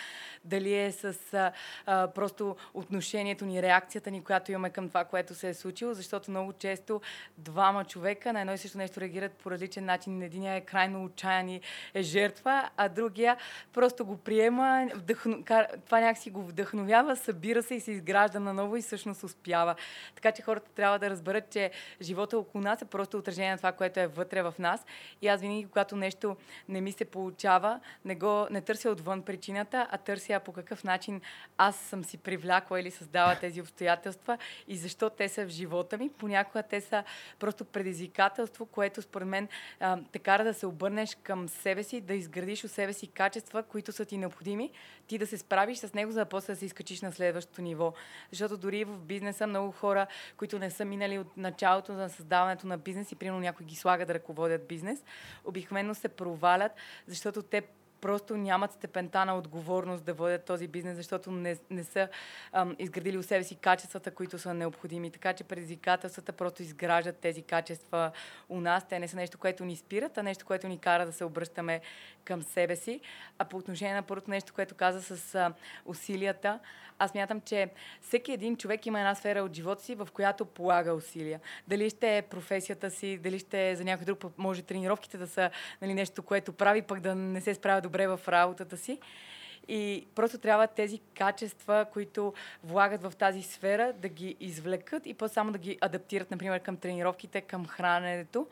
Дали 0.44 0.74
е 0.74 0.93
с 0.93 1.35
а, 1.35 1.53
а, 1.86 2.09
просто 2.09 2.57
отношението 2.74 3.44
ни, 3.44 3.62
реакцията 3.62 4.11
ни, 4.11 4.24
която 4.24 4.53
имаме 4.53 4.70
към 4.70 4.89
това, 4.89 5.05
което 5.05 5.35
се 5.35 5.49
е 5.49 5.55
случило, 5.55 5.94
защото 5.94 6.31
много 6.31 6.53
често 6.53 7.01
двама 7.39 7.85
човека 7.85 8.32
на 8.32 8.40
едно 8.40 8.53
и 8.53 8.59
също 8.59 8.78
нещо 8.78 9.01
реагират 9.01 9.32
по 9.32 9.51
различен 9.51 9.85
начин. 9.85 10.23
Единия 10.23 10.55
е 10.55 10.61
крайно 10.61 11.05
отчаян 11.05 11.49
и 11.49 11.61
е 11.94 12.03
жертва, 12.03 12.70
а 12.77 12.89
другия 12.89 13.36
просто 13.73 14.05
го 14.05 14.16
приема, 14.16 14.89
вдъхну... 14.94 15.44
това 15.85 16.01
някакси 16.01 16.31
го 16.31 16.43
вдъхновява, 16.43 17.16
събира 17.16 17.62
се 17.62 17.74
и 17.74 17.81
се 17.81 17.93
изгражда 17.93 18.40
наново 18.40 18.77
и 18.77 18.82
всъщност 18.82 19.23
успява. 19.23 19.74
Така 20.15 20.32
че 20.32 20.43
хората 20.43 20.70
трябва 20.74 20.99
да 20.99 21.11
разберат, 21.11 21.51
че 21.51 21.70
живота 22.03 22.39
около 22.39 22.65
нас 22.65 22.82
е 22.82 22.85
просто 22.85 23.19
отражение 23.19 23.51
на 23.51 23.57
това, 23.57 23.73
което 23.73 24.01
е 24.01 24.07
вътре 24.07 24.43
в 24.43 24.55
нас. 24.59 24.86
И 25.23 25.28
аз 25.28 25.40
винаги, 25.40 25.66
когато 25.66 25.97
нещо 25.97 26.36
не 26.68 26.80
ми 26.80 26.93
се 26.93 27.05
получава, 27.05 27.80
не, 28.05 28.14
го, 28.14 28.47
не 28.51 28.60
търся 28.60 28.90
отвън 28.90 29.22
причината, 29.22 29.89
а 29.90 29.98
търся 29.98 30.40
по 30.44 30.52
какъв 30.52 30.84
начин 30.84 31.20
аз 31.59 31.76
съм 31.76 32.05
си 32.05 32.18
привлякла 32.18 32.80
или 32.80 32.90
създала 32.90 33.36
тези 33.40 33.60
обстоятелства 33.60 34.39
и 34.68 34.76
защо 34.76 35.10
те 35.10 35.28
са 35.28 35.47
в 35.47 35.48
живота 35.48 35.98
ми. 35.98 36.10
Понякога 36.18 36.62
те 36.62 36.80
са 36.80 37.05
просто 37.39 37.64
предизвикателство, 37.64 38.66
което 38.66 39.02
според 39.02 39.28
мен 39.28 39.48
а, 39.80 39.98
те 40.12 40.18
кара 40.18 40.44
да 40.44 40.55
се 40.55 40.66
обърнеш 40.66 41.16
към 41.22 41.48
себе 41.48 41.82
си, 41.82 42.01
да 42.01 42.14
изградиш 42.14 42.64
у 42.64 42.68
себе 42.68 42.93
си 42.93 43.06
качества, 43.06 43.62
които 43.62 43.93
са 43.93 44.05
ти 44.05 44.18
необходими, 44.18 44.70
ти 45.06 45.18
да 45.18 45.26
се 45.26 45.39
справиш 45.39 45.78
с 45.78 45.94
него, 45.94 46.12
за 46.12 46.18
да 46.18 46.24
после 46.24 46.52
да 46.52 46.59
се 46.59 46.66
изкачиш 46.66 47.01
на 47.01 47.12
следващото 47.12 47.62
ниво. 47.62 47.93
Защото 48.30 48.56
дори 48.56 48.84
в 48.84 48.98
бизнеса 48.98 49.47
много 49.47 49.72
хора, 49.72 50.06
които 50.36 50.59
не 50.59 50.70
са 50.70 50.84
минали 50.84 51.18
от 51.18 51.36
началото 51.36 51.93
на 51.93 52.09
създаването 52.09 52.66
на 52.66 52.78
бизнес 52.78 53.12
и 53.12 53.16
примерно 53.16 53.40
някой 53.40 53.66
ги 53.66 53.76
слага 53.76 54.06
да 54.06 54.14
ръководят 54.14 54.68
бизнес, 54.68 55.05
обикновено 55.44 55.94
се 55.94 56.09
провалят, 56.09 56.51
защото 57.06 57.42
те 57.42 57.62
просто 58.02 58.36
нямат 58.36 58.72
степента 58.72 59.24
на 59.24 59.36
отговорност 59.36 60.04
да 60.04 60.14
водят 60.14 60.44
този 60.44 60.68
бизнес, 60.68 60.96
защото 60.96 61.30
не, 61.30 61.56
не 61.70 61.84
са 61.84 62.08
ам, 62.52 62.76
изградили 62.78 63.18
у 63.18 63.22
себе 63.22 63.44
си 63.44 63.56
качествата, 63.56 64.10
които 64.10 64.38
са 64.38 64.54
необходими. 64.54 65.10
Така 65.10 65.32
че 65.32 65.44
предизвикателствата 65.44 66.32
просто 66.32 66.62
изграждат 66.62 67.16
тези 67.16 67.42
качества 67.42 68.10
у 68.48 68.60
нас. 68.60 68.88
Те 68.88 68.98
не 68.98 69.08
са 69.08 69.16
нещо, 69.16 69.38
което 69.38 69.64
ни 69.64 69.76
спират, 69.76 70.18
а 70.18 70.22
нещо, 70.22 70.46
което 70.46 70.68
ни 70.68 70.78
кара 70.78 71.06
да 71.06 71.12
се 71.12 71.24
обръщаме 71.24 71.80
към 72.24 72.43
себе 72.43 72.77
си. 72.77 73.01
А 73.39 73.44
по 73.44 73.57
отношение 73.57 73.94
на 73.94 74.03
първото 74.03 74.31
нещо, 74.31 74.55
което 74.55 74.74
каза 74.74 75.16
с 75.16 75.35
а, 75.35 75.53
усилията, 75.86 76.59
аз 76.99 77.15
мятам, 77.15 77.40
че 77.40 77.69
всеки 78.01 78.32
един 78.32 78.57
човек 78.57 78.86
има 78.86 79.01
една 79.01 79.15
сфера 79.15 79.43
от 79.43 79.55
живота 79.55 79.82
си, 79.82 79.94
в 79.94 80.09
която 80.12 80.44
полага 80.44 80.94
усилия. 80.94 81.40
Дали 81.69 81.90
ще 81.90 82.16
е 82.16 82.23
професията 82.23 82.90
си, 82.90 83.19
дали 83.19 83.39
ще 83.39 83.70
е 83.70 83.77
за 83.77 83.85
някой 83.85 84.05
друг, 84.05 84.24
може 84.39 84.62
тренировките 84.62 85.19
да 85.19 85.27
са 85.27 85.51
нали, 85.82 85.94
нещо, 85.94 86.23
което 86.23 86.53
прави, 86.53 86.82
пък 86.82 87.01
да 87.01 87.15
не 87.15 87.40
се 87.40 87.55
справя 87.55 87.81
добре 87.81 88.07
в 88.07 88.20
работата 88.28 88.77
си. 88.77 88.99
И 89.69 90.07
просто 90.15 90.39
трябва 90.39 90.66
тези 90.66 91.01
качества, 91.19 91.86
които 91.93 92.35
влагат 92.65 93.03
в 93.03 93.12
тази 93.19 93.43
сфера, 93.43 93.93
да 93.93 94.09
ги 94.09 94.36
извлекат 94.40 95.07
и 95.07 95.15
после 95.15 95.35
само 95.35 95.53
да 95.53 95.59
ги 95.59 95.78
адаптират, 95.81 96.31
например, 96.31 96.61
към 96.61 96.77
тренировките, 96.77 97.40
към 97.40 97.66
храненето. 97.66 98.47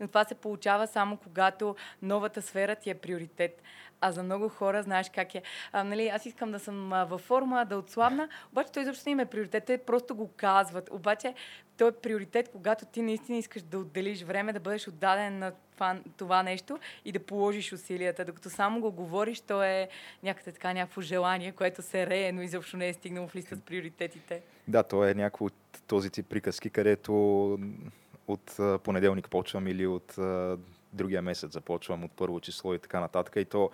Но 0.00 0.08
това 0.08 0.24
се 0.24 0.34
получава 0.34 0.86
само 0.86 1.16
когато 1.16 1.76
новата 2.02 2.42
сфера 2.42 2.76
ти 2.76 2.90
е 2.90 2.94
приоритет. 2.94 3.62
А 4.00 4.12
за 4.12 4.22
много 4.22 4.48
хора, 4.48 4.82
знаеш 4.82 5.10
как 5.14 5.34
е. 5.34 5.42
А, 5.72 5.84
нали, 5.84 6.08
аз 6.08 6.26
искам 6.26 6.52
да 6.52 6.58
съм 6.58 6.92
а, 6.92 7.04
във 7.04 7.20
форма, 7.20 7.64
да 7.64 7.78
отслабна, 7.78 8.28
обаче 8.52 8.72
той 8.72 8.82
изобщо 8.82 9.02
не 9.06 9.12
им 9.12 9.20
е 9.20 9.26
приоритет. 9.26 9.64
Те 9.64 9.78
просто 9.78 10.14
го 10.14 10.30
казват. 10.36 10.88
Обаче 10.92 11.34
той 11.76 11.88
е 11.88 11.92
приоритет, 11.92 12.48
когато 12.52 12.84
ти 12.84 13.02
наистина 13.02 13.38
искаш 13.38 13.62
да 13.62 13.78
отделиш 13.78 14.22
време, 14.22 14.52
да 14.52 14.60
бъдеш 14.60 14.88
отдаден 14.88 15.38
на 15.38 15.52
това, 15.72 15.98
това 16.16 16.42
нещо 16.42 16.78
и 17.04 17.12
да 17.12 17.18
положиш 17.18 17.72
усилията. 17.72 18.24
Докато 18.24 18.50
само 18.50 18.80
го 18.80 18.92
говориш, 18.92 19.40
то 19.40 19.62
е 19.62 19.88
някакво 20.22 20.52
така 20.52 20.72
някакво 20.72 21.00
желание, 21.00 21.52
което 21.52 21.82
се 21.82 22.06
рее, 22.06 22.32
но 22.32 22.42
изобщо 22.42 22.76
не 22.76 22.88
е 22.88 22.92
стигнало 22.92 23.28
в 23.28 23.36
листа 23.36 23.56
с 23.56 23.60
приоритетите. 23.60 24.42
Да, 24.68 24.82
то 24.82 25.04
е 25.04 25.14
някакво 25.14 25.44
от 25.44 25.54
този 25.86 26.10
тип 26.10 26.26
приказки, 26.26 26.70
където 26.70 27.12
от 28.28 28.56
понеделник 28.82 29.30
почвам 29.30 29.66
или 29.66 29.86
от 29.86 30.14
другия 30.92 31.22
месец 31.22 31.52
започвам 31.52 32.04
от 32.04 32.12
първо 32.12 32.40
число 32.40 32.74
и 32.74 32.78
така 32.78 33.00
нататък. 33.00 33.36
И 33.36 33.44
то 33.44 33.70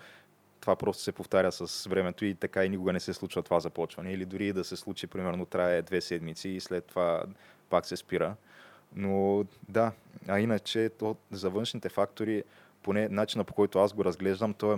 това 0.59 0.75
просто 0.75 1.03
се 1.03 1.11
повтаря 1.11 1.51
с 1.51 1.85
времето 1.89 2.25
и 2.25 2.35
така 2.35 2.65
и 2.65 2.69
никога 2.69 2.93
не 2.93 2.99
се 2.99 3.13
случва 3.13 3.41
това 3.41 3.59
започване. 3.59 4.13
Или 4.13 4.25
дори 4.25 4.53
да 4.53 4.63
се 4.63 4.75
случи, 4.75 5.07
примерно, 5.07 5.45
трае 5.45 5.81
две 5.81 6.01
седмици 6.01 6.49
и 6.49 6.59
след 6.59 6.85
това 6.85 7.23
пак 7.69 7.85
се 7.85 7.97
спира. 7.97 8.35
Но 8.95 9.45
да, 9.69 9.91
а 10.27 10.39
иначе 10.39 10.89
то, 10.99 11.15
за 11.31 11.49
външните 11.49 11.89
фактори, 11.89 12.43
поне 12.83 13.09
начина 13.09 13.43
по 13.43 13.53
който 13.53 13.79
аз 13.79 13.93
го 13.93 14.05
разглеждам, 14.05 14.53
то 14.53 14.73
е 14.73 14.77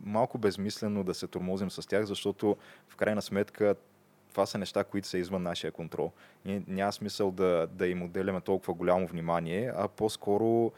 малко 0.00 0.38
безмислено 0.38 1.04
да 1.04 1.14
се 1.14 1.26
тормозим 1.26 1.70
с 1.70 1.88
тях, 1.88 2.04
защото 2.04 2.56
в 2.88 2.96
крайна 2.96 3.22
сметка 3.22 3.74
това 4.36 4.46
са 4.46 4.58
неща, 4.58 4.84
които 4.84 5.08
са 5.08 5.18
извън 5.18 5.42
нашия 5.42 5.72
контрол. 5.72 6.12
И 6.44 6.62
няма 6.68 6.92
смисъл 6.92 7.30
да, 7.30 7.68
да 7.72 7.86
им 7.86 8.02
отделяме 8.02 8.40
толкова 8.40 8.74
голямо 8.74 9.06
внимание, 9.06 9.72
а 9.76 9.88
по-скоро 9.88 10.72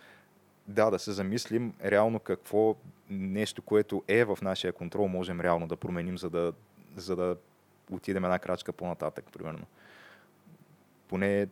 да, 0.66 0.90
да 0.90 0.98
се 0.98 1.12
замислим 1.12 1.74
реално 1.84 2.20
какво 2.20 2.76
нещо, 3.10 3.62
което 3.62 4.04
е 4.08 4.24
в 4.24 4.38
нашия 4.42 4.72
контрол, 4.72 5.08
можем 5.08 5.40
реално 5.40 5.66
да 5.66 5.76
променим, 5.76 6.18
за 6.18 6.30
да, 6.30 6.52
за 6.96 7.16
да 7.16 7.36
отидем 7.90 8.24
една 8.24 8.38
крачка 8.38 8.72
по-нататък, 8.72 9.24
примерно. 9.32 9.66
Поне, 11.08 11.46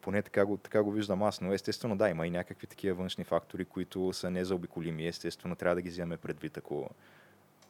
поне 0.00 0.22
така, 0.22 0.46
го, 0.46 0.56
така 0.56 0.82
го 0.82 0.92
виждам 0.92 1.22
аз, 1.22 1.40
но 1.40 1.52
естествено 1.52 1.96
да, 1.96 2.08
има 2.08 2.26
и 2.26 2.30
някакви 2.30 2.66
такива 2.66 2.94
външни 2.94 3.24
фактори, 3.24 3.64
които 3.64 4.12
са 4.12 4.30
незаобиколими. 4.30 5.06
Естествено, 5.06 5.56
трябва 5.56 5.74
да 5.74 5.82
ги 5.82 5.88
вземем 5.88 6.18
предвид, 6.18 6.58
ако, 6.58 6.90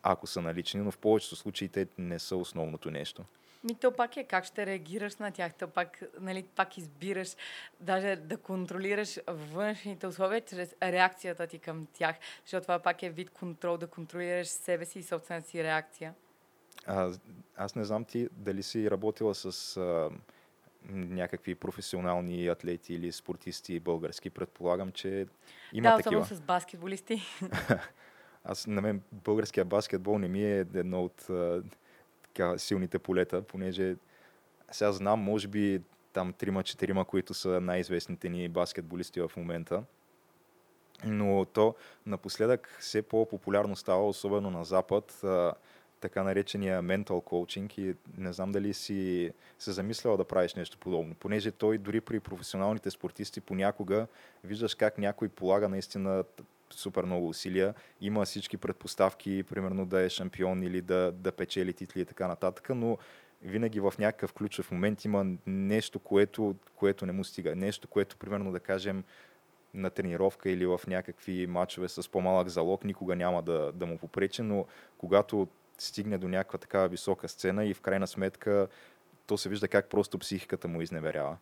ако 0.03 0.27
са 0.27 0.43
налични, 0.43 0.81
но 0.81 0.91
в 0.91 0.99
повечето 0.99 1.37
случаи 1.37 1.69
те 1.69 1.87
не 1.99 2.19
са 2.19 2.37
основното 2.37 2.91
нещо. 2.91 3.25
Ми 3.65 3.75
то 3.75 3.93
пак 3.93 4.17
е 4.17 4.25
как 4.25 4.45
ще 4.45 4.67
реагираш 4.67 5.17
на 5.17 5.31
тях. 5.31 5.55
То 5.55 5.69
пак, 5.69 6.03
нали, 6.21 6.43
пак 6.43 6.79
избираш 6.79 7.37
даже 7.81 8.17
да 8.17 8.37
контролираш 8.37 9.19
външните 9.29 10.07
условия 10.07 10.41
чрез 10.41 10.75
реакцията 10.83 11.47
ти 11.47 11.59
към 11.59 11.87
тях. 11.93 12.17
Защото 12.45 12.63
това 12.63 12.79
пак 12.79 13.03
е 13.03 13.11
вид 13.11 13.31
контрол, 13.31 13.77
да 13.77 13.87
контролираш 13.87 14.49
себе 14.49 14.85
си 14.85 14.99
и 14.99 15.03
собствената 15.03 15.49
си 15.49 15.65
реакция. 15.65 16.15
А, 16.87 17.13
аз 17.57 17.75
не 17.75 17.85
знам 17.85 18.05
ти 18.05 18.29
дали 18.33 18.63
си 18.63 18.91
работила 18.91 19.35
с 19.35 19.77
а, 19.77 20.11
някакви 20.91 21.55
професионални 21.55 22.49
атлети 22.49 22.95
или 22.95 23.13
спортисти 23.13 23.81
български. 23.81 24.31
Предполагам, 24.31 24.93
че 24.93 25.27
има 25.73 25.91
да, 25.91 25.97
такива. 25.97 26.21
Да, 26.21 26.27
с 26.27 26.41
баскетболисти. 26.41 27.23
аз 28.45 28.67
на 28.67 28.83
мен 28.83 29.03
българския 29.13 29.65
баскетбол 29.65 30.19
не 30.19 30.29
ми 30.29 30.45
е 30.45 30.59
едно 30.59 31.05
от 31.05 31.27
така, 32.37 32.59
силните 32.59 32.99
полета, 32.99 33.43
понеже 33.43 33.97
сега 34.71 34.93
знам, 34.93 35.21
може 35.21 35.49
би 35.49 35.83
там 36.13 36.33
трима-четирима, 36.33 37.05
които 37.05 37.35
са 37.35 37.61
най-известните 37.61 38.29
ни 38.29 38.49
баскетболисти 38.49 39.21
в 39.21 39.31
момента. 39.37 39.83
Но 41.05 41.45
то 41.45 41.75
напоследък 42.07 42.77
все 42.81 43.03
по-популярно 43.03 43.77
става, 43.77 44.09
особено 44.09 44.51
на 44.51 44.65
Запад, 44.65 45.25
така 46.01 46.23
наречения 46.23 46.83
ментал 46.83 47.21
коучинг 47.21 47.79
и 47.79 47.95
не 48.19 48.33
знам 48.33 48.53
дали 48.53 48.75
си 48.75 49.33
се 49.59 49.73
замисляла 49.73 50.17
да 50.17 50.25
правиш 50.25 50.55
нещо 50.55 50.79
подобно, 50.79 51.15
понеже 51.15 51.51
той 51.51 51.79
дори 51.79 52.01
при 52.01 52.21
професионалните 52.21 52.91
спортисти 52.91 53.41
понякога 53.41 54.07
виждаш 54.45 54.75
как 54.75 54.99
някой 54.99 55.29
полага 55.29 55.69
наистина 55.69 56.25
супер 56.71 57.05
много 57.05 57.29
усилия, 57.29 57.75
има 58.01 58.25
всички 58.25 58.57
предпоставки, 58.57 59.43
примерно 59.43 59.87
да 59.87 60.01
е 60.01 60.09
шампион 60.09 60.63
или 60.63 60.81
да, 60.81 61.13
да 61.13 61.33
печели 61.33 61.73
титли 61.73 62.01
и 62.01 62.05
така 62.05 62.29
нататък, 62.29 62.69
но 62.75 62.99
винаги 63.43 63.81
в 63.81 63.95
някакъв 63.99 64.33
ключов 64.33 64.71
момент 64.71 65.05
има 65.05 65.27
нещо, 65.47 65.99
което, 65.99 66.55
което 66.77 67.07
не 67.07 67.13
му 67.13 67.25
стига. 67.25 67.57
Нещо, 67.57 67.89
което, 67.89 68.17
примерно, 68.17 68.53
да 68.53 68.61
кажем, 68.61 69.05
на 69.75 69.91
тренировка 69.91 70.51
или 70.51 70.67
в 70.67 70.81
някакви 70.87 71.47
матчове 71.47 71.89
с 71.89 72.11
по-малък 72.11 72.49
залог 72.49 72.85
никога 72.85 73.17
няма 73.17 73.43
да, 73.43 73.73
да 73.73 73.87
му 73.87 73.99
попречи, 73.99 74.43
но 74.43 74.67
когато 74.99 75.49
стигне 75.79 76.19
до 76.19 76.29
някаква 76.29 76.59
такава 76.59 76.89
висока 76.89 77.29
сцена 77.29 77.65
и 77.65 77.75
в 77.75 77.81
крайна 77.81 78.07
сметка 78.07 78.69
то 79.27 79.39
се 79.39 79.49
вижда 79.49 79.69
как 79.69 79.89
просто 79.89 80.19
психиката 80.19 80.69
му 80.69 80.83
изневерява. 80.83 81.37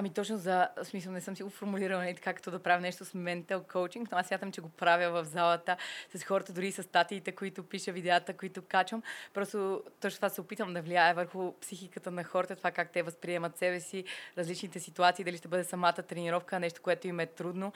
Ами 0.00 0.10
точно 0.10 0.38
за 0.38 0.68
смисъл 0.82 1.12
не 1.12 1.20
съм 1.20 1.36
си 1.36 1.42
го 1.42 1.50
формулирала 1.50 2.02
нали, 2.02 2.14
така, 2.14 2.32
като 2.32 2.50
да 2.50 2.58
правя 2.58 2.80
нещо 2.80 3.04
с 3.04 3.14
ментал 3.14 3.64
коучинг, 3.72 4.08
но 4.12 4.18
аз 4.18 4.26
смятам, 4.26 4.52
че 4.52 4.60
го 4.60 4.68
правя 4.68 5.10
в 5.10 5.24
залата 5.24 5.76
с 6.14 6.24
хората, 6.24 6.52
дори 6.52 6.72
с 6.72 6.82
статиите, 6.82 7.32
които 7.32 7.62
пиша, 7.62 7.92
видеята, 7.92 8.36
които 8.36 8.62
качвам. 8.62 9.02
Просто 9.34 9.82
точно 10.00 10.16
това 10.16 10.28
се 10.28 10.40
опитвам 10.40 10.74
да 10.74 10.82
влияе 10.82 11.14
върху 11.14 11.52
психиката 11.60 12.10
на 12.10 12.24
хората, 12.24 12.56
това 12.56 12.70
как 12.70 12.90
те 12.90 13.02
възприемат 13.02 13.56
себе 13.58 13.80
си, 13.80 14.04
различните 14.38 14.80
ситуации, 14.80 15.24
дали 15.24 15.36
ще 15.36 15.48
бъде 15.48 15.64
самата 15.64 15.92
тренировка, 15.92 16.60
нещо, 16.60 16.82
което 16.82 17.08
им 17.08 17.20
е 17.20 17.26
трудно. 17.26 17.72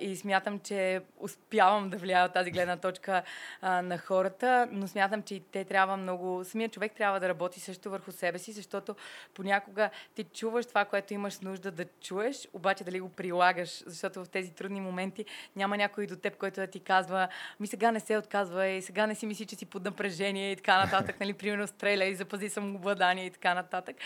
И 0.00 0.16
смятам, 0.16 0.58
че 0.58 1.02
успявам 1.18 1.90
да 1.90 1.96
влияя 1.96 2.26
от 2.26 2.32
тази 2.32 2.50
гледна 2.50 2.76
точка 2.76 3.22
на 3.62 3.98
хората, 3.98 4.68
но 4.70 4.88
смятам, 4.88 5.22
че 5.22 5.34
и 5.34 5.40
те 5.40 5.64
трябва 5.64 5.96
много, 5.96 6.44
самият 6.44 6.72
човек 6.72 6.92
трябва 6.92 7.20
да 7.20 7.28
работи 7.28 7.60
също 7.60 7.90
върху 7.90 8.12
себе 8.12 8.38
си, 8.38 8.52
защото 8.52 8.96
понякога 9.34 9.90
ти 10.14 10.24
чуваш 10.24 10.66
това, 10.66 10.84
което 10.84 11.14
имаш 11.14 11.29
имаш 11.30 11.40
нужда 11.40 11.70
да 11.70 11.84
чуеш, 11.84 12.48
обаче 12.52 12.84
дали 12.84 13.00
го 13.00 13.08
прилагаш, 13.08 13.82
защото 13.86 14.24
в 14.24 14.28
тези 14.28 14.50
трудни 14.50 14.80
моменти 14.80 15.24
няма 15.56 15.76
някой 15.76 16.06
до 16.06 16.16
теб, 16.16 16.36
който 16.36 16.60
да 16.60 16.66
ти 16.66 16.80
казва, 16.80 17.28
ми 17.60 17.66
сега 17.66 17.92
не 17.92 18.00
се 18.00 18.18
отказва 18.18 18.66
и 18.66 18.82
сега 18.82 19.06
не 19.06 19.14
си 19.14 19.26
мисли, 19.26 19.46
че 19.46 19.56
си 19.56 19.66
под 19.66 19.84
напрежение 19.84 20.52
и 20.52 20.56
така 20.56 20.84
нататък, 20.84 21.20
нали, 21.20 21.32
примерно 21.32 21.66
стреля 21.66 22.04
и 22.04 22.14
запази 22.14 22.48
самообладание 22.48 23.26
и 23.26 23.30
така 23.30 23.54
нататък. 23.54 23.96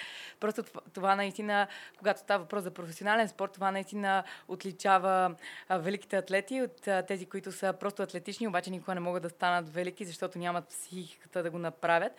Просто 0.41 0.63
това, 0.93 1.17
наистина, 1.17 1.67
когато 1.99 2.21
става 2.21 2.45
въпрос 2.45 2.63
за 2.63 2.71
професионален 2.71 3.29
спорт, 3.29 3.53
това 3.53 3.71
наистина 3.71 4.25
отличава 4.49 5.35
а, 5.69 5.79
великите 5.79 6.17
атлети 6.17 6.63
от 6.63 6.89
а, 6.89 7.03
тези, 7.03 7.27
които 7.27 7.53
са 7.53 7.73
просто 7.73 8.03
атлетични, 8.03 8.49
обаче 8.49 8.71
никога 8.71 8.95
не 8.95 9.01
могат 9.01 9.23
да 9.23 9.29
станат 9.29 9.75
велики, 9.75 10.05
защото 10.05 10.39
нямат 10.39 10.69
психиката 10.69 11.43
да 11.43 11.51
го 11.51 11.59
направят. 11.59 12.13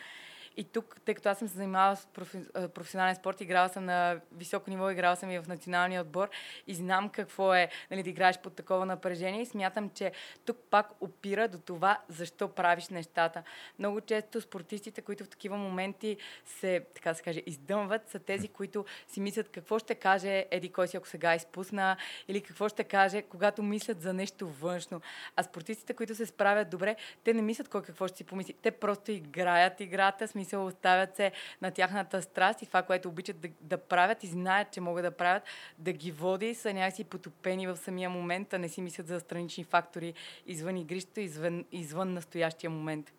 И 0.58 0.64
тук, 0.64 1.02
тъй 1.06 1.16
като 1.16 1.30
аз 1.30 1.40
съм 1.40 1.48
се 1.48 1.56
занимавала 1.56 1.96
с 1.96 2.06
профи, 2.06 2.38
професионален 2.74 3.16
спорт, 3.16 3.42
играла 3.42 3.70
съм 3.70 3.86
на 3.86 4.20
високо 4.32 4.70
ниво, 4.70 4.90
играла 4.90 5.16
съм 5.16 5.32
и 5.32 5.40
в 5.40 5.48
националния 5.48 6.02
отбор 6.02 6.30
и 6.68 6.76
знам 6.76 7.10
какво 7.10 7.54
е 7.54 7.70
нали, 7.92 8.04
да 8.04 8.10
играеш 8.10 8.40
под 8.40 8.56
такова 8.56 8.86
напрежение 8.86 9.42
и 9.42 9.46
смятам, 9.46 9.90
че 9.90 10.12
тук 10.46 10.58
пак 10.70 10.92
опира 11.02 11.48
до 11.48 11.58
това 11.58 12.02
защо 12.08 12.48
правиш 12.48 12.90
нещата. 12.90 13.44
Много 13.80 14.02
често 14.02 14.42
спортистите, 14.42 15.02
които 15.02 15.24
в 15.24 15.30
такива 15.30 15.58
моменти 15.58 16.18
се, 16.46 16.86
така 16.96 17.14
се 17.14 17.24
каже, 17.24 17.42
издъмват, 17.46 18.10
са 18.10 18.20
тези, 18.20 18.48
които 18.48 18.86
си 19.08 19.22
мислят 19.22 19.50
какво 19.50 19.80
ще 19.80 19.96
каже 19.96 20.46
Еди 20.52 20.72
кой 20.72 20.88
си, 20.88 20.98
ако 20.98 21.08
сега 21.08 21.36
изпусна, 21.36 21.98
или 22.28 22.42
какво 22.42 22.70
ще 22.70 22.84
каже, 22.84 23.22
когато 23.22 23.64
мислят 23.64 24.02
за 24.02 24.14
нещо 24.14 24.48
външно. 24.48 25.02
А 25.36 25.44
спортистите, 25.44 25.94
които 25.94 26.16
се 26.16 26.26
справят 26.26 26.70
добре, 26.70 26.96
те 27.24 27.34
не 27.34 27.42
мислят 27.42 27.70
кой 27.70 27.84
какво 27.84 28.08
ще 28.08 28.18
си 28.18 28.24
помисли. 28.24 28.54
Те 28.54 28.72
просто 28.72 29.12
играят 29.12 29.80
играта, 29.80 30.28
смисъл 30.28 30.45
смисъл 30.46 30.66
оставят 30.66 31.16
се 31.16 31.32
на 31.62 31.72
тяхната 31.72 32.22
страст 32.22 32.62
и 32.62 32.66
това, 32.66 32.82
което 32.82 33.10
обичат 33.10 33.40
да, 33.40 33.50
да 33.62 33.78
правят 33.78 34.24
и 34.24 34.28
знаят, 34.28 34.72
че 34.72 34.82
могат 34.82 35.04
да 35.04 35.12
правят, 35.12 35.44
да 35.78 35.92
ги 35.92 36.12
води, 36.12 36.54
са 36.56 36.74
някакси 36.74 37.04
потопени 37.04 37.68
в 37.68 37.78
самия 37.78 38.10
момент, 38.10 38.54
а 38.54 38.58
не 38.58 38.70
си 38.70 38.82
мислят 38.82 39.08
за 39.08 39.20
странични 39.20 39.64
фактори 39.64 40.14
извън 40.46 40.78
игрището, 40.78 41.20
извън, 41.20 41.66
извън 41.72 42.14
настоящия 42.14 42.70
момент. 42.70 43.14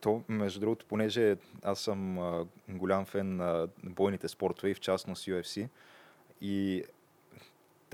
То, 0.00 0.22
между 0.28 0.60
другото, 0.60 0.86
понеже 0.86 1.36
аз 1.62 1.80
съм 1.80 2.18
а, 2.18 2.46
голям 2.68 3.04
фен 3.04 3.36
на 3.36 3.68
бойните 3.84 4.28
спортове 4.28 4.70
и 4.70 4.74
в 4.74 4.80
частност 4.80 5.26
UFC, 5.26 5.68
и 6.40 6.84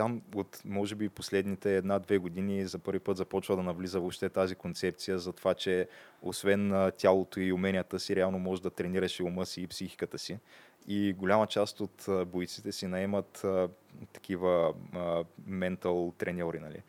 там 0.02 0.22
от, 0.34 0.62
може 0.64 0.94
би, 0.94 1.08
последните 1.08 1.76
една-две 1.76 2.18
години 2.18 2.66
за 2.66 2.78
първи 2.78 2.98
път 2.98 3.16
започва 3.16 3.56
да 3.56 3.62
навлиза 3.62 4.00
въобще 4.00 4.28
тази 4.28 4.54
концепция 4.54 5.18
за 5.18 5.32
това, 5.32 5.54
че 5.54 5.88
освен 6.22 6.92
тялото 6.98 7.40
и 7.40 7.52
уменията 7.52 8.00
си, 8.00 8.16
реално 8.16 8.38
може 8.38 8.62
да 8.62 8.70
тренираш 8.70 9.20
и 9.20 9.22
ума 9.22 9.46
си 9.46 9.62
и 9.62 9.66
психиката 9.66 10.18
си. 10.18 10.38
И 10.88 11.12
голяма 11.12 11.46
част 11.46 11.80
от 11.80 12.06
бойците 12.26 12.72
си 12.72 12.86
наемат 12.86 13.44
а, 13.44 13.68
такива 14.12 14.74
ментал 15.46 16.12
треньори, 16.18 16.58
нали? 16.58 16.82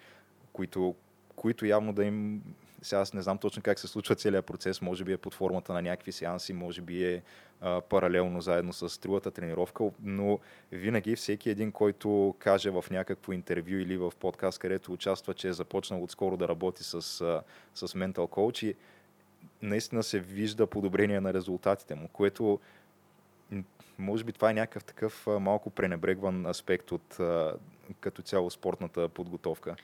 които, 0.53 0.95
които 1.35 1.65
явно 1.65 1.94
да 1.94 2.06
им 2.06 2.41
сега 2.84 3.01
аз 3.01 3.14
не 3.14 3.22
знам 3.22 3.38
точно 3.38 3.64
как 3.64 3.80
се 3.80 3.88
случва 3.88 4.15
целият 4.15 4.45
процес, 4.45 4.81
може 4.81 5.03
би 5.03 5.11
е 5.11 5.18
под 5.18 5.34
формата 5.34 5.73
на 5.73 5.81
някакви 5.81 6.11
сеанси, 6.11 6.53
може 6.53 6.81
би 6.81 7.05
е 7.05 7.23
а, 7.61 7.81
паралелно 7.81 8.41
заедно 8.41 8.73
с 8.73 8.99
другата 8.99 9.31
тренировка, 9.31 9.89
но 10.03 10.39
винаги 10.72 11.15
всеки 11.15 11.49
един, 11.49 11.72
който 11.72 12.35
каже 12.39 12.69
в 12.69 12.85
някакво 12.91 13.34
интервю 13.34 13.76
или 13.76 13.97
в 13.97 14.14
подкаст, 14.19 14.60
където 14.60 14.93
участва, 14.93 15.34
че 15.34 15.47
е 15.47 15.53
започнал 15.53 16.03
отскоро 16.03 16.38
да 16.38 16.47
работи 16.47 16.84
с, 16.84 17.01
с 17.01 17.88
mental 17.88 18.15
coach 18.15 18.65
и 18.65 18.76
наистина 19.61 20.03
се 20.03 20.19
вижда 20.19 20.68
подобрение 20.68 21.19
на 21.22 21.34
резултатите 21.34 21.95
му, 21.95 22.07
което 22.07 22.60
може 23.97 24.23
би 24.23 24.34
това 24.34 24.49
е 24.51 24.53
някакъв 24.53 24.84
такъв 24.84 25.27
малко 25.39 25.69
пренебрегван 25.69 26.45
аспект 26.45 26.91
от 26.91 27.19
като 27.99 28.22
цяло 28.22 28.49
спортната 28.49 29.10
подготовка. 29.10 29.76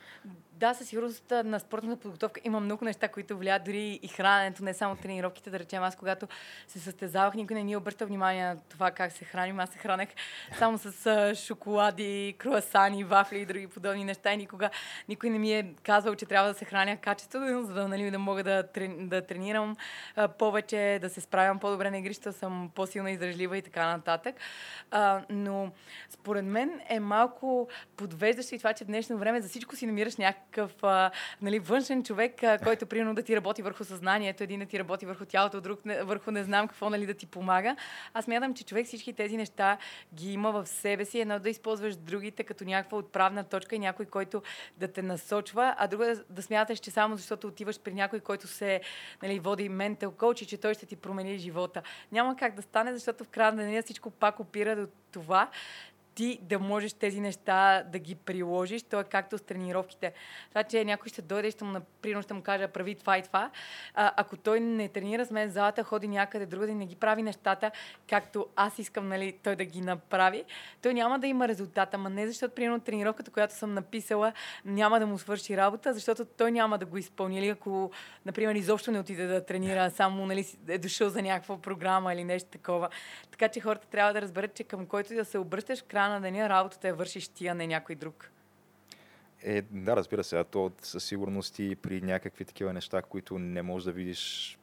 Да, 0.60 0.74
със 0.74 0.88
сигурност 0.88 1.34
на 1.44 1.60
спортната 1.60 2.02
подготовка 2.02 2.42
има 2.44 2.60
много 2.60 2.86
неща, 2.86 3.08
които 3.08 3.38
влияят 3.38 3.64
дори 3.64 4.00
и 4.04 4.08
храненето, 4.08 4.64
не 4.64 4.74
само 4.74 4.96
тренировките. 4.96 5.50
Да 5.50 5.60
речем, 5.60 5.84
аз 5.84 5.96
когато 5.96 6.28
се 6.68 6.80
състезавах, 6.80 7.34
никой 7.34 7.56
не 7.56 7.64
ни 7.64 7.76
обръща 7.76 8.06
внимание 8.06 8.46
на 8.46 8.58
това 8.70 8.92
как 8.92 9.12
се 9.12 9.26
храним. 9.26 9.60
Аз 9.60 9.70
се 9.70 9.78
хранех 9.78 10.10
само 10.58 10.78
с 10.78 11.36
шоколади, 11.36 12.36
круасани, 12.38 13.04
вафли 13.04 13.40
и 13.40 13.46
други 13.46 13.68
подобни 13.68 14.04
неща. 14.04 14.34
И 14.34 14.38
никога 14.38 14.70
никой 15.10 15.30
не 15.30 15.40
ми 15.40 15.54
е 15.54 15.74
казвал, 15.84 16.16
че 16.16 16.26
трябва 16.26 16.48
да 16.50 16.54
се 16.54 16.66
храня 16.66 16.98
качествено, 16.98 17.64
за 17.66 17.74
да, 17.74 17.88
нали, 17.88 18.12
да 18.12 18.20
мога 18.20 18.44
да, 18.44 18.64
да 19.00 19.22
тренирам 19.22 19.76
повече, 20.38 21.00
да 21.02 21.10
се 21.10 21.22
справям 21.22 21.60
по-добре 21.60 21.92
на 21.92 21.98
игрища, 21.98 22.34
съм 22.34 22.72
по-силна 22.76 23.12
издръжлива 23.12 23.58
и 23.58 23.62
така 23.62 23.88
нататък. 23.88 24.36
А, 24.92 25.22
но 25.30 25.72
според 26.10 26.46
мен 26.46 26.82
е 26.90 27.00
малко 27.00 27.70
подвеждащо 27.98 28.56
и 28.56 28.58
това, 28.58 28.74
че 28.74 28.84
в 28.84 28.88
днешно 28.88 29.18
време 29.18 29.42
за 29.42 29.50
всичко 29.50 29.76
си 29.76 29.86
намираш 29.86 30.16
някакъв 30.16 30.49
някакъв 30.50 30.84
а, 30.84 31.12
нали, 31.42 31.60
външен 31.60 32.04
човек, 32.04 32.44
а, 32.44 32.58
който 32.58 32.86
примерно 32.86 33.16
да 33.16 33.24
ти 33.24 33.36
работи 33.36 33.62
върху 33.62 33.84
съзнанието, 33.84 34.44
един 34.44 34.60
да 34.60 34.66
ти 34.66 34.80
работи 34.80 35.06
върху 35.06 35.26
тялото, 35.26 35.62
друг 35.62 35.86
не, 35.86 36.04
върху 36.04 36.32
не 36.32 36.44
знам 36.44 36.68
какво 36.68 36.90
нали, 36.90 37.06
да 37.06 37.14
ти 37.14 37.26
помага. 37.26 37.76
Аз 38.14 38.28
мятам, 38.28 38.54
че 38.54 38.66
човек 38.66 38.88
всички 38.88 39.14
тези 39.14 39.38
неща 39.38 39.78
ги 40.14 40.34
има 40.34 40.52
в 40.52 40.66
себе 40.66 41.06
си. 41.06 41.20
Едно 41.20 41.40
да 41.40 41.50
използваш 41.50 41.96
другите 41.96 42.44
като 42.44 42.64
някаква 42.64 42.98
отправна 42.98 43.44
точка 43.44 43.76
и 43.76 43.80
някой, 43.80 44.06
който 44.06 44.42
да 44.78 44.88
те 44.88 45.02
насочва, 45.02 45.76
а 45.78 45.88
друго 45.88 46.04
да, 46.04 46.24
да 46.30 46.42
смяташ, 46.42 46.80
че 46.80 46.92
само 46.92 47.18
защото 47.18 47.48
отиваш 47.48 47.80
при 47.80 47.94
някой, 47.94 48.20
който 48.20 48.48
се 48.48 48.82
нали, 49.24 49.40
води 49.40 49.70
ментал 49.70 50.12
коуч 50.12 50.42
и 50.42 50.46
че 50.46 50.58
той 50.58 50.74
ще 50.74 50.86
ти 50.86 50.96
промени 50.96 51.38
живота. 51.38 51.82
Няма 52.12 52.36
как 52.36 52.56
да 52.56 52.62
стане, 52.62 52.94
защото 52.94 53.24
в 53.24 53.30
края 53.30 53.52
на 53.52 53.64
деня 53.64 53.82
всичко 53.82 54.12
пак 54.12 54.40
опира 54.40 54.76
до 54.76 54.88
това, 55.12 55.50
ти 56.20 56.40
да 56.42 56.60
можеш 56.60 56.94
тези 56.94 57.22
неща 57.22 57.84
да 57.84 58.00
ги 58.00 58.16
приложиш. 58.16 58.84
То 58.84 59.00
е 59.00 59.04
както 59.04 59.38
с 59.38 59.42
тренировките. 59.42 60.14
Това, 60.50 60.64
че 60.64 60.86
някой 60.86 61.10
ще 61.10 61.22
дойде 61.22 61.48
и 61.48 61.52
ще 61.52 61.64
му, 61.64 61.72
например, 61.72 62.24
ще 62.24 62.34
му 62.34 62.42
каже, 62.42 62.68
прави 62.68 62.96
това 62.96 63.18
и 63.18 63.22
това. 63.22 63.52
А, 63.94 64.12
ако 64.16 64.38
той 64.38 64.60
не 64.60 64.88
тренира 64.88 65.26
с 65.26 65.32
мен 65.32 65.50
залата, 65.50 65.84
ходи 65.84 66.08
някъде 66.08 66.46
другаде 66.46 66.72
и 66.72 66.76
не 66.76 66.86
ги 66.86 66.96
прави 66.96 67.24
нещата, 67.24 67.72
както 68.10 68.48
аз 68.56 68.80
искам 68.80 69.08
нали, 69.08 69.38
той 69.44 69.56
да 69.56 69.66
ги 69.66 69.82
направи, 69.82 70.44
той 70.82 70.94
няма 70.94 71.20
да 71.20 71.28
има 71.28 71.48
резултата. 71.48 71.98
Ама 71.98 72.10
не 72.10 72.28
защото, 72.28 72.56
примерно, 72.56 72.80
тренировката, 72.80 73.32
която 73.32 73.54
съм 73.54 73.74
написала, 73.74 74.34
няма 74.66 75.00
да 75.00 75.08
му 75.08 75.18
свърши 75.18 75.58
работа, 75.58 75.94
защото 75.94 76.26
той 76.26 76.52
няма 76.52 76.78
да 76.78 76.86
го 76.86 76.98
изпълни. 76.98 77.40
Или 77.40 77.48
ако, 77.48 77.92
например, 78.26 78.56
изобщо 78.56 78.92
не 78.92 79.00
отиде 79.00 79.28
да 79.28 79.46
тренира, 79.46 79.90
само 79.90 80.26
нали, 80.26 80.48
е 80.68 80.78
дошъл 80.78 81.10
за 81.10 81.22
някаква 81.22 81.58
програма 81.58 82.14
или 82.14 82.24
нещо 82.24 82.50
такова. 82.50 82.90
Така 83.32 83.48
че 83.48 83.60
хората 83.60 83.88
трябва 83.88 84.14
да 84.14 84.22
разберат, 84.22 84.54
че 84.54 84.64
към 84.64 84.86
който 84.86 85.14
да 85.14 85.26
се 85.26 85.38
обръщаш, 85.38 85.80
в 85.80 85.88
на 86.10 86.22
деня 86.22 86.50
работата 86.50 86.88
я 86.88 86.96
вършиш 86.96 87.28
ти, 87.28 87.48
а 87.48 87.54
не 87.54 87.68
някой 87.68 87.96
друг. 87.96 88.32
Е, 89.44 89.62
да, 89.62 89.96
разбира 89.96 90.24
се, 90.24 90.40
а 90.40 90.44
то 90.44 90.72
със 90.82 91.04
сигурност 91.04 91.60
и 91.60 91.76
при 91.76 92.02
някакви 92.02 92.46
такива 92.46 92.74
неща, 92.74 93.02
които 93.02 93.40
не 93.40 93.62
можеш 93.62 93.86
да 93.86 93.92
видиш 93.92 94.58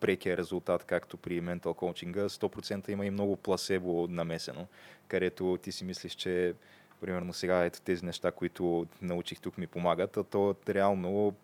прекия 0.00 0.36
резултат, 0.36 0.84
както 0.84 1.16
при 1.16 1.40
ментал 1.40 1.74
коучинга, 1.74 2.28
100% 2.28 2.90
има 2.90 3.06
и 3.06 3.10
много 3.10 3.36
пласебо 3.36 4.06
намесено, 4.10 4.66
където 5.08 5.58
ти 5.62 5.72
си 5.72 5.84
мислиш, 5.84 6.12
че 6.12 6.54
примерно 7.00 7.32
сега 7.32 7.64
ето 7.64 7.80
тези 7.80 8.04
неща, 8.04 8.32
които 8.32 8.86
научих 9.02 9.40
тук 9.40 9.58
ми 9.58 9.66
помагат, 9.66 10.16
а 10.16 10.24
то 10.24 10.54
реално 10.68 11.34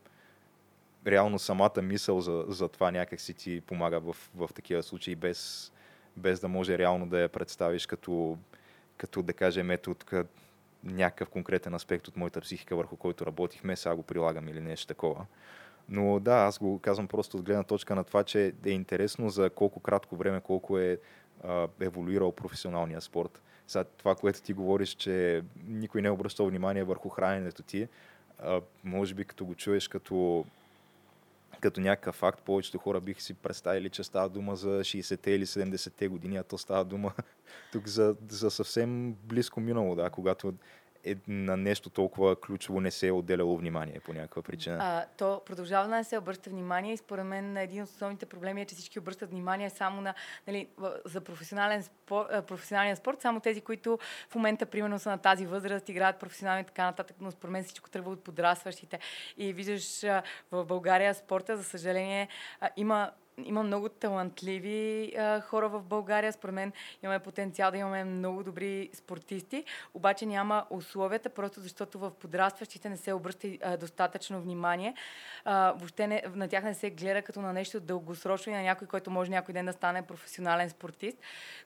реално 1.06 1.39
самата 1.39 1.82
мисъл 1.82 2.20
за, 2.20 2.44
за 2.48 2.68
това 2.68 2.90
някак 2.90 3.20
си 3.20 3.35
ти 3.35 3.60
помага 3.60 4.01
в, 4.01 4.16
в 4.35 4.51
такива 4.55 4.82
случаи, 4.82 5.14
без, 5.14 5.72
без 6.16 6.40
да 6.40 6.48
може 6.48 6.78
реално 6.78 7.06
да 7.06 7.20
я 7.20 7.28
представиш 7.28 7.86
като 7.86 8.39
като 9.01 9.22
да 9.22 9.32
кажем, 9.32 9.70
ето 9.70 9.94
тук 9.94 10.14
някакъв 10.85 11.28
конкретен 11.28 11.74
аспект 11.74 12.09
от 12.09 12.16
моята 12.16 12.40
психика, 12.40 12.77
върху 12.77 12.97
който 12.97 13.27
работихме, 13.27 13.77
сега 13.77 13.94
го 13.94 14.02
прилагам 14.02 14.48
или 14.48 14.60
нещо 14.60 14.86
такова. 14.86 15.27
Но 15.89 16.20
да, 16.20 16.35
аз 16.35 16.59
го 16.59 16.78
казвам 16.78 17.09
просто 17.09 17.36
от 17.36 17.43
гледна 17.43 17.62
точка 17.62 17.94
на 17.94 18.05
това, 18.05 18.24
че 18.24 18.55
е 18.64 18.70
интересно 18.70 19.28
за 19.28 19.51
колко 19.51 19.81
кратко 19.81 20.16
време, 20.16 20.40
колко 20.40 20.78
е 20.78 20.98
а, 21.44 21.68
еволюирал 21.81 22.32
професионалния 22.32 23.01
спорт. 23.01 23.43
Сега 23.66 23.85
това, 23.85 24.14
което 24.14 24.43
ти 24.43 24.52
говориш, 24.52 24.89
че 24.94 25.43
никой 25.66 26.02
не 26.02 26.09
е 26.09 26.10
обръщал 26.10 26.47
внимание 26.47 26.85
върху 26.85 27.09
храненето 27.09 27.62
ти, 27.62 27.89
а, 28.39 28.60
може 28.85 29.14
би 29.14 29.24
като 29.24 29.44
го 29.44 29.55
чуеш 29.55 29.89
като 29.89 30.44
като 31.61 31.81
някакъв 31.81 32.15
факт, 32.15 32.43
повечето 32.43 32.78
хора 32.78 33.01
бих 33.01 33.23
си 33.23 33.35
представили, 33.35 33.91
че 33.91 34.05
става 34.05 34.28
дума 34.28 34.57
за 34.57 34.69
60-те 34.69 35.31
или 35.31 35.47
70-те 35.47 36.09
години, 36.09 36.37
а 36.37 36.43
то 36.43 36.59
става 36.59 36.85
дума 36.85 37.12
тук 37.73 37.87
за, 37.89 38.16
за 38.28 38.51
съвсем 38.51 39.12
близко 39.12 39.61
минало, 39.61 39.95
да, 39.95 40.11
когато 40.11 40.55
е, 41.05 41.16
на 41.28 41.56
нещо 41.56 41.90
толкова 41.90 42.40
ключово 42.40 42.81
не 42.81 42.90
се 42.90 43.06
е 43.06 43.12
отделяло 43.12 43.56
внимание 43.56 44.01
по 44.05 44.12
някаква 44.12 44.43
причина. 44.43 44.78
А, 44.81 45.06
то 45.16 45.43
продължава 45.47 45.89
да 45.89 45.97
не 45.97 46.05
се 46.05 46.18
обръща 46.18 46.51
внимание 46.51 46.93
и 46.93 46.97
според 46.97 47.24
мен 47.24 47.56
един 47.56 47.82
от 47.82 47.89
основните 47.89 48.27
проблеми 48.27 48.62
е, 48.62 48.64
че 48.64 48.74
всички 48.74 48.98
обръщат 48.98 49.31
внимание 49.31 49.70
само 49.70 50.01
на, 50.01 50.14
нали, 50.47 50.68
за 51.05 51.20
професионален 51.20 51.82
спор, 51.82 52.27
професионален 52.47 52.97
спорт, 52.97 53.20
само 53.20 53.40
тези, 53.40 53.60
които 53.60 53.98
в 54.31 54.35
момента 54.35 54.66
примерно 54.66 54.98
са 54.98 55.10
на 55.10 55.18
тази 55.18 55.47
възраст, 55.47 55.89
играят 55.89 56.20
професионално 56.20 56.60
и 56.60 56.64
така 56.64 56.85
нататък, 56.85 57.16
но 57.20 57.31
според 57.31 57.52
мен 57.52 57.64
всичко 57.64 57.90
тръгва 57.90 58.10
от 58.10 58.24
подрастващите. 58.24 58.98
И 59.36 59.52
виждаш 59.52 60.02
в 60.52 60.64
България 60.64 61.14
спорта, 61.14 61.56
за 61.56 61.64
съжаление, 61.64 62.28
има 62.77 63.10
има 63.47 63.62
много 63.62 63.89
талантливи 63.89 65.12
а, 65.19 65.41
хора 65.41 65.69
в 65.69 65.83
България. 65.83 66.33
Според 66.33 66.55
мен 66.55 66.73
имаме 67.03 67.19
потенциал 67.19 67.71
да 67.71 67.77
имаме 67.77 68.05
много 68.05 68.43
добри 68.43 68.91
спортисти, 68.93 69.65
обаче 69.95 70.27
няма 70.27 70.67
условията, 70.71 71.31
просто 71.31 71.61
защото 71.61 71.99
в 71.99 72.11
подрастващите 72.11 72.89
не 72.89 72.97
се 72.97 73.12
обръща 73.12 73.49
а, 73.62 73.77
достатъчно 73.77 74.41
внимание. 74.41 74.95
А, 75.45 75.73
въобще 75.77 76.07
не, 76.07 76.23
на 76.35 76.49
тях 76.49 76.65
не 76.65 76.75
се 76.75 76.91
гледа 76.91 77.23
като 77.23 77.41
на 77.41 77.53
нещо 77.53 77.81
дългосрочно 77.81 78.53
и 78.53 78.57
на 78.57 78.62
някой, 78.62 78.87
който 78.87 79.11
може 79.11 79.31
някой 79.31 79.55
ден 79.55 79.67
да 79.67 79.73
стане 79.73 80.03
професионален 80.03 80.71
спортист. 80.71 81.19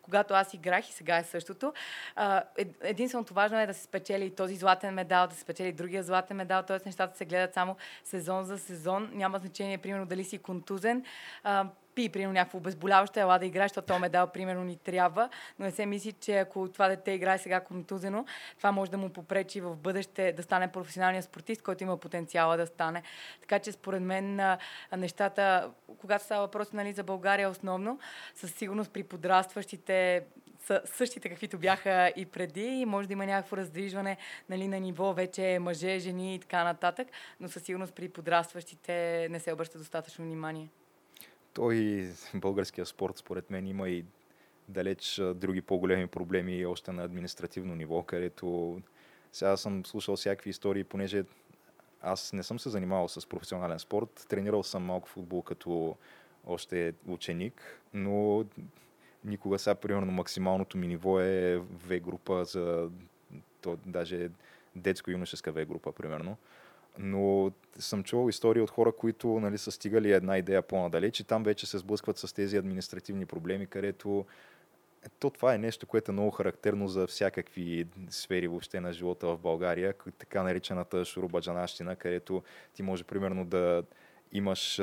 Когато 0.03 0.35
аз 0.35 0.55
играх 0.55 0.89
и 0.89 0.93
сега 0.93 1.19
е 1.19 1.25
същото, 1.25 1.73
а, 2.17 2.43
единственото 2.81 3.35
важно 3.35 3.59
е 3.59 3.67
да 3.67 3.75
се 3.75 3.83
спечели 3.83 4.35
този 4.35 4.57
златен 4.57 4.95
медал, 4.95 5.27
да 5.27 5.35
се 5.35 5.41
спечели 5.41 5.73
другия 5.73 6.03
златен 6.03 6.37
медал, 6.37 6.63
т.е. 6.63 6.79
нещата 6.87 7.17
се 7.17 7.25
гледат 7.25 7.55
само 7.55 7.77
сезон 8.05 8.45
за 8.45 8.59
сезон. 8.59 9.11
Няма 9.13 9.39
значение, 9.39 9.79
примерно, 9.79 10.07
дали 10.07 10.25
си 10.25 10.39
контузен. 10.39 11.05
А, 11.43 11.64
пи, 11.95 12.09
примерно, 12.09 12.33
някакво 12.33 12.59
обезболяващо, 12.59 13.21
ела 13.21 13.39
да 13.39 13.47
играеш, 13.47 13.71
защото 13.71 13.87
този 13.87 14.01
медал, 14.01 14.27
примерно, 14.27 14.65
ни 14.65 14.77
трябва, 14.77 15.29
но 15.59 15.65
не 15.65 15.71
се 15.71 15.87
мисли, 15.87 16.13
че 16.13 16.39
ако 16.39 16.69
това 16.69 16.89
дете 16.89 17.11
играе 17.11 17.39
сега 17.39 17.61
контузено, 17.61 18.25
това 18.57 18.73
може 18.73 18.91
да 18.91 18.99
му 18.99 19.09
попречи 19.09 19.61
в 19.61 19.77
бъдеще 19.77 20.33
да 20.33 20.43
стане 20.43 20.73
професионалния 20.73 21.23
спортист, 21.23 21.63
който 21.63 21.83
има 21.83 21.97
потенциала 21.97 22.57
да 22.57 22.67
стане. 22.67 23.03
Така 23.41 23.59
че, 23.59 23.73
според 23.73 24.03
мен, 24.03 24.57
нещата, 24.97 25.71
когато 25.99 26.25
става 26.25 26.41
въпрос 26.41 26.73
нали, 26.73 26.93
за 26.93 27.03
България 27.03 27.51
основно, 27.51 27.99
със 28.35 28.55
сигурност 28.55 28.93
при 28.93 29.03
подрастващите 29.03 30.23
са 30.67 30.83
същите, 30.85 31.29
каквито 31.29 31.59
бяха 31.59 32.13
и 32.17 32.27
преди 32.27 32.85
може 32.87 33.07
да 33.07 33.13
има 33.13 33.27
някакво 33.27 33.57
раздвижване 33.57 34.17
нали, 34.49 34.69
на 34.69 34.81
ниво 34.81 35.13
вече 35.13 35.59
мъже, 35.61 35.99
жени 35.99 36.35
и 36.35 36.39
така 36.39 36.65
нататък, 36.65 37.09
но 37.41 37.49
със 37.49 37.63
сигурност 37.63 37.95
при 37.95 38.09
подрастващите 38.09 39.27
не 39.31 39.41
се 39.41 39.53
обръща 39.53 39.79
достатъчно 39.79 40.25
внимание. 40.25 40.69
Той 41.55 42.09
българския 42.35 42.87
спорт, 42.87 43.19
според 43.19 43.51
мен, 43.51 43.67
има 43.67 43.89
и 43.89 44.05
далеч 44.69 45.21
други 45.35 45.63
по-големи 45.63 46.07
проблеми 46.07 46.67
още 46.67 46.93
на 46.93 47.05
административно 47.05 47.75
ниво, 47.75 48.03
където 48.03 48.81
сега 49.33 49.57
съм 49.57 49.87
слушал 49.87 50.17
всякакви 50.17 50.51
истории, 50.51 50.85
понеже 50.85 51.25
аз 52.01 52.33
не 52.33 52.43
съм 52.43 52.59
се 52.59 52.71
занимавал 52.71 53.09
с 53.09 53.29
професионален 53.29 53.79
спорт. 53.79 54.27
Тренирал 54.29 54.63
съм 54.63 54.85
малко 54.85 55.09
футбол 55.09 55.43
като 55.43 55.97
още 56.47 56.95
ученик, 57.07 57.81
но 57.95 58.45
никога 59.25 59.59
сега, 59.59 59.75
примерно, 59.75 60.13
максималното 60.13 60.79
ми 60.79 60.89
ниво 60.89 61.21
е 61.21 61.57
В 61.57 62.01
група 62.01 62.45
за 62.45 62.91
то, 63.61 63.79
даже 63.87 64.31
детско-юношеска 64.77 65.53
В 65.53 65.65
група, 65.65 65.93
примерно. 65.93 66.37
Но 66.99 67.53
съм 67.79 68.05
чувал 68.05 68.29
истории 68.29 68.63
от 68.63 68.71
хора, 68.71 68.93
които 68.93 69.29
нали, 69.29 69.59
са 69.59 69.73
стигали 69.73 70.13
една 70.13 70.39
идея 70.39 70.63
по-надалеч 70.63 71.21
и 71.21 71.25
там 71.25 71.43
вече 71.43 71.67
се 71.67 71.79
сблъскват 71.79 72.19
с 72.19 72.33
тези 72.33 72.57
административни 72.57 73.27
проблеми, 73.27 73.67
където 73.67 74.27
то 75.19 75.31
това 75.31 75.55
е 75.55 75.59
нещо, 75.59 75.87
което 75.87 76.11
е 76.11 76.13
много 76.13 76.31
характерно 76.31 76.89
за 76.89 77.07
всякакви 77.07 77.87
сфери 78.11 78.49
въобще 78.49 78.81
на 78.81 78.93
живота 78.93 79.27
в 79.27 79.39
България, 79.39 79.95
така 80.19 80.43
наречената 80.43 81.05
шурубаджанащина, 81.05 81.97
където 81.97 82.43
ти 82.75 82.83
може 82.83 83.05
примерно 83.05 83.45
да 83.45 83.83
имаш, 84.33 84.77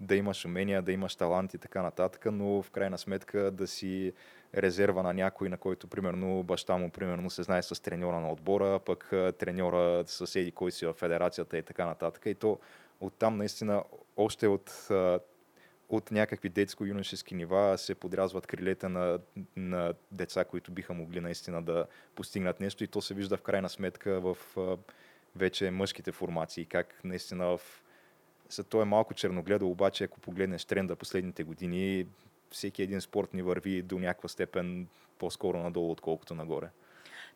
да 0.00 0.16
имаш 0.16 0.44
умения, 0.44 0.82
да 0.82 0.92
имаш 0.92 1.16
талант 1.16 1.54
и 1.54 1.58
така 1.58 1.82
нататък, 1.82 2.26
но 2.32 2.62
в 2.62 2.70
крайна 2.70 2.98
сметка 2.98 3.50
да 3.50 3.66
си 3.66 4.12
резерва 4.56 5.02
на 5.02 5.14
някой, 5.14 5.48
на 5.48 5.56
който, 5.56 5.88
примерно, 5.88 6.42
баща 6.42 6.76
му, 6.76 6.90
примерно, 6.90 7.30
се 7.30 7.42
знае 7.42 7.62
с 7.62 7.82
треньора 7.82 8.20
на 8.20 8.32
отбора, 8.32 8.78
пък 8.78 9.08
треньора 9.38 10.04
съседи, 10.06 10.52
кой 10.52 10.72
си 10.72 10.86
в 10.86 10.92
федерацията 10.92 11.58
и 11.58 11.62
така 11.62 11.86
нататък. 11.86 12.22
И 12.26 12.34
то 12.34 12.58
оттам 13.00 13.36
наистина, 13.36 13.84
още 14.16 14.46
от, 14.46 14.88
от 15.88 16.10
някакви 16.10 16.48
детско-юношески 16.48 17.34
нива 17.34 17.78
се 17.78 17.94
подрязват 17.94 18.46
крилете 18.46 18.88
на, 18.88 19.18
на 19.56 19.94
деца, 20.12 20.44
които 20.44 20.72
биха 20.72 20.94
могли 20.94 21.20
наистина 21.20 21.62
да 21.62 21.86
постигнат 22.14 22.60
нещо 22.60 22.84
и 22.84 22.86
то 22.86 23.00
се 23.00 23.14
вижда 23.14 23.36
в 23.36 23.42
крайна 23.42 23.68
сметка 23.68 24.20
в 24.20 24.36
вече 25.36 25.70
мъжките 25.70 26.12
формации, 26.12 26.64
как 26.64 27.00
наистина 27.04 27.46
в 27.46 27.82
за 28.50 28.64
то 28.64 28.82
е 28.82 28.84
малко 28.84 29.14
черногледо, 29.14 29.68
обаче 29.68 30.04
ако 30.04 30.20
погледнеш 30.20 30.64
тренда 30.64 30.96
последните 30.96 31.44
години, 31.44 32.06
всеки 32.50 32.82
един 32.82 33.00
спорт 33.00 33.34
ни 33.34 33.42
върви 33.42 33.82
до 33.82 33.98
някаква 33.98 34.28
степен 34.28 34.88
по-скоро 35.18 35.58
надолу, 35.58 35.90
отколкото 35.90 36.34
нагоре. 36.34 36.68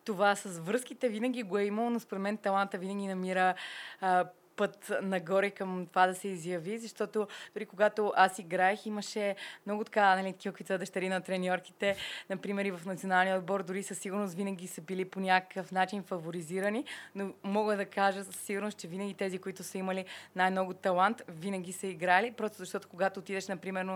Това 0.04 0.36
с 0.36 0.58
връзките 0.58 1.08
винаги 1.08 1.42
го 1.42 1.58
е 1.58 1.64
имало, 1.64 1.90
но 1.90 2.00
според 2.00 2.22
мен 2.22 2.36
таланта 2.36 2.78
винаги 2.78 3.06
намира 3.06 3.54
а, 4.00 4.24
път 4.62 4.92
нагоре 5.02 5.50
към 5.50 5.86
това 5.86 6.06
да 6.06 6.14
се 6.14 6.28
изяви, 6.28 6.78
защото 6.78 7.28
дори 7.54 7.66
когато 7.66 8.12
аз 8.16 8.38
играех, 8.38 8.86
имаше 8.86 9.36
много 9.66 9.84
така, 9.84 10.16
нали, 10.16 10.32
такива, 10.32 10.78
дъщери 10.78 11.08
на 11.08 11.20
треньорките, 11.20 11.96
например 12.30 12.64
и 12.64 12.70
в 12.70 12.80
националния 12.86 13.38
отбор, 13.38 13.62
дори 13.62 13.82
със 13.82 13.98
сигурност 13.98 14.34
винаги 14.34 14.66
са 14.66 14.80
били 14.80 15.04
по 15.04 15.20
някакъв 15.20 15.72
начин 15.72 16.02
фаворизирани, 16.02 16.84
но 17.14 17.32
мога 17.42 17.76
да 17.76 17.84
кажа 17.84 18.24
със 18.24 18.36
сигурност, 18.36 18.78
че 18.78 18.88
винаги 18.88 19.14
тези, 19.14 19.38
които 19.38 19.62
са 19.62 19.78
имали 19.78 20.04
най-много 20.36 20.74
талант, 20.74 21.22
винаги 21.28 21.72
са 21.72 21.86
играли, 21.86 22.32
просто 22.32 22.58
защото 22.58 22.88
когато 22.88 23.20
отидеш, 23.20 23.48
например, 23.48 23.86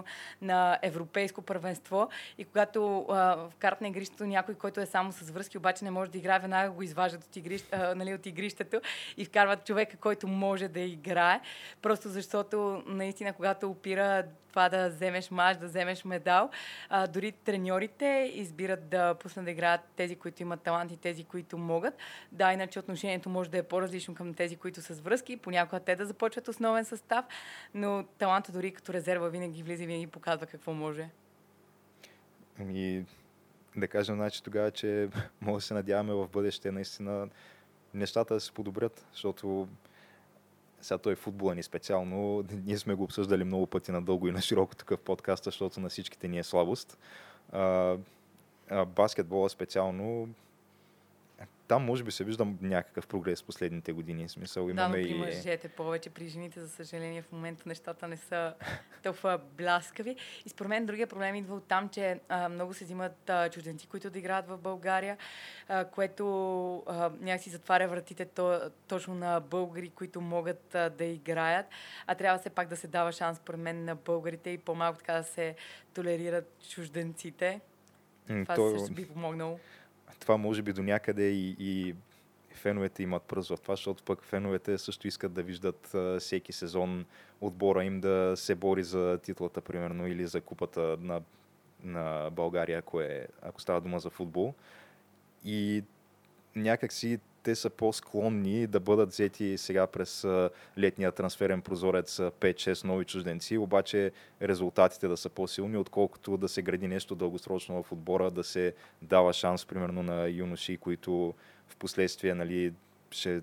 на 0.42 0.78
европейско 0.82 1.42
първенство 1.42 2.08
и 2.38 2.44
когато 2.44 3.06
а, 3.08 3.48
вкарат 3.50 3.80
на 3.80 3.88
игрището 3.88 4.26
някой, 4.26 4.54
който 4.54 4.80
е 4.80 4.86
само 4.86 5.12
с 5.12 5.30
връзки, 5.30 5.58
обаче 5.58 5.84
не 5.84 5.90
може 5.90 6.10
да 6.10 6.18
играе, 6.18 6.38
веднага 6.38 6.70
го 6.70 6.82
изваждат 6.82 7.24
от, 7.24 7.36
игрищ, 7.36 7.72
а, 7.72 7.94
нали, 7.94 8.14
от 8.14 8.26
игрището 8.26 8.80
и 9.16 9.24
вкарват 9.24 9.66
човека, 9.66 9.96
който 9.96 10.28
може 10.28 10.55
може 10.56 10.68
да 10.68 10.80
играе, 10.80 11.40
просто 11.82 12.08
защото 12.08 12.82
наистина, 12.86 13.32
когато 13.32 13.70
опира 13.70 14.24
това 14.48 14.68
да 14.68 14.88
вземеш 14.88 15.30
мач, 15.30 15.58
да 15.58 15.66
вземеш 15.66 16.04
медал, 16.04 16.50
а, 16.88 17.06
дори 17.06 17.32
треньорите 17.32 18.30
избират 18.34 18.88
да 18.88 19.14
пуснат 19.14 19.44
да 19.44 19.50
играят 19.50 19.80
тези, 19.96 20.16
които 20.16 20.42
имат 20.42 20.60
талант 20.60 20.92
и 20.92 20.96
тези, 20.96 21.24
които 21.24 21.58
могат. 21.58 21.94
Да, 22.32 22.52
иначе 22.52 22.78
отношението 22.78 23.28
може 23.28 23.50
да 23.50 23.58
е 23.58 23.62
по-различно 23.62 24.14
към 24.14 24.34
тези, 24.34 24.56
които 24.56 24.82
са 24.82 24.94
с 24.94 25.00
връзки, 25.00 25.36
понякога 25.36 25.80
те 25.80 25.96
да 25.96 26.06
започват 26.06 26.48
основен 26.48 26.84
състав, 26.84 27.24
но 27.74 28.04
таланта 28.18 28.52
дори 28.52 28.72
като 28.72 28.92
резерва 28.92 29.28
винаги 29.28 29.62
влиза 29.62 29.82
и 29.82 29.86
винаги 29.86 30.06
показва 30.06 30.46
какво 30.46 30.72
може. 30.72 31.08
И 32.60 33.04
да 33.76 33.88
кажем, 33.88 34.16
значи 34.16 34.42
тогава, 34.42 34.70
че 34.70 35.08
може 35.40 35.62
да 35.62 35.66
се 35.66 35.74
надяваме 35.74 36.14
в 36.14 36.28
бъдеще 36.28 36.72
наистина 36.72 37.28
нещата 37.94 38.34
да 38.34 38.40
се 38.40 38.52
подобрят, 38.52 39.06
защото 39.12 39.68
сега 40.80 40.98
той 40.98 41.12
е 41.12 41.16
футбола 41.16 41.54
ни 41.54 41.62
специално, 41.62 42.44
ние 42.64 42.78
сме 42.78 42.94
го 42.94 43.04
обсъждали 43.04 43.44
много 43.44 43.66
пъти 43.66 43.92
надълго 43.92 44.28
и 44.28 44.32
на 44.32 44.40
широко 44.40 44.76
такъв 44.76 45.00
подкаст, 45.00 45.44
защото 45.44 45.80
на 45.80 45.88
всичките 45.88 46.28
ни 46.28 46.38
е 46.38 46.42
слабост. 46.42 46.98
А, 47.52 47.96
а, 48.70 48.84
баскетбола 48.84 49.48
специално 49.48 50.28
там 51.68 51.84
може 51.84 52.04
би 52.04 52.10
се 52.10 52.24
виждам 52.24 52.58
някакъв 52.62 53.06
прогрес 53.06 53.42
в 53.42 53.44
последните 53.44 53.92
години. 53.92 54.28
Смисъл, 54.28 54.62
имаме 54.62 54.74
да, 54.74 54.88
но 54.88 54.92
при 54.94 55.14
мъжете 55.14 55.68
повече, 55.68 56.10
при 56.10 56.28
жените, 56.28 56.60
за 56.60 56.68
съжаление, 56.68 57.22
в 57.22 57.32
момента 57.32 57.62
нещата 57.66 58.08
не 58.08 58.16
са 58.16 58.54
толкова 59.02 59.40
бляскави. 59.58 60.16
И 60.46 60.48
според 60.48 60.68
мен 60.68 60.86
другия 60.86 61.06
проблем 61.06 61.34
идва 61.34 61.56
от 61.56 61.68
там, 61.68 61.88
че 61.88 62.20
а, 62.28 62.48
много 62.48 62.74
се 62.74 62.84
взимат 62.84 63.30
а, 63.30 63.48
чужденци, 63.48 63.86
които 63.86 64.10
да 64.10 64.18
играят 64.18 64.48
в 64.48 64.58
България, 64.58 65.16
а, 65.68 65.84
което 65.84 66.84
а, 66.86 67.10
някакси 67.20 67.50
затваря 67.50 67.88
вратите 67.88 68.24
то, 68.24 68.60
точно 68.88 69.14
на 69.14 69.40
българи, 69.40 69.88
които 69.88 70.20
могат 70.20 70.74
а, 70.74 70.90
да 70.90 71.04
играят. 71.04 71.66
А 72.06 72.14
трябва 72.14 72.38
все 72.38 72.50
пак 72.50 72.68
да 72.68 72.76
се 72.76 72.88
дава 72.88 73.12
шанс, 73.12 73.38
според 73.38 73.60
мен, 73.60 73.84
на 73.84 73.94
българите 73.94 74.50
и 74.50 74.58
по-малко 74.58 74.98
така 74.98 75.12
да 75.12 75.24
се 75.24 75.54
толерират 75.94 76.58
чужденците. 76.68 77.60
Това 78.26 78.54
то... 78.54 78.78
също 78.78 78.94
би 78.94 79.08
помогнало 79.08 79.58
това 80.20 80.36
може 80.36 80.62
би 80.62 80.72
до 80.72 80.82
някъде 80.82 81.28
и, 81.28 81.56
и 81.58 81.94
феновете 82.54 83.02
имат 83.02 83.22
пръз 83.22 83.48
в 83.48 83.56
това, 83.56 83.72
защото 83.76 84.02
пък 84.02 84.22
феновете 84.22 84.78
също 84.78 85.08
искат 85.08 85.32
да 85.32 85.42
виждат 85.42 85.94
а, 85.94 86.20
всеки 86.20 86.52
сезон 86.52 87.04
отбора 87.40 87.84
им 87.84 88.00
да 88.00 88.32
се 88.36 88.54
бори 88.54 88.84
за 88.84 89.18
титлата, 89.22 89.60
примерно, 89.60 90.06
или 90.06 90.26
за 90.26 90.40
купата 90.40 90.96
на, 91.00 91.20
на 91.84 92.30
България, 92.32 92.78
ако, 92.78 93.00
е, 93.00 93.26
ако 93.42 93.60
става 93.60 93.80
дума 93.80 94.00
за 94.00 94.10
футбол. 94.10 94.54
И 95.44 95.84
някакси 96.56 97.18
те 97.46 97.54
са 97.54 97.70
по-склонни 97.70 98.66
да 98.66 98.80
бъдат 98.80 99.08
взети 99.08 99.58
сега 99.58 99.86
през 99.86 100.26
летния 100.78 101.12
трансферен 101.12 101.62
прозорец 101.62 102.16
5-6 102.16 102.84
нови 102.84 103.04
чужденци, 103.04 103.58
обаче 103.58 104.12
резултатите 104.42 105.08
да 105.08 105.16
са 105.16 105.28
по-силни, 105.28 105.76
отколкото 105.76 106.36
да 106.36 106.48
се 106.48 106.62
гради 106.62 106.88
нещо 106.88 107.14
дългосрочно 107.14 107.82
в 107.82 107.92
отбора, 107.92 108.30
да 108.30 108.44
се 108.44 108.74
дава 109.02 109.32
шанс, 109.32 109.66
примерно, 109.66 110.02
на 110.02 110.28
юноши, 110.28 110.76
които 110.76 111.34
в 111.68 111.76
последствие 111.76 112.34
нали, 112.34 112.72
ще, 113.10 113.40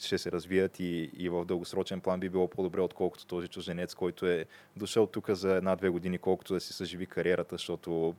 ще 0.00 0.18
се 0.18 0.32
развият 0.32 0.80
и, 0.80 1.10
и 1.16 1.28
в 1.28 1.44
дългосрочен 1.44 2.00
план 2.00 2.20
би 2.20 2.28
било 2.28 2.48
по-добре, 2.48 2.80
отколкото 2.80 3.26
този 3.26 3.48
чужденец, 3.48 3.94
който 3.94 4.26
е 4.26 4.44
дошъл 4.76 5.06
тук 5.06 5.30
за 5.30 5.56
една-две 5.56 5.88
години, 5.88 6.18
колкото 6.18 6.54
да 6.54 6.60
си 6.60 6.72
съживи 6.72 7.06
кариерата, 7.06 7.54
защото 7.54 8.14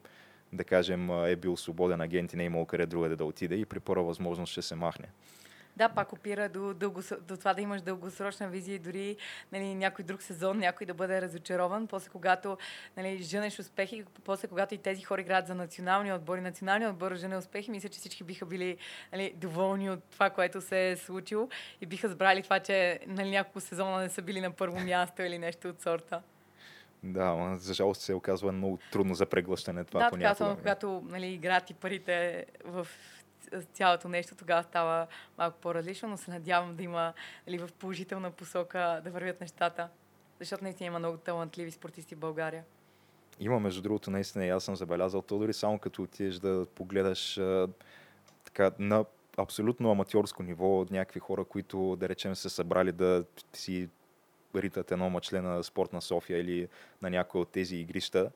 да 0.54 0.64
кажем, 0.64 1.10
е 1.10 1.36
бил 1.36 1.58
свободен 1.58 2.02
агент 2.02 2.34
и 2.34 2.36
не 2.36 2.44
е 2.44 2.46
имал 2.46 2.66
къде 2.66 2.86
другаде 2.86 3.16
да 3.16 3.26
отиде 3.26 3.56
и 3.56 3.66
при 3.66 3.80
първа 3.80 4.04
възможност 4.04 4.52
ще 4.52 4.62
се 4.62 4.76
махне. 4.76 5.08
Да, 5.78 5.90
пак 5.90 6.14
опира 6.14 6.50
до, 6.50 6.74
дългос... 6.74 7.14
до 7.28 7.38
това 7.38 7.54
да 7.54 7.62
имаш 7.62 7.82
дългосрочна 7.82 8.50
визия 8.50 8.76
и 8.76 8.80
дори 8.80 9.18
нали, 9.52 9.76
някой 9.76 10.06
друг 10.06 10.22
сезон, 10.22 10.58
някой 10.58 10.88
да 10.88 10.94
бъде 10.94 11.22
разочарован. 11.22 11.88
После 11.88 12.10
когато 12.10 12.58
нали, 12.98 13.18
женеш 13.18 13.60
успехи, 13.60 14.04
после 14.24 14.48
когато 14.48 14.76
и 14.76 14.78
тези 14.78 15.02
хора 15.02 15.22
играят 15.22 15.48
за 15.48 15.56
национални 15.56 16.14
отбори, 16.14 16.42
националния 16.42 16.90
отбор 16.90 17.16
жене 17.16 17.38
успехи, 17.38 17.72
мисля, 17.72 17.90
че 17.90 18.00
всички 18.00 18.24
биха 18.24 18.46
били 18.46 18.78
нали, 19.12 19.34
доволни 19.36 19.90
от 19.90 20.04
това, 20.04 20.30
което 20.30 20.62
се 20.62 20.92
е 20.92 20.98
случило 20.98 21.50
и 21.82 21.86
биха 21.86 22.10
забрали 22.10 22.44
това, 22.44 22.60
че 22.60 23.00
нали, 23.08 23.30
няколко 23.30 23.60
сезона 23.60 24.02
не 24.02 24.10
са 24.10 24.22
били 24.22 24.42
на 24.42 24.52
първо 24.52 24.80
място 24.80 25.22
или 25.22 25.38
нещо 25.38 25.70
от 25.70 25.82
сорта. 25.82 26.22
Да, 27.04 27.26
но 27.26 27.56
за 27.56 27.74
жалост 27.74 28.02
се 28.02 28.14
оказва 28.14 28.52
много 28.52 28.80
трудно 28.92 29.16
за 29.16 29.26
преглъщане 29.26 29.84
това 29.84 30.04
да, 30.04 30.10
понякога. 30.10 30.50
Да, 30.50 30.56
когато 30.56 31.04
нали, 31.06 31.28
играят 31.28 31.70
и 31.70 31.74
парите 31.74 32.46
в 32.66 32.88
цялото 33.74 34.10
нещо, 34.10 34.36
тогава 34.36 34.64
става 34.64 35.08
малко 35.38 35.58
по-различно, 35.62 36.10
но 36.10 36.18
се 36.18 36.32
надявам 36.32 36.76
да 36.76 36.84
има 36.84 37.14
нали, 37.48 37.58
в 37.58 37.70
положителна 37.80 38.32
посока 38.32 39.02
да 39.04 39.12
вървят 39.12 39.42
нещата. 39.42 39.90
Защото 40.40 40.64
наистина 40.64 40.88
има 40.88 41.00
много 41.00 41.18
талантливи 41.18 41.72
спортисти 41.72 42.16
в 42.16 42.20
България. 42.20 42.64
Има, 43.40 43.60
между 43.60 43.82
другото, 43.82 44.12
наистина, 44.12 44.46
и 44.46 44.50
аз 44.50 44.64
съм 44.64 44.76
забелязал 44.76 45.22
то, 45.22 45.40
дори 45.40 45.54
само 45.54 45.80
като 45.80 46.04
отидеш 46.04 46.36
да 46.36 46.66
погледаш 46.76 47.38
а, 47.38 47.68
така, 48.44 48.72
на 48.80 49.06
абсолютно 49.38 49.92
аматьорско 49.92 50.44
ниво 50.44 50.80
от 50.80 50.92
някакви 50.92 51.20
хора, 51.20 51.46
които, 51.46 51.96
да 51.96 52.10
речем, 52.10 52.36
се 52.36 52.50
събрали 52.50 52.92
да 52.92 53.26
си 53.54 53.90
ритат 54.62 54.92
едно 54.92 55.10
мъчле 55.10 55.42
на 55.42 55.64
спорт 55.64 55.94
на 55.94 56.02
София 56.02 56.40
или 56.40 56.68
на 57.02 57.10
някои 57.10 57.42
от 57.42 57.50
тези 57.50 57.76
игрища 57.76 58.32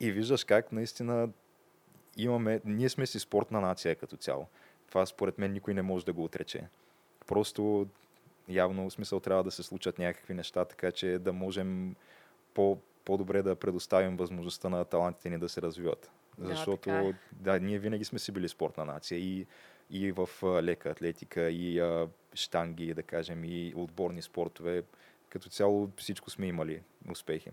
и 0.00 0.12
виждаш 0.12 0.44
как 0.44 0.72
наистина 0.72 1.28
имаме, 2.16 2.60
ние 2.64 2.88
сме 2.88 3.06
си 3.06 3.18
спортна 3.18 3.60
нация 3.60 3.96
като 3.96 4.16
цяло. 4.16 4.46
Това 4.88 5.06
според 5.06 5.38
мен 5.38 5.52
никой 5.52 5.74
не 5.74 5.82
може 5.82 6.04
да 6.04 6.12
го 6.12 6.24
отрече. 6.24 6.64
Просто 7.26 7.86
явно 8.48 8.90
в 8.90 8.92
смисъл 8.92 9.20
трябва 9.20 9.44
да 9.44 9.50
се 9.50 9.62
случат 9.62 9.98
някакви 9.98 10.34
неща, 10.34 10.64
така 10.64 10.92
че 10.92 11.18
да 11.18 11.32
можем 11.32 11.96
по, 12.54 12.78
по-добре 13.04 13.42
да 13.42 13.56
предоставим 13.56 14.16
възможността 14.16 14.68
на 14.68 14.84
талантите 14.84 15.30
ни 15.30 15.38
да 15.38 15.48
се 15.48 15.62
развиват. 15.62 16.10
Да, 16.38 16.46
Защото 16.46 16.90
е. 16.90 17.14
да, 17.32 17.60
ние 17.60 17.78
винаги 17.78 18.04
сме 18.04 18.18
си 18.18 18.32
били 18.32 18.48
спортна 18.48 18.84
нация 18.84 19.18
и, 19.18 19.46
и 19.90 20.12
в 20.12 20.28
лека 20.62 20.90
атлетика, 20.90 21.50
и 21.50 21.78
а, 21.78 22.08
штанги, 22.34 22.94
да 22.94 23.02
кажем, 23.02 23.44
и 23.44 23.72
отборни 23.76 24.22
спортове. 24.22 24.82
Като 25.30 25.48
цяло 25.48 25.90
всичко 25.96 26.30
сме 26.30 26.46
имали 26.46 26.82
успехи. 27.10 27.50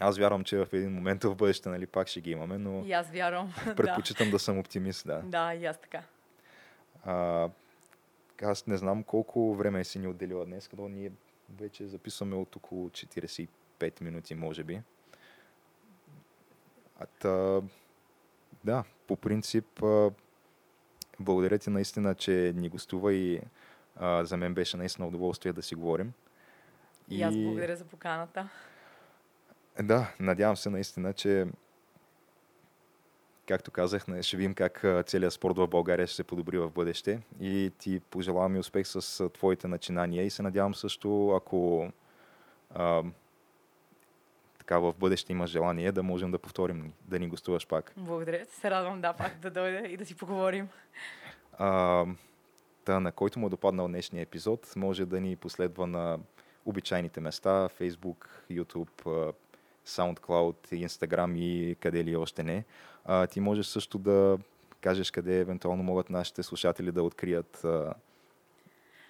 Аз 0.00 0.18
вярвам, 0.18 0.44
че 0.44 0.56
в 0.58 0.68
един 0.72 0.92
момент 0.92 1.24
в 1.24 1.34
бъдеще 1.34 1.68
нали, 1.68 1.86
пак 1.86 2.08
ще 2.08 2.20
ги 2.20 2.30
имаме, 2.30 2.58
но 2.58 2.84
И 2.84 2.92
аз 2.92 3.10
вярвам. 3.10 3.52
предпочитам 3.76 4.30
да 4.30 4.38
съм 4.38 4.58
оптимист. 4.58 5.06
Да. 5.06 5.22
да, 5.24 5.54
и 5.54 5.66
аз 5.66 5.80
така. 5.80 6.02
А, 7.04 7.48
аз 8.42 8.66
не 8.66 8.76
знам 8.76 9.02
колко 9.02 9.54
време 9.54 9.84
си 9.84 9.98
ни 9.98 10.06
отделила 10.06 10.44
днес, 10.44 10.68
като 10.68 10.88
ние 10.88 11.12
вече 11.58 11.86
записваме 11.86 12.36
от 12.36 12.56
около 12.56 12.88
45 12.88 13.48
минути, 14.00 14.34
може 14.34 14.64
би. 14.64 14.80
А, 17.00 17.06
та, 17.06 17.60
да, 18.64 18.84
по 19.06 19.16
принцип, 19.16 19.82
благодаря 21.20 21.58
ти 21.58 21.70
наистина, 21.70 22.14
че 22.14 22.52
ни 22.56 22.68
гостува 22.68 23.12
и 23.12 23.40
а, 23.98 24.24
за 24.24 24.36
мен 24.36 24.54
беше 24.54 24.76
наистина 24.76 25.08
удоволствие 25.08 25.52
да 25.52 25.62
си 25.62 25.74
говорим. 25.74 26.12
И, 27.10 27.18
и 27.18 27.22
аз 27.22 27.36
благодаря 27.36 27.76
за 27.76 27.84
поканата. 27.84 28.48
Да, 29.82 30.12
надявам 30.20 30.56
се 30.56 30.70
наистина, 30.70 31.12
че 31.12 31.46
както 33.48 33.70
казах, 33.70 34.04
ще 34.20 34.36
видим 34.36 34.54
как 34.54 34.84
целият 35.06 35.32
спорт 35.32 35.56
в 35.56 35.68
България 35.68 36.06
ще 36.06 36.16
се 36.16 36.24
подобри 36.24 36.58
в 36.58 36.70
бъдеще 36.70 37.20
и 37.40 37.72
ти 37.78 38.00
пожелавам 38.00 38.56
и 38.56 38.58
успех 38.58 38.86
с 38.86 39.28
твоите 39.28 39.68
начинания 39.68 40.24
и 40.24 40.30
се 40.30 40.42
надявам 40.42 40.74
също, 40.74 41.30
ако 41.30 41.90
а, 42.74 43.02
така 44.58 44.78
в 44.78 44.94
бъдеще 44.98 45.32
имаш 45.32 45.50
желание, 45.50 45.92
да 45.92 46.02
можем 46.02 46.30
да 46.30 46.38
повторим, 46.38 46.92
да 47.04 47.18
ни 47.18 47.28
гостуваш 47.28 47.66
пак. 47.66 47.92
Благодаря, 47.96 48.44
се 48.44 48.70
радвам 48.70 49.00
да 49.00 49.12
пак 49.12 49.38
да 49.38 49.50
дойда 49.50 49.88
и 49.88 49.96
да 49.96 50.06
си 50.06 50.14
поговорим. 50.14 50.68
А, 51.58 52.04
та, 52.88 53.00
на 53.00 53.12
който 53.12 53.38
му 53.38 53.46
е 53.46 53.50
допаднал 53.50 53.88
днешния 53.88 54.22
епизод, 54.22 54.72
може 54.76 55.06
да 55.06 55.20
ни 55.20 55.36
последва 55.36 55.86
на 55.86 56.18
обичайните 56.66 57.20
места, 57.20 57.68
Facebook, 57.68 58.26
YouTube, 58.50 59.32
SoundCloud, 59.86 60.86
Instagram 60.86 61.38
и 61.38 61.76
къде 61.80 62.04
ли 62.04 62.16
още 62.16 62.42
не. 62.42 62.64
А, 63.04 63.26
ти 63.26 63.40
можеш 63.40 63.66
също 63.66 63.98
да 63.98 64.38
кажеш 64.80 65.10
къде 65.10 65.40
евентуално 65.40 65.82
могат 65.82 66.10
нашите 66.10 66.42
слушатели 66.42 66.92
да 66.92 67.02
открият 67.02 67.64
а, 67.64 67.94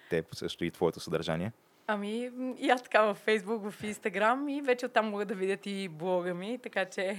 те 0.09 0.23
също 0.33 0.65
и 0.65 0.71
твоето 0.71 0.99
съдържание. 0.99 1.51
Ами, 1.87 2.31
и 2.57 2.69
аз 2.69 2.83
така 2.83 3.01
във 3.01 3.25
Facebook, 3.25 3.69
в 3.69 3.81
Instagram 3.81 4.51
и 4.51 4.61
вече 4.61 4.85
оттам 4.85 5.09
могат 5.09 5.27
да 5.27 5.35
видят 5.35 5.65
и 5.65 5.87
блога 5.87 6.33
ми, 6.33 6.59
така 6.63 6.85
че 6.85 7.17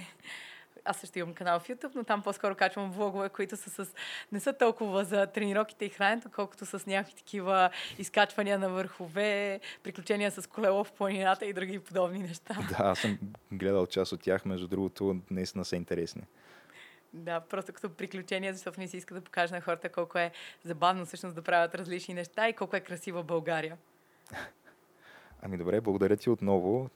аз 0.85 0.97
също 0.97 1.19
имам 1.19 1.35
канал 1.35 1.61
в 1.61 1.69
YouTube, 1.69 1.95
но 1.95 2.05
там 2.05 2.23
по-скоро 2.23 2.55
качвам 2.55 2.91
влогове, 2.91 3.29
които 3.29 3.57
са 3.57 3.85
с... 3.85 3.95
не 4.33 4.41
са 4.41 4.53
толкова 4.53 5.05
за 5.05 5.27
тренировките 5.27 5.85
и 5.85 5.89
храненето, 5.89 6.29
колкото 6.35 6.67
с 6.67 6.87
някакви 6.87 7.15
такива 7.15 7.71
изкачвания 7.99 8.59
на 8.59 8.69
върхове, 8.69 9.61
приключения 9.83 10.31
с 10.31 10.49
колело 10.49 10.85
в 10.85 10.93
планината 10.93 11.47
и 11.47 11.53
други 11.53 11.79
подобни 11.79 12.19
неща. 12.19 12.55
Да, 12.71 12.85
аз 12.85 12.99
съм 12.99 13.19
гледал 13.53 13.87
част 13.87 14.13
от 14.13 14.21
тях, 14.21 14.45
между 14.45 14.69
другото, 14.69 15.21
наистина 15.31 15.65
са 15.65 15.77
интересни. 15.77 16.23
Да, 17.13 17.41
просто 17.41 17.73
като 17.73 17.91
приключения, 17.91 18.55
защото 18.55 18.81
не 18.81 18.89
си 18.89 18.97
иска 18.97 19.15
да 19.15 19.21
покаже 19.21 19.55
на 19.55 19.61
хората 19.61 19.89
колко 19.89 20.19
е 20.19 20.31
забавно 20.65 21.07
всъщност 21.07 21.35
да 21.35 21.43
правят 21.43 21.75
различни 21.75 22.15
неща 22.15 22.49
и 22.49 22.53
колко 22.53 22.77
е 22.77 22.81
красива 22.81 23.23
България. 23.23 23.77
Ами 25.43 25.59
добре, 25.59 25.81
благодаря 25.81 26.17
ти 26.17 26.31
отново. 26.31 26.91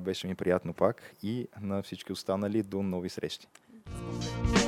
Беше 0.00 0.26
ми 0.26 0.34
приятно 0.34 0.72
пак 0.72 1.14
и 1.22 1.48
на 1.60 1.82
всички 1.82 2.12
останали 2.12 2.62
до 2.62 2.82
нови 2.82 3.08
срещи. 3.08 3.46
Благодаря. 3.86 4.65